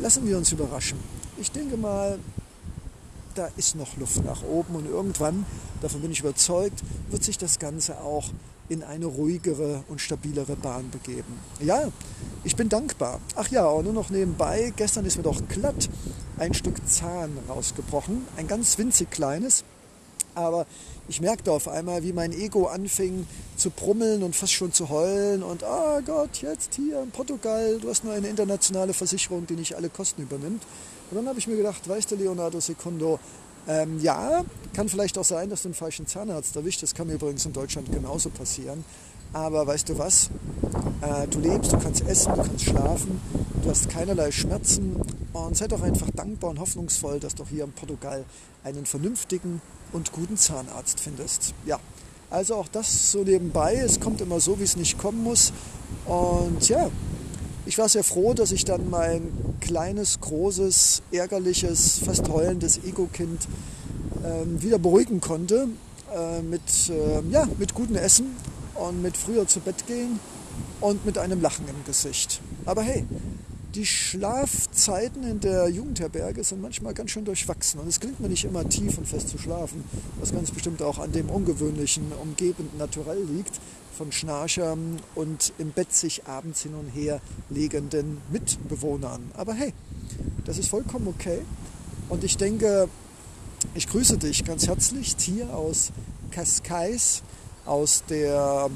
lassen 0.00 0.26
wir 0.26 0.36
uns 0.36 0.52
überraschen. 0.52 0.98
Ich 1.38 1.50
denke 1.50 1.76
mal, 1.76 2.18
da 3.34 3.48
ist 3.56 3.76
noch 3.76 3.96
Luft 3.96 4.24
nach 4.24 4.42
oben 4.42 4.76
und 4.76 4.86
irgendwann, 4.86 5.44
davon 5.82 6.00
bin 6.00 6.10
ich 6.10 6.20
überzeugt, 6.20 6.82
wird 7.10 7.22
sich 7.22 7.38
das 7.38 7.58
Ganze 7.58 8.00
auch 8.00 8.30
in 8.68 8.82
eine 8.82 9.06
ruhigere 9.06 9.84
und 9.88 10.00
stabilere 10.00 10.56
Bahn 10.56 10.90
begeben. 10.90 11.38
Ja, 11.60 11.92
ich 12.42 12.56
bin 12.56 12.68
dankbar. 12.68 13.20
Ach 13.36 13.48
ja, 13.48 13.66
und 13.66 13.84
nur 13.84 13.92
noch 13.92 14.10
nebenbei, 14.10 14.72
gestern 14.76 15.04
ist 15.04 15.16
mir 15.16 15.22
doch 15.22 15.40
glatt 15.48 15.88
ein 16.38 16.54
Stück 16.54 16.86
Zahn 16.86 17.38
rausgebrochen, 17.48 18.26
ein 18.36 18.46
ganz 18.46 18.76
winzig 18.78 19.10
kleines. 19.10 19.64
Aber 20.36 20.66
ich 21.08 21.20
merkte 21.22 21.50
auf 21.50 21.66
einmal, 21.66 22.02
wie 22.02 22.12
mein 22.12 22.32
Ego 22.32 22.66
anfing 22.66 23.26
zu 23.56 23.70
brummeln 23.70 24.22
und 24.22 24.36
fast 24.36 24.52
schon 24.52 24.70
zu 24.70 24.90
heulen. 24.90 25.42
Und, 25.42 25.62
oh 25.62 26.00
Gott, 26.04 26.42
jetzt 26.42 26.74
hier 26.74 27.02
in 27.02 27.10
Portugal, 27.10 27.78
du 27.80 27.88
hast 27.88 28.04
nur 28.04 28.12
eine 28.12 28.28
internationale 28.28 28.92
Versicherung, 28.92 29.46
die 29.46 29.54
nicht 29.54 29.74
alle 29.74 29.88
Kosten 29.88 30.22
übernimmt. 30.22 30.62
Und 31.10 31.16
dann 31.16 31.26
habe 31.26 31.38
ich 31.38 31.46
mir 31.46 31.56
gedacht, 31.56 31.88
weißt 31.88 32.10
du, 32.10 32.16
Leonardo 32.16 32.60
Secundo, 32.60 33.18
ähm, 33.66 33.98
ja, 34.00 34.44
kann 34.74 34.90
vielleicht 34.90 35.16
auch 35.16 35.24
sein, 35.24 35.48
dass 35.48 35.62
du 35.62 35.68
einen 35.68 35.74
falschen 35.74 36.06
Zahnarzt 36.06 36.54
erwischt. 36.54 36.82
Das 36.82 36.94
kann 36.94 37.06
mir 37.06 37.14
übrigens 37.14 37.46
in 37.46 37.54
Deutschland 37.54 37.90
genauso 37.90 38.28
passieren. 38.28 38.84
Aber 39.32 39.66
weißt 39.66 39.88
du 39.88 39.98
was? 39.98 40.30
Äh, 41.00 41.26
du 41.28 41.40
lebst, 41.40 41.72
du 41.72 41.78
kannst 41.78 42.06
essen, 42.06 42.34
du 42.34 42.42
kannst 42.42 42.64
schlafen, 42.64 43.20
du 43.62 43.70
hast 43.70 43.88
keinerlei 43.88 44.30
Schmerzen 44.30 45.00
und 45.32 45.56
sei 45.56 45.66
doch 45.66 45.82
einfach 45.82 46.10
dankbar 46.10 46.50
und 46.50 46.60
hoffnungsvoll, 46.60 47.20
dass 47.20 47.34
du 47.34 47.44
hier 47.46 47.64
in 47.64 47.72
Portugal 47.72 48.24
einen 48.64 48.86
vernünftigen 48.86 49.60
und 49.92 50.12
guten 50.12 50.36
Zahnarzt 50.36 51.00
findest. 51.00 51.54
Ja, 51.64 51.78
also 52.30 52.56
auch 52.56 52.68
das 52.68 53.12
so 53.12 53.22
nebenbei. 53.22 53.76
Es 53.76 54.00
kommt 54.00 54.20
immer 54.20 54.40
so, 54.40 54.58
wie 54.58 54.64
es 54.64 54.76
nicht 54.76 54.98
kommen 54.98 55.22
muss. 55.22 55.52
Und 56.04 56.68
ja, 56.68 56.90
ich 57.66 57.78
war 57.78 57.88
sehr 57.88 58.04
froh, 58.04 58.34
dass 58.34 58.52
ich 58.52 58.64
dann 58.64 58.90
mein 58.90 59.28
kleines, 59.60 60.20
großes, 60.20 61.02
ärgerliches, 61.12 62.00
fast 62.04 62.28
heulendes 62.28 62.78
Ego-Kind 62.84 63.48
äh, 64.22 64.62
wieder 64.62 64.78
beruhigen 64.78 65.20
konnte 65.20 65.68
äh, 66.14 66.42
mit, 66.42 66.62
äh, 66.88 67.22
ja, 67.30 67.48
mit 67.58 67.74
gutem 67.74 67.96
Essen 67.96 68.36
und 68.74 69.02
mit 69.02 69.16
früher 69.16 69.46
zu 69.46 69.60
Bett 69.60 69.86
gehen 69.86 70.20
und 70.80 71.04
mit 71.04 71.18
einem 71.18 71.40
Lachen 71.40 71.66
im 71.68 71.84
Gesicht. 71.84 72.40
Aber 72.64 72.82
hey, 72.82 73.04
die 73.76 73.84
Schlafzeiten 73.84 75.22
in 75.22 75.40
der 75.40 75.68
Jugendherberge 75.68 76.42
sind 76.42 76.62
manchmal 76.62 76.94
ganz 76.94 77.10
schön 77.10 77.26
durchwachsen. 77.26 77.78
Und 77.78 77.88
es 77.88 78.00
gelingt 78.00 78.20
mir 78.20 78.28
nicht 78.28 78.44
immer 78.44 78.66
tief 78.66 78.96
und 78.96 79.06
fest 79.06 79.28
zu 79.28 79.36
schlafen, 79.36 79.84
was 80.18 80.32
ganz 80.32 80.50
bestimmt 80.50 80.80
auch 80.80 80.98
an 80.98 81.12
dem 81.12 81.28
ungewöhnlichen, 81.28 82.10
umgebenden 82.22 82.78
Naturell 82.78 83.22
liegt. 83.22 83.60
Von 83.96 84.12
Schnarchern 84.12 84.96
und 85.14 85.52
im 85.58 85.70
Bett 85.70 85.92
sich 85.92 86.26
abends 86.26 86.62
hin 86.62 86.74
und 86.74 86.88
her 86.88 87.20
legenden 87.50 88.18
Mitbewohnern. 88.30 89.30
Aber 89.34 89.54
hey, 89.54 89.72
das 90.44 90.58
ist 90.58 90.68
vollkommen 90.68 91.08
okay. 91.08 91.40
Und 92.08 92.24
ich 92.24 92.36
denke, 92.36 92.88
ich 93.74 93.88
grüße 93.88 94.18
dich 94.18 94.44
ganz 94.44 94.66
herzlich 94.66 95.16
hier 95.18 95.54
aus 95.54 95.92
Cascais, 96.30 97.22
aus 97.64 98.04
der 98.08 98.70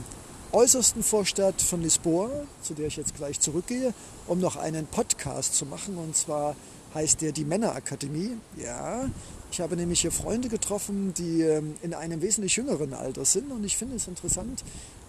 äußersten 0.53 1.03
Vorstadt 1.03 1.61
von 1.63 1.83
Lisboa, 1.83 2.31
zu 2.63 2.75
der 2.75 2.89
ich 2.89 2.97
jetzt 2.97 3.17
gleich 3.17 3.39
zurückgehe, 3.41 3.95
um 4.27 4.41
noch 4.41 4.57
einen 4.57 4.87
Podcast 4.87 5.55
zu 5.55 5.67
machen. 5.67 5.97
Und 5.97 6.17
zwar 6.17 6.57
heißt 6.95 7.21
der 7.21 7.33
die 7.33 7.45
Männerakademie. 7.45 8.37
Ja, 8.57 9.09
ich 9.53 9.61
habe 9.61 9.77
nämlich 9.77 10.01
hier 10.01 10.13
Freunde 10.13 10.49
getroffen, 10.49 11.15
die 11.15 11.43
ähm, 11.43 11.77
in 11.83 11.95
einem 11.95 12.23
wesentlich 12.23 12.57
jüngeren 12.57 12.95
Alter 12.95 13.25
sind. 13.25 13.53
Und 13.53 13.65
ich 13.65 13.77
finde 13.77 13.97
es 13.97 14.09
interessant, 14.09 14.65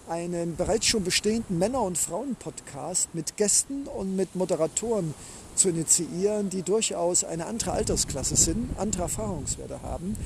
einen 0.08 0.56
bereits 0.56 0.86
schon 0.86 1.04
bestehenden 1.04 1.58
Männer- 1.58 1.82
und 1.82 1.98
Frauen-Podcast 1.98 3.14
mit 3.14 3.36
Gästen 3.36 3.86
und 3.86 4.14
mit 4.14 4.34
Moderatoren 4.36 5.14
zu 5.54 5.68
initiieren, 5.68 6.50
die 6.50 6.62
durchaus 6.62 7.24
eine 7.24 7.46
andere 7.46 7.72
Altersklasse 7.72 8.36
sind, 8.36 8.70
andere 8.78 9.02
Erfahrungswerte 9.02 9.82
haben 9.82 10.16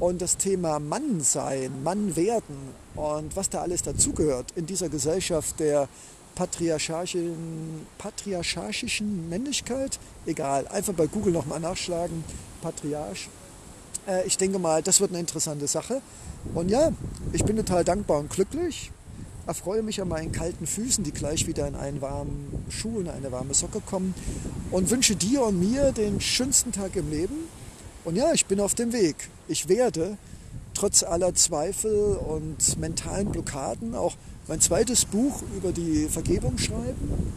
und 0.00 0.22
das 0.22 0.38
Thema 0.38 0.80
Mann 0.80 1.20
sein, 1.20 1.82
Mann 1.84 2.16
werden 2.16 2.56
und 2.96 3.36
was 3.36 3.50
da 3.50 3.60
alles 3.60 3.82
dazugehört 3.82 4.46
in 4.56 4.66
dieser 4.66 4.88
Gesellschaft 4.88 5.60
der 5.60 5.88
patriarchalischen, 6.34 7.86
patriarchalischen 7.98 9.28
Männlichkeit, 9.28 9.98
egal, 10.26 10.66
einfach 10.68 10.94
bei 10.94 11.06
Google 11.06 11.32
nochmal 11.32 11.60
nachschlagen, 11.60 12.24
Patriarch. 12.62 13.28
Äh, 14.08 14.26
ich 14.26 14.38
denke 14.38 14.58
mal, 14.58 14.82
das 14.82 15.00
wird 15.00 15.10
eine 15.10 15.20
interessante 15.20 15.66
Sache. 15.66 16.00
Und 16.54 16.70
ja, 16.70 16.92
ich 17.32 17.44
bin 17.44 17.56
total 17.56 17.84
dankbar 17.84 18.20
und 18.20 18.30
glücklich, 18.30 18.90
erfreue 19.46 19.82
mich 19.82 20.00
an 20.00 20.08
meinen 20.08 20.32
kalten 20.32 20.66
Füßen, 20.66 21.04
die 21.04 21.12
gleich 21.12 21.46
wieder 21.46 21.68
in 21.68 21.74
einen 21.74 22.00
warmen 22.00 22.64
Schuh, 22.70 23.00
in 23.00 23.10
eine 23.10 23.30
warme 23.32 23.52
Socke 23.52 23.80
kommen 23.80 24.14
und 24.70 24.90
wünsche 24.90 25.16
dir 25.16 25.42
und 25.42 25.60
mir 25.60 25.92
den 25.92 26.20
schönsten 26.22 26.72
Tag 26.72 26.96
im 26.96 27.10
Leben 27.10 27.36
und 28.04 28.16
ja, 28.16 28.32
ich 28.32 28.46
bin 28.46 28.60
auf 28.60 28.74
dem 28.74 28.92
Weg. 28.92 29.16
Ich 29.48 29.68
werde 29.68 30.16
trotz 30.74 31.02
aller 31.02 31.34
Zweifel 31.34 32.16
und 32.16 32.78
mentalen 32.78 33.30
Blockaden 33.30 33.94
auch 33.94 34.16
mein 34.48 34.60
zweites 34.60 35.04
Buch 35.04 35.42
über 35.56 35.72
die 35.72 36.08
Vergebung 36.08 36.58
schreiben, 36.58 37.32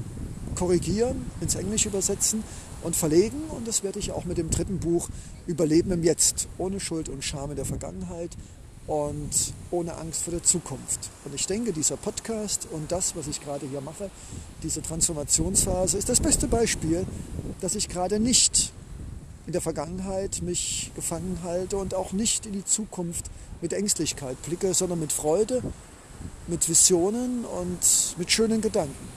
korrigieren, 0.55 1.25
ins 1.41 1.55
Englische 1.55 1.89
übersetzen 1.89 2.43
und 2.83 2.95
verlegen. 2.95 3.41
Und 3.49 3.67
das 3.67 3.83
werde 3.83 3.99
ich 3.99 4.11
auch 4.11 4.25
mit 4.25 4.37
dem 4.37 4.49
dritten 4.49 4.79
Buch 4.79 5.09
Überleben 5.45 5.91
im 5.91 6.03
Jetzt, 6.03 6.47
ohne 6.57 6.79
Schuld 6.79 7.09
und 7.09 7.23
Scham 7.23 7.49
in 7.49 7.57
der 7.57 7.65
Vergangenheit 7.65 8.31
und 8.87 9.53
ohne 9.71 9.95
Angst 9.95 10.23
vor 10.23 10.31
der 10.31 10.43
Zukunft. 10.43 11.09
Und 11.25 11.35
ich 11.35 11.45
denke, 11.45 11.73
dieser 11.73 11.97
Podcast 11.97 12.67
und 12.71 12.91
das, 12.91 13.15
was 13.15 13.27
ich 13.27 13.41
gerade 13.41 13.65
hier 13.67 13.81
mache, 13.81 14.09
diese 14.61 14.81
Transformationsphase, 14.81 15.97
ist 15.97 16.09
das 16.09 16.19
beste 16.19 16.47
Beispiel, 16.47 17.05
dass 17.61 17.75
ich 17.75 17.89
gerade 17.89 18.19
nicht 18.19 18.71
in 19.45 19.51
der 19.51 19.61
Vergangenheit 19.61 20.41
mich 20.41 20.91
gefangen 20.95 21.39
halte 21.43 21.77
und 21.77 21.93
auch 21.93 22.13
nicht 22.13 22.45
in 22.45 22.53
die 22.53 22.65
Zukunft 22.65 23.25
mit 23.61 23.73
Ängstlichkeit 23.73 24.41
blicke, 24.43 24.73
sondern 24.73 24.99
mit 24.99 25.11
Freude, 25.11 25.61
mit 26.47 26.67
Visionen 26.69 27.45
und 27.45 28.15
mit 28.17 28.31
schönen 28.31 28.61
Gedanken, 28.61 29.09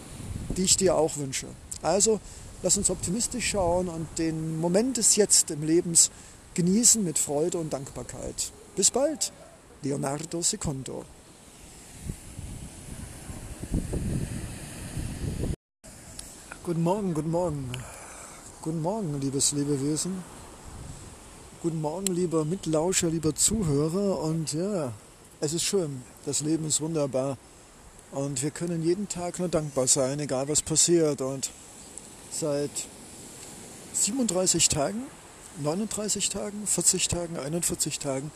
die 0.57 0.65
ich 0.65 0.77
dir 0.77 0.97
auch 0.97 1.17
wünsche. 1.17 1.47
Also 1.83 2.21
lass 2.63 2.77
uns 2.77 2.91
optimistisch 2.91 3.51
schauen 3.51 3.89
und 3.89 4.07
den 4.19 4.59
Moment 4.61 4.97
des 4.97 5.17
Jetzt 5.17 5.51
im 5.51 5.63
Lebens 5.63 6.11
genießen 6.55 7.05
mit 7.05 7.19
Freude 7.19 7.59
und 7.59 7.73
Dankbarkeit. 7.73 8.53
Bis 8.75 8.91
bald, 8.91 9.33
Leonardo 9.83 10.43
Secondo. 10.43 11.05
Guten 16.65 16.83
Morgen, 16.83 17.15
guten 17.15 17.31
Morgen. 17.31 17.71
Guten 18.67 18.83
Morgen, 18.83 19.21
liebes 19.21 19.53
Lebewesen. 19.53 20.25
Guten 21.63 21.81
Morgen, 21.81 22.09
lieber 22.09 22.45
Mitlauscher, 22.45 23.09
lieber 23.09 23.33
Zuhörer. 23.33 24.19
Und 24.19 24.55
ja, 24.55 24.93
es 25.39 25.53
ist 25.53 25.63
schön. 25.63 26.03
Das 26.25 26.41
Leben 26.41 26.67
ist 26.67 26.81
wunderbar. 26.81 27.39
Und 28.11 28.43
wir 28.43 28.51
können 28.51 28.83
jeden 28.83 29.09
Tag 29.09 29.39
nur 29.39 29.49
dankbar 29.49 29.87
sein, 29.87 30.19
egal 30.19 30.49
was 30.49 30.63
passiert. 30.63 31.21
Und 31.21 31.53
seit 32.33 32.73
37 33.93 34.69
Tagen, 34.69 35.05
39 35.63 36.29
Tagen, 36.29 36.67
40 36.67 37.07
Tagen, 37.07 37.39
41 37.39 38.01
Tagen, 38.01 38.33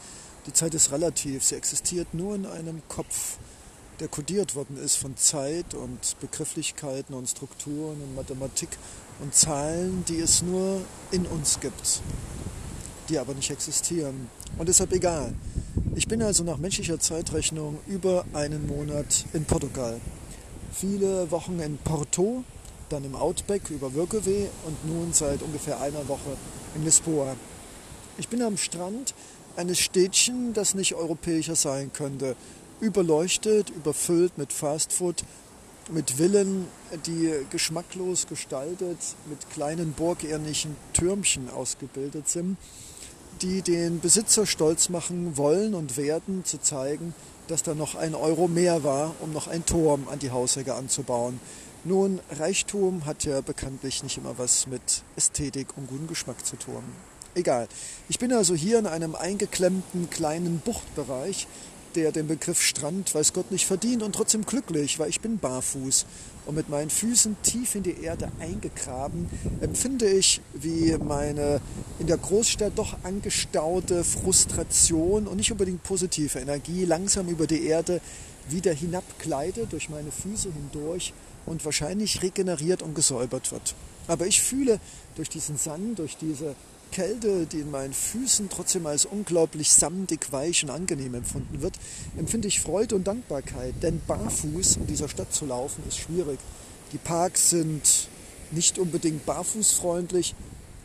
die 0.47 0.53
Zeit 0.53 0.75
ist 0.75 0.93
relativ. 0.93 1.43
Sie 1.43 1.57
existiert 1.57 2.15
nur 2.15 2.37
in 2.37 2.47
einem 2.47 2.83
Kopf, 2.89 3.39
der 3.99 4.07
kodiert 4.07 4.55
worden 4.55 4.77
ist 4.77 4.95
von 4.95 5.17
Zeit 5.17 5.75
und 5.75 6.21
Begrifflichkeiten 6.21 7.17
und 7.17 7.29
Strukturen 7.29 8.01
und 8.01 8.15
Mathematik 8.15 8.69
und 9.21 9.35
Zahlen, 9.35 10.05
die 10.09 10.19
es 10.19 10.43
nur 10.43 10.81
in 11.11 11.27
uns 11.27 11.61
gibt, 11.61 12.01
die 13.09 13.19
aber 13.19 13.35
nicht 13.35 13.51
existieren. 13.51 14.29
Und 14.59 14.69
deshalb 14.69 14.93
egal. 14.93 15.33
Ich 15.95 16.07
bin 16.09 16.23
also 16.23 16.45
nach 16.45 16.59
menschlicher 16.59 16.99
Zeitrechnung 16.99 17.79
über 17.87 18.25
einen 18.33 18.67
Monat 18.67 19.25
in 19.33 19.45
Portugal. 19.45 20.01
Viele 20.73 21.31
Wochen 21.31 21.59
in 21.61 21.79
Porto, 21.79 22.45
dann 22.89 23.05
im 23.05 23.15
Outback 23.15 23.71
über 23.71 23.95
Wirkeweh 23.95 24.47
und 24.67 24.87
nun 24.87 25.13
seit 25.13 25.43
ungefähr 25.43 25.81
einer 25.81 26.09
Woche 26.09 26.37
in 26.75 26.85
Lisboa. 26.85 27.37
Ich 28.19 28.29
bin 28.29 28.43
am 28.43 28.57
Strand 28.57 29.15
eines 29.57 29.79
Städtchen, 29.79 30.53
das 30.53 30.75
nicht 30.75 30.95
europäischer 30.95 31.57
sein 31.57 31.93
könnte. 31.93 32.37
Überleuchtet, 32.81 33.71
überfüllt 33.71 34.39
mit 34.39 34.53
Fastfood, 34.53 35.25
mit 35.91 36.13
Villen, 36.13 36.67
die 37.07 37.33
geschmacklos 37.51 38.27
gestaltet, 38.27 38.99
mit 39.29 39.51
kleinen 39.51 39.93
burgähnlichen 39.93 40.77
Türmchen 40.93 41.51
ausgebildet 41.51 42.29
sind, 42.29 42.57
die 43.43 43.63
den 43.63 44.01
Besitzer 44.01 44.47
stolz 44.47 44.89
machen 44.89 45.37
wollen 45.37 45.75
und 45.75 45.97
werden, 45.97 46.45
zu 46.45 46.61
zeigen, 46.61 47.15
dass 47.49 47.63
da 47.63 47.75
noch 47.75 47.95
ein 47.95 48.15
Euro 48.15 48.49
mehr 48.49 48.85
war, 48.85 49.15
um 49.21 49.33
noch 49.33 49.49
ein 49.49 49.67
Turm 49.67 50.07
an 50.09 50.19
die 50.19 50.31
Hausecke 50.31 50.75
anzubauen. 50.75 51.41
Nun, 51.85 52.21
Reichtum 52.31 53.07
hat 53.07 53.25
ja 53.25 53.41
bekanntlich 53.41 54.03
nicht 54.03 54.19
immer 54.19 54.39
was 54.39 54.67
mit 54.67 55.03
Ästhetik 55.17 55.69
und 55.77 55.89
gutem 55.89 56.07
Geschmack 56.07 56.45
zu 56.45 56.57
tun. 56.57 56.83
Egal. 57.35 57.69
Ich 58.09 58.19
bin 58.19 58.33
also 58.33 58.55
hier 58.55 58.79
in 58.79 58.87
einem 58.87 59.15
eingeklemmten 59.15 60.11
kleinen 60.11 60.59
Buchtbereich, 60.59 61.47
der 61.97 62.13
den 62.13 62.27
Begriff 62.27 62.63
Strand, 62.63 63.15
weiß 63.15 63.33
Gott, 63.33 63.51
nicht 63.51 63.67
verdient 63.67 64.03
und 64.03 64.15
trotzdem 64.15 64.45
glücklich, 64.45 64.99
weil 64.99 65.09
ich 65.09 65.21
bin 65.21 65.39
barfuß 65.39 66.07
und 66.47 66.55
mit 66.55 66.69
meinen 66.69 66.91
Füßen 66.91 67.37
tief 67.43 67.75
in 67.75 67.83
die 67.83 68.03
Erde 68.03 68.31
eingegraben, 68.41 69.29
empfinde 69.61 70.09
ich, 70.09 70.41
wie 70.55 70.97
meine 70.99 71.61
in 71.99 72.07
der 72.07 72.19
Großstadt 72.19 72.73
doch 72.77 72.97
angestaute 73.03 74.05
Frustration 74.05 75.27
und 75.27 75.37
nicht 75.37 75.53
unbedingt 75.53 75.83
positive 75.83 76.39
Energie 76.39 76.85
langsam 76.85 77.29
über 77.29 77.47
die 77.47 77.67
Erde 77.67 78.01
wieder 78.49 78.73
hinabgleitet, 78.73 79.73
durch 79.73 79.91
meine 79.91 80.11
Füße 80.11 80.51
hindurch 80.53 81.13
und 81.47 81.65
wahrscheinlich 81.65 82.23
regeneriert 82.23 82.83
und 82.83 82.95
gesäubert 82.95 83.53
wird. 83.53 83.75
Aber 84.09 84.27
ich 84.27 84.41
fühle 84.41 84.81
durch 85.17 85.29
diesen 85.29 85.57
Sand, 85.57 85.99
durch 85.99 86.17
diese 86.17 86.55
Kälte, 86.91 87.47
die 87.47 87.61
in 87.61 87.71
meinen 87.71 87.93
Füßen 87.93 88.49
trotzdem 88.51 88.87
als 88.87 89.05
unglaublich 89.05 89.73
samtig, 89.73 90.33
weich 90.33 90.63
und 90.65 90.71
angenehm 90.71 91.15
empfunden 91.15 91.63
wird, 91.63 91.75
empfinde 92.17 92.49
ich 92.49 92.61
Freude 92.61 92.97
und 92.97 93.07
Dankbarkeit. 93.07 93.75
Denn 93.83 94.01
barfuß 94.07 94.77
in 94.77 94.87
dieser 94.87 95.09
Stadt 95.09 95.33
zu 95.33 95.47
laufen 95.47 95.83
ist 95.89 95.99
schwierig. 95.99 96.39
Die 96.93 96.99
Parks 96.99 97.51
sind 97.51 98.09
nicht 98.51 98.79
unbedingt 98.79 99.25
barfußfreundlich 99.27 100.35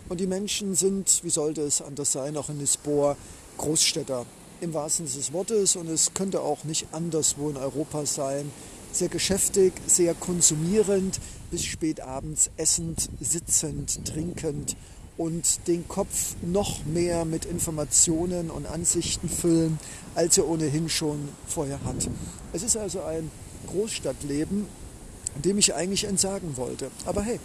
und 0.10 0.19
die 0.19 0.27
Menschen 0.27 0.76
sind, 0.76 1.22
wie 1.23 1.30
sollte 1.30 1.61
es 1.61 1.82
anders 1.82 2.11
sein, 2.11 2.38
auch 2.38 2.49
in 2.49 2.60
Lisboa 2.60 3.18
Großstädter 3.57 4.26
im 4.61 4.73
wahrsten 4.73 5.07
Sinne 5.07 5.23
des 5.23 5.34
Wortes 5.34 5.76
und 5.76 5.90
es 5.90 6.14
könnte 6.14 6.41
auch 6.41 6.64
nicht 6.64 6.88
anderswo 6.91 7.49
in 7.49 7.57
Europa 7.57 8.06
sein. 8.06 8.52
Sehr 8.91 9.10
geschäftig, 9.10 9.73
sehr 9.88 10.14
konsumierend, 10.14 11.19
bis 11.52 11.65
spät 11.65 11.99
abends 11.99 12.49
essend, 12.56 13.10
sitzend, 13.19 14.06
trinkend 14.06 14.77
und 15.18 15.68
den 15.68 15.88
Kopf 15.88 16.36
noch 16.42 16.86
mehr 16.86 17.26
mit 17.26 17.46
Informationen 17.46 18.50
und 18.50 18.66
Ansichten 18.66 19.30
füllen, 19.30 19.80
als 20.14 20.38
er 20.38 20.48
ohnehin 20.48 20.90
schon 20.90 21.30
vorher 21.48 21.84
hat. 21.84 22.10
Es 22.54 22.64
ist 22.64 22.76
also 22.76 23.02
ein 23.02 23.32
Großstadtleben, 23.68 24.66
dem 25.44 25.58
ich 25.58 25.74
eigentlich 25.74 26.06
entsagen 26.06 26.58
wollte. 26.58 26.92
Aber 27.06 27.22
hey, 27.22 27.40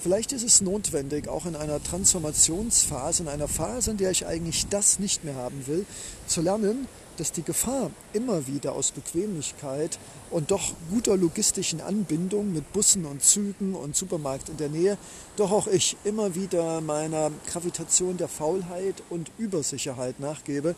vielleicht 0.00 0.32
ist 0.32 0.44
es 0.44 0.60
notwendig, 0.60 1.28
auch 1.28 1.46
in 1.46 1.56
einer 1.56 1.82
Transformationsphase, 1.82 3.24
in 3.24 3.28
einer 3.28 3.48
Phase, 3.48 3.92
in 3.92 3.96
der 3.96 4.10
ich 4.10 4.26
eigentlich 4.26 4.66
das 4.68 4.98
nicht 4.98 5.24
mehr 5.24 5.34
haben 5.34 5.66
will, 5.66 5.86
zu 6.26 6.40
lernen, 6.40 6.86
dass 7.18 7.32
die 7.32 7.42
Gefahr 7.42 7.90
immer 8.12 8.46
wieder 8.46 8.72
aus 8.72 8.92
Bequemlichkeit 8.92 9.98
und 10.30 10.50
doch 10.50 10.72
guter 10.90 11.16
logistischen 11.16 11.80
Anbindung 11.80 12.52
mit 12.52 12.72
Bussen 12.72 13.04
und 13.04 13.22
Zügen 13.22 13.74
und 13.74 13.96
Supermarkt 13.96 14.48
in 14.48 14.56
der 14.56 14.68
Nähe, 14.68 14.98
doch 15.36 15.50
auch 15.50 15.66
ich 15.66 15.96
immer 16.04 16.34
wieder 16.34 16.80
meiner 16.80 17.30
Gravitation 17.46 18.16
der 18.16 18.28
Faulheit 18.28 19.02
und 19.10 19.30
Übersicherheit 19.38 20.20
nachgebe 20.20 20.74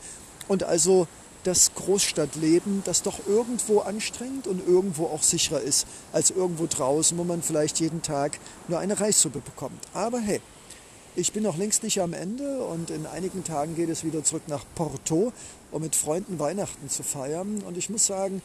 und 0.49 0.65
also 0.65 1.07
das 1.45 1.75
Großstadtleben, 1.75 2.83
das 2.85 3.03
doch 3.03 3.19
irgendwo 3.27 3.81
anstrengend 3.81 4.47
und 4.47 4.67
irgendwo 4.67 5.07
auch 5.07 5.23
sicherer 5.23 5.61
ist 5.61 5.87
als 6.13 6.31
irgendwo 6.31 6.67
draußen, 6.67 7.17
wo 7.17 7.25
man 7.25 7.43
vielleicht 7.43 7.81
jeden 7.81 8.03
Tag 8.03 8.39
nur 8.69 8.79
eine 8.79 9.01
Reissuppe 9.01 9.41
bekommt. 9.41 9.87
Aber 9.95 10.21
hey, 10.21 10.41
ich 11.21 11.33
bin 11.33 11.43
noch 11.43 11.59
längst 11.59 11.83
nicht 11.83 12.01
am 12.01 12.15
Ende 12.15 12.65
und 12.65 12.89
in 12.89 13.05
einigen 13.05 13.45
Tagen 13.45 13.77
geht 13.77 13.91
es 13.91 14.05
wieder 14.05 14.25
zurück 14.25 14.45
nach 14.47 14.65
Porto, 14.75 15.35
um 15.71 15.83
mit 15.83 15.95
Freunden 15.95 16.39
Weihnachten 16.39 16.89
zu 16.89 17.03
feiern. 17.03 17.63
Und 17.67 17.77
ich 17.77 17.91
muss 17.91 18.07
sagen, 18.07 18.41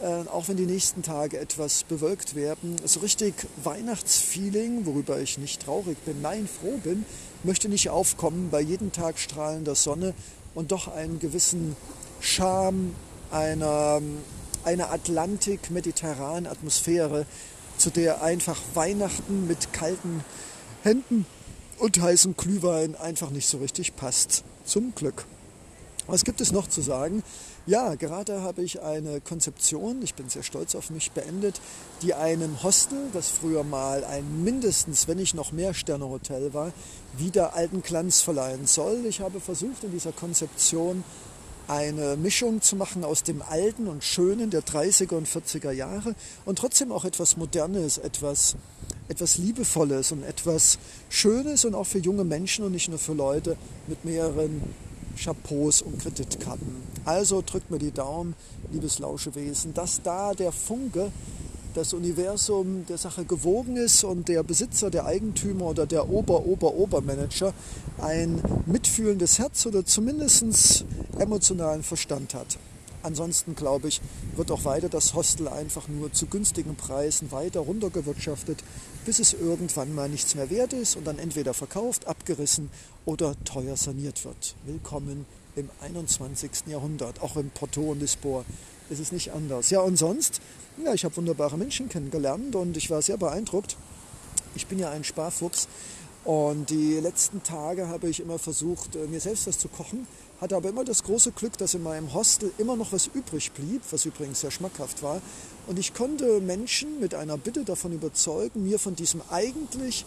äh, 0.00 0.28
auch 0.30 0.46
wenn 0.46 0.56
die 0.56 0.66
nächsten 0.66 1.02
Tage 1.02 1.40
etwas 1.40 1.82
bewölkt 1.82 2.36
werden, 2.36 2.76
so 2.84 3.00
richtig 3.00 3.34
Weihnachtsfeeling, 3.64 4.86
worüber 4.86 5.18
ich 5.18 5.38
nicht 5.38 5.62
traurig 5.62 5.98
bin, 6.04 6.22
nein, 6.22 6.48
froh 6.48 6.78
bin, 6.84 7.04
möchte 7.42 7.68
nicht 7.68 7.90
aufkommen 7.90 8.48
bei 8.48 8.60
jedem 8.60 8.92
Tag 8.92 9.18
strahlender 9.18 9.74
Sonne 9.74 10.14
und 10.54 10.70
doch 10.70 10.86
einen 10.86 11.18
gewissen 11.18 11.74
Charme 12.20 12.94
einer, 13.32 14.00
einer 14.62 14.92
Atlantik-mediterranen 14.92 16.46
Atmosphäre, 16.46 17.26
zu 17.76 17.90
der 17.90 18.22
einfach 18.22 18.60
Weihnachten 18.74 19.48
mit 19.48 19.72
kalten 19.72 20.24
Händen 20.84 21.26
und 21.78 22.00
heißen 22.00 22.36
Glühwein 22.36 22.94
einfach 22.96 23.30
nicht 23.30 23.48
so 23.48 23.58
richtig 23.58 23.96
passt. 23.96 24.44
Zum 24.64 24.94
Glück. 24.94 25.26
Was 26.06 26.24
gibt 26.24 26.40
es 26.40 26.52
noch 26.52 26.68
zu 26.68 26.82
sagen? 26.82 27.22
Ja, 27.66 27.94
gerade 27.94 28.42
habe 28.42 28.62
ich 28.62 28.82
eine 28.82 29.22
Konzeption, 29.22 30.02
ich 30.02 30.14
bin 30.14 30.28
sehr 30.28 30.42
stolz 30.42 30.74
auf 30.74 30.90
mich, 30.90 31.12
beendet, 31.12 31.62
die 32.02 32.12
einem 32.12 32.62
Hostel, 32.62 32.98
das 33.14 33.30
früher 33.30 33.64
mal 33.64 34.04
ein 34.04 34.44
mindestens, 34.44 35.08
wenn 35.08 35.16
nicht 35.16 35.34
noch 35.34 35.50
mehr 35.50 35.72
Sterne-Hotel 35.72 36.52
war, 36.52 36.72
wieder 37.16 37.54
alten 37.54 37.82
Glanz 37.82 38.20
verleihen 38.20 38.66
soll. 38.66 39.06
Ich 39.06 39.20
habe 39.20 39.40
versucht, 39.40 39.82
in 39.82 39.92
dieser 39.92 40.12
Konzeption 40.12 41.04
eine 41.68 42.16
Mischung 42.16 42.60
zu 42.60 42.76
machen 42.76 43.04
aus 43.04 43.22
dem 43.22 43.42
Alten 43.42 43.86
und 43.86 44.04
Schönen 44.04 44.50
der 44.50 44.62
30er 44.62 45.14
und 45.14 45.28
40er 45.28 45.70
Jahre 45.70 46.14
und 46.44 46.58
trotzdem 46.58 46.92
auch 46.92 47.04
etwas 47.04 47.36
Modernes, 47.36 47.98
etwas, 47.98 48.56
etwas 49.08 49.38
Liebevolles 49.38 50.12
und 50.12 50.22
etwas 50.24 50.78
Schönes 51.08 51.64
und 51.64 51.74
auch 51.74 51.86
für 51.86 51.98
junge 51.98 52.24
Menschen 52.24 52.64
und 52.64 52.72
nicht 52.72 52.88
nur 52.88 52.98
für 52.98 53.14
Leute 53.14 53.56
mit 53.86 54.04
mehreren 54.04 54.62
Chapeaus 55.16 55.82
und 55.82 56.00
Kreditkarten. 56.00 56.82
Also 57.04 57.42
drückt 57.42 57.70
mir 57.70 57.78
die 57.78 57.92
Daumen, 57.92 58.34
liebes 58.72 58.98
Lauschewesen, 58.98 59.74
dass 59.74 60.02
da 60.02 60.34
der 60.34 60.52
Funke 60.52 61.12
das 61.74 61.92
Universum 61.92 62.86
der 62.86 62.98
Sache 62.98 63.24
gewogen 63.24 63.76
ist 63.76 64.04
und 64.04 64.28
der 64.28 64.42
Besitzer, 64.44 64.90
der 64.90 65.06
Eigentümer 65.06 65.66
oder 65.66 65.86
der 65.86 66.08
Ober-Ober-Obermanager 66.08 67.52
ein 67.98 68.40
mitfühlendes 68.66 69.38
Herz 69.40 69.66
oder 69.66 69.84
zumindest 69.84 70.84
emotionalen 71.18 71.82
Verstand 71.82 72.34
hat. 72.34 72.58
Ansonsten 73.02 73.54
glaube 73.54 73.88
ich, 73.88 74.00
wird 74.36 74.50
auch 74.50 74.64
weiter 74.64 74.88
das 74.88 75.14
Hostel 75.14 75.48
einfach 75.48 75.88
nur 75.88 76.12
zu 76.12 76.26
günstigen 76.26 76.76
Preisen 76.76 77.32
weiter 77.32 77.60
runtergewirtschaftet, 77.60 78.62
bis 79.04 79.18
es 79.18 79.34
irgendwann 79.34 79.94
mal 79.94 80.08
nichts 80.08 80.34
mehr 80.36 80.48
wert 80.48 80.72
ist 80.72 80.96
und 80.96 81.06
dann 81.06 81.18
entweder 81.18 81.52
verkauft, 81.54 82.06
abgerissen 82.06 82.70
oder 83.04 83.34
teuer 83.44 83.76
saniert 83.76 84.24
wird. 84.24 84.54
Willkommen 84.64 85.26
im 85.56 85.68
21. 85.82 86.50
Jahrhundert, 86.68 87.20
auch 87.20 87.36
in 87.36 87.50
Porto 87.50 87.82
und 87.90 88.00
Lisboa 88.00 88.44
ist 88.90 89.00
es 89.00 89.12
nicht 89.12 89.32
anders. 89.32 89.70
Ja, 89.70 89.80
und 89.80 89.96
sonst, 89.96 90.40
ja, 90.82 90.92
ich 90.92 91.04
habe 91.04 91.16
wunderbare 91.16 91.56
Menschen 91.56 91.88
kennengelernt 91.88 92.56
und 92.56 92.76
ich 92.76 92.90
war 92.90 93.02
sehr 93.02 93.16
beeindruckt. 93.16 93.76
Ich 94.54 94.66
bin 94.66 94.78
ja 94.78 94.90
ein 94.90 95.04
Sparfuchs 95.04 95.68
und 96.24 96.70
die 96.70 96.94
letzten 97.00 97.42
Tage 97.42 97.88
habe 97.88 98.08
ich 98.08 98.20
immer 98.20 98.38
versucht, 98.38 98.96
äh, 98.96 99.06
mir 99.06 99.20
selbst 99.20 99.46
was 99.46 99.58
zu 99.58 99.68
kochen, 99.68 100.06
hatte 100.40 100.56
aber 100.56 100.70
immer 100.70 100.84
das 100.84 101.02
große 101.02 101.32
Glück, 101.32 101.56
dass 101.58 101.74
in 101.74 101.82
meinem 101.82 102.12
Hostel 102.14 102.50
immer 102.58 102.76
noch 102.76 102.92
was 102.92 103.08
übrig 103.08 103.52
blieb, 103.52 103.82
was 103.90 104.04
übrigens 104.04 104.40
sehr 104.40 104.50
schmackhaft 104.50 105.02
war. 105.02 105.20
Und 105.66 105.78
ich 105.78 105.94
konnte 105.94 106.40
Menschen 106.40 106.98
mit 106.98 107.14
einer 107.14 107.36
Bitte 107.36 107.64
davon 107.64 107.92
überzeugen, 107.92 108.64
mir 108.64 108.78
von 108.78 108.96
diesem 108.96 109.22
eigentlich 109.30 110.04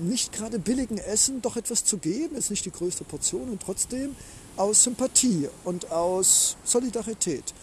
nicht 0.00 0.32
gerade 0.32 0.58
billigen 0.58 0.98
Essen 0.98 1.42
doch 1.42 1.56
etwas 1.56 1.84
zu 1.84 1.98
geben, 1.98 2.36
ist 2.36 2.50
nicht 2.50 2.64
die 2.64 2.70
größte 2.70 3.04
Portion 3.04 3.48
und 3.48 3.62
trotzdem 3.62 4.14
aus 4.56 4.82
Sympathie 4.82 5.48
und 5.64 5.90
aus 5.90 6.56
Solidarität. 6.64 7.54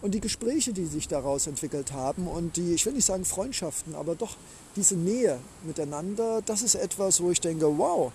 Und 0.00 0.14
die 0.14 0.20
Gespräche, 0.20 0.72
die 0.72 0.86
sich 0.86 1.08
daraus 1.08 1.46
entwickelt 1.46 1.92
haben 1.92 2.28
und 2.28 2.56
die, 2.56 2.74
ich 2.74 2.86
will 2.86 2.92
nicht 2.92 3.04
sagen 3.04 3.24
Freundschaften, 3.24 3.96
aber 3.96 4.14
doch 4.14 4.36
diese 4.76 4.94
Nähe 4.94 5.38
miteinander, 5.64 6.40
das 6.46 6.62
ist 6.62 6.76
etwas, 6.76 7.20
wo 7.20 7.30
ich 7.30 7.40
denke, 7.40 7.66
wow, 7.78 8.12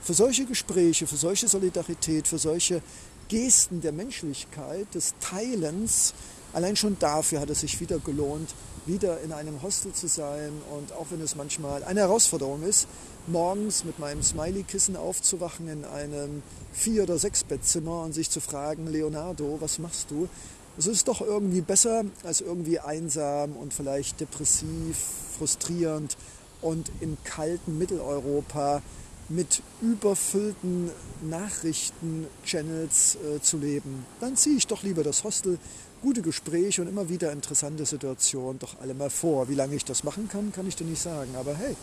für 0.00 0.14
solche 0.14 0.46
Gespräche, 0.46 1.06
für 1.06 1.16
solche 1.16 1.48
Solidarität, 1.48 2.26
für 2.26 2.38
solche 2.38 2.80
Gesten 3.28 3.80
der 3.80 3.92
Menschlichkeit, 3.92 4.86
des 4.94 5.14
Teilens, 5.20 6.14
allein 6.52 6.76
schon 6.76 6.98
dafür 6.98 7.40
hat 7.40 7.50
es 7.50 7.60
sich 7.60 7.80
wieder 7.80 7.98
gelohnt, 7.98 8.54
wieder 8.86 9.20
in 9.20 9.32
einem 9.32 9.60
Hostel 9.62 9.92
zu 9.92 10.06
sein 10.06 10.52
und 10.76 10.92
auch 10.92 11.06
wenn 11.10 11.20
es 11.20 11.34
manchmal 11.34 11.82
eine 11.84 12.00
Herausforderung 12.00 12.62
ist, 12.62 12.86
morgens 13.26 13.84
mit 13.84 13.98
meinem 13.98 14.22
Smiley-Kissen 14.22 14.96
aufzuwachen 14.96 15.68
in 15.68 15.84
einem 15.84 16.42
Vier- 16.72 17.02
oder 17.02 17.18
Sechs-Bettzimmer 17.18 18.02
und 18.02 18.12
sich 18.12 18.30
zu 18.30 18.40
fragen, 18.40 18.86
Leonardo, 18.86 19.58
was 19.60 19.78
machst 19.78 20.10
du? 20.10 20.28
Es 20.78 20.86
ist 20.86 21.08
doch 21.08 21.22
irgendwie 21.22 21.62
besser 21.62 22.04
als 22.22 22.42
irgendwie 22.42 22.78
einsam 22.80 23.52
und 23.56 23.72
vielleicht 23.72 24.20
depressiv, 24.20 24.96
frustrierend 25.38 26.18
und 26.60 26.90
in 27.00 27.16
kalten 27.24 27.78
Mitteleuropa 27.78 28.82
mit 29.28 29.62
überfüllten 29.80 30.90
Nachrichten-Channels 31.22 33.16
äh, 33.16 33.40
zu 33.40 33.56
leben. 33.56 34.04
Dann 34.20 34.36
ziehe 34.36 34.56
ich 34.56 34.66
doch 34.66 34.82
lieber 34.82 35.02
das 35.02 35.24
Hostel, 35.24 35.58
gute 36.02 36.20
Gespräche 36.22 36.82
und 36.82 36.88
immer 36.88 37.08
wieder 37.08 37.32
interessante 37.32 37.86
Situationen 37.86 38.58
doch 38.58 38.78
alle 38.80 38.94
mal 38.94 39.10
vor. 39.10 39.48
Wie 39.48 39.54
lange 39.54 39.74
ich 39.74 39.84
das 39.84 40.04
machen 40.04 40.28
kann, 40.28 40.52
kann 40.52 40.68
ich 40.68 40.76
dir 40.76 40.84
nicht 40.84 41.00
sagen. 41.00 41.34
Aber 41.36 41.54
hey, 41.54 41.74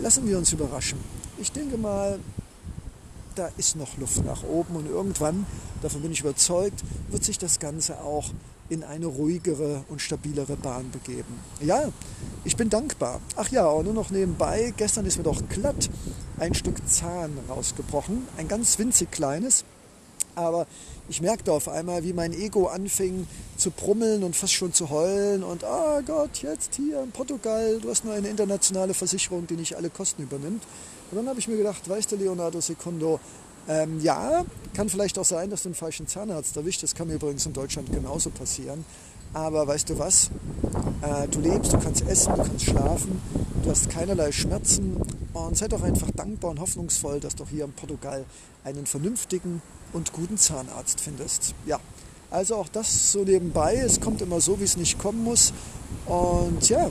lassen 0.00 0.26
wir 0.26 0.38
uns 0.38 0.52
überraschen. 0.52 0.98
Ich 1.38 1.52
denke 1.52 1.76
mal, 1.76 2.18
da 3.34 3.50
ist 3.56 3.76
noch 3.76 3.96
Luft 3.98 4.24
nach 4.24 4.42
oben 4.42 4.76
und 4.76 4.86
irgendwann, 4.86 5.46
davon 5.82 6.02
bin 6.02 6.12
ich 6.12 6.20
überzeugt, 6.20 6.82
wird 7.10 7.24
sich 7.24 7.38
das 7.38 7.58
Ganze 7.58 8.00
auch 8.00 8.30
in 8.68 8.82
eine 8.82 9.06
ruhigere 9.06 9.84
und 9.88 10.00
stabilere 10.00 10.56
Bahn 10.56 10.90
begeben. 10.90 11.38
Ja, 11.60 11.92
ich 12.44 12.56
bin 12.56 12.70
dankbar. 12.70 13.20
Ach 13.36 13.48
ja, 13.50 13.66
und 13.66 13.84
nur 13.84 13.94
noch 13.94 14.10
nebenbei, 14.10 14.72
gestern 14.76 15.04
ist 15.06 15.18
mir 15.18 15.24
doch 15.24 15.42
glatt 15.48 15.90
ein 16.38 16.54
Stück 16.54 16.76
Zahn 16.88 17.38
rausgebrochen, 17.48 18.26
ein 18.36 18.48
ganz 18.48 18.78
winzig 18.78 19.10
kleines. 19.10 19.64
Aber 20.34 20.66
ich 21.08 21.20
merkte 21.20 21.52
auf 21.52 21.68
einmal, 21.68 22.02
wie 22.02 22.12
mein 22.12 22.32
Ego 22.32 22.66
anfing 22.66 23.26
zu 23.56 23.70
brummeln 23.70 24.24
und 24.24 24.34
fast 24.34 24.52
schon 24.52 24.72
zu 24.72 24.90
heulen. 24.90 25.44
Und, 25.44 25.62
oh 25.62 26.00
Gott, 26.04 26.42
jetzt 26.42 26.74
hier 26.74 27.02
in 27.02 27.12
Portugal, 27.12 27.78
du 27.80 27.90
hast 27.90 28.04
nur 28.04 28.14
eine 28.14 28.28
internationale 28.28 28.94
Versicherung, 28.94 29.46
die 29.46 29.54
nicht 29.54 29.76
alle 29.76 29.90
Kosten 29.90 30.22
übernimmt. 30.22 30.64
Und 31.14 31.18
dann 31.18 31.28
habe 31.28 31.38
ich 31.38 31.46
mir 31.46 31.56
gedacht, 31.56 31.88
weißt 31.88 32.10
du, 32.10 32.16
Leonardo 32.16 32.60
Secundo, 32.60 33.20
ähm, 33.68 34.00
ja, 34.00 34.44
kann 34.74 34.88
vielleicht 34.88 35.16
auch 35.16 35.24
sein, 35.24 35.48
dass 35.48 35.62
du 35.62 35.68
einen 35.68 35.76
falschen 35.76 36.08
Zahnarzt 36.08 36.56
erwischt. 36.56 36.82
Das 36.82 36.92
kann 36.92 37.06
mir 37.06 37.14
übrigens 37.14 37.46
in 37.46 37.52
Deutschland 37.52 37.92
genauso 37.92 38.30
passieren. 38.30 38.84
Aber 39.32 39.64
weißt 39.64 39.90
du 39.90 39.98
was? 40.00 40.32
Äh, 41.02 41.28
du 41.28 41.38
lebst, 41.38 41.72
du 41.72 41.78
kannst 41.78 42.04
essen, 42.08 42.34
du 42.34 42.42
kannst 42.42 42.64
schlafen, 42.64 43.22
du 43.62 43.70
hast 43.70 43.90
keinerlei 43.90 44.32
Schmerzen 44.32 44.96
und 45.32 45.56
sei 45.56 45.68
doch 45.68 45.84
einfach 45.84 46.10
dankbar 46.10 46.50
und 46.50 46.58
hoffnungsvoll, 46.58 47.20
dass 47.20 47.36
du 47.36 47.46
hier 47.46 47.64
in 47.64 47.72
Portugal 47.72 48.24
einen 48.64 48.84
vernünftigen 48.84 49.62
und 49.92 50.12
guten 50.12 50.36
Zahnarzt 50.36 51.00
findest. 51.00 51.54
Ja, 51.64 51.78
also 52.32 52.56
auch 52.56 52.68
das 52.68 53.12
so 53.12 53.22
nebenbei. 53.22 53.76
Es 53.76 54.00
kommt 54.00 54.20
immer 54.20 54.40
so, 54.40 54.58
wie 54.58 54.64
es 54.64 54.76
nicht 54.76 54.98
kommen 54.98 55.22
muss. 55.22 55.52
Und 56.06 56.68
ja, 56.68 56.90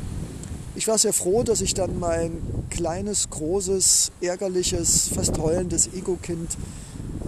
ich 0.75 0.87
war 0.87 0.97
sehr 0.97 1.13
froh, 1.13 1.43
dass 1.43 1.61
ich 1.61 1.73
dann 1.73 1.99
mein 1.99 2.41
kleines, 2.69 3.29
großes, 3.29 4.11
ärgerliches, 4.21 5.09
fast 5.13 5.37
heulendes 5.37 5.93
Ego-Kind 5.93 6.57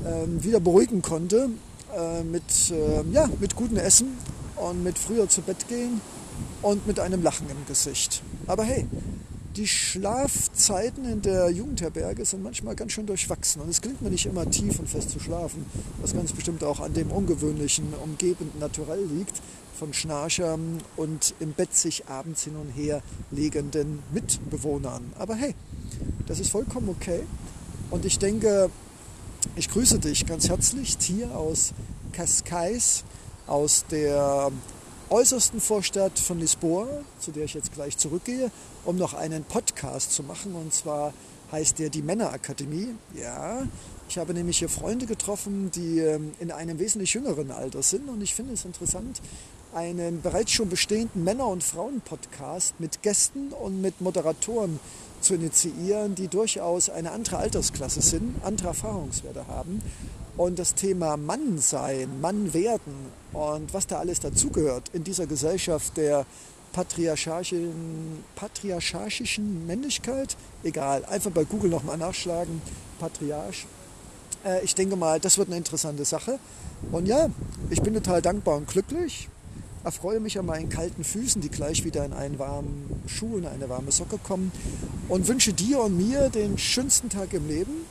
äh, 0.04 0.44
wieder 0.44 0.60
beruhigen 0.60 1.02
konnte 1.02 1.50
äh, 1.96 2.24
mit, 2.24 2.44
äh, 2.72 3.04
ja, 3.12 3.30
mit 3.40 3.56
gutem 3.56 3.78
Essen 3.78 4.18
und 4.56 4.84
mit 4.84 4.98
früher 4.98 5.30
zu 5.30 5.42
Bett 5.42 5.68
gehen 5.68 6.02
und 6.62 6.88
mit 6.88 7.00
einem 7.00 7.22
Lachen 7.22 7.48
im 7.50 7.66
Gesicht. 7.68 8.24
Aber 8.48 8.64
hey, 8.64 8.88
die 9.56 9.68
Schlafzeiten 9.68 11.06
in 11.06 11.22
der 11.22 11.50
Jugendherberge 11.50 12.26
sind 12.26 12.44
manchmal 12.44 12.76
ganz 12.76 12.92
schön 12.92 13.06
durchwachsen 13.06 13.62
und 13.62 13.70
es 13.70 13.82
gelingt 13.82 14.02
mir 14.02 14.10
nicht 14.10 14.26
immer 14.26 14.50
tief 14.50 14.80
und 14.80 14.90
fest 14.90 15.12
zu 15.12 15.20
schlafen, 15.20 15.66
was 16.02 16.14
ganz 16.14 16.34
bestimmt 16.34 16.64
auch 16.64 16.82
an 16.82 16.94
dem 16.94 17.12
ungewöhnlichen, 17.12 17.94
umgebenden 18.04 18.60
Naturell 18.60 19.06
liegt 19.06 19.42
von 19.78 19.94
Schnarchern 19.94 20.82
und 20.96 21.34
im 21.40 21.54
Bett 21.54 21.76
sich 21.76 22.08
abends 22.08 22.44
hin 22.44 22.56
und 22.56 22.70
her 22.70 23.02
legenden 23.32 24.04
Mitbewohnern. 24.14 25.14
Aber 25.20 25.36
hey, 25.36 25.56
das 26.28 26.40
ist 26.40 26.50
vollkommen 26.50 26.90
okay 26.90 27.22
und 27.92 28.06
ich 28.06 28.18
denke, 28.20 28.70
ich 29.56 29.70
grüße 29.70 30.00
dich 30.00 30.26
ganz 30.26 30.50
herzlich 30.50 30.98
hier 31.00 31.36
aus 31.36 31.74
Cascais, 32.12 33.04
aus 33.48 33.86
der 33.90 34.52
äußersten 35.10 35.62
Vorstadt 35.62 36.18
von 36.18 36.40
Lisboa, 36.40 36.88
zu 37.20 37.32
der 37.32 37.46
ich 37.46 37.54
jetzt 37.54 37.74
gleich 37.74 37.98
zurückgehe, 37.98 38.52
um 38.86 38.98
noch 38.98 39.14
einen 39.14 39.44
Podcast 39.44 40.12
zu 40.12 40.24
machen. 40.24 40.56
Und 40.56 40.74
zwar 40.74 41.14
heißt 41.52 41.80
der 41.80 41.90
die 41.90 42.02
Männerakademie. 42.02 42.96
Ja, 43.14 43.68
ich 44.10 44.18
habe 44.18 44.34
nämlich 44.34 44.60
hier 44.60 44.70
Freunde 44.70 45.06
getroffen, 45.06 45.72
die 45.72 46.00
ähm, 46.00 46.34
in 46.40 46.52
einem 46.52 46.80
wesentlich 46.80 47.14
jüngeren 47.14 47.52
Alter 47.52 47.84
sind. 47.84 48.10
Und 48.10 48.22
ich 48.22 48.34
finde 48.34 48.54
es 48.54 48.66
interessant, 48.66 49.22
einen 49.76 50.22
bereits 50.22 50.52
schon 50.52 50.70
bestehenden 50.70 51.24
Männer- 51.24 51.48
und 51.48 51.64
Frauen-Podcast 51.64 52.80
mit 52.80 53.04
Gästen 53.04 53.50
und 53.50 53.82
mit 53.82 54.02
Moderatoren 54.02 54.80
zu 55.22 55.36
initiieren, 55.36 56.16
die 56.16 56.28
durchaus 56.28 56.90
eine 56.90 57.12
andere 57.12 57.38
Altersklasse 57.38 58.02
sind, 58.02 58.36
andere 58.44 58.70
Erfahrungswerte 58.70 59.48
haben 59.48 59.82
und 60.38 60.60
das 60.60 60.76
Thema 60.76 61.18
Mann 61.18 61.60
sein, 61.60 62.22
Mann 62.22 62.54
werden 62.54 63.12
und 63.34 63.74
was 63.74 63.88
da 63.88 64.00
alles 64.00 64.20
dazugehört 64.20 64.90
in 64.94 65.04
dieser 65.04 65.28
Gesellschaft 65.28 65.98
der 65.98 66.26
patriarchalischen, 66.74 68.24
patriarchalischen 68.36 69.66
Männlichkeit, 69.66 70.36
egal, 70.64 71.06
einfach 71.06 71.32
bei 71.32 71.44
Google 71.44 71.70
nochmal 71.70 71.98
nachschlagen, 71.98 72.62
Patriarch. 73.00 73.66
Äh, 74.46 74.64
ich 74.64 74.76
denke 74.76 74.96
mal, 74.96 75.20
das 75.20 75.38
wird 75.38 75.48
eine 75.48 75.58
interessante 75.58 76.06
Sache. 76.06 76.40
Und 76.92 77.08
ja, 77.08 77.30
ich 77.70 77.82
bin 77.82 77.94
total 77.94 78.22
dankbar 78.22 78.58
und 78.58 78.68
glücklich, 78.68 79.30
erfreue 79.86 80.20
mich 80.20 80.38
an 80.40 80.48
meinen 80.48 80.68
kalten 80.68 81.04
Füßen, 81.04 81.42
die 81.42 81.50
gleich 81.50 81.86
wieder 81.86 82.04
in 82.04 82.12
einen 82.12 82.40
warmen 82.40 82.90
Schuh, 83.06 83.38
in 83.38 83.46
eine 83.46 83.70
warme 83.70 83.92
Socke 83.92 84.18
kommen 84.18 84.52
und 85.08 85.28
wünsche 85.28 85.54
dir 85.54 85.80
und 85.80 85.96
mir 85.96 86.30
den 86.30 86.58
schönsten 86.58 87.10
Tag 87.10 87.34
im 87.34 87.48
Leben 87.48 87.86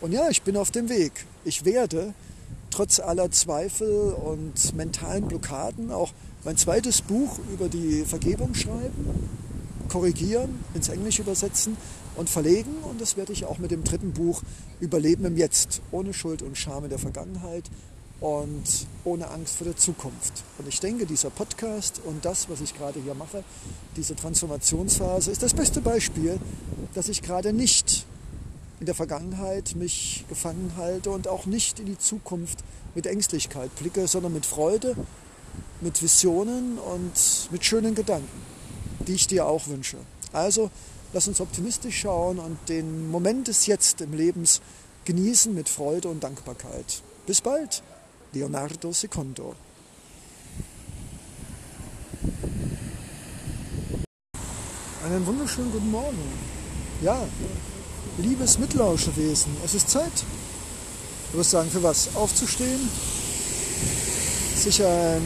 und 0.00 0.12
ja, 0.12 0.28
ich 0.28 0.42
bin 0.42 0.56
auf 0.56 0.70
dem 0.70 0.88
Weg. 0.88 1.12
Ich 1.44 1.64
werde 1.64 2.12
trotz 2.70 2.98
aller 2.98 3.30
Zweifel 3.30 4.12
und 4.12 4.74
mentalen 4.74 5.28
Blockaden 5.28 5.90
auch 5.90 6.12
mein 6.44 6.56
zweites 6.56 7.02
Buch 7.02 7.38
über 7.52 7.68
die 7.68 8.04
Vergebung 8.04 8.54
schreiben, 8.54 9.28
korrigieren, 9.88 10.58
ins 10.74 10.88
Englische 10.88 11.22
übersetzen 11.22 11.76
und 12.16 12.28
verlegen. 12.28 12.70
Und 12.90 13.00
das 13.00 13.16
werde 13.16 13.32
ich 13.32 13.44
auch 13.44 13.58
mit 13.58 13.70
dem 13.70 13.84
dritten 13.84 14.12
Buch 14.12 14.42
Überleben 14.80 15.24
im 15.24 15.36
Jetzt, 15.36 15.80
ohne 15.90 16.12
Schuld 16.12 16.42
und 16.42 16.58
Scham 16.58 16.84
in 16.84 16.90
der 16.90 16.98
Vergangenheit 16.98 17.64
und 18.20 18.86
ohne 19.04 19.30
Angst 19.30 19.56
vor 19.56 19.66
der 19.66 19.76
Zukunft. 19.76 20.44
Und 20.58 20.68
ich 20.68 20.80
denke, 20.80 21.06
dieser 21.06 21.30
Podcast 21.30 22.00
und 22.04 22.24
das, 22.24 22.48
was 22.48 22.60
ich 22.60 22.74
gerade 22.74 23.00
hier 23.00 23.14
mache, 23.14 23.44
diese 23.96 24.16
Transformationsphase, 24.16 25.30
ist 25.30 25.42
das 25.42 25.54
beste 25.54 25.80
Beispiel, 25.80 26.38
dass 26.94 27.08
ich 27.08 27.22
gerade 27.22 27.52
nicht 27.52 28.06
in 28.80 28.86
der 28.86 28.94
Vergangenheit 28.94 29.74
mich 29.76 30.24
gefangen 30.28 30.72
halte 30.76 31.10
und 31.10 31.28
auch 31.28 31.46
nicht 31.46 31.80
in 31.80 31.86
die 31.86 31.98
Zukunft 31.98 32.58
mit 32.94 33.06
Ängstlichkeit 33.06 33.74
blicke, 33.76 34.06
sondern 34.06 34.32
mit 34.32 34.46
Freude, 34.46 34.96
mit 35.80 36.02
Visionen 36.02 36.78
und 36.78 37.48
mit 37.50 37.64
schönen 37.64 37.94
Gedanken, 37.94 38.42
die 39.06 39.14
ich 39.14 39.26
dir 39.26 39.46
auch 39.46 39.66
wünsche. 39.68 39.98
Also 40.32 40.70
lass 41.12 41.28
uns 41.28 41.40
optimistisch 41.40 42.00
schauen 42.00 42.38
und 42.38 42.58
den 42.68 43.10
Moment 43.10 43.48
des 43.48 43.66
Jetzt 43.66 44.00
im 44.00 44.12
Lebens 44.12 44.60
genießen 45.04 45.54
mit 45.54 45.68
Freude 45.68 46.08
und 46.08 46.24
Dankbarkeit. 46.24 47.02
Bis 47.26 47.40
bald, 47.40 47.82
Leonardo 48.34 48.92
Secondo. 48.92 49.54
Einen 55.04 55.24
wunderschönen 55.24 55.70
guten 55.70 55.90
Morgen. 55.90 56.18
Ja, 57.00 57.26
Liebes 58.18 58.58
Mitlauschewesen, 58.58 59.56
es 59.64 59.74
ist 59.74 59.88
Zeit. 59.88 60.12
Du 61.30 61.38
wirst 61.38 61.50
sagen, 61.50 61.70
für 61.70 61.82
was? 61.82 62.14
Aufzustehen, 62.16 62.88
sich 64.56 64.84
ein 64.84 65.22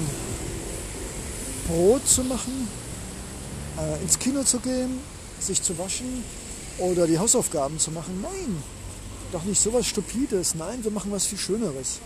Brot 1.66 2.06
zu 2.06 2.24
machen, 2.24 2.68
äh, 3.78 4.02
ins 4.02 4.18
Kino 4.18 4.42
zu 4.42 4.58
gehen, 4.60 5.00
sich 5.38 5.62
zu 5.62 5.78
waschen 5.78 6.24
oder 6.78 7.06
die 7.06 7.18
Hausaufgaben 7.18 7.78
zu 7.78 7.90
machen. 7.90 8.20
Nein, 8.20 8.62
doch 9.32 9.44
nicht 9.44 9.60
so 9.60 9.72
was 9.72 9.86
Stupides. 9.86 10.54
Nein, 10.54 10.82
wir 10.82 10.90
machen 10.90 11.10
was 11.10 11.26
viel 11.26 11.38
Schöneres. 11.38 12.00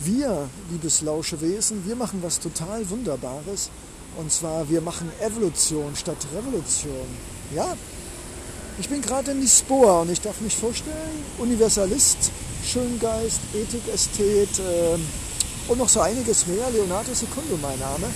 Wir, 0.00 0.48
liebes 0.70 1.02
Lauschewesen, 1.02 1.84
wir 1.86 1.96
machen 1.96 2.22
was 2.22 2.38
total 2.38 2.88
Wunderbares. 2.88 3.70
Und 4.16 4.32
zwar, 4.32 4.68
wir 4.68 4.80
machen 4.80 5.10
Evolution 5.20 5.94
statt 5.94 6.18
Revolution. 6.34 7.06
Ja, 7.54 7.76
ich 8.78 8.88
bin 8.88 9.02
gerade 9.02 9.32
in 9.32 9.40
Lisboa 9.40 10.02
und 10.02 10.10
ich 10.10 10.20
darf 10.20 10.40
mich 10.40 10.56
vorstellen, 10.56 11.24
Universalist, 11.38 12.30
Schöngeist, 12.64 13.40
Ethik, 13.54 13.82
Ästhet, 13.92 14.58
äh, 14.58 14.98
und 15.68 15.78
noch 15.78 15.88
so 15.88 16.00
einiges 16.00 16.46
mehr. 16.46 16.70
Leonardo 16.70 17.12
Secundo 17.12 17.58
mein 17.60 17.78
Name. 17.78 18.06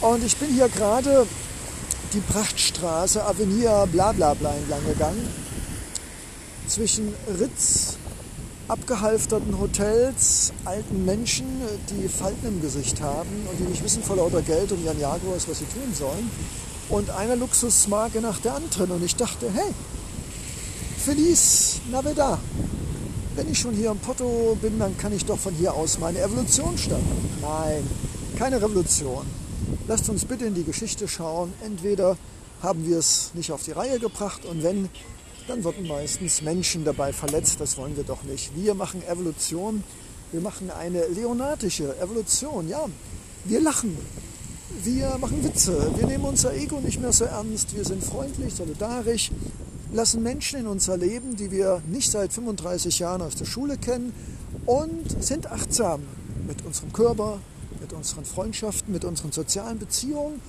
Und 0.00 0.24
ich 0.24 0.36
bin 0.36 0.52
hier 0.52 0.68
gerade 0.68 1.26
die 2.12 2.20
Prachtstraße, 2.20 3.24
Avenida 3.24 3.84
Blablabla 3.86 4.54
entlang 4.54 4.84
gegangen. 4.86 5.28
Zwischen 6.66 7.14
Ritz, 7.38 7.96
abgehalfterten 8.68 9.58
Hotels, 9.58 10.52
alten 10.64 11.04
Menschen, 11.04 11.46
die 11.90 12.08
Falten 12.08 12.46
im 12.46 12.60
Gesicht 12.60 13.00
haben 13.00 13.46
und 13.50 13.58
die 13.58 13.70
nicht 13.70 13.82
wissen 13.82 14.02
vor 14.02 14.16
lauter 14.16 14.42
Geld 14.42 14.70
und 14.72 14.84
ihren 14.84 15.00
Jaguars, 15.00 15.48
was 15.48 15.58
sie 15.58 15.66
tun 15.66 15.92
sollen. 15.94 16.30
Und 16.88 17.10
einer 17.10 17.36
Luxusmarke 17.36 18.20
nach 18.20 18.38
der 18.38 18.54
anderen. 18.54 18.90
Und 18.92 19.04
ich 19.04 19.16
dachte, 19.16 19.50
hey, 19.52 19.72
Feliz 21.08 21.80
Navidad. 21.90 22.38
Wenn 23.34 23.50
ich 23.50 23.58
schon 23.58 23.72
hier 23.72 23.92
im 23.92 23.98
Porto 23.98 24.58
bin, 24.60 24.78
dann 24.78 24.98
kann 24.98 25.12
ich 25.12 25.24
doch 25.24 25.38
von 25.38 25.54
hier 25.54 25.72
aus 25.72 25.98
meine 25.98 26.20
Evolution 26.20 26.76
starten. 26.76 27.30
Nein, 27.40 27.88
keine 28.36 28.60
Revolution. 28.60 29.24
Lasst 29.86 30.08
uns 30.10 30.24
bitte 30.24 30.44
in 30.44 30.54
die 30.54 30.64
Geschichte 30.64 31.08
schauen. 31.08 31.54
Entweder 31.64 32.18
haben 32.62 32.84
wir 32.84 32.98
es 32.98 33.30
nicht 33.32 33.52
auf 33.52 33.62
die 33.62 33.70
Reihe 33.70 33.98
gebracht 34.00 34.44
und 34.44 34.62
wenn, 34.62 34.90
dann 35.48 35.64
wurden 35.64 35.86
meistens 35.88 36.42
Menschen 36.42 36.84
dabei 36.84 37.12
verletzt. 37.12 37.60
Das 37.60 37.76
wollen 37.78 37.96
wir 37.96 38.04
doch 38.04 38.22
nicht. 38.22 38.54
Wir 38.54 38.74
machen 38.74 39.02
Evolution. 39.06 39.82
Wir 40.30 40.40
machen 40.40 40.70
eine 40.70 41.06
leonardische 41.06 41.96
Evolution. 41.98 42.68
Ja, 42.68 42.84
wir 43.44 43.60
lachen. 43.60 43.96
Wir 44.84 45.16
machen 45.18 45.42
Witze. 45.42 45.90
Wir 45.96 46.06
nehmen 46.06 46.24
unser 46.24 46.54
Ego 46.54 46.80
nicht 46.80 47.00
mehr 47.00 47.12
so 47.12 47.24
ernst. 47.24 47.74
Wir 47.74 47.84
sind 47.84 48.04
freundlich, 48.04 48.54
solidarisch 48.54 49.30
lassen 49.92 50.22
Menschen 50.22 50.60
in 50.60 50.66
unser 50.66 50.98
Leben, 50.98 51.36
die 51.36 51.50
wir 51.50 51.82
nicht 51.88 52.10
seit 52.10 52.32
35 52.32 52.98
Jahren 52.98 53.22
aus 53.22 53.36
der 53.36 53.46
Schule 53.46 53.78
kennen 53.78 54.12
und 54.66 55.24
sind 55.24 55.50
achtsam 55.50 56.02
mit 56.46 56.64
unserem 56.64 56.92
Körper, 56.92 57.40
mit 57.80 57.92
unseren 57.94 58.26
Freundschaften, 58.26 58.92
mit 58.92 59.04
unseren 59.04 59.32
sozialen 59.32 59.78
Beziehungen 59.78 60.40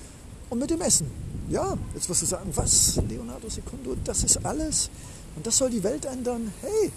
und 0.49 0.59
mit 0.59 0.69
dem 0.69 0.81
Essen. 0.81 1.07
Ja, 1.49 1.75
jetzt 1.95 2.07
wirst 2.07 2.21
du 2.21 2.25
sagen, 2.27 2.51
was, 2.53 2.97
Leonardo 3.09 3.49
Secundo, 3.49 3.95
das 4.03 4.23
ist 4.23 4.45
alles 4.45 4.91
und 5.35 5.47
das 5.47 5.57
soll 5.57 5.71
die 5.71 5.83
Welt 5.83 6.05
ändern. 6.05 6.53
Hey, 6.61 6.91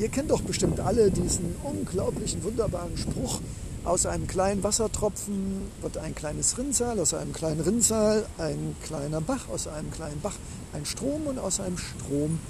ihr 0.00 0.08
kennt 0.08 0.32
doch 0.32 0.40
bestimmt 0.40 0.80
alle 0.80 1.08
diesen 1.08 1.54
unglaublichen, 1.62 2.42
wunderbaren 2.42 2.96
Spruch, 2.96 3.40
aus 3.84 4.06
einem 4.06 4.26
kleinen 4.26 4.62
Wassertropfen 4.62 5.70
wird 5.80 5.98
ein 5.98 6.16
kleines 6.16 6.58
Rinnsal, 6.58 6.98
aus 6.98 7.14
einem 7.14 7.32
kleinen 7.32 7.60
Rinnsal 7.60 8.26
ein 8.38 8.74
kleiner 8.82 9.20
Bach, 9.20 9.48
aus 9.48 9.68
einem 9.68 9.90
kleinen 9.90 10.20
Bach 10.20 10.34
ein 10.72 10.84
Strom 10.84 11.26
und 11.26 11.38
aus 11.38 11.60
einem 11.60 11.78
Strom 11.78 12.40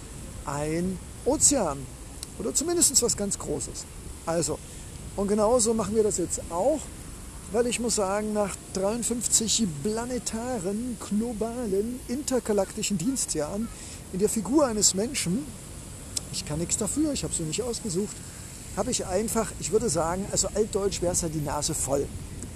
ein 0.46 0.98
Ozean. 1.26 1.78
Oder 2.38 2.54
zumindest 2.54 3.00
was 3.02 3.16
ganz 3.16 3.38
Großes. 3.38 3.84
Also, 4.26 4.58
und 5.16 5.28
genauso 5.28 5.74
machen 5.74 5.94
wir 5.94 6.02
das 6.02 6.16
jetzt 6.16 6.40
auch, 6.50 6.80
weil 7.52 7.66
ich 7.66 7.80
muss 7.80 7.96
sagen, 7.96 8.32
nach 8.32 8.54
53 8.74 9.66
planetaren, 9.82 10.96
globalen, 11.08 12.00
intergalaktischen 12.08 12.98
Dienstjahren 12.98 13.68
in 14.12 14.18
der 14.18 14.28
Figur 14.28 14.66
eines 14.66 14.94
Menschen, 14.94 15.44
ich 16.32 16.46
kann 16.46 16.58
nichts 16.58 16.76
dafür, 16.76 17.12
ich 17.12 17.24
habe 17.24 17.34
sie 17.34 17.42
nicht 17.42 17.62
ausgesucht, 17.62 18.14
habe 18.76 18.90
ich 18.90 19.06
einfach, 19.06 19.50
ich 19.58 19.72
würde 19.72 19.88
sagen, 19.88 20.24
also 20.30 20.48
altdeutsch 20.54 21.02
wäre 21.02 21.12
es 21.12 21.22
ja 21.22 21.28
die 21.28 21.40
Nase 21.40 21.74
voll. 21.74 22.06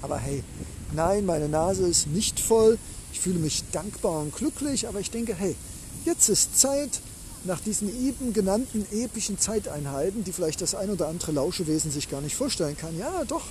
Aber 0.01 0.19
hey, 0.19 0.45
nein, 0.93 1.27
meine 1.27 1.49
Nase 1.49 1.87
ist 1.87 2.07
nicht 2.07 2.39
voll. 2.39 2.79
Ich 3.13 3.21
fühle 3.21 3.39
mich 3.39 3.65
dankbar 3.73 4.21
und 4.21 4.35
glücklich, 4.35 4.87
aber 4.87 5.01
ich 5.01 5.11
denke, 5.11 5.35
hey, 5.35 5.57
jetzt 6.05 6.29
ist 6.29 6.59
Zeit, 6.59 7.01
nach 7.45 7.61
diesen 7.61 7.89
eben 8.07 8.33
genannten 8.33 8.87
epischen 8.91 9.39
Zeiteinheiten, 9.39 10.25
die 10.25 10.33
vielleicht 10.33 10.61
das 10.63 10.75
ein 10.75 10.91
oder 10.91 11.09
andere 11.09 11.33
Lauschewesen 11.33 11.91
sich 11.91 12.11
gar 12.11 12.21
nicht 12.21 12.37
vorstellen 12.37 12.77
kann. 12.77 12.97
Ja, 12.99 13.25
doch, 13.27 13.43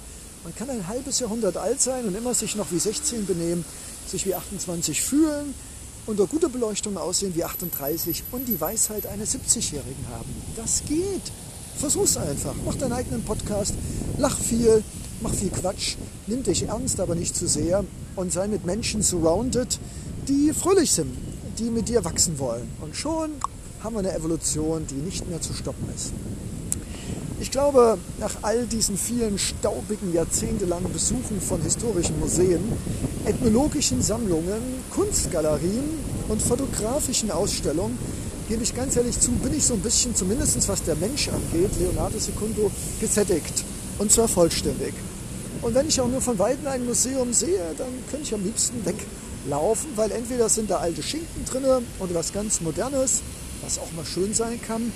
man 0.43 0.53
kann 0.55 0.69
ein 0.69 0.87
halbes 0.87 1.19
Jahrhundert 1.19 1.57
alt 1.57 1.81
sein 1.81 2.05
und 2.05 2.15
immer 2.15 2.33
sich 2.33 2.55
noch 2.55 2.71
wie 2.71 2.79
16 2.79 3.25
benehmen, 3.25 3.63
sich 4.07 4.25
wie 4.25 4.35
28 4.35 5.01
fühlen, 5.01 5.53
unter 6.05 6.27
guter 6.27 6.49
Beleuchtung 6.49 6.97
aussehen 6.97 7.33
wie 7.35 7.43
38 7.43 8.23
und 8.31 8.47
die 8.47 8.59
Weisheit 8.59 9.05
eines 9.05 9.33
70-Jährigen 9.33 10.05
haben. 10.11 10.29
Das 10.55 10.83
geht. 10.85 11.31
Versuch's 11.77 12.17
einfach. 12.17 12.53
Mach 12.65 12.75
deinen 12.75 12.91
eigenen 12.91 13.23
Podcast, 13.23 13.73
lach 14.17 14.37
viel, 14.37 14.83
mach 15.21 15.33
viel 15.33 15.49
Quatsch, 15.49 15.95
nimm 16.27 16.43
dich 16.43 16.63
ernst, 16.67 16.99
aber 16.99 17.15
nicht 17.15 17.35
zu 17.35 17.47
sehr 17.47 17.83
und 18.15 18.31
sei 18.31 18.47
mit 18.47 18.65
Menschen 18.65 19.01
surrounded, 19.01 19.79
die 20.27 20.53
fröhlich 20.53 20.91
sind, 20.91 21.15
die 21.57 21.69
mit 21.69 21.89
dir 21.89 22.03
wachsen 22.03 22.37
wollen. 22.37 22.69
Und 22.81 22.95
schon 22.95 23.31
haben 23.81 23.95
wir 23.95 23.99
eine 23.99 24.13
Evolution, 24.13 24.85
die 24.87 24.95
nicht 24.95 25.27
mehr 25.27 25.41
zu 25.41 25.53
stoppen 25.53 25.87
ist. 25.95 26.11
Ich 27.43 27.51
glaube, 27.51 27.97
nach 28.21 28.37
all 28.41 28.65
diesen 28.67 28.97
vielen 28.97 29.37
staubigen, 29.37 30.13
jahrzehntelangen 30.13 30.93
Besuchen 30.93 31.41
von 31.41 31.61
historischen 31.61 32.17
Museen, 32.17 32.61
ethnologischen 33.25 34.01
Sammlungen, 34.01 34.61
Kunstgalerien 34.91 35.83
und 36.29 36.41
fotografischen 36.41 37.31
Ausstellungen 37.31 37.97
gebe 38.47 38.63
ich 38.63 38.73
ganz 38.73 38.95
ehrlich 38.95 39.19
zu, 39.19 39.31
bin 39.31 39.53
ich 39.53 39.65
so 39.65 39.73
ein 39.73 39.81
bisschen, 39.81 40.15
zumindest 40.15 40.65
was 40.69 40.83
der 40.83 40.95
Mensch 40.95 41.27
angeht, 41.27 41.71
Leonardo 41.81 42.17
Secundo, 42.17 42.71
gesättigt. 43.01 43.65
Und 43.99 44.09
zwar 44.09 44.29
vollständig. 44.29 44.93
Und 45.61 45.75
wenn 45.75 45.89
ich 45.89 45.99
auch 45.99 46.07
nur 46.07 46.21
von 46.21 46.39
Weitem 46.39 46.65
ein 46.67 46.85
Museum 46.85 47.33
sehe, 47.33 47.59
dann 47.77 47.89
könnte 48.09 48.25
ich 48.25 48.33
am 48.33 48.43
liebsten 48.45 48.85
weglaufen, 48.85 49.89
weil 49.97 50.11
entweder 50.11 50.47
sind 50.47 50.69
da 50.69 50.77
alte 50.77 51.03
Schinken 51.03 51.43
drin 51.43 51.65
oder 51.99 52.15
was 52.15 52.31
ganz 52.31 52.61
Modernes, 52.61 53.21
was 53.61 53.79
auch 53.79 53.91
mal 53.97 54.05
schön 54.05 54.33
sein 54.33 54.61
kann, 54.65 54.93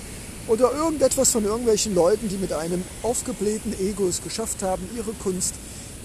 oder 0.48 0.72
irgendetwas 0.72 1.30
von 1.30 1.44
irgendwelchen 1.44 1.94
Leuten, 1.94 2.28
die 2.28 2.36
mit 2.36 2.52
einem 2.52 2.82
aufgeblähten 3.02 3.78
Ego 3.78 4.08
es 4.08 4.22
geschafft 4.22 4.62
haben, 4.62 4.82
ihre 4.96 5.12
Kunst 5.12 5.54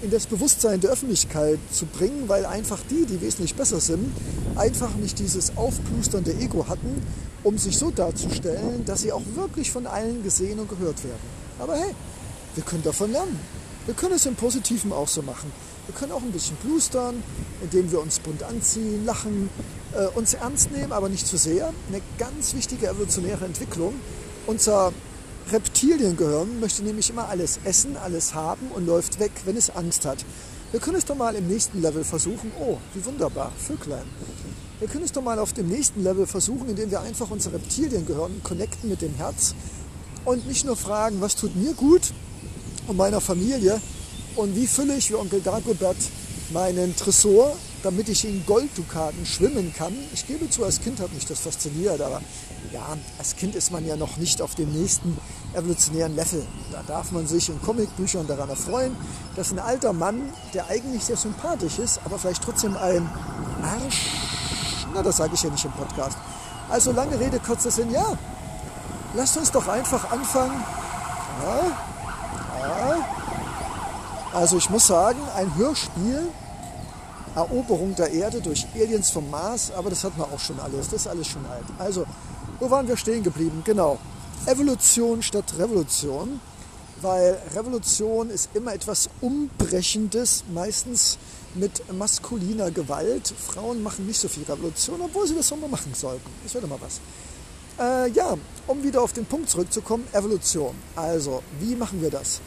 in 0.02 0.12
das 0.12 0.28
Bewusstsein 0.28 0.82
der 0.82 0.92
Öffentlichkeit 0.92 1.60
zu 1.72 1.86
bringen, 1.86 2.28
weil 2.28 2.46
einfach 2.46 2.80
die, 2.90 3.06
die 3.06 3.22
wesentlich 3.22 3.56
besser 3.56 3.80
sind, 3.80 4.12
einfach 4.56 4.94
nicht 4.96 5.18
dieses 5.20 5.56
aufplusternde 5.56 6.34
Ego 6.34 6.68
hatten, 6.68 7.02
um 7.44 7.58
sich 7.58 7.78
so 7.78 7.90
darzustellen, 7.90 8.84
dass 8.86 9.02
sie 9.02 9.14
auch 9.14 9.22
wirklich 9.36 9.72
von 9.72 9.88
allen 9.88 10.22
gesehen 10.22 10.60
und 10.60 10.70
gehört 10.70 11.02
werden. 11.04 11.22
Aber 11.58 11.76
hey, 11.78 11.96
wir 12.56 12.64
können 12.64 12.84
davon 12.84 13.14
lernen. 13.14 13.40
Wir 13.86 13.94
können 13.94 14.14
es 14.14 14.26
im 14.26 14.36
Positiven 14.36 14.92
auch 14.92 15.08
so 15.08 15.22
machen. 15.22 15.52
Wir 15.88 15.96
können 15.96 16.12
auch 16.14 16.22
ein 16.22 16.32
bisschen 16.32 16.56
plustern, 16.58 17.22
indem 17.62 17.92
wir 17.92 18.02
uns 18.02 18.20
bunt 18.20 18.44
anziehen, 18.44 19.06
lachen, 19.06 19.50
äh, 19.94 20.08
uns 20.18 20.34
ernst 20.34 20.72
nehmen, 20.72 20.92
aber 20.92 21.10
nicht 21.10 21.28
zu 21.28 21.38
sehr. 21.38 21.74
Eine 21.90 22.02
ganz 22.18 22.54
wichtige 22.56 22.88
evolutionäre 22.88 23.44
Entwicklung. 23.46 23.94
Unser 24.46 24.92
Reptiliengehirn 25.52 26.60
möchte 26.60 26.84
nämlich 26.84 27.10
immer 27.10 27.30
alles 27.30 27.60
essen, 27.64 27.96
alles 27.96 28.34
haben 28.34 28.68
und 28.76 28.86
läuft 28.86 29.20
weg, 29.20 29.32
wenn 29.46 29.56
es 29.56 29.70
Angst 29.70 30.06
hat. 30.06 30.26
Wir 30.72 30.82
können 30.82 30.98
es 30.98 31.06
doch 31.06 31.16
mal 31.16 31.36
im 31.36 31.48
nächsten 31.48 31.82
Level 31.82 32.04
versuchen. 32.04 32.52
Oh, 32.60 32.78
wie 32.94 33.06
wunderbar, 33.06 33.54
Vöglein. 33.58 34.06
Wir 34.80 34.90
können 34.90 35.06
es 35.06 35.14
doch 35.14 35.22
mal 35.22 35.40
auf 35.40 35.54
dem 35.54 35.70
nächsten 35.70 36.04
Level 36.04 36.26
versuchen, 36.28 36.68
indem 36.68 36.92
wir 36.92 37.00
einfach 37.00 37.32
unser 37.32 37.54
Reptiliengehirn 37.54 38.42
connecten 38.44 38.90
mit 38.90 39.02
dem 39.02 39.14
Herz 39.16 39.56
und 40.26 40.46
nicht 40.46 40.66
nur 40.66 40.76
fragen, 40.76 41.22
was 41.22 41.36
tut 41.38 41.56
mir 41.56 41.74
gut 41.74 42.02
und 42.88 42.98
meiner 42.98 43.22
Familie 43.22 43.80
und 44.36 44.56
wie 44.58 44.68
fülle 44.68 44.98
ich 44.98 45.10
wie 45.10 45.16
Onkel 45.16 45.40
Dagobert 45.40 45.98
meinen 46.52 46.96
Tresor, 46.98 47.56
damit 47.84 48.08
ich 48.08 48.26
in 48.26 48.46
Golddukaten 48.46 49.26
schwimmen 49.26 49.74
kann. 49.78 49.94
Ich 50.14 50.26
gebe 50.26 50.50
zu, 50.50 50.64
als 50.64 50.82
Kind 50.82 51.00
hat 51.00 51.14
mich 51.14 51.26
das 51.26 51.42
fasziniert, 51.42 52.02
aber 52.02 52.22
ja, 52.72 52.98
als 53.20 53.36
Kind 53.36 53.56
ist 53.56 53.72
man 53.72 53.86
ja 53.86 53.98
noch 53.98 54.18
nicht 54.18 54.42
auf 54.42 54.56
dem 54.56 54.72
nächsten 54.72 55.18
evolutionären 55.54 56.16
Level. 56.16 56.44
Da 56.72 56.82
darf 56.88 57.12
man 57.12 57.28
sich 57.28 57.50
in 57.50 57.62
Comicbüchern 57.62 58.26
daran 58.26 58.50
erfreuen, 58.50 58.96
dass 59.36 59.52
ein 59.52 59.60
alter 59.60 59.92
Mann, 59.94 60.22
der 60.54 60.68
eigentlich 60.68 61.04
sehr 61.04 61.18
sympathisch 61.18 61.78
ist, 61.78 62.00
aber 62.06 62.18
vielleicht 62.18 62.42
trotzdem 62.42 62.76
ein 62.78 63.08
Arsch, 63.62 64.10
na, 64.94 65.04
das 65.04 65.18
sage 65.18 65.34
ich 65.34 65.44
ja 65.44 65.50
nicht 65.50 65.66
im 65.66 65.72
Podcast. 65.74 66.18
Also 66.70 66.92
lange 66.92 67.20
Rede, 67.20 67.40
kurzer 67.40 67.70
Sinn, 67.70 67.92
ja, 67.92 68.18
lasst 69.14 69.38
uns 69.38 69.52
doch 69.52 69.68
einfach 69.68 70.10
anfangen. 70.10 70.64
Ja, 71.44 71.60
ja. 72.62 73.08
Also 74.34 74.58
ich 74.58 74.70
muss 74.70 74.88
sagen, 74.88 75.20
ein 75.36 75.56
Hörspiel 75.56 76.30
Eroberung 77.36 77.96
der 77.96 78.12
Erde 78.12 78.42
durch 78.42 78.68
Aliens 78.76 79.10
vom 79.10 79.30
Mars, 79.30 79.72
aber 79.72 79.90
das 79.90 80.04
hat 80.04 80.18
man 80.18 80.30
auch 80.32 80.40
schon 80.40 80.60
alles, 80.60 80.90
das 80.90 81.02
ist 81.02 81.08
alles 81.08 81.28
schon 81.28 81.46
alt. 81.46 81.66
Also 81.80 82.06
wo 82.60 82.70
waren 82.70 82.88
wir 82.88 82.98
stehen 82.98 83.24
geblieben? 83.24 83.62
Genau. 83.66 83.98
Evolution 84.46 85.22
statt 85.22 85.54
Revolution, 85.58 86.40
weil 87.02 87.38
Revolution 87.56 88.30
ist 88.30 88.50
immer 88.54 88.74
etwas 88.74 89.10
Umbrechendes, 89.22 90.44
meistens 90.54 91.18
mit 91.56 91.92
maskuliner 91.94 92.72
Gewalt. 92.72 93.34
Frauen 93.38 93.84
machen 93.84 94.06
nicht 94.06 94.20
so 94.20 94.28
viel 94.28 94.44
Revolution, 94.44 95.02
obwohl 95.02 95.28
sie 95.28 95.36
das 95.36 95.52
auch 95.52 95.58
mal 95.58 95.70
machen 95.70 95.94
sollten. 95.94 96.30
Wäre 96.52 96.62
doch 96.62 96.70
mal 96.70 96.80
was. 96.82 97.00
Äh, 97.80 98.12
ja, 98.12 98.38
um 98.68 98.84
wieder 98.84 99.02
auf 99.02 99.14
den 99.14 99.26
Punkt 99.26 99.50
zurückzukommen, 99.50 100.06
Evolution. 100.14 100.76
Also, 100.96 101.42
wie 101.60 101.76
machen 101.76 102.02
wir 102.02 102.12
das? 102.12 102.40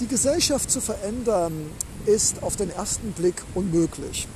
Die 0.00 0.08
Gesellschaft 0.08 0.70
zu 0.70 0.80
verändern 0.80 1.70
ist 2.04 2.42
auf 2.42 2.56
den 2.56 2.70
ersten 2.70 3.12
Blick 3.12 3.42
unmöglich. 3.54 4.26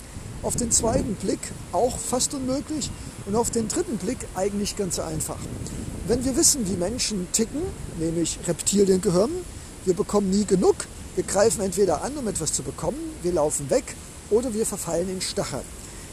Auf 0.43 0.55
den 0.55 0.71
zweiten 0.71 1.17
Blick 1.17 1.41
auch 1.73 1.99
fast 1.99 2.33
unmöglich 2.33 2.91
und 3.27 3.35
auf 3.35 3.51
den 3.51 3.67
dritten 3.67 3.99
Blick 3.99 4.19
eigentlich 4.37 4.77
ganz 4.77 5.01
einfach. 5.01 5.39
Wenn 6.07 6.25
wir 6.25 6.37
wissen, 6.37 6.69
wie 6.69 6.77
Menschen 6.77 7.27
ticken, 7.33 7.63
nämlich 7.99 8.39
Reptiliengehirn, 8.47 9.31
Wir 9.85 9.95
bekommen 9.95 10.29
nie 10.29 10.45
genug. 10.45 10.75
Wir 11.15 11.25
greifen 11.25 11.63
entweder 11.63 12.03
an, 12.03 12.13
um 12.19 12.29
etwas 12.29 12.53
zu 12.53 12.63
bekommen, 12.63 12.99
wir 13.23 13.33
laufen 13.33 13.71
weg 13.71 13.97
oder 14.29 14.53
wir 14.53 14.67
verfallen 14.67 15.09
in 15.09 15.23
Stachel. 15.23 15.63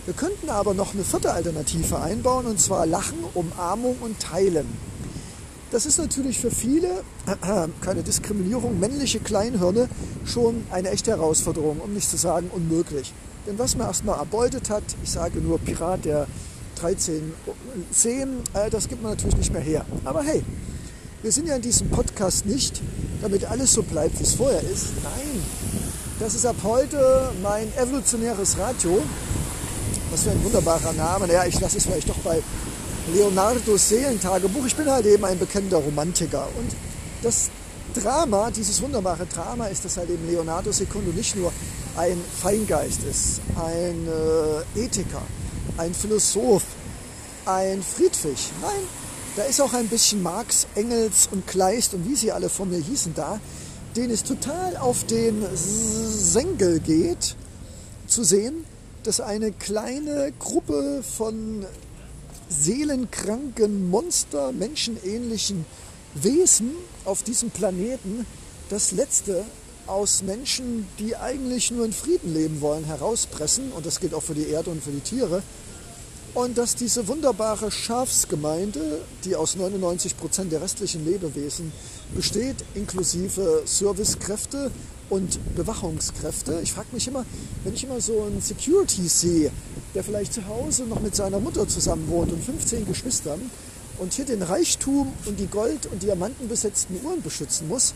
Wir 0.05 0.13
könnten 0.13 0.49
aber 0.49 0.73
noch 0.73 0.93
eine 0.93 1.03
vierte 1.03 1.33
Alternative 1.33 1.99
einbauen, 1.99 2.45
und 2.45 2.59
zwar 2.59 2.85
Lachen, 2.85 3.17
Umarmung 3.33 3.97
und 4.01 4.19
Teilen. 4.19 4.65
Das 5.71 5.85
ist 5.85 5.97
natürlich 5.97 6.39
für 6.39 6.51
viele, 6.51 7.03
keine 7.81 8.03
Diskriminierung, 8.03 8.79
männliche 8.79 9.19
Kleinhirne 9.19 9.89
schon 10.25 10.63
eine 10.71 10.89
echte 10.91 11.11
Herausforderung, 11.11 11.79
um 11.79 11.93
nicht 11.93 12.09
zu 12.09 12.17
sagen 12.17 12.49
unmöglich. 12.53 13.13
Denn 13.47 13.59
was 13.59 13.75
man 13.75 13.87
erstmal 13.87 14.19
erbeutet 14.19 14.69
hat, 14.69 14.83
ich 15.03 15.11
sage 15.11 15.39
nur 15.39 15.59
Pirat 15.59 16.05
der 16.05 16.27
13 16.79 17.33
Zehen, 17.91 18.41
äh, 18.53 18.69
das 18.69 18.87
gibt 18.87 19.01
man 19.01 19.11
natürlich 19.11 19.37
nicht 19.37 19.53
mehr 19.53 19.61
her. 19.61 19.85
Aber 20.03 20.23
hey, 20.23 20.43
wir 21.21 21.31
sind 21.31 21.47
ja 21.47 21.55
in 21.55 21.61
diesem 21.61 21.89
Podcast 21.89 22.45
nicht, 22.45 22.81
damit 23.21 23.45
alles 23.45 23.73
so 23.73 23.81
bleibt, 23.83 24.19
wie 24.19 24.23
es 24.23 24.33
vorher 24.33 24.61
ist. 24.61 24.87
Nein, 25.03 25.41
das 26.19 26.35
ist 26.35 26.45
ab 26.45 26.57
heute 26.63 27.31
mein 27.41 27.67
evolutionäres 27.77 28.57
Radio. 28.57 29.01
Was 30.11 30.23
für 30.23 30.31
ein 30.31 30.43
wunderbarer 30.43 30.93
Name. 30.93 31.27
Naja, 31.27 31.45
ich 31.45 31.59
lasse 31.59 31.77
es 31.77 31.85
vielleicht 31.85 32.07
doch 32.07 32.17
bei 32.19 32.41
Leonardos 33.13 33.89
Seelentagebuch. 33.89 34.65
Ich 34.65 34.75
bin 34.75 34.89
halt 34.89 35.05
eben 35.05 35.23
ein 35.25 35.37
bekennender 35.37 35.77
Romantiker. 35.77 36.47
Und 36.57 36.71
das 37.21 37.49
Drama, 37.93 38.51
dieses 38.51 38.81
wunderbare 38.81 39.25
Drama, 39.25 39.67
ist, 39.67 39.85
dass 39.85 39.97
halt 39.97 40.09
eben 40.09 40.27
Leonardo 40.27 40.71
Secundo 40.71 41.11
nicht 41.11 41.35
nur 41.35 41.51
ein 41.97 42.19
Feingeist 42.41 43.03
ist, 43.03 43.41
ein 43.55 44.07
äh, 44.07 44.85
Ethiker, 44.85 45.21
ein 45.77 45.93
Philosoph, 45.93 46.63
ein 47.45 47.81
Friedrich. 47.83 48.51
Nein, 48.61 48.71
da 49.35 49.43
ist 49.43 49.61
auch 49.61 49.73
ein 49.73 49.87
bisschen 49.87 50.23
Marx, 50.23 50.67
Engels 50.75 51.29
und 51.31 51.47
Kleist 51.47 51.93
und 51.93 52.07
wie 52.07 52.15
sie 52.15 52.31
alle 52.31 52.49
vor 52.49 52.65
mir 52.65 52.79
hießen 52.79 53.13
da, 53.13 53.39
denen 53.95 54.11
es 54.11 54.23
total 54.23 54.75
auf 54.77 55.05
den 55.05 55.45
Sengel 55.53 56.79
geht, 56.79 57.35
zu 58.07 58.23
sehen, 58.23 58.65
dass 59.03 59.19
eine 59.19 59.51
kleine 59.51 60.33
Gruppe 60.39 61.01
von 61.03 61.65
seelenkranken 62.49 63.89
Monster, 63.89 64.51
menschenähnlichen 64.51 65.65
Wesen 66.13 66.71
auf 67.03 67.23
diesem 67.23 67.49
Planeten 67.49 68.25
das 68.69 68.91
Letzte 68.91 69.43
aus 69.87 70.23
Menschen, 70.23 70.87
die 70.99 71.15
eigentlich 71.15 71.71
nur 71.71 71.85
in 71.85 71.93
Frieden 71.93 72.33
leben 72.33 72.61
wollen, 72.61 72.85
herauspressen. 72.85 73.71
Und 73.71 73.85
das 73.85 73.99
gilt 73.99 74.13
auch 74.13 74.23
für 74.23 74.33
die 74.33 74.47
Erde 74.47 74.71
und 74.71 74.83
für 74.83 74.91
die 74.91 75.01
Tiere. 75.01 75.43
Und 76.33 76.57
dass 76.57 76.75
diese 76.75 77.07
wunderbare 77.07 77.71
Schafsgemeinde, 77.71 78.99
die 79.23 79.35
aus 79.35 79.55
99 79.55 80.17
Prozent 80.17 80.51
der 80.51 80.61
restlichen 80.61 81.05
Lebewesen 81.05 81.71
besteht, 82.13 82.57
inklusive 82.73 83.61
Servicekräfte 83.65 84.71
und 85.09 85.39
Bewachungskräfte. 85.55 86.59
Ich 86.61 86.73
frage 86.73 86.87
mich 86.91 87.07
immer, 87.07 87.25
wenn 87.63 87.73
ich 87.73 87.83
immer 87.83 88.01
so 88.01 88.23
einen 88.23 88.41
Security 88.41 89.07
sehe, 89.07 89.51
der 89.95 90.03
vielleicht 90.03 90.33
zu 90.33 90.45
Hause 90.47 90.83
noch 90.83 90.99
mit 90.99 91.15
seiner 91.15 91.39
Mutter 91.39 91.67
zusammen 91.67 92.07
wohnt 92.09 92.31
und 92.31 92.43
15 92.43 92.85
Geschwistern 92.85 93.49
und 93.97 94.13
hier 94.13 94.25
den 94.25 94.41
Reichtum 94.41 95.11
und 95.25 95.39
die 95.39 95.47
Gold- 95.47 95.87
und 95.87 96.03
Diamanten 96.03 96.49
besetzten 96.49 96.99
Uhren 97.03 97.21
beschützen 97.21 97.67
muss, 97.69 97.93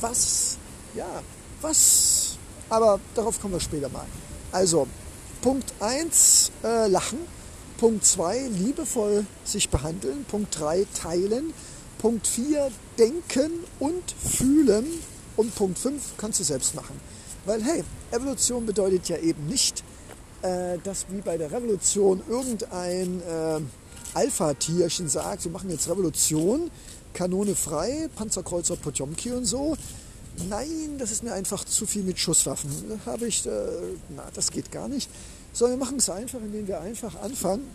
was, 0.00 0.56
ja, 0.94 1.22
was, 1.60 2.38
aber 2.70 2.98
darauf 3.14 3.40
kommen 3.40 3.54
wir 3.54 3.60
später 3.60 3.90
mal. 3.90 4.06
Also, 4.50 4.86
Punkt 5.42 5.72
1, 5.80 6.50
äh, 6.64 6.88
lachen. 6.88 7.18
Punkt 7.78 8.06
2, 8.06 8.48
liebevoll 8.48 9.26
sich 9.44 9.68
behandeln. 9.68 10.24
Punkt 10.24 10.58
3, 10.58 10.86
teilen. 10.94 11.52
Punkt 11.98 12.26
4, 12.26 12.70
denken 12.98 13.52
und 13.78 14.02
fühlen. 14.12 14.86
Und 15.36 15.54
Punkt 15.54 15.78
5, 15.78 16.02
kannst 16.16 16.40
du 16.40 16.44
selbst 16.44 16.74
machen. 16.74 16.98
Weil, 17.44 17.62
hey, 17.62 17.84
Evolution 18.10 18.64
bedeutet 18.64 19.08
ja 19.08 19.18
eben 19.18 19.46
nicht, 19.46 19.84
äh, 20.46 20.78
dass 20.84 21.06
wie 21.10 21.20
bei 21.20 21.36
der 21.36 21.50
Revolution 21.50 22.22
irgendein 22.28 23.20
äh, 23.20 23.60
Alpha-Tierchen 24.14 25.08
sagt, 25.08 25.44
wir 25.44 25.50
machen 25.50 25.70
jetzt 25.70 25.88
Revolution, 25.88 26.70
Kanone 27.12 27.54
frei, 27.54 28.08
Panzerkreuzer 28.14 28.76
Potjomki 28.76 29.32
und 29.32 29.44
so. 29.44 29.76
Nein, 30.48 30.98
das 30.98 31.10
ist 31.10 31.22
mir 31.22 31.32
einfach 31.32 31.64
zu 31.64 31.86
viel 31.86 32.02
mit 32.02 32.18
Schusswaffen. 32.18 32.70
Habe 33.06 33.26
ich, 33.26 33.46
äh, 33.46 33.50
na, 34.14 34.24
das 34.34 34.50
geht 34.50 34.70
gar 34.70 34.88
nicht. 34.88 35.10
Sondern 35.52 35.78
wir 35.78 35.84
machen 35.84 35.98
es 35.98 36.10
einfach, 36.10 36.40
indem 36.40 36.68
wir 36.68 36.80
einfach 36.80 37.20
anfangen, 37.22 37.66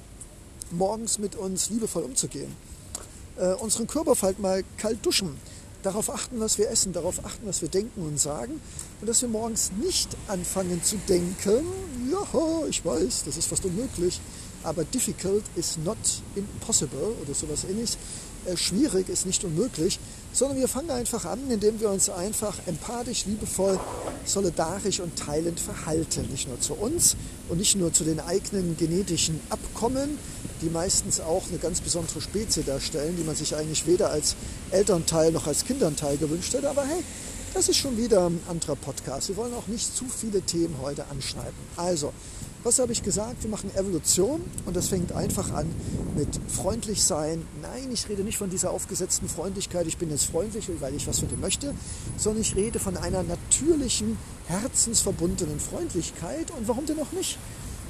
morgens 0.69 1.18
mit 1.18 1.35
uns 1.35 1.69
liebevoll 1.72 2.03
umzugehen. 2.03 2.56
Äh, 3.38 3.53
unseren 3.56 3.88
Körper 3.88 4.15
halt 4.22 4.39
mal 4.39 4.64
kalt 4.77 5.06
duschen 5.06 5.38
darauf 5.84 6.11
achten, 6.11 6.39
was 6.39 6.60
wir 6.60 6.69
essen, 6.69 6.93
darauf 6.93 7.26
achten, 7.26 7.48
was 7.48 7.61
wir 7.64 7.69
denken 7.69 8.03
und 8.03 8.19
sagen 8.19 8.61
und 9.02 9.07
dass 9.07 9.22
wir 9.22 9.30
morgens 9.30 9.72
nicht 9.82 10.10
anfangen 10.28 10.82
zu 10.84 10.95
denken, 11.10 11.65
ja, 12.11 12.68
ich 12.69 12.86
weiß, 12.86 13.23
das 13.26 13.38
ist 13.38 13.48
fast 13.48 13.65
unmöglich, 13.65 14.22
aber 14.64 14.84
difficult 14.84 15.44
is 15.56 15.78
not 15.84 15.98
impossible 16.36 17.15
oder 17.22 17.34
sowas 17.34 17.65
ähnliches. 17.68 17.98
Äh, 18.45 18.57
schwierig 18.57 19.10
ist 19.10 19.26
nicht 19.26 19.44
unmöglich, 19.44 19.99
sondern 20.34 20.60
wir 20.60 20.68
fangen 20.68 20.91
einfach 20.91 21.26
an, 21.26 21.40
indem 21.49 21.80
wir 21.80 21.90
uns 21.90 22.10
einfach 22.10 22.56
empathisch, 22.65 23.26
liebevoll, 23.26 23.80
solidarisch 24.26 24.99
und 24.99 25.15
teilend 25.15 25.60
verhalten. 25.60 26.28
Nicht 26.32 26.48
nur 26.48 26.60
zu 26.60 26.73
uns 26.73 27.15
und 27.49 27.57
nicht 27.57 27.76
nur 27.76 27.94
zu 27.94 28.03
den 28.03 28.19
eigenen 28.19 28.78
genetischen 28.78 29.40
Abkommen, 29.49 30.18
die 30.61 30.69
meistens 30.69 31.19
auch 31.19 31.44
eine 31.49 31.57
ganz 31.57 31.82
besondere 31.82 32.22
Spezie 32.22 32.64
darstellen, 32.64 33.15
die 33.18 33.23
man 33.23 33.36
sich 33.36 33.56
eigentlich 33.56 33.86
weder 33.86 34.10
als 34.10 34.36
Elternteil 34.72 35.32
noch 35.32 35.48
als 35.48 35.65
Kindernteil 35.65 36.18
gewünscht 36.18 36.53
hätte. 36.53 36.69
Aber 36.69 36.86
hey, 36.86 37.03
das 37.53 37.69
ist 37.69 37.78
schon 37.78 37.98
wieder 37.98 38.28
ein 38.28 38.40
anderer 38.49 38.76
Podcast. 38.76 39.30
Wir 39.30 39.38
wollen 39.38 39.53
auch 39.53 39.68
nicht 39.68 39.95
zu 39.95 40.06
viele 40.06 40.41
Themen 40.41 40.76
heute 40.82 41.06
anschneiden. 41.11 41.53
Also, 41.76 42.14
was 42.64 42.80
habe 42.80 42.91
ich 42.91 43.02
gesagt? 43.02 43.44
Wir 43.44 43.49
machen 43.49 43.73
Evolution 43.76 44.41
und 44.65 44.76
das 44.76 44.88
fängt 44.88 45.11
einfach 45.11 45.52
an 45.52 45.68
mit 46.15 46.28
freundlich 46.48 47.03
sein. 47.03 47.45
Nein, 47.61 47.90
ich 47.91 48.07
rede 48.07 48.23
nicht 48.23 48.38
von 48.38 48.49
dieser 48.49 48.72
aufgesetzten 48.72 49.28
Freundlichkeit, 49.28 49.88
ich 49.88 49.98
bin 49.98 50.11
jetzt 50.11 50.26
freundlich, 50.26 50.69
weil 50.80 50.94
ich 50.94 51.07
was 51.07 51.19
für 51.19 51.26
dich 51.26 51.40
möchte, 51.40 51.73
sondern 52.18 52.41
ich 52.41 52.56
rede 52.56 52.80
von 52.80 52.98
einer 52.98 53.23
natürlichen, 53.23 54.18
herzensverbundenen 54.48 55.60
Freundlichkeit. 55.60 56.52
Und 56.52 56.68
warum 56.68 56.86
denn 56.86 56.99
auch 56.99 57.11
nicht? 57.11 57.40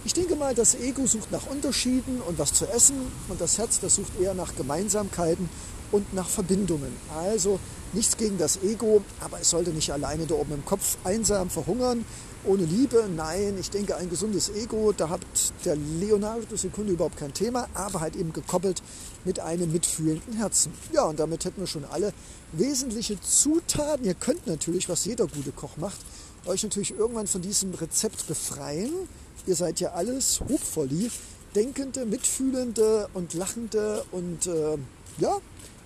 Ich 0.06 0.14
denke 0.14 0.36
mal, 0.36 0.56
das 0.56 0.74
Ego 0.76 1.06
sucht 1.06 1.32
nach 1.32 1.46
Unterschieden 1.48 2.22
und 2.28 2.40
was 2.40 2.54
zu 2.54 2.66
essen 2.66 2.96
und 3.30 3.40
das 3.40 3.58
Herz, 3.58 3.80
das 3.80 3.96
sucht 3.96 4.20
eher 4.20 4.34
nach 4.34 4.56
Gemeinsamkeiten 4.56 5.50
und 5.92 6.14
nach 6.14 6.28
Verbindungen. 6.28 6.96
Also 7.16 7.60
nichts 7.94 8.18
gegen 8.18 8.38
das 8.38 8.62
Ego, 8.64 9.04
aber 9.20 9.40
es 9.40 9.50
sollte 9.50 9.72
nicht 9.72 9.92
alleine 9.92 10.26
da 10.26 10.36
oben 10.36 10.54
im 10.54 10.66
Kopf 10.66 10.98
einsam 11.04 11.50
verhungern, 11.50 12.06
ohne 12.46 12.64
Liebe. 12.64 13.08
Nein, 13.16 13.58
ich 13.60 13.70
denke, 13.70 13.96
ein 13.96 14.10
gesundes 14.10 14.50
Ego, 14.50 14.94
da 14.96 15.10
hat 15.10 15.22
der 15.66 15.76
Leonardo 15.76 16.56
Sekunde 16.56 16.94
überhaupt 16.94 17.18
kein 17.18 17.34
Thema, 17.34 17.68
aber 17.74 18.02
halt 18.02 18.16
eben 18.16 18.34
gekoppelt 18.34 18.82
mit 19.26 19.40
einem 19.40 19.72
mitfühlenden 19.72 20.34
Herzen. 20.38 20.74
Ja, 20.92 21.04
und 21.04 21.20
damit 21.20 21.46
hätten 21.46 21.62
wir 21.62 21.68
schon 21.68 21.86
alle 21.86 22.14
wesentliche 22.54 23.20
Zutaten. 23.22 24.06
Ihr 24.06 24.16
könnt 24.16 24.48
natürlich, 24.48 24.90
was 24.90 25.06
jeder 25.06 25.28
gute 25.28 25.52
Koch 25.52 25.78
macht, 25.78 26.00
euch 26.46 26.64
natürlich 26.64 26.98
irgendwann 26.98 27.28
von 27.28 27.42
diesem 27.42 27.74
Rezept 27.74 28.28
befreien. 28.28 28.92
Ihr 29.46 29.56
seid 29.56 29.80
ja 29.80 29.92
alles 29.92 30.42
Hopvolli, 30.42 31.12
denkende, 31.56 32.06
mitfühlende 32.06 33.10
und 33.14 33.34
lachende 33.34 34.04
und 34.12 34.48
äh, 34.48 34.78
ja, 35.18 35.38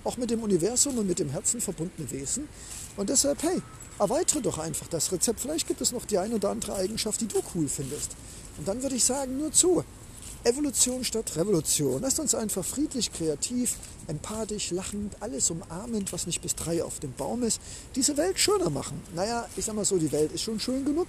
auch 0.05 0.17
mit 0.17 0.29
dem 0.29 0.41
Universum 0.41 0.97
und 0.97 1.07
mit 1.07 1.19
dem 1.19 1.29
Herzen 1.29 1.59
verbundene 1.59 2.09
Wesen. 2.11 2.47
Und 2.95 3.09
deshalb, 3.09 3.43
hey, 3.43 3.61
erweitere 3.99 4.41
doch 4.41 4.57
einfach 4.57 4.87
das 4.87 5.11
Rezept. 5.11 5.41
Vielleicht 5.41 5.67
gibt 5.67 5.81
es 5.81 5.91
noch 5.91 6.05
die 6.05 6.17
eine 6.17 6.35
oder 6.35 6.49
andere 6.49 6.75
Eigenschaft, 6.75 7.19
die 7.21 7.27
du 7.27 7.41
cool 7.53 7.67
findest. 7.67 8.11
Und 8.57 8.67
dann 8.67 8.81
würde 8.81 8.95
ich 8.95 9.03
sagen, 9.03 9.37
nur 9.37 9.51
zu. 9.51 9.83
Evolution 10.45 11.03
statt 11.03 11.35
Revolution. 11.37 11.99
Lasst 12.03 12.19
uns 12.19 12.35
einfach 12.35 12.63
friedlich, 12.63 13.11
kreativ, 13.11 13.77
empathisch, 14.05 14.69
lachend, 14.69 15.15
alles 15.19 15.49
umarmend, 15.49 16.13
was 16.13 16.27
nicht 16.27 16.43
bis 16.43 16.53
drei 16.53 16.83
auf 16.83 16.99
dem 16.99 17.13
Baum 17.13 17.41
ist, 17.41 17.59
diese 17.95 18.15
Welt 18.15 18.37
schöner 18.37 18.69
machen. 18.69 19.01
Naja, 19.15 19.47
ich 19.57 19.65
sag 19.65 19.73
mal 19.73 19.85
so, 19.85 19.97
die 19.97 20.11
Welt 20.11 20.31
ist 20.31 20.43
schon 20.43 20.59
schön 20.59 20.85
genug. 20.85 21.07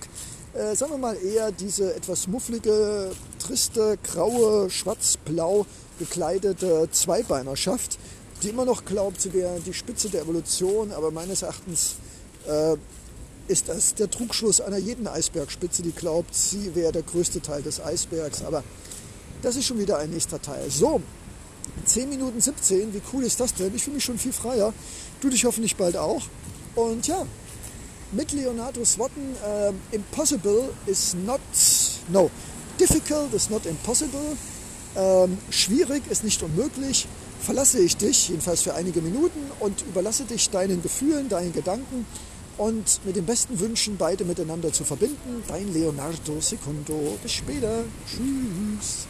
Äh, 0.54 0.74
sagen 0.74 0.92
wir 0.92 0.98
mal 0.98 1.16
eher 1.22 1.52
diese 1.52 1.94
etwas 1.94 2.28
mufflige, 2.28 3.12
triste, 3.38 3.98
graue, 4.02 4.70
schwarz-blau 4.70 5.66
gekleidete 5.98 6.88
Zweibeinerschaft, 6.90 7.98
die 8.42 8.50
immer 8.50 8.64
noch 8.64 8.84
glaubt, 8.84 9.20
sie 9.20 9.32
wäre 9.32 9.60
die 9.60 9.72
Spitze 9.72 10.08
der 10.08 10.22
Evolution, 10.22 10.92
aber 10.92 11.10
meines 11.10 11.42
Erachtens 11.42 11.96
äh, 12.46 12.76
ist 13.48 13.68
das 13.68 13.94
der 13.94 14.10
Trugschluss 14.10 14.60
einer 14.60 14.78
jeden 14.78 15.06
Eisbergspitze, 15.06 15.82
die 15.82 15.92
glaubt, 15.92 16.34
sie 16.34 16.74
wäre 16.74 16.92
der 16.92 17.02
größte 17.02 17.40
Teil 17.40 17.62
des 17.62 17.80
Eisbergs. 17.80 18.42
Aber 18.42 18.62
das 19.42 19.56
ist 19.56 19.66
schon 19.66 19.78
wieder 19.78 19.98
ein 19.98 20.10
nächster 20.10 20.40
Teil. 20.40 20.70
So, 20.70 21.00
10 21.84 22.08
Minuten 22.08 22.40
17, 22.40 22.92
wie 22.92 23.02
cool 23.12 23.24
ist 23.24 23.40
das 23.40 23.54
denn? 23.54 23.74
Ich 23.74 23.84
fühle 23.84 23.96
mich 23.96 24.04
schon 24.04 24.18
viel 24.18 24.32
freier. 24.32 24.72
Du 25.20 25.28
dich 25.28 25.44
hoffentlich 25.44 25.76
bald 25.76 25.96
auch. 25.96 26.22
Und 26.74 27.06
ja, 27.06 27.26
mit 28.12 28.32
Leonardos 28.32 28.98
Worten, 28.98 29.34
äh, 29.44 29.72
impossible 29.94 30.70
is 30.86 31.14
not, 31.24 31.40
no, 32.08 32.30
difficult 32.78 33.32
is 33.32 33.50
not 33.50 33.64
impossible. 33.66 34.36
Ähm, 34.96 35.38
schwierig 35.50 36.02
ist 36.10 36.24
nicht 36.24 36.42
unmöglich 36.42 37.06
verlasse 37.46 37.78
ich 37.78 37.96
dich, 37.96 38.28
jedenfalls 38.28 38.62
für 38.62 38.74
einige 38.74 39.00
Minuten, 39.00 39.38
und 39.60 39.82
überlasse 39.82 40.24
dich 40.24 40.50
deinen 40.50 40.82
Gefühlen, 40.82 41.28
deinen 41.28 41.52
Gedanken 41.52 42.04
und 42.58 43.00
mit 43.04 43.14
den 43.14 43.24
besten 43.24 43.60
Wünschen 43.60 43.96
beide 43.96 44.24
miteinander 44.24 44.72
zu 44.72 44.82
verbinden. 44.82 45.44
Dein 45.46 45.72
Leonardo 45.72 46.40
Secundo. 46.40 47.16
Bis 47.22 47.32
später. 47.32 47.84
Tschüss. 48.10 49.06